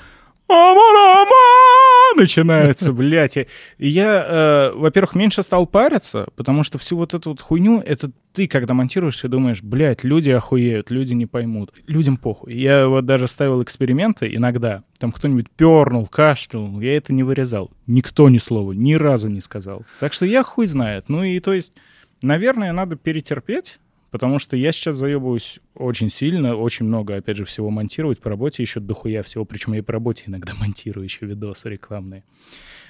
Начинается, 2.15 2.93
блядь. 2.93 3.37
И 3.37 3.47
я, 3.77 4.25
э, 4.27 4.71
во-первых, 4.75 5.15
меньше 5.15 5.43
стал 5.43 5.67
париться, 5.67 6.27
потому 6.35 6.63
что 6.63 6.77
всю 6.77 6.97
вот 6.97 7.13
эту 7.13 7.31
вот 7.31 7.41
хуйню, 7.41 7.81
это 7.85 8.11
ты, 8.33 8.47
когда 8.47 8.73
монтируешь, 8.73 9.23
и 9.23 9.27
думаешь, 9.27 9.61
блядь, 9.61 10.03
люди 10.03 10.29
охуеют, 10.29 10.89
люди 10.89 11.13
не 11.13 11.25
поймут. 11.25 11.73
Людям 11.87 12.17
похуй. 12.17 12.53
Я 12.53 12.87
вот 12.87 13.05
даже 13.05 13.27
ставил 13.27 13.61
эксперименты 13.61 14.33
иногда, 14.33 14.83
там 14.99 15.11
кто-нибудь 15.11 15.49
пернул, 15.49 16.07
кашлянул, 16.07 16.79
я 16.79 16.95
это 16.95 17.11
не 17.13 17.23
вырезал. 17.23 17.71
Никто 17.87 18.29
ни 18.29 18.37
слова, 18.37 18.71
ни 18.71 18.93
разу 18.93 19.27
не 19.27 19.41
сказал. 19.41 19.85
Так 19.99 20.13
что 20.13 20.25
я 20.25 20.43
хуй 20.43 20.65
знает. 20.65 21.09
Ну 21.09 21.23
и 21.23 21.39
то 21.39 21.53
есть, 21.53 21.73
наверное, 22.21 22.71
надо 22.71 22.95
перетерпеть, 22.95 23.79
Потому 24.11 24.39
что 24.39 24.57
я 24.57 24.73
сейчас 24.73 24.97
заебываюсь 24.97 25.61
очень 25.73 26.09
сильно, 26.09 26.55
очень 26.55 26.85
много, 26.85 27.15
опять 27.15 27.37
же, 27.37 27.45
всего 27.45 27.69
монтировать 27.69 28.19
по 28.19 28.29
работе, 28.29 28.61
еще 28.61 28.81
дохуя 28.81 29.23
всего, 29.23 29.45
причем 29.45 29.73
я 29.73 29.79
и 29.79 29.81
по 29.81 29.93
работе 29.93 30.25
иногда 30.27 30.53
монтирую 30.59 31.05
еще 31.05 31.25
видосы 31.25 31.69
рекламные. 31.69 32.23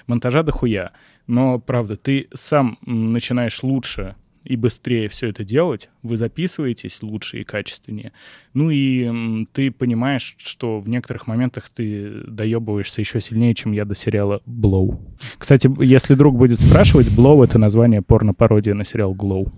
Монтажа 0.08 0.42
дохуя. 0.42 0.92
Но, 1.28 1.60
правда, 1.60 1.96
ты 1.96 2.28
сам 2.34 2.76
начинаешь 2.82 3.62
лучше 3.62 4.16
и 4.44 4.56
быстрее 4.56 5.08
все 5.08 5.28
это 5.28 5.44
делать, 5.44 5.88
вы 6.02 6.16
записываетесь 6.16 7.00
лучше 7.02 7.40
и 7.40 7.44
качественнее. 7.44 8.12
Ну 8.54 8.70
и 8.70 9.46
ты 9.52 9.70
понимаешь, 9.70 10.34
что 10.38 10.80
в 10.80 10.88
некоторых 10.88 11.28
моментах 11.28 11.70
ты 11.70 12.24
доебываешься 12.26 13.00
еще 13.00 13.20
сильнее, 13.20 13.54
чем 13.54 13.70
я 13.70 13.84
до 13.84 13.94
сериала 13.94 14.42
Blow. 14.44 14.98
Кстати, 15.38 15.70
если 15.80 16.14
друг 16.14 16.36
будет 16.36 16.58
спрашивать, 16.58 17.06
Blow— 17.06 17.44
это 17.44 17.58
название 17.58 18.02
порно-пародия 18.02 18.74
на 18.74 18.84
сериал 18.84 19.14
Glow 19.14 19.52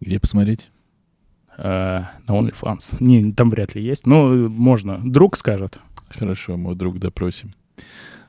Где 0.00 0.20
посмотреть? 0.20 0.70
Э, 1.56 1.62
на 1.62 2.32
OnlyFans. 2.32 2.96
Не, 3.00 3.32
там 3.32 3.50
вряд 3.50 3.74
ли 3.74 3.82
есть, 3.82 4.06
но 4.06 4.28
можно. 4.28 4.98
Друг 5.04 5.36
скажет. 5.36 5.78
Хорошо, 6.08 6.56
мой 6.56 6.74
друг 6.76 6.98
допросим. 6.98 7.54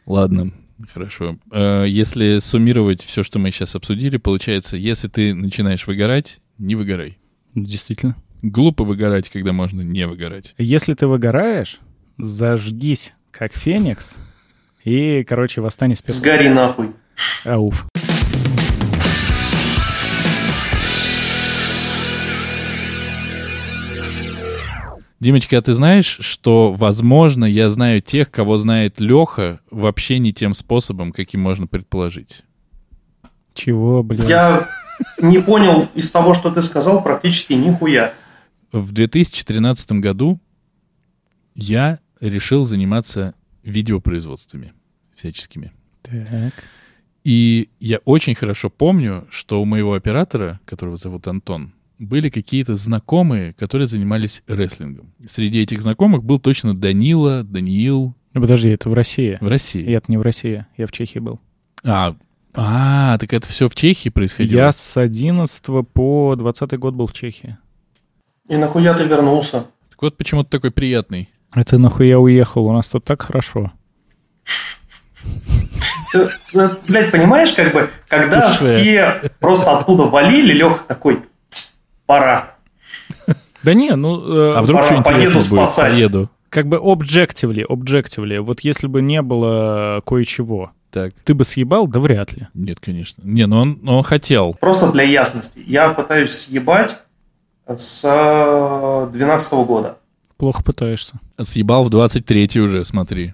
Ладно, 0.05 0.51
хорошо. 0.93 1.37
Э, 1.51 1.85
Если 1.87 2.39
суммировать 2.39 3.03
все, 3.03 3.23
что 3.23 3.39
мы 3.39 3.51
сейчас 3.51 3.75
обсудили, 3.75 4.17
получается, 4.17 4.77
если 4.77 5.07
ты 5.07 5.33
начинаешь 5.33 5.85
выгорать, 5.87 6.39
не 6.57 6.75
выгорай. 6.75 7.17
Действительно. 7.55 8.15
Глупо 8.41 8.83
выгорать, 8.83 9.29
когда 9.29 9.51
можно 9.51 9.81
не 9.81 10.05
выгорать. 10.07 10.53
Если 10.57 10.93
ты 10.93 11.07
выгораешь, 11.07 11.79
зажгись, 12.17 13.13
как 13.31 13.53
феникс, 13.55 14.17
и, 14.83 15.23
короче, 15.27 15.61
восстань 15.61 15.91
из 15.93 16.01
пепла. 16.01 16.15
Сгори 16.15 16.47
нахуй. 16.49 16.91
Ауф. 17.45 17.87
Димочка, 25.19 25.57
а 25.57 25.61
ты 25.61 25.73
знаешь, 25.73 26.19
что, 26.22 26.73
возможно, 26.73 27.45
я 27.45 27.69
знаю 27.69 28.02
тех, 28.02 28.30
кого 28.30 28.57
знает 28.57 28.99
Леха, 28.99 29.60
вообще 29.72 30.19
не 30.19 30.31
тем 30.31 30.53
способом, 30.53 31.11
каким 31.11 31.41
можно 31.41 31.65
предположить? 31.65 32.44
Чего, 33.56 34.03
блин? 34.03 34.23
Я 34.27 34.68
не 35.19 35.39
понял 35.41 35.89
из 35.95 36.11
того, 36.11 36.35
что 36.35 36.52
ты 36.52 36.61
сказал, 36.61 37.03
практически 37.03 37.53
нихуя. 37.53 38.14
В 38.72 38.91
2013 38.91 39.94
году 39.94 40.39
я 41.56 41.99
решил 42.22 42.64
заниматься 42.64 43.34
видеопроизводствами 43.64 44.73
всяческими. 45.15 45.72
Так. 46.03 46.53
И 47.23 47.69
я 47.80 47.98
очень 48.06 48.35
хорошо 48.35 48.69
помню, 48.69 49.27
что 49.31 49.61
у 49.61 49.65
моего 49.65 49.95
оператора, 49.95 50.60
которого 50.65 50.98
зовут 50.98 51.27
Антон, 51.27 51.73
были 51.99 52.30
какие-то 52.30 52.76
знакомые, 52.76 53.53
которые 53.53 53.88
занимались 53.88 54.44
рестлингом. 54.48 55.14
Среди 55.26 55.61
этих 55.61 55.82
знакомых 55.82 56.24
был 56.24 56.40
точно 56.40 56.76
Данила, 56.76 57.44
Даниил 57.44 58.14
Ну, 58.34 58.41
подожди, 58.41 58.69
это 58.69 58.90
в 58.90 58.94
России. 58.94 59.38
в 59.41 59.48
России. 59.48 59.90
Я-то 59.90 60.11
не 60.11 60.18
в 60.18 60.22
России, 60.22 60.65
я 60.78 60.88
в 60.88 60.91
Чехии 60.91 61.19
был. 61.19 61.40
А, 61.84 62.15
а, 62.53 63.18
так 63.18 63.34
это 63.34 63.48
все 63.48 63.69
в 63.69 63.76
Чехии 63.76 64.10
происходило? 64.10 64.60
Я 64.60 64.72
с 64.72 64.98
11 64.98 65.64
по 65.94 66.36
20 66.36 66.80
год 66.80 66.94
был 66.94 67.07
в 67.07 67.14
Чехии. 67.14 67.57
И 68.48 68.56
нахуя 68.57 68.94
ты 68.94 69.03
вернулся? 69.06 69.65
Так 69.90 70.02
вот 70.02 70.18
почему 70.18 70.44
ты 70.44 70.49
такой 70.49 70.72
приятный. 70.72 71.30
А 71.52 71.64
ты 71.64 71.78
нахуя 71.78 72.19
уехал? 72.19 72.68
У 72.68 72.74
нас 72.74 72.90
тут 72.90 73.03
так 73.06 73.22
хорошо. 73.22 73.72
Ты, 76.11 76.30
ты, 76.52 76.69
блядь, 76.88 77.11
понимаешь, 77.11 77.52
как 77.53 77.74
бы, 77.74 77.90
когда 78.07 78.53
все 78.53 79.22
просто 79.40 79.78
оттуда 79.78 80.03
валили, 80.03 80.53
Леха 80.53 80.84
такой, 80.88 81.22
пора. 82.07 82.51
Да 83.63 83.73
не, 83.75 83.95
ну... 83.95 84.19
э, 84.34 84.53
А 84.55 84.61
вдруг 84.63 84.84
что 84.85 84.95
интересное 84.95 85.27
поеду 85.34 85.49
будет? 85.49 85.65
спасать. 85.67 85.93
Поеду. 85.93 86.29
Как 86.49 86.67
бы 86.67 86.77
объективли, 86.77 87.65
объективли. 87.67 88.38
Вот 88.38 88.61
если 88.61 88.88
бы 88.88 89.01
не 89.01 89.21
было 89.21 90.01
кое-чего, 90.05 90.71
Так. 90.91 91.13
ты 91.25 91.34
бы 91.34 91.43
съебал? 91.43 91.88
Да 91.88 91.99
вряд 91.99 92.31
ли. 92.34 92.47
Нет, 92.53 92.79
конечно. 92.79 93.21
Не, 93.25 93.45
ну 93.45 93.59
он, 93.59 93.79
ну 93.81 93.97
он 93.97 94.03
хотел. 94.03 94.55
Просто 94.59 94.91
для 94.91 95.03
ясности. 95.03 95.61
Я 95.67 95.89
пытаюсь 95.89 96.31
съебать 96.31 96.99
с 97.67 99.09
12 99.11 99.53
года. 99.65 99.97
Плохо 100.38 100.63
пытаешься. 100.63 101.15
Съебал 101.41 101.84
в 101.84 101.89
23 101.89 102.61
уже, 102.61 102.85
смотри. 102.85 103.34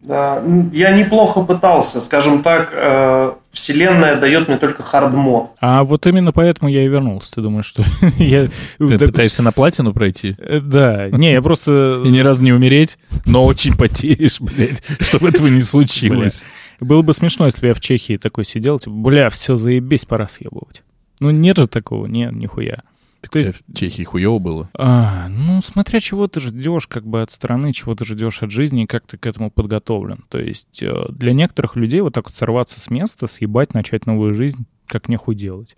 Да, 0.00 0.40
я 0.72 0.92
неплохо 0.92 1.42
пытался, 1.42 2.00
скажем 2.00 2.42
так, 2.42 2.70
э, 2.72 3.32
вселенная 3.56 4.20
дает 4.20 4.48
мне 4.48 4.58
только 4.58 4.82
хардмод. 4.82 5.52
А 5.60 5.82
вот 5.82 6.06
именно 6.06 6.30
поэтому 6.30 6.70
я 6.70 6.84
и 6.84 6.88
вернулся. 6.88 7.32
Ты 7.34 7.40
думаешь, 7.40 7.64
что 7.64 7.82
я... 8.18 8.48
Ты 8.78 8.98
пытаешься 8.98 9.42
на 9.42 9.50
платину 9.50 9.92
пройти? 9.92 10.36
э, 10.38 10.60
Да, 10.60 11.08
не, 11.10 11.32
я 11.32 11.40
просто... 11.42 12.02
И 12.04 12.10
ни 12.10 12.20
разу 12.20 12.44
не 12.44 12.52
умереть, 12.52 12.98
но 13.24 13.44
очень 13.44 13.76
потеешь, 13.76 14.40
блядь, 14.40 14.82
чтобы 15.00 15.30
этого 15.30 15.48
не 15.48 15.62
случилось. 15.62 16.46
Было 16.80 17.00
бы 17.00 17.14
смешно, 17.14 17.46
если 17.46 17.62
бы 17.62 17.68
я 17.68 17.74
в 17.74 17.80
Чехии 17.80 18.18
такой 18.18 18.44
сидел, 18.44 18.78
типа, 18.78 18.94
бля, 18.94 19.30
все, 19.30 19.56
заебись, 19.56 20.04
пора 20.04 20.28
съебывать. 20.28 20.82
Ну, 21.18 21.30
нет 21.30 21.56
же 21.56 21.66
такого, 21.66 22.06
не, 22.06 22.28
нихуя. 22.30 22.82
То 23.30 23.38
есть, 23.38 23.62
В 23.66 23.74
Чехии 23.74 24.02
хуево 24.04 24.38
было. 24.38 24.70
а, 24.74 25.28
ну, 25.28 25.60
смотря 25.62 25.98
чего 26.00 26.28
ты 26.28 26.38
ждешь 26.40 26.86
как 26.86 27.06
бы 27.06 27.22
от 27.22 27.30
страны, 27.30 27.72
чего 27.72 27.94
ты 27.94 28.04
ждешь 28.04 28.42
от 28.42 28.50
жизни 28.50 28.84
и 28.84 28.86
как 28.86 29.06
ты 29.06 29.18
к 29.18 29.26
этому 29.26 29.50
подготовлен. 29.50 30.24
То 30.28 30.38
есть 30.38 30.80
э, 30.82 31.06
для 31.10 31.32
некоторых 31.32 31.74
людей 31.76 32.00
вот 32.00 32.14
так 32.14 32.26
вот 32.26 32.34
сорваться 32.34 32.78
с 32.80 32.88
места, 32.88 33.26
съебать, 33.26 33.74
начать 33.74 34.06
новую 34.06 34.32
жизнь, 34.34 34.64
как 34.86 35.08
нехуй 35.08 35.34
делать. 35.34 35.76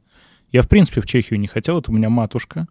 Я, 0.52 0.62
в 0.62 0.68
принципе, 0.68 1.00
в 1.00 1.06
Чехию 1.06 1.40
не 1.40 1.46
хотел, 1.46 1.76
вот 1.76 1.88
у 1.88 1.92
меня 1.92 2.10
матушка. 2.10 2.66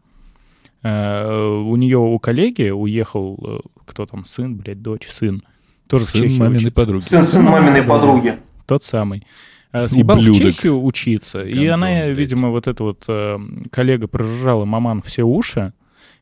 Э, 0.84 1.49
у 1.65 1.76
нее, 1.76 1.98
у 1.98 2.19
коллеги 2.19 2.69
уехал, 2.69 3.39
э, 3.44 3.60
кто 3.85 4.06
там, 4.06 4.26
сын, 4.26 4.56
блядь, 4.56 4.81
дочь, 4.81 5.07
сын. 5.07 5.41
Тоже 5.88 6.06
в 6.06 6.10
Сын 6.10 6.22
Чехию 6.22 6.39
маминой 6.39 6.57
учится. 6.57 6.72
подруги. 6.73 7.03
Сын, 7.03 7.23
сын 7.23 7.45
маминой 7.45 7.81
подруги. 7.84 8.38
Тот 8.65 8.84
самый. 8.84 9.26
Э, 9.72 9.88
Съебал 9.88 10.18
в 10.18 10.19
Ублюдок. 10.22 10.41
Чехию 10.41 10.84
учиться, 10.84 11.44
и 11.44 11.53
Гандон, 11.53 11.73
она, 11.73 11.88
блядь. 12.06 12.18
видимо, 12.18 12.49
вот 12.49 12.68
эта 12.68 12.84
вот 12.84 13.03
э, 13.07 13.38
коллега 13.72 14.07
прожужжала 14.07 14.65
маман 14.65 15.02
все 15.02 15.23
уши. 15.23 15.73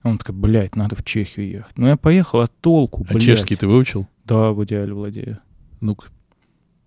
Он 0.04 0.18
такой, 0.18 0.36
блядь, 0.36 0.76
надо 0.76 0.96
в 0.96 1.04
Чехию 1.04 1.50
ехать. 1.50 1.78
Ну, 1.78 1.88
я 1.88 1.98
поехал, 1.98 2.42
а 2.42 2.48
толку, 2.48 3.06
А 3.10 3.14
блядь. 3.14 3.24
чешский 3.24 3.56
ты 3.56 3.68
выучил? 3.68 4.08
Да, 4.24 4.52
в 4.52 4.64
идеале 4.66 4.94
владею. 4.94 5.40
Ну-ка, 5.82 6.08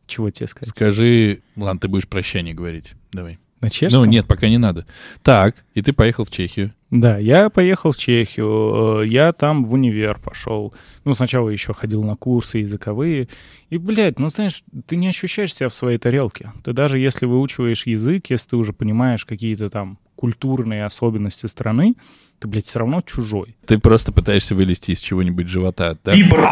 Чего 0.06 0.30
тебе 0.30 0.46
сказать? 0.46 0.68
скажи... 0.70 1.40
Ладно, 1.56 1.80
ты 1.80 1.88
будешь 1.88 2.08
прощание 2.08 2.54
говорить. 2.54 2.94
Давай. 3.12 3.38
На 3.60 3.70
чешском? 3.70 4.04
Ну, 4.04 4.10
нет, 4.10 4.26
пока 4.26 4.48
не 4.48 4.58
надо. 4.58 4.86
Так, 5.22 5.64
и 5.74 5.82
ты 5.82 5.92
поехал 5.92 6.24
в 6.24 6.30
Чехию. 6.30 6.72
Да, 6.90 7.18
я 7.18 7.50
поехал 7.50 7.92
в 7.92 7.98
Чехию, 7.98 9.02
э, 9.02 9.06
я 9.06 9.32
там 9.32 9.66
в 9.66 9.74
универ 9.74 10.18
пошел. 10.18 10.72
Ну, 11.04 11.12
сначала 11.12 11.50
еще 11.50 11.74
ходил 11.74 12.02
на 12.02 12.16
курсы 12.16 12.58
языковые. 12.58 13.28
И, 13.68 13.76
блядь, 13.76 14.18
ну, 14.18 14.28
знаешь, 14.30 14.62
ты 14.86 14.96
не 14.96 15.08
ощущаешь 15.08 15.54
себя 15.54 15.68
в 15.68 15.74
своей 15.74 15.98
тарелке. 15.98 16.52
Ты 16.64 16.72
даже 16.72 16.98
если 16.98 17.26
выучиваешь 17.26 17.86
язык, 17.86 18.30
если 18.30 18.50
ты 18.50 18.56
уже 18.56 18.72
понимаешь 18.72 19.26
какие-то 19.26 19.68
там 19.68 19.98
культурные 20.16 20.84
особенности 20.86 21.44
страны, 21.46 21.94
ты, 22.38 22.48
блядь, 22.48 22.64
все 22.66 22.78
равно 22.78 23.02
чужой. 23.02 23.56
Ты 23.66 23.78
просто 23.78 24.10
пытаешься 24.10 24.54
вылезти 24.54 24.92
из 24.92 25.00
чего-нибудь 25.00 25.46
живота, 25.48 25.98
да? 26.04 26.12
Бибр. 26.12 26.38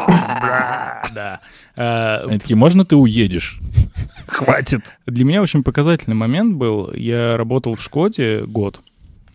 Да. 1.15 1.41
Э, 1.77 2.27
Они 2.27 2.39
такие, 2.39 2.57
можно 2.57 2.85
ты 2.85 2.95
уедешь? 2.95 3.59
Хватит. 4.27 4.97
Для 5.07 5.25
меня 5.25 5.41
очень 5.41 5.63
показательный 5.63 6.17
момент 6.17 6.57
был. 6.57 6.93
Я 6.93 7.39
работал 7.39 7.75
в 7.75 7.81
Шкоде 7.83 8.43
год. 8.45 8.83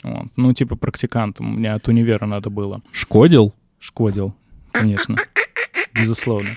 Вот. 0.04 0.28
Ну, 0.36 0.54
типа 0.54 0.76
практикантом. 0.76 1.54
У 1.54 1.58
меня 1.58 1.76
от 1.76 1.88
универа 1.88 2.26
надо 2.26 2.50
было. 2.50 2.82
Шкодил? 2.92 3.54
Шкодил, 3.80 4.34
конечно. 4.72 5.16
Безусловно. 5.96 6.50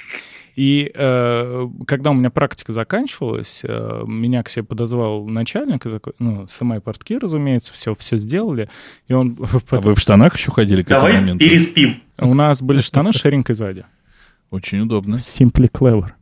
И 0.57 0.93
э, 0.95 1.69
когда 1.87 2.11
у 2.11 2.15
меня 2.15 2.31
практика 2.31 2.73
заканчивалась, 2.73 3.63
э, 3.65 4.03
меня 4.07 4.43
к 4.45 4.49
себе 4.49 4.63
подозвал 4.63 5.27
начальник, 5.27 5.85
и 5.85 5.91
такой, 5.91 6.13
ну, 6.21 6.47
сами 6.47 6.79
портки, 6.79 7.19
разумеется, 7.19 7.73
все, 7.73 7.95
все 7.95 8.19
сделали. 8.19 8.71
И 9.09 9.15
он... 9.15 9.37
А 9.71 9.81
вы 9.81 9.95
в 9.95 9.99
штанах 9.99 10.37
еще 10.37 10.53
ходили 10.53 10.83
к 10.83 10.87
этому 10.87 11.07
Давай 11.07 11.21
моменту? 11.21 11.45
переспим. 11.45 12.01
У 12.21 12.35
нас 12.35 12.63
были 12.63 12.83
штаны 12.83 13.13
с 13.13 13.17
ширинкой 13.17 13.57
сзади. 13.57 13.85
Очень 14.51 14.81
удобно. 14.81 15.17
Simply 15.17 15.69
clever. 15.69 16.13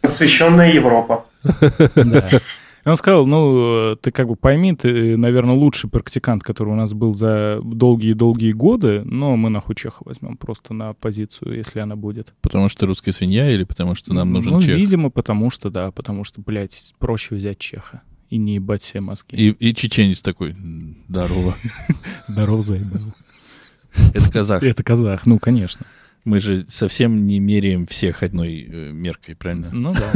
Просвещенная 0.00 0.72
Европа. 0.72 1.26
Да. 1.94 2.28
И 2.84 2.88
он 2.88 2.96
сказал, 2.96 3.26
ну, 3.26 3.92
э, 3.92 3.96
ты 4.00 4.10
как 4.10 4.28
бы 4.28 4.36
пойми, 4.36 4.74
ты, 4.74 5.16
наверное, 5.16 5.54
лучший 5.54 5.90
практикант, 5.90 6.42
который 6.42 6.70
у 6.70 6.76
нас 6.76 6.92
был 6.92 7.14
за 7.14 7.60
долгие-долгие 7.62 8.52
годы, 8.52 9.02
но 9.04 9.36
мы 9.36 9.50
нахуй 9.50 9.74
Чеха 9.74 10.02
возьмем 10.04 10.36
просто 10.36 10.72
на 10.72 10.94
позицию, 10.94 11.56
если 11.56 11.80
она 11.80 11.96
будет. 11.96 12.34
Потому 12.40 12.68
что 12.68 12.86
русская 12.86 13.12
свинья 13.12 13.50
или 13.50 13.64
потому 13.64 13.94
что 13.94 14.14
нам 14.14 14.32
нужен 14.32 14.54
ну, 14.54 14.62
чех? 14.62 14.76
видимо, 14.76 15.10
потому 15.10 15.50
что, 15.50 15.70
да, 15.70 15.90
потому 15.90 16.24
что, 16.24 16.40
блядь, 16.40 16.94
проще 16.98 17.34
взять 17.34 17.58
Чеха 17.58 18.02
и 18.30 18.38
не 18.38 18.54
ебать 18.54 18.82
себе 18.82 19.00
мозги. 19.00 19.36
И, 19.36 19.50
и 19.50 19.74
чеченец 19.74 20.22
такой, 20.22 20.50
«М, 20.52 20.98
здорово. 21.08 21.56
Здоров, 22.28 22.64
заебал. 22.64 23.14
Это 24.14 24.30
казах. 24.30 24.62
Это 24.62 24.82
казах, 24.84 25.26
ну, 25.26 25.38
конечно. 25.38 25.84
Мы 26.24 26.38
же 26.38 26.64
совсем 26.68 27.26
не 27.26 27.40
меряем 27.40 27.86
всех 27.86 28.22
одной 28.22 28.62
э, 28.62 28.92
меркой, 28.92 29.34
правильно? 29.34 29.70
Ну 29.72 29.92
да. 29.94 30.12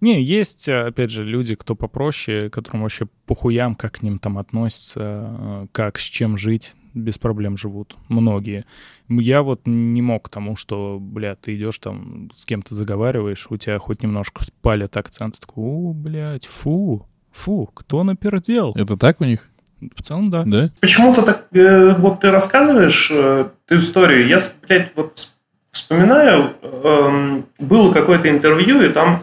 Не, 0.00 0.22
есть, 0.22 0.68
э, 0.68 0.86
опять 0.86 1.10
же, 1.10 1.24
люди, 1.24 1.54
кто 1.54 1.74
попроще, 1.74 2.50
которым 2.50 2.82
вообще 2.82 3.06
похуям, 3.26 3.74
как 3.74 3.94
к 3.94 4.02
ним 4.02 4.18
там 4.18 4.38
относятся, 4.38 5.00
э, 5.02 5.66
как, 5.72 5.98
с 5.98 6.04
чем 6.04 6.38
жить, 6.38 6.74
без 6.94 7.18
проблем 7.18 7.56
живут. 7.56 7.96
Многие. 8.08 8.64
Я 9.08 9.42
вот 9.42 9.62
не 9.66 10.02
мог 10.02 10.26
к 10.26 10.28
тому, 10.28 10.56
что, 10.56 10.98
бля, 11.00 11.34
ты 11.34 11.56
идешь 11.56 11.78
там, 11.78 12.30
с 12.34 12.44
кем-то 12.44 12.74
заговариваешь, 12.74 13.46
у 13.50 13.56
тебя 13.56 13.78
хоть 13.78 14.02
немножко 14.02 14.44
спалят 14.44 14.96
акцент, 14.96 15.34
ты 15.38 15.46
такой, 15.46 15.64
о, 15.64 15.92
блядь, 15.92 16.46
фу, 16.46 17.06
фу, 17.30 17.68
кто 17.74 18.04
напердел? 18.04 18.72
Это 18.76 18.96
так 18.96 19.20
у 19.20 19.24
них? 19.24 19.48
В 19.94 20.02
целом, 20.02 20.30
да. 20.30 20.42
Да? 20.44 20.70
Почему-то 20.80 21.22
так, 21.22 21.46
э, 21.52 21.94
вот 21.94 22.20
ты 22.20 22.30
рассказываешь 22.30 23.10
э, 23.12 23.48
ты 23.66 23.78
историю, 23.78 24.26
я, 24.26 24.38
блядь, 24.66 24.90
вот 24.96 25.12
вс- 25.14 25.34
вспоминаю, 25.70 26.54
эм, 26.62 27.46
было 27.60 27.92
какое-то 27.92 28.28
интервью, 28.28 28.82
и 28.82 28.88
там 28.88 29.22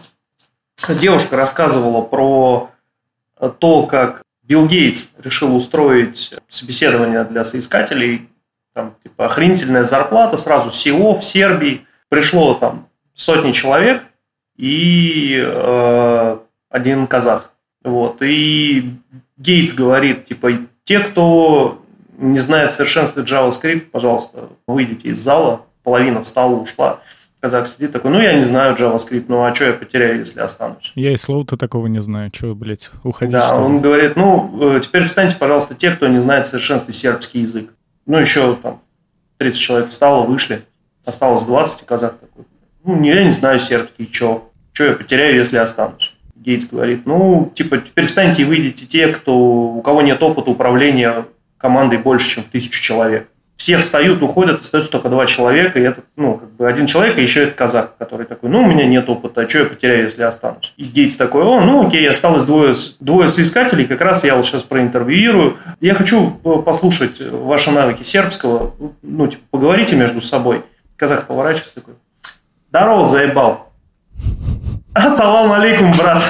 девушка 0.77 1.35
рассказывала 1.35 2.01
про 2.01 2.71
э, 3.39 3.51
то, 3.59 3.83
как 3.87 4.23
Билл 4.43 4.67
Гейтс 4.67 5.09
решил 5.23 5.55
устроить 5.55 6.33
собеседование 6.49 7.23
для 7.23 7.43
соискателей, 7.43 8.29
там, 8.73 8.95
типа, 9.01 9.25
охренительная 9.25 9.85
зарплата, 9.85 10.37
сразу 10.37 10.71
СИО 10.71 11.15
в 11.15 11.23
Сербии, 11.23 11.85
пришло 12.09 12.53
там 12.55 12.87
сотни 13.13 13.51
человек 13.53 14.03
и 14.57 15.41
э, 15.43 16.37
один 16.69 17.07
казах. 17.07 17.53
Вот. 17.83 18.21
И 18.21 18.95
Гейтс 19.37 19.73
говорит, 19.73 20.25
типа, 20.25 20.51
те, 20.83 20.99
кто 20.99 21.81
не 22.17 22.39
знает 22.39 22.71
в 22.71 22.75
совершенстве 22.75 23.23
JavaScript, 23.23 23.81
пожалуйста, 23.91 24.49
выйдите 24.67 25.09
из 25.09 25.19
зала. 25.19 25.65
Половина 25.83 26.23
встала, 26.23 26.55
ушла. 26.55 27.01
Казах 27.45 27.67
сидит 27.67 27.91
такой, 27.91 28.09
ну, 28.09 28.19
я 28.19 28.33
не 28.33 28.41
знаю 28.41 28.75
JavaScript, 28.75 29.25
ну, 29.27 29.43
а 29.43 29.53
что 29.53 29.65
я 29.65 29.73
потеряю, 29.73 30.17
если 30.17 30.39
останусь? 30.39 30.91
Я 30.95 31.13
и 31.13 31.15
слова-то 31.15 31.57
такого 31.57 31.85
не 31.85 32.01
знаю. 32.01 32.31
Че, 32.31 32.55
блядь, 32.55 32.89
уходить, 33.03 33.33
Да, 33.33 33.41
что 33.41 33.57
он 33.57 33.81
говорит, 33.81 34.15
ну, 34.15 34.77
э, 34.77 34.79
теперь 34.81 35.03
встаньте, 35.03 35.35
пожалуйста, 35.35 35.75
те, 35.75 35.91
кто 35.91 36.07
не 36.07 36.17
знает 36.17 36.47
совершенстве 36.47 36.91
сербский 36.95 37.41
язык. 37.41 37.69
Ну, 38.07 38.17
еще 38.17 38.55
там 38.55 38.81
30 39.37 39.59
человек 39.59 39.89
встало, 39.89 40.25
вышли. 40.25 40.63
Осталось 41.05 41.43
20, 41.43 41.83
и 41.83 41.85
казах 41.85 42.17
такой, 42.17 42.45
ну, 42.83 43.03
я 43.03 43.23
не 43.23 43.29
знаю 43.29 43.59
сербский, 43.59 44.09
что? 44.11 44.51
Что 44.73 44.85
я 44.85 44.93
потеряю, 44.93 45.35
если 45.35 45.57
останусь? 45.57 46.15
Гейтс 46.35 46.65
говорит, 46.65 47.05
ну, 47.05 47.51
типа, 47.53 47.77
теперь 47.77 48.07
встаньте 48.07 48.41
и 48.41 48.45
выйдите 48.45 48.87
те, 48.87 49.09
кто, 49.09 49.37
у 49.37 49.83
кого 49.83 50.01
нет 50.01 50.23
опыта 50.23 50.49
управления 50.49 51.27
командой 51.59 51.99
больше, 51.99 52.27
чем 52.27 52.43
в 52.43 52.47
тысячу 52.47 52.81
человек. 52.81 53.29
Все 53.57 53.77
встают, 53.77 54.21
уходят, 54.21 54.61
остается 54.61 54.91
только 54.91 55.09
два 55.09 55.25
человека, 55.25 55.79
и 55.79 55.83
это, 55.83 56.01
ну, 56.17 56.35
как 56.37 56.51
бы 56.51 56.67
один 56.67 56.85
человек, 56.87 57.17
и 57.17 57.21
еще 57.21 57.43
это 57.43 57.53
казах, 57.53 57.93
который 57.97 58.25
такой, 58.25 58.49
ну, 58.49 58.61
у 58.61 58.65
меня 58.65 58.85
нет 58.85 59.09
опыта, 59.09 59.41
а 59.41 59.49
что 59.49 59.59
я 59.59 59.65
потеряю, 59.65 60.03
если 60.03 60.23
останусь? 60.23 60.73
И 60.77 60.83
Гейтс 60.83 61.15
такой, 61.15 61.43
о, 61.43 61.61
ну, 61.61 61.87
окей, 61.87 62.07
осталось 62.07 62.43
двое, 62.43 62.75
двое 62.99 63.27
соискателей, 63.29 63.85
как 63.85 64.01
раз 64.01 64.23
я 64.23 64.35
вот 64.35 64.45
сейчас 64.45 64.63
проинтервьюирую. 64.63 65.57
Я 65.79 65.95
хочу 65.95 66.39
э, 66.43 66.61
послушать 66.63 67.19
ваши 67.21 67.71
навыки 67.71 68.03
сербского, 68.03 68.75
ну, 69.01 69.27
типа, 69.27 69.41
поговорите 69.51 69.95
между 69.95 70.21
собой. 70.21 70.61
Казах 70.97 71.25
поворачивается 71.25 71.75
такой, 71.75 71.95
здорово, 72.69 73.05
заебал. 73.05 73.71
Ассалам 74.93 75.51
алейкум, 75.53 75.91
брат. 75.93 76.21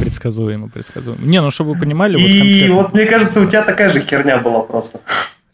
Предсказуемо, 0.00 0.68
предсказуемо. 0.68 1.20
Не, 1.24 1.40
ну 1.40 1.50
чтобы 1.50 1.74
вы 1.74 1.80
понимали, 1.80 2.14
вот 2.16 2.22
И 2.22 2.38
конкретно- 2.38 2.74
вот 2.74 2.92
мне 2.94 3.06
кажется, 3.06 3.40
у 3.40 3.46
тебя 3.46 3.62
такая 3.62 3.90
же 3.90 4.00
херня 4.00 4.38
была 4.38 4.60
просто. 4.60 5.00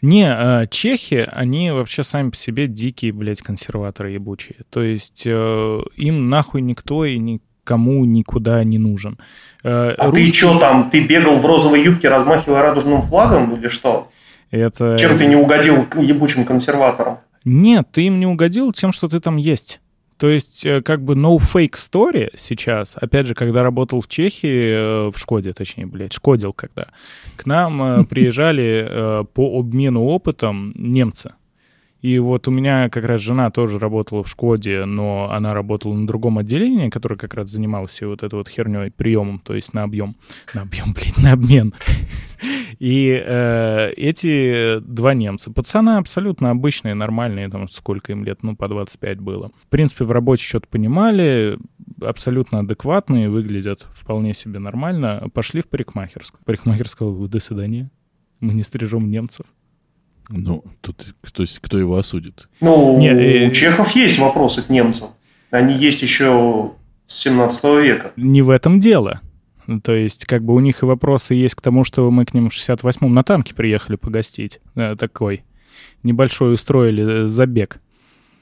Не, 0.01 0.29
э, 0.31 0.67
чехи, 0.71 1.29
они 1.31 1.71
вообще 1.73 2.03
сами 2.05 2.31
по 2.31 2.37
себе 2.37 2.67
дикие, 2.69 3.13
блядь, 3.13 3.43
консерваторы 3.43 4.11
ебучие. 4.13 4.59
То 4.71 4.83
есть 4.83 5.25
э, 5.27 5.81
им 5.97 6.29
нахуй 6.29 6.61
никто 6.61 7.05
и 7.05 7.19
никому 7.19 8.05
никуда 8.05 8.63
не 8.65 8.79
нужен. 8.79 9.19
Э, 9.65 9.91
А 9.99 10.05
ты 10.13 10.21
русские- 10.23 10.33
что 10.35 10.59
там, 10.61 10.89
ты 10.91 11.01
бегал 11.05 11.39
в 11.39 11.47
розовой 11.47 11.83
юбке, 11.83 12.09
размахивая 12.09 12.63
радужным 12.63 13.03
флагом 13.03 13.57
или 13.57 13.69
что? 13.69 14.11
Это... 14.51 14.97
Чем 14.99 15.19
ты 15.19 15.27
не 15.27 15.37
угодил 15.37 15.87
ебучим 16.01 16.45
консерваторам? 16.45 17.19
Нет, 17.45 17.89
ты 17.93 18.03
им 18.03 18.21
не 18.21 18.27
угодил 18.27 18.73
тем, 18.73 18.93
что 18.93 19.09
ты 19.09 19.21
там 19.21 19.37
есть. 19.37 19.81
То 20.19 20.29
есть, 20.29 20.67
э, 20.67 20.83
как 20.83 21.03
бы 21.03 21.15
no 21.15 21.39
fake 21.39 21.75
story 21.75 22.31
сейчас, 22.37 22.97
опять 22.97 23.27
же, 23.27 23.35
когда 23.35 23.63
работал 23.63 24.01
в 24.01 24.09
Чехии, 24.09 25.07
э, 25.07 25.11
в 25.11 25.17
Шкоде, 25.17 25.53
точнее, 25.53 25.87
блядь, 25.87 26.13
Шкодил 26.13 26.53
когда, 26.53 26.89
к 27.37 27.47
нам 27.47 27.83
э, 27.83 28.05
приезжали 28.11 29.25
по 29.33 29.59
обмену 29.59 30.03
опытом 30.03 30.73
немцы. 30.75 31.33
И 32.01 32.19
вот 32.19 32.47
у 32.47 32.51
меня 32.53 32.89
как 32.91 33.05
раз 33.05 33.21
жена 33.21 33.51
тоже 33.51 33.79
работала 33.79 34.23
в 34.23 34.29
Шкоде, 34.29 34.85
но 34.85 35.31
она 35.31 35.53
работала 35.53 35.95
на 35.95 36.07
другом 36.07 36.39
отделении, 36.39 36.91
которое 36.91 37.17
как 37.17 37.35
раз 37.35 37.51
занималось 37.51 37.91
всей 37.91 38.07
вот 38.07 38.23
этой 38.23 38.37
вот 38.37 38.49
херней, 38.49 38.91
приемом, 38.91 39.41
то 39.41 39.55
есть 39.55 39.75
на 39.75 39.83
объем. 39.83 40.17
На 40.55 40.63
объем, 40.63 40.93
блядь, 40.95 41.19
на 41.19 41.33
обмен. 41.33 41.75
И 42.79 43.11
э, 43.11 43.91
эти 43.97 44.79
два 44.79 45.13
немца, 45.15 45.51
пацаны 45.51 45.97
абсолютно 45.97 46.51
обычные, 46.51 46.95
нормальные, 46.95 47.49
там 47.49 47.67
сколько 47.69 48.13
им 48.13 48.25
лет, 48.25 48.45
ну, 48.45 48.55
по 48.55 48.69
25 48.69 49.21
было. 49.21 49.51
В 49.61 49.67
принципе, 49.67 50.05
в 50.05 50.13
работе 50.13 50.45
что-то 50.45 50.69
понимали, 50.69 51.59
абсолютно 52.01 52.61
адекватные, 52.61 53.29
выглядят 53.29 53.89
вполне 53.91 54.35
себе 54.35 54.61
нормально. 54.61 55.29
Пошли 55.35 55.61
в 55.61 55.69
парикмахерскую. 55.69 56.41
Парикмахерского, 56.45 57.29
до 57.29 57.41
свидания. 57.41 57.91
Мы 58.39 58.55
не 58.55 58.63
стрижем 58.63 59.11
немцев. 59.11 59.47
Ну, 60.29 60.65
тут 60.81 61.15
кто, 61.23 61.45
кто 61.61 61.79
его 61.79 61.97
осудит? 61.97 62.49
Ну, 62.61 62.99
Не, 62.99 63.09
э, 63.09 63.49
у 63.49 63.51
чехов 63.51 63.93
есть 63.93 64.19
вопросы 64.19 64.63
к 64.63 64.69
немцам. 64.69 65.09
Они 65.51 65.75
есть 65.75 66.03
еще 66.03 66.73
с 67.07 67.15
17 67.21 67.65
века. 67.83 68.13
Не 68.17 68.43
в 68.43 68.51
этом 68.51 68.81
дело. 68.81 69.21
То 69.83 69.95
есть, 69.95 70.25
как 70.25 70.43
бы 70.45 70.55
у 70.55 70.61
них 70.61 70.83
и 70.83 70.87
вопросы 70.87 71.35
есть 71.35 71.55
к 71.55 71.61
тому, 71.61 71.85
что 71.85 72.11
мы 72.11 72.25
к 72.25 72.35
ним 72.35 72.49
в 72.49 72.53
68-м 72.53 73.13
на 73.13 73.23
танке 73.23 73.55
приехали 73.55 73.97
погостить. 73.97 74.61
Э, 74.75 74.97
Такой 74.97 75.45
небольшой 76.03 76.55
устроили 76.55 77.25
э, 77.25 77.29
забег. 77.29 77.81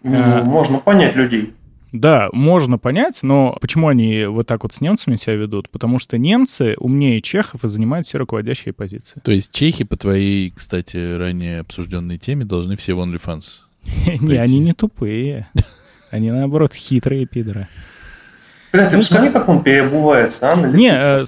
Ну, 0.02 0.16
А. 0.16 0.42
Можно 0.42 0.78
понять 0.78 1.16
людей. 1.16 1.54
Да, 2.00 2.28
можно 2.32 2.78
понять, 2.78 3.22
но 3.22 3.56
почему 3.60 3.88
они 3.88 4.24
вот 4.26 4.46
так 4.46 4.62
вот 4.62 4.72
с 4.72 4.80
немцами 4.80 5.16
себя 5.16 5.36
ведут? 5.36 5.70
Потому 5.70 5.98
что 5.98 6.18
немцы 6.18 6.74
умнее 6.78 7.22
чехов 7.22 7.64
и 7.64 7.68
занимают 7.68 8.06
все 8.06 8.18
руководящие 8.18 8.74
позиции. 8.74 9.20
То 9.24 9.32
есть 9.32 9.52
чехи, 9.52 9.84
по 9.84 9.96
твоей, 9.96 10.50
кстати, 10.50 11.16
ранее 11.16 11.60
обсужденной 11.60 12.18
теме, 12.18 12.44
должны 12.44 12.76
все 12.76 12.94
в 12.94 13.00
OnlyFans. 13.00 13.60
Не, 14.20 14.36
они 14.36 14.58
не 14.58 14.72
тупые. 14.72 15.48
Они, 16.10 16.30
наоборот, 16.30 16.72
хитрые 16.72 17.26
пидоры. 17.26 17.68
Бля, 18.72 18.88
ты 18.88 18.96
посмотри, 18.96 19.30
как 19.30 19.48
он 19.48 19.62
переобувается, 19.62 20.52
а? 20.52 20.56
на 20.56 20.66
Не, 20.66 20.92
э, 20.92 21.24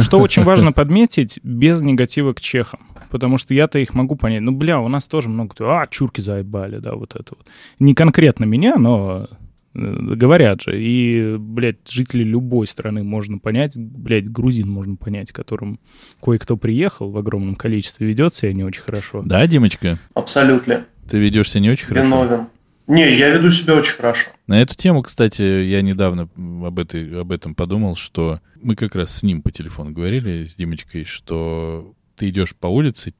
что 0.00 0.18
очень 0.18 0.42
важно 0.44 0.72
подметить, 0.72 1.40
без 1.42 1.80
негатива 1.80 2.32
к 2.32 2.40
чехам. 2.40 2.80
Потому 3.10 3.38
что 3.38 3.54
я-то 3.54 3.78
их 3.78 3.94
могу 3.94 4.16
понять. 4.16 4.42
Ну, 4.42 4.52
бля, 4.52 4.78
у 4.78 4.88
нас 4.88 5.06
тоже 5.06 5.30
много 5.30 5.54
а, 5.60 5.86
чурки 5.88 6.20
заебали, 6.20 6.78
да, 6.78 6.94
вот 6.94 7.16
это 7.16 7.34
вот. 7.36 7.46
Не 7.78 7.94
конкретно 7.94 8.44
меня, 8.44 8.76
но 8.76 9.28
говорят 9.74 10.62
же. 10.62 10.72
И, 10.76 11.36
блядь, 11.38 11.88
жители 11.88 12.24
любой 12.24 12.66
страны 12.66 13.02
можно 13.02 13.38
понять, 13.38 13.76
блядь, 13.76 14.30
грузин 14.30 14.68
можно 14.68 14.96
понять, 14.96 15.32
которым 15.32 15.80
кое-кто 16.22 16.56
приехал 16.56 17.10
в 17.10 17.16
огромном 17.16 17.54
количестве, 17.54 18.06
ведет 18.06 18.34
себя 18.34 18.52
не 18.52 18.64
очень 18.64 18.82
хорошо. 18.82 19.22
Да, 19.24 19.46
Димочка? 19.46 19.98
Абсолютно. 20.14 20.86
Ты 21.08 21.18
ведешь 21.18 21.50
себя 21.50 21.62
не 21.62 21.70
очень 21.70 21.86
хорошо? 21.86 22.06
Виновен. 22.06 22.46
Не, 22.86 23.16
я 23.16 23.28
веду 23.28 23.52
себя 23.52 23.76
очень 23.76 23.94
хорошо. 23.94 24.30
На 24.48 24.60
эту 24.60 24.74
тему, 24.74 25.02
кстати, 25.02 25.42
я 25.42 25.80
недавно 25.80 26.28
об, 26.66 26.78
этой, 26.80 27.20
об 27.20 27.30
этом 27.30 27.54
подумал, 27.54 27.94
что 27.94 28.40
мы 28.60 28.74
как 28.74 28.96
раз 28.96 29.14
с 29.14 29.22
ним 29.22 29.42
по 29.42 29.52
телефону 29.52 29.92
говорили, 29.92 30.48
с 30.48 30.56
Димочкой, 30.56 31.04
что 31.04 31.94
ты 32.16 32.30
идешь 32.30 32.56
по 32.56 32.66
улице, 32.66 33.14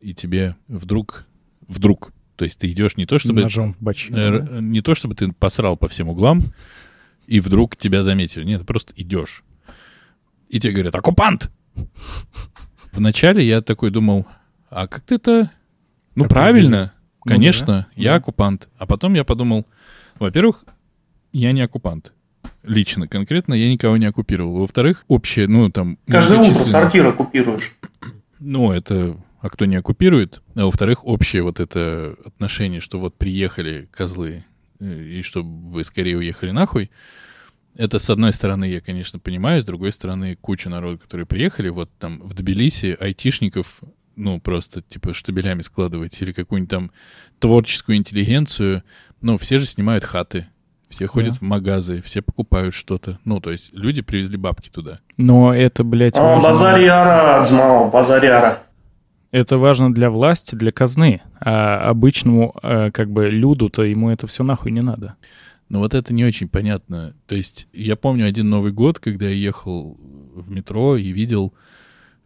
и 0.00 0.14
тебе 0.14 0.54
вдруг, 0.68 1.26
вдруг, 1.66 2.12
то 2.36 2.44
есть 2.44 2.58
ты 2.58 2.70
идешь 2.70 2.96
не 2.96 3.06
то, 3.06 3.18
чтобы, 3.18 3.42
Ножом 3.42 3.72
в 3.74 3.82
бочину. 3.82 4.16
э, 4.18 4.40
да? 4.40 4.60
не 4.60 4.80
то, 4.82 4.94
чтобы 4.94 5.14
ты 5.14 5.32
посрал 5.32 5.76
по 5.76 5.88
всем 5.88 6.08
углам, 6.08 6.42
и 7.26 7.40
вдруг 7.40 7.76
тебя 7.76 8.02
заметили. 8.02 8.44
Нет, 8.44 8.60
ты 8.60 8.66
просто 8.66 8.92
идешь. 8.96 9.42
И 10.48 10.60
тебе 10.60 10.74
говорят, 10.74 10.94
оккупант! 10.94 11.50
Вначале 12.92 13.44
я 13.46 13.60
такой 13.60 13.90
думал, 13.90 14.26
а 14.70 14.86
как 14.86 15.02
ты 15.02 15.16
это... 15.16 15.50
Ну, 16.14 16.24
Определил. 16.24 16.28
правильно, 16.28 16.92
Ну 17.24 17.30
конечно, 17.30 17.66
да, 17.66 17.86
я 17.94 18.10
да. 18.12 18.16
оккупант. 18.16 18.68
А 18.78 18.86
потом 18.86 19.14
я 19.14 19.24
подумал, 19.24 19.66
во-первых, 20.18 20.64
я 21.32 21.52
не 21.52 21.60
оккупант. 21.60 22.12
Лично, 22.62 23.06
конкретно, 23.06 23.52
я 23.54 23.70
никого 23.70 23.96
не 23.98 24.06
оккупировал. 24.06 24.56
Во-вторых, 24.58 25.04
общее, 25.08 25.46
ну, 25.46 25.68
там... 25.70 25.98
Каждое 26.06 26.38
утро 26.40 26.54
сортир 26.54 27.06
оккупируешь. 27.06 27.76
Ну, 28.38 28.72
это... 28.72 29.16
А 29.40 29.50
кто 29.50 29.64
не 29.66 29.76
оккупирует? 29.76 30.42
А 30.54 30.64
во-вторых, 30.64 31.04
общее 31.04 31.42
вот 31.42 31.60
это 31.60 32.16
отношение, 32.24 32.80
что 32.80 32.98
вот 32.98 33.16
приехали 33.16 33.88
козлы, 33.90 34.44
э, 34.80 35.02
и 35.02 35.22
чтобы 35.22 35.70
вы 35.72 35.84
скорее 35.84 36.16
уехали 36.18 36.50
нахуй. 36.52 36.90
Это, 37.76 37.98
с 37.98 38.08
одной 38.08 38.32
стороны, 38.32 38.64
я, 38.64 38.80
конечно, 38.80 39.18
понимаю, 39.18 39.60
с 39.60 39.64
другой 39.64 39.92
стороны, 39.92 40.36
куча 40.40 40.70
народу, 40.70 40.98
которые 40.98 41.26
приехали, 41.26 41.68
вот 41.68 41.90
там 41.98 42.20
в 42.22 42.32
Тбилиси 42.32 42.96
айтишников, 42.98 43.80
ну, 44.16 44.40
просто, 44.40 44.80
типа, 44.80 45.12
штабелями 45.12 45.60
складывать, 45.60 46.20
или 46.22 46.32
какую-нибудь 46.32 46.70
там 46.70 46.90
творческую 47.38 47.98
интеллигенцию, 47.98 48.82
ну, 49.20 49.36
все 49.36 49.58
же 49.58 49.66
снимают 49.66 50.04
хаты, 50.04 50.46
все 50.88 51.06
ходят 51.06 51.32
Да. 51.34 51.38
в 51.40 51.42
магазы, 51.42 52.00
все 52.00 52.22
покупают 52.22 52.74
что-то. 52.74 53.18
Ну, 53.26 53.40
то 53.40 53.52
есть 53.52 53.74
люди 53.74 54.00
привезли 54.00 54.38
бабки 54.38 54.70
туда. 54.70 55.00
Но 55.18 55.54
это, 55.54 55.84
блядь, 55.84 56.16
А, 56.16 56.22
важно- 56.22 56.42
базаряра, 56.48 57.44
Дзмао, 57.44 57.90
базаряра. 57.90 58.62
Это 59.36 59.58
важно 59.58 59.92
для 59.92 60.10
власти, 60.10 60.54
для 60.54 60.72
казны. 60.72 61.20
А 61.40 61.90
обычному, 61.90 62.54
э, 62.62 62.90
как 62.90 63.10
бы, 63.10 63.28
люду-то 63.28 63.82
ему 63.82 64.08
это 64.08 64.26
все 64.26 64.42
нахуй 64.42 64.72
не 64.72 64.80
надо. 64.80 65.16
Ну 65.68 65.80
вот 65.80 65.92
это 65.92 66.14
не 66.14 66.24
очень 66.24 66.48
понятно. 66.48 67.14
То 67.26 67.34
есть 67.34 67.68
я 67.74 67.96
помню 67.96 68.26
один 68.26 68.48
Новый 68.48 68.72
год, 68.72 68.98
когда 68.98 69.28
я 69.28 69.34
ехал 69.34 69.98
в 70.34 70.50
метро 70.50 70.96
и 70.96 71.10
видел 71.10 71.52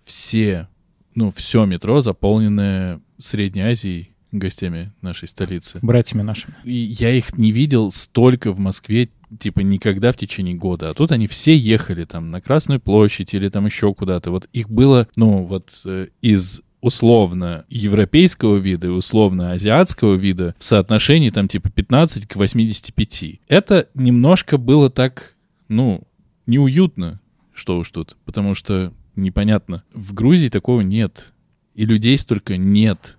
все, 0.04 0.68
ну, 1.16 1.32
все 1.32 1.64
метро, 1.64 2.00
заполненное 2.00 3.00
Средней 3.18 3.62
Азией 3.62 4.14
гостями 4.30 4.92
нашей 5.02 5.26
столицы. 5.26 5.80
Братьями 5.82 6.22
нашими. 6.22 6.54
И 6.62 6.72
я 6.72 7.10
их 7.12 7.36
не 7.36 7.50
видел 7.50 7.90
столько 7.90 8.52
в 8.52 8.60
Москве, 8.60 9.08
типа, 9.40 9.60
никогда 9.60 10.12
в 10.12 10.16
течение 10.16 10.54
года. 10.54 10.90
А 10.90 10.94
тут 10.94 11.10
они 11.10 11.26
все 11.26 11.56
ехали 11.56 12.04
там 12.04 12.30
на 12.30 12.40
Красную 12.40 12.80
площадь 12.80 13.34
или 13.34 13.48
там 13.48 13.66
еще 13.66 13.92
куда-то. 13.94 14.30
Вот 14.30 14.48
их 14.52 14.70
было, 14.70 15.08
ну, 15.16 15.44
вот 15.44 15.82
э, 15.84 16.08
из 16.22 16.62
условно 16.80 17.64
европейского 17.68 18.56
вида 18.56 18.88
и 18.88 18.90
условно 18.90 19.52
азиатского 19.52 20.14
вида 20.14 20.54
в 20.58 20.64
соотношении 20.64 21.30
там 21.30 21.48
типа 21.48 21.70
15 21.70 22.26
к 22.26 22.36
85. 22.36 23.40
Это 23.48 23.88
немножко 23.94 24.58
было 24.58 24.90
так, 24.90 25.34
ну, 25.68 26.02
неуютно, 26.46 27.20
что 27.54 27.78
уж 27.78 27.90
тут, 27.90 28.16
потому 28.24 28.54
что 28.54 28.92
непонятно. 29.16 29.82
В 29.92 30.14
Грузии 30.14 30.48
такого 30.48 30.80
нет. 30.80 31.32
И 31.74 31.84
людей 31.84 32.16
столько 32.18 32.56
нет. 32.56 33.18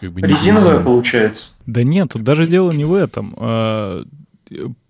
Как 0.00 0.12
бы 0.12 0.20
не 0.22 0.28
Резиновая 0.28 0.64
грузин. 0.74 0.84
получается. 0.84 1.50
Да 1.66 1.82
нет, 1.84 2.10
тут 2.12 2.22
даже 2.22 2.46
дело 2.46 2.72
не 2.72 2.84
в 2.84 2.94
этом. 2.94 3.34
А, 3.38 4.04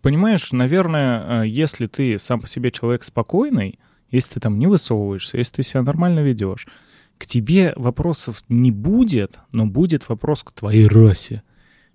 Понимаешь, 0.01 0.51
наверное, 0.52 1.24
а, 1.24 1.43
если 1.44 1.86
ты 1.86 2.19
сам 2.19 2.40
по 2.40 2.48
себе 2.48 2.70
человек 2.73 3.05
спокойный, 3.05 3.78
если 4.10 4.35
ты 4.35 4.40
там 4.40 4.59
не 4.59 4.66
высовываешься, 4.66 5.39
если 5.39 5.56
ты 5.56 5.62
себя 5.62 5.82
нормально 5.82 6.20
ведешь, 6.20 6.66
к 7.23 7.27
тебе 7.27 7.73
вопросов 7.77 8.43
не 8.49 8.70
будет, 8.73 9.39
но 9.53 9.66
будет 9.66 10.09
вопрос 10.09 10.43
к 10.43 10.51
твоей 10.53 10.89
расе. 10.89 11.43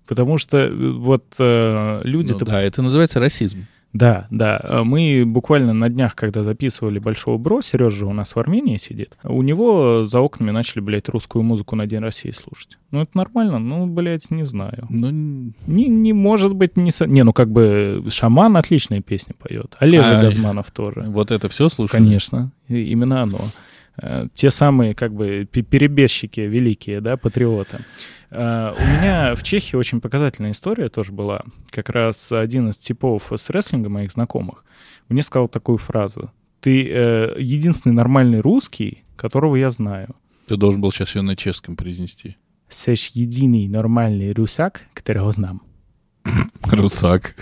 Потому 0.06 0.38
что 0.38 0.56
э, 0.58 0.90
вот 0.92 1.34
э, 1.38 2.00
Ну 2.02 2.08
люди-то 2.10 2.44
да, 2.46 2.62
это 2.62 2.80
называется 2.80 3.20
расизм. 3.20 3.66
Да, 3.94 4.26
да. 4.30 4.60
А 4.62 4.84
Мы 4.84 5.24
буквально 5.26 5.72
на 5.72 5.88
днях, 5.88 6.14
когда 6.14 6.42
записывали 6.42 6.98
«Большого 6.98 7.38
Бро», 7.38 7.62
Сережа 7.62 8.04
у 8.06 8.12
нас 8.12 8.34
в 8.34 8.38
Армении 8.38 8.76
сидит, 8.76 9.16
у 9.24 9.40
него 9.42 10.04
за 10.06 10.20
окнами 10.20 10.50
начали, 10.50 10.80
блядь, 10.80 11.08
русскую 11.08 11.42
музыку 11.42 11.74
на 11.74 11.86
День 11.86 12.00
России 12.00 12.30
слушать. 12.30 12.76
Ну, 12.90 13.00
это 13.02 13.10
нормально? 13.14 13.58
Ну, 13.58 13.86
блядь, 13.86 14.30
не 14.30 14.44
знаю. 14.44 14.84
Ну, 14.90 15.52
Не, 15.66 15.88
не 15.88 16.12
может 16.12 16.54
быть, 16.54 16.76
не... 16.76 16.90
со- 16.90 17.06
Не, 17.06 17.22
ну, 17.24 17.32
как 17.32 17.50
бы, 17.50 18.04
Шаман 18.10 18.56
отличные 18.58 19.00
песни 19.00 19.32
поет. 19.32 19.74
Олежа 19.78 20.18
А, 20.20 20.22
Газманов 20.22 20.70
тоже. 20.70 21.04
вот 21.08 21.30
это 21.30 21.48
все 21.48 21.68
слушали? 21.70 21.98
Конечно, 22.02 22.50
именно 22.68 23.22
оно. 23.22 23.40
Э, 24.00 24.28
Те 24.34 24.50
самые, 24.50 24.94
как 24.94 25.12
бы, 25.12 25.46
пе- 25.50 25.62
перебежчики 25.62 26.40
великие, 26.40 27.00
да, 27.00 27.16
патриоты. 27.16 27.78
Э, 28.30 28.72
У 28.76 28.82
меня 29.00 29.34
в 29.34 29.42
Чехии 29.42 29.76
очень 29.76 30.00
показательная 30.00 30.52
история 30.52 30.88
тоже 30.88 31.12
была. 31.12 31.42
Как 31.70 31.88
раз 31.88 32.30
один 32.32 32.68
из 32.68 32.76
типов 32.76 33.32
с 33.34 33.50
рестлинга 33.50 33.88
моих 33.88 34.12
знакомых 34.12 34.64
мне 35.08 35.22
сказал 35.22 35.48
такую 35.48 35.78
фразу. 35.78 36.30
Ты 36.60 36.86
э, 36.88 37.34
единственный 37.38 37.92
нормальный 37.94 38.40
русский, 38.40 39.04
которого 39.16 39.56
я 39.56 39.70
знаю. 39.70 40.14
Ты 40.46 40.56
должен 40.56 40.80
был 40.80 40.90
сейчас 40.92 41.14
ее 41.14 41.22
на 41.22 41.36
чешском 41.36 41.76
произнести. 41.76 42.36
Сеш 42.68 43.08
единый 43.14 43.68
нормальный 43.68 44.32
русак, 44.32 44.82
которого 44.94 45.32
знам. 45.32 45.62
Русак. 46.70 47.34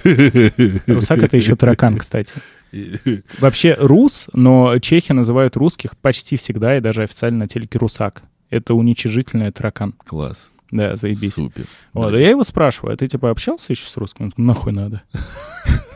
Русак— 0.87 1.19
это 1.23 1.37
еще 1.37 1.57
таракан, 1.57 1.99
кстати. 1.99 2.33
Вообще 3.39 3.77
рус, 3.79 4.29
но 4.33 4.79
чехи 4.79 5.13
называют 5.13 5.57
русских 5.57 5.97
почти 5.97 6.37
всегда 6.37 6.77
и 6.77 6.81
даже 6.81 7.03
официально 7.03 7.41
на 7.41 7.49
телеке 7.49 7.79
русак. 7.79 8.23
Это 8.51 8.75
уничижительный 8.75 9.51
таракан. 9.51 9.95
Класс. 10.05 10.53
Да, 10.71 10.97
заебись. 10.97 11.35
Супер. 11.35 11.67
Вот, 11.93 12.13
а 12.13 12.19
я 12.19 12.31
его 12.31 12.43
спрашиваю, 12.43 12.95
а 12.95 12.97
ты 12.97 13.07
типа 13.07 13.31
общался 13.31 13.73
еще 13.73 13.89
с 13.89 13.97
русским? 13.97 14.27
Он 14.27 14.31
говорит, 14.31 14.47
Нахуй 14.47 14.73
надо. 14.73 15.03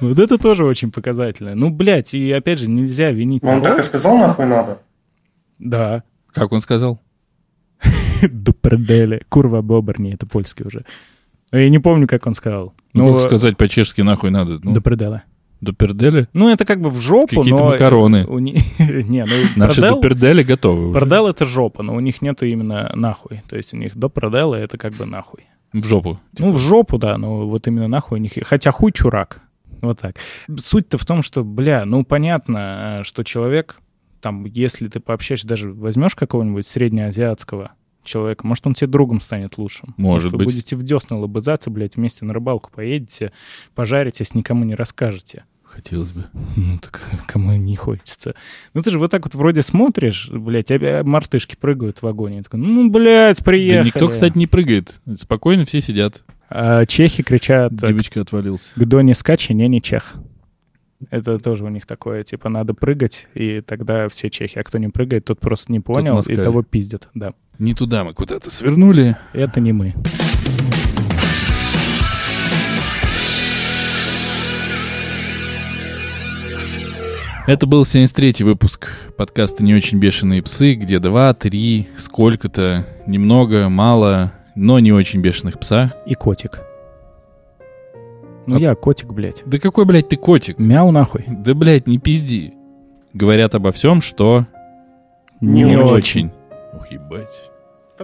Вот 0.01 0.19
это 0.19 0.39
тоже 0.39 0.65
очень 0.65 0.91
показательно. 0.91 1.55
Ну, 1.55 1.69
блядь, 1.69 2.15
и 2.15 2.33
опять 2.33 2.59
же, 2.59 2.71
нельзя 2.71 3.11
винить 3.11 3.45
Он 3.45 3.61
так 3.61 3.79
и 3.79 3.83
сказал, 3.83 4.17
нахуй 4.17 4.47
надо. 4.47 4.81
Да. 5.59 6.05
Как 6.33 6.53
он 6.53 6.63
сказал? 6.63 7.03
Дуперделе. 8.23 9.23
Курва 9.29 9.61
боберни, 9.61 10.15
это 10.15 10.27
польский 10.27 10.65
уже. 10.65 10.87
Я 11.53 11.69
не 11.69 11.79
помню, 11.79 12.09
как 12.09 12.27
он 12.27 12.33
сказал. 12.33 12.73
Ну, 12.95 13.13
как 13.13 13.27
сказать 13.27 13.57
по-чешски 13.59 14.01
нахуй 14.01 14.31
надо? 14.31 14.59
Ну, 14.63 14.73
Дуперделе. 14.73 15.23
Дупердели? 15.61 16.29
Ну, 16.33 16.49
это 16.49 16.65
как 16.65 16.81
бы 16.81 16.91
в 16.91 17.01
жопу, 17.01 17.37
Какие-то 17.37 17.65
но... 17.65 17.71
макароны. 17.71 18.27
у 18.27 18.39
Не, 18.39 18.55
ну, 18.79 19.27
Наши 19.57 19.81
продел- 19.81 19.97
дупердели 19.97 20.43
готовы 20.43 20.89
уже. 20.89 20.99
Продел 20.99 21.29
это 21.29 21.45
жопа, 21.45 21.83
но 21.83 21.95
у 21.95 22.01
них 22.01 22.23
нету 22.23 22.47
именно 22.47 22.91
нахуй. 22.95 23.43
То 23.49 23.57
есть 23.57 23.75
у 23.75 23.77
них 23.77 23.97
до 23.97 24.09
продела 24.09 24.55
это 24.55 24.79
как 24.79 24.95
бы 24.95 25.07
нахуй. 25.07 25.47
В 25.73 25.85
жопу. 25.85 26.19
Ну, 26.39 26.53
в 26.53 26.59
жопу, 26.59 26.99
да, 26.99 27.17
но 27.17 27.47
вот 27.47 27.67
именно 27.67 27.87
нахуй 27.89 28.19
у 28.19 28.23
них... 28.23 28.33
Хотя 28.43 28.73
хуй 28.73 28.93
чурак. 28.93 29.43
Вот 29.83 30.01
так. 30.01 30.17
Суть-то 30.59 30.99
в 30.99 31.07
том, 31.07 31.23
что, 31.23 31.45
бля, 31.45 31.85
ну, 31.85 32.05
понятно, 32.05 33.01
э, 33.01 33.05
что 33.05 33.23
человек, 33.23 33.77
там, 34.21 34.45
если 34.45 34.89
ты 34.89 35.01
пообщаешься, 35.01 35.47
даже 35.47 35.73
возьмешь 35.73 36.15
какого-нибудь 36.15 36.67
среднеазиатского 36.67 37.73
человека, 38.05 38.47
может, 38.47 38.67
он 38.67 38.75
тебе 38.75 38.89
другом 38.89 39.21
станет 39.21 39.59
лучшим. 39.59 39.95
Может 39.97 40.33
вы 40.33 40.39
быть. 40.39 40.47
будете 40.49 40.77
в 40.77 40.83
десна 40.83 41.19
лобызаться, 41.19 41.71
блядь, 41.71 41.97
вместе 41.97 42.25
на 42.25 42.33
рыбалку 42.33 42.71
поедете, 42.71 43.33
пожаритесь, 43.75 44.35
никому 44.35 44.65
не 44.65 44.75
расскажете. 44.75 45.45
Хотелось 45.63 46.11
бы. 46.11 46.25
Ну, 46.57 46.79
так 46.79 47.01
кому 47.27 47.53
не 47.53 47.77
хочется. 47.77 48.35
Ну, 48.75 48.83
ты 48.83 48.91
же 48.91 48.99
вот 48.99 49.13
так 49.13 49.25
вот 49.25 49.37
вроде 49.37 49.63
смотришь, 49.63 50.29
блядь, 50.29 50.73
а 50.73 51.05
мартышки 51.05 51.55
прыгают 51.55 51.99
в 51.99 52.03
вагоне. 52.03 52.43
Такой, 52.43 52.59
ну, 52.59 52.91
блядь, 52.91 53.45
приехали. 53.45 53.91
Да 53.91 53.97
никто, 53.97 54.09
кстати, 54.09 54.37
не 54.37 54.49
прыгает. 54.49 55.01
Спокойно 55.17 55.65
все 55.67 55.81
сидят. 55.81 56.25
А 56.49 56.85
чехи 56.87 57.23
кричат, 57.23 57.73
Девочка 57.73 58.21
отвалился. 58.21 58.73
кто 58.75 59.01
не 59.01 59.15
скачи, 59.15 59.53
не 59.53 59.69
не 59.69 59.81
чех. 59.81 60.17
Это 61.09 61.39
тоже 61.39 61.65
у 61.65 61.69
них 61.69 61.87
такое, 61.87 62.25
типа, 62.25 62.49
надо 62.49 62.75
прыгать, 62.75 63.29
и 63.35 63.63
тогда 63.63 64.09
все 64.09 64.29
чехи. 64.29 64.59
А 64.59 64.65
кто 64.65 64.77
не 64.79 64.89
прыгает, 64.89 65.25
тот 65.25 65.39
просто 65.39 65.73
не 65.73 65.81
понял, 65.81 66.19
и 66.19 66.35
того 66.35 66.63
пиздят. 66.63 67.09
Да, 67.15 67.33
Не 67.61 67.75
туда 67.75 68.05
мы 68.05 68.15
куда-то 68.15 68.49
свернули. 68.51 69.17
это 69.35 69.61
не 69.61 69.73
мы. 69.73 69.95
Это 77.47 77.67
был 77.67 77.83
73-й 77.83 78.45
выпуск 78.45 78.89
подкаста 79.17 79.65
«Не 79.65 79.75
очень 79.75 79.99
бешеные 79.99 80.43
псы», 80.43 80.75
где 80.75 81.01
два, 81.01 81.35
три, 81.35 81.89
сколько-то, 81.97 82.87
немного, 83.07 83.69
мало, 83.69 84.33
но 84.55 84.79
не 84.79 84.93
очень 84.93 85.21
бешеных 85.21 85.59
пса. 85.59 85.95
И 86.07 86.15
котик. 86.15 86.61
Ну 88.47 88.57
А- 88.57 88.61
я 88.61 88.75
котик, 88.75 89.13
блядь. 89.13 89.43
Да 89.47 89.59
какой, 89.59 89.85
блядь, 89.85 90.09
ты 90.09 90.17
котик? 90.17 90.59
Мяу 90.59 90.93
нахуй. 90.93 91.25
Да, 91.27 91.55
блядь, 91.55 91.87
не 91.89 91.99
пизди. 91.99 92.55
Говорят 93.15 93.55
обо 93.57 93.73
всем, 93.73 94.01
что 94.01 94.47
Не 95.41 95.65
не 95.65 95.77
очень. 95.77 95.93
очень. 95.93 96.31
Ух, 96.73 96.87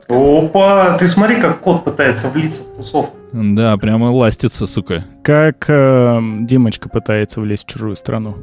ебать. 0.08 0.44
Опа, 0.50 0.96
ты 0.98 1.06
смотри, 1.06 1.40
как 1.40 1.60
кот 1.60 1.84
пытается 1.84 2.28
влиться 2.30 2.62
в 2.64 2.76
тусовку. 2.76 3.16
Да, 3.32 3.76
прямо 3.76 4.10
ластится, 4.12 4.66
сука. 4.66 5.04
Как 5.22 5.66
э, 5.68 6.20
Димочка 6.40 6.88
пытается 6.88 7.40
влезть 7.40 7.64
в 7.64 7.68
чужую 7.72 7.96
страну. 7.96 8.36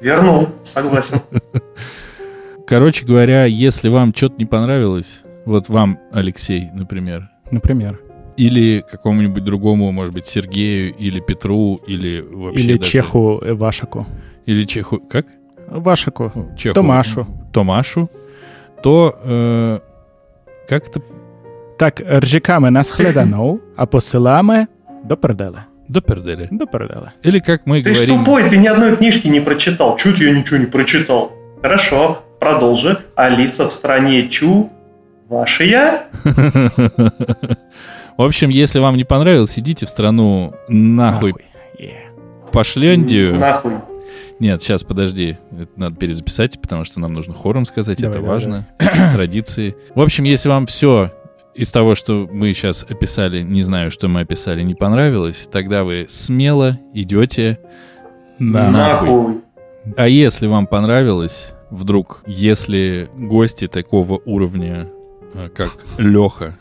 Вернул, 0.00 0.48
согласен. 0.62 1.20
Короче 2.66 3.04
говоря, 3.06 3.44
если 3.44 3.88
вам 3.88 4.14
что-то 4.14 4.36
не 4.38 4.46
понравилось, 4.46 5.22
вот 5.44 5.68
вам, 5.68 5.98
Алексей, 6.12 6.68
например, 6.72 7.28
Например. 7.50 8.00
или 8.36 8.82
какому-нибудь 8.90 9.44
другому, 9.44 9.90
может 9.92 10.14
быть, 10.14 10.26
Сергею, 10.26 10.94
или 10.94 11.20
Петру, 11.20 11.76
или 11.86 12.20
вообще 12.20 12.62
Или 12.64 12.78
даже- 12.78 12.90
Чеху 12.90 13.38
э, 13.42 13.52
Вашаку. 13.54 14.06
Или 14.46 14.64
Чеху... 14.64 14.98
Как? 14.98 15.26
Вашаку. 15.68 16.32
Чеху. 16.56 16.74
Томашу. 16.74 17.26
Томашу, 17.52 18.10
то 18.84 19.16
э, 19.24 19.78
как 20.68 20.88
это 20.88 21.00
Так, 21.78 22.00
ржиками 22.00 22.68
нас 22.70 22.90
хледанув, 22.90 23.60
а 23.76 23.86
посилами 23.86 24.68
до 25.04 25.16
пердела. 25.16 25.64
до 25.88 26.00
перделя. 26.00 26.48
До 26.50 26.66
пердела. 26.66 27.12
Или 27.22 27.38
как 27.38 27.66
мы 27.66 27.82
Ты 27.82 27.94
ж 27.94 27.96
говорим... 27.96 28.18
тупой, 28.18 28.50
ты 28.50 28.58
ни 28.58 28.66
одной 28.66 28.96
книжки 28.96 29.28
не 29.28 29.40
прочитал. 29.40 29.96
Чуть 29.96 30.18
я 30.18 30.32
ничего 30.32 30.58
не 30.58 30.66
прочитал. 30.66 31.32
Хорошо, 31.62 32.18
продолжи. 32.40 32.98
Алиса 33.16 33.68
в 33.68 33.72
стране 33.72 34.28
Чу. 34.28 34.70
Ваша 35.28 35.64
я? 35.64 36.04
В 38.18 38.22
общем, 38.22 38.50
если 38.50 38.80
вам 38.80 38.96
не 38.96 39.04
понравилось, 39.04 39.58
идите 39.58 39.86
в 39.86 39.88
страну 39.88 40.52
нахуй, 40.68 41.34
Е. 41.78 41.94
Пошляндию. 42.52 43.38
Нахуй. 43.38 43.72
Нет, 44.40 44.62
сейчас, 44.62 44.82
подожди. 44.84 45.38
Это 45.52 45.70
надо 45.76 45.96
перезаписать, 45.96 46.60
потому 46.60 46.84
что 46.84 47.00
нам 47.00 47.12
нужно 47.12 47.34
хором 47.34 47.66
сказать, 47.66 47.98
Давай, 47.98 48.10
это 48.10 48.18
давай, 48.20 48.34
важно. 48.34 48.68
Традиции. 49.14 49.76
В 49.94 50.00
общем, 50.00 50.24
если 50.24 50.48
вам 50.48 50.66
все 50.66 51.12
из 51.54 51.70
того, 51.70 51.94
что 51.94 52.28
мы 52.30 52.52
сейчас 52.52 52.84
описали, 52.88 53.42
не 53.42 53.62
знаю, 53.62 53.90
что 53.90 54.08
мы 54.08 54.20
описали, 54.20 54.62
не 54.62 54.74
понравилось, 54.74 55.48
тогда 55.50 55.84
вы 55.84 56.06
смело 56.08 56.78
идете. 56.92 57.60
Да. 58.38 58.70
Нахуй. 58.70 59.08
Нахуй. 59.08 59.40
А 59.96 60.08
если 60.08 60.46
вам 60.46 60.66
понравилось, 60.66 61.52
вдруг, 61.70 62.22
если 62.26 63.10
гости 63.14 63.68
такого 63.68 64.20
уровня, 64.24 64.88
э, 65.34 65.48
как 65.54 65.76
Леха, 65.98 66.56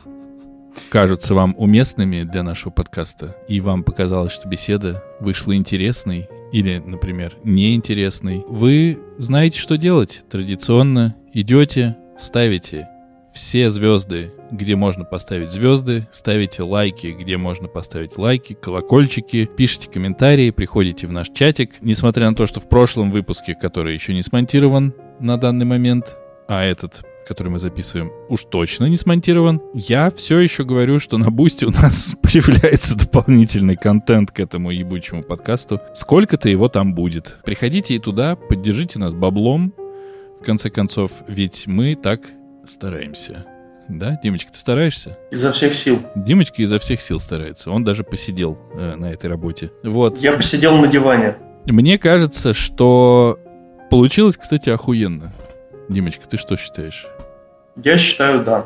кажутся 0.89 1.33
вам 1.33 1.55
уместными 1.57 2.23
для 2.23 2.43
нашего 2.43 2.71
подкаста, 2.71 3.35
и 3.47 3.61
вам 3.61 3.83
показалось, 3.83 4.33
что 4.33 4.47
беседа 4.47 5.03
вышла 5.19 5.55
интересной 5.55 6.27
или, 6.53 6.77
например, 6.77 7.35
неинтересной, 7.43 8.45
вы 8.47 8.99
знаете, 9.17 9.59
что 9.59 9.75
делать. 9.75 10.21
Традиционно 10.29 11.15
идете, 11.33 11.97
ставите 12.17 12.87
все 13.33 13.71
звезды, 13.71 14.31
где 14.51 14.75
можно 14.75 15.03
поставить 15.03 15.49
звезды, 15.49 16.07
ставите 16.11 16.61
лайки, 16.61 17.07
где 17.07 17.37
можно 17.37 17.67
поставить 17.67 18.19
лайки, 18.19 18.53
колокольчики, 18.53 19.49
пишите 19.57 19.89
комментарии, 19.89 20.51
приходите 20.51 21.07
в 21.07 21.11
наш 21.11 21.29
чатик. 21.29 21.81
Несмотря 21.81 22.29
на 22.29 22.35
то, 22.35 22.45
что 22.45 22.59
в 22.59 22.69
прошлом 22.69 23.11
выпуске, 23.11 23.55
который 23.55 23.95
еще 23.95 24.13
не 24.13 24.21
смонтирован 24.21 24.93
на 25.19 25.37
данный 25.37 25.65
момент, 25.65 26.15
а 26.47 26.63
этот 26.63 27.03
который 27.27 27.49
мы 27.49 27.59
записываем, 27.59 28.11
уж 28.29 28.43
точно 28.43 28.85
не 28.85 28.97
смонтирован. 28.97 29.61
Я 29.73 30.11
все 30.11 30.39
еще 30.39 30.63
говорю, 30.63 30.99
что 30.99 31.17
на 31.17 31.31
Бусте 31.31 31.65
у 31.65 31.71
нас 31.71 32.15
появляется 32.21 32.97
дополнительный 32.97 33.75
контент 33.75 34.31
к 34.31 34.39
этому 34.39 34.71
ебучему 34.71 35.23
подкасту. 35.23 35.81
Сколько-то 35.93 36.49
его 36.49 36.69
там 36.69 36.93
будет. 36.93 37.37
Приходите 37.45 37.95
и 37.95 37.99
туда, 37.99 38.35
поддержите 38.35 38.99
нас 38.99 39.13
баблом, 39.13 39.73
в 40.39 40.45
конце 40.45 40.69
концов, 40.69 41.11
ведь 41.27 41.67
мы 41.67 41.95
так 41.95 42.21
стараемся. 42.65 43.45
Да, 43.89 44.19
Димочка, 44.23 44.51
ты 44.51 44.57
стараешься? 44.57 45.17
Изо 45.31 45.51
всех 45.51 45.73
сил. 45.73 46.01
Димочка 46.15 46.61
изо 46.61 46.79
всех 46.79 47.01
сил 47.01 47.19
старается. 47.19 47.69
Он 47.71 47.83
даже 47.83 48.03
посидел 48.03 48.57
э, 48.73 48.95
на 48.95 49.11
этой 49.11 49.29
работе. 49.29 49.71
Вот. 49.83 50.17
Я 50.19 50.33
посидел 50.33 50.77
на 50.77 50.87
диване. 50.87 51.35
Мне 51.65 51.97
кажется, 51.97 52.53
что 52.53 53.39
получилось, 53.89 54.37
кстати, 54.37 54.69
охуенно. 54.69 55.33
Димочка, 55.89 56.27
ты 56.27 56.37
что 56.37 56.55
считаешь? 56.57 57.05
Я 57.75 57.97
считаю, 57.97 58.43
да. 58.43 58.65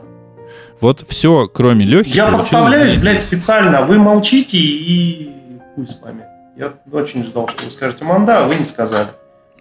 Вот 0.79 1.03
все, 1.07 1.49
кроме 1.51 1.85
Лехи. 1.85 2.15
Я 2.15 2.27
подставляюсь, 2.31 2.91
заебись. 2.91 2.99
блядь, 3.01 3.21
специально. 3.21 3.81
Вы 3.83 3.97
молчите 3.97 4.57
и 4.57 5.31
хуй 5.75 5.87
с 5.87 5.99
вами. 6.01 6.23
Я 6.55 6.73
очень 6.91 7.23
ждал, 7.23 7.47
что 7.47 7.63
вы 7.65 7.71
скажете 7.71 8.03
манда, 8.03 8.43
а 8.43 8.47
вы 8.47 8.55
не 8.55 8.65
сказали. 8.65 9.07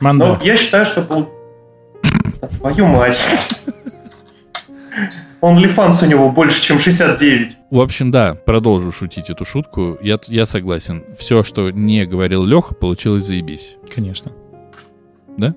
Манда. 0.00 0.26
Но 0.26 0.38
я 0.42 0.56
считаю, 0.56 0.84
что 0.84 1.02
был... 1.02 1.28
Да 2.40 2.48
Твою 2.48 2.86
мать. 2.86 3.18
OnlyFans 5.42 6.04
у 6.04 6.06
него 6.06 6.30
больше, 6.30 6.62
чем 6.62 6.78
69. 6.78 7.56
В 7.70 7.80
общем, 7.80 8.10
да, 8.10 8.34
продолжу 8.34 8.90
шутить 8.90 9.30
эту 9.30 9.44
шутку. 9.44 9.98
Я, 10.02 10.18
я 10.26 10.46
согласен. 10.46 11.04
Все, 11.18 11.42
что 11.42 11.70
не 11.70 12.04
говорил 12.06 12.44
Леха, 12.44 12.74
получилось 12.74 13.24
заебись. 13.24 13.76
Конечно. 13.94 14.32
Да? 15.36 15.54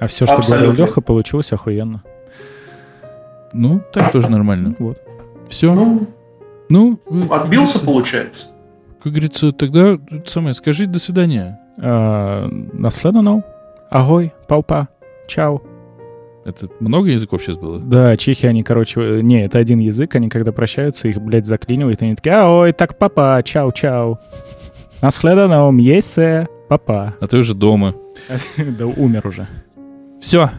А 0.00 0.06
все, 0.08 0.26
что 0.26 0.36
Абсолютно. 0.36 0.66
говорил 0.66 0.86
Леха, 0.86 1.00
получилось 1.00 1.52
охуенно. 1.52 2.02
Ну, 3.52 3.80
так 3.92 4.12
тоже 4.12 4.28
нормально. 4.28 4.74
Вот. 4.78 4.98
Все. 5.48 5.74
Ну, 5.74 6.06
Ну, 6.68 6.98
отбился, 7.30 7.78
как 7.78 7.86
получается. 7.86 8.48
говорится, 9.04 9.52
тогда 9.52 9.98
самое, 10.26 10.54
скажи 10.54 10.86
до 10.86 10.98
свидания. 10.98 11.58
А, 11.78 12.48
Наследовал. 12.72 13.42
Агой, 13.90 14.32
паупа, 14.48 14.88
чао. 15.26 15.60
Это 16.44 16.66
много 16.80 17.08
языков 17.10 17.42
сейчас 17.42 17.56
было? 17.56 17.78
Да, 17.78 18.16
чехи, 18.16 18.46
они, 18.46 18.62
короче, 18.64 19.00
э, 19.00 19.20
не, 19.20 19.44
это 19.44 19.58
один 19.58 19.78
язык, 19.78 20.14
они 20.16 20.28
когда 20.28 20.50
прощаются, 20.50 21.06
их, 21.06 21.20
блядь, 21.20 21.46
заклинивают, 21.46 22.02
и 22.02 22.04
они 22.06 22.14
такие, 22.16 22.42
ой, 22.42 22.72
так 22.72 22.98
папа, 22.98 23.40
чау-чау. 23.44 24.18
Наследовал, 25.02 25.72
есе, 25.76 26.48
папа. 26.68 27.14
А 27.20 27.26
ты 27.28 27.36
уже 27.38 27.54
дома. 27.54 27.94
Да 28.56 28.86
умер 28.86 29.26
уже. 29.26 29.46
Все. 30.20 30.50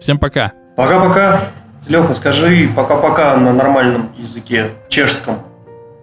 Всем 0.00 0.18
пока. 0.18 0.52
Пока-пока. 0.76 1.40
Леха, 1.88 2.14
скажи 2.14 2.68
пока-пока 2.74 3.36
на 3.36 3.52
нормальном 3.52 4.10
языке, 4.16 4.70
чешском. 4.88 5.38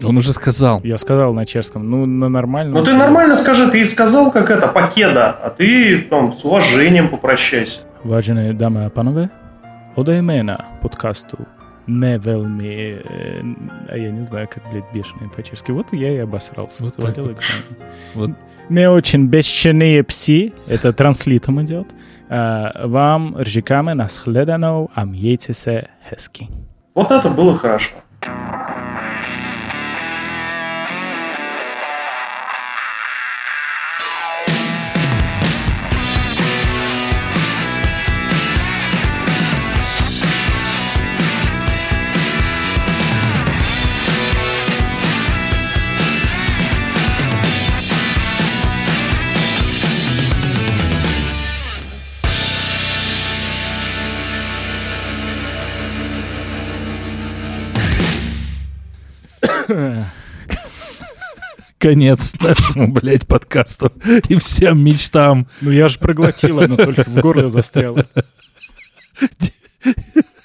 Он 0.04 0.18
уже 0.18 0.34
сказал. 0.34 0.82
Я 0.84 0.98
сказал 0.98 1.34
на 1.34 1.46
чешском, 1.46 1.90
ну, 1.90 2.06
на 2.06 2.30
нормальном. 2.30 2.76
Ну 2.76 2.84
ты 2.84 2.94
нормально 2.94 3.36
скажи, 3.36 3.70
ты 3.70 3.84
сказал, 3.86 4.32
как 4.32 4.52
это, 4.52 4.68
покеда, 4.68 5.30
а 5.30 5.50
ты 5.50 6.00
там 6.02 6.34
с 6.34 6.46
уважением 6.46 7.10
попрощайся. 7.10 7.80
Dámy 8.04 8.86
a 8.86 8.90
panové, 8.90 9.30
ode 9.96 10.18
jména 10.18 10.58
podcastu 10.82 11.46
не 11.88 12.18
velmi, 12.18 13.02
э, 13.04 13.42
а 13.90 13.98
я 13.98 14.12
не 14.12 14.24
знаю, 14.26 14.48
как, 14.48 14.64
блядь, 14.72 14.92
бешеные 14.94 15.30
по-чешски. 15.30 15.72
Вот 15.72 15.94
я 15.94 16.12
и 16.14 16.18
обосрался. 16.18 16.84
Вот 16.84 16.94
свалил 16.94 17.16
так 17.16 17.26
вот. 17.26 17.32
экзамен. 17.38 17.78
Вот. 18.14 18.32
Не 18.70 18.90
очень 18.90 19.28
бесченные 19.28 20.04
пси, 20.04 20.54
это 20.68 20.92
транслитом 20.92 21.62
идет. 21.64 21.88
А, 22.30 22.72
Вам 22.88 23.36
ржиками 23.40 23.94
наследано, 23.94 24.90
а 24.96 25.06
miejте 25.06 25.54
се 25.54 25.84
hezky. 26.12 26.48
Вот 26.96 27.12
это 27.12 27.30
было 27.30 27.58
хорошо. 27.58 27.96
Конец 61.78 62.34
нашему, 62.42 62.88
блядь, 62.88 63.28
подкасту 63.28 63.92
и 64.30 64.38
всем 64.38 64.84
мечтам. 64.84 65.48
Ну 65.62 65.70
я 65.72 65.88
же 65.88 66.00
проглотила, 66.00 66.66
но 66.66 66.76
только 66.76 67.04
в 67.04 67.16
горле 67.16 67.50
застряла. 67.50 68.06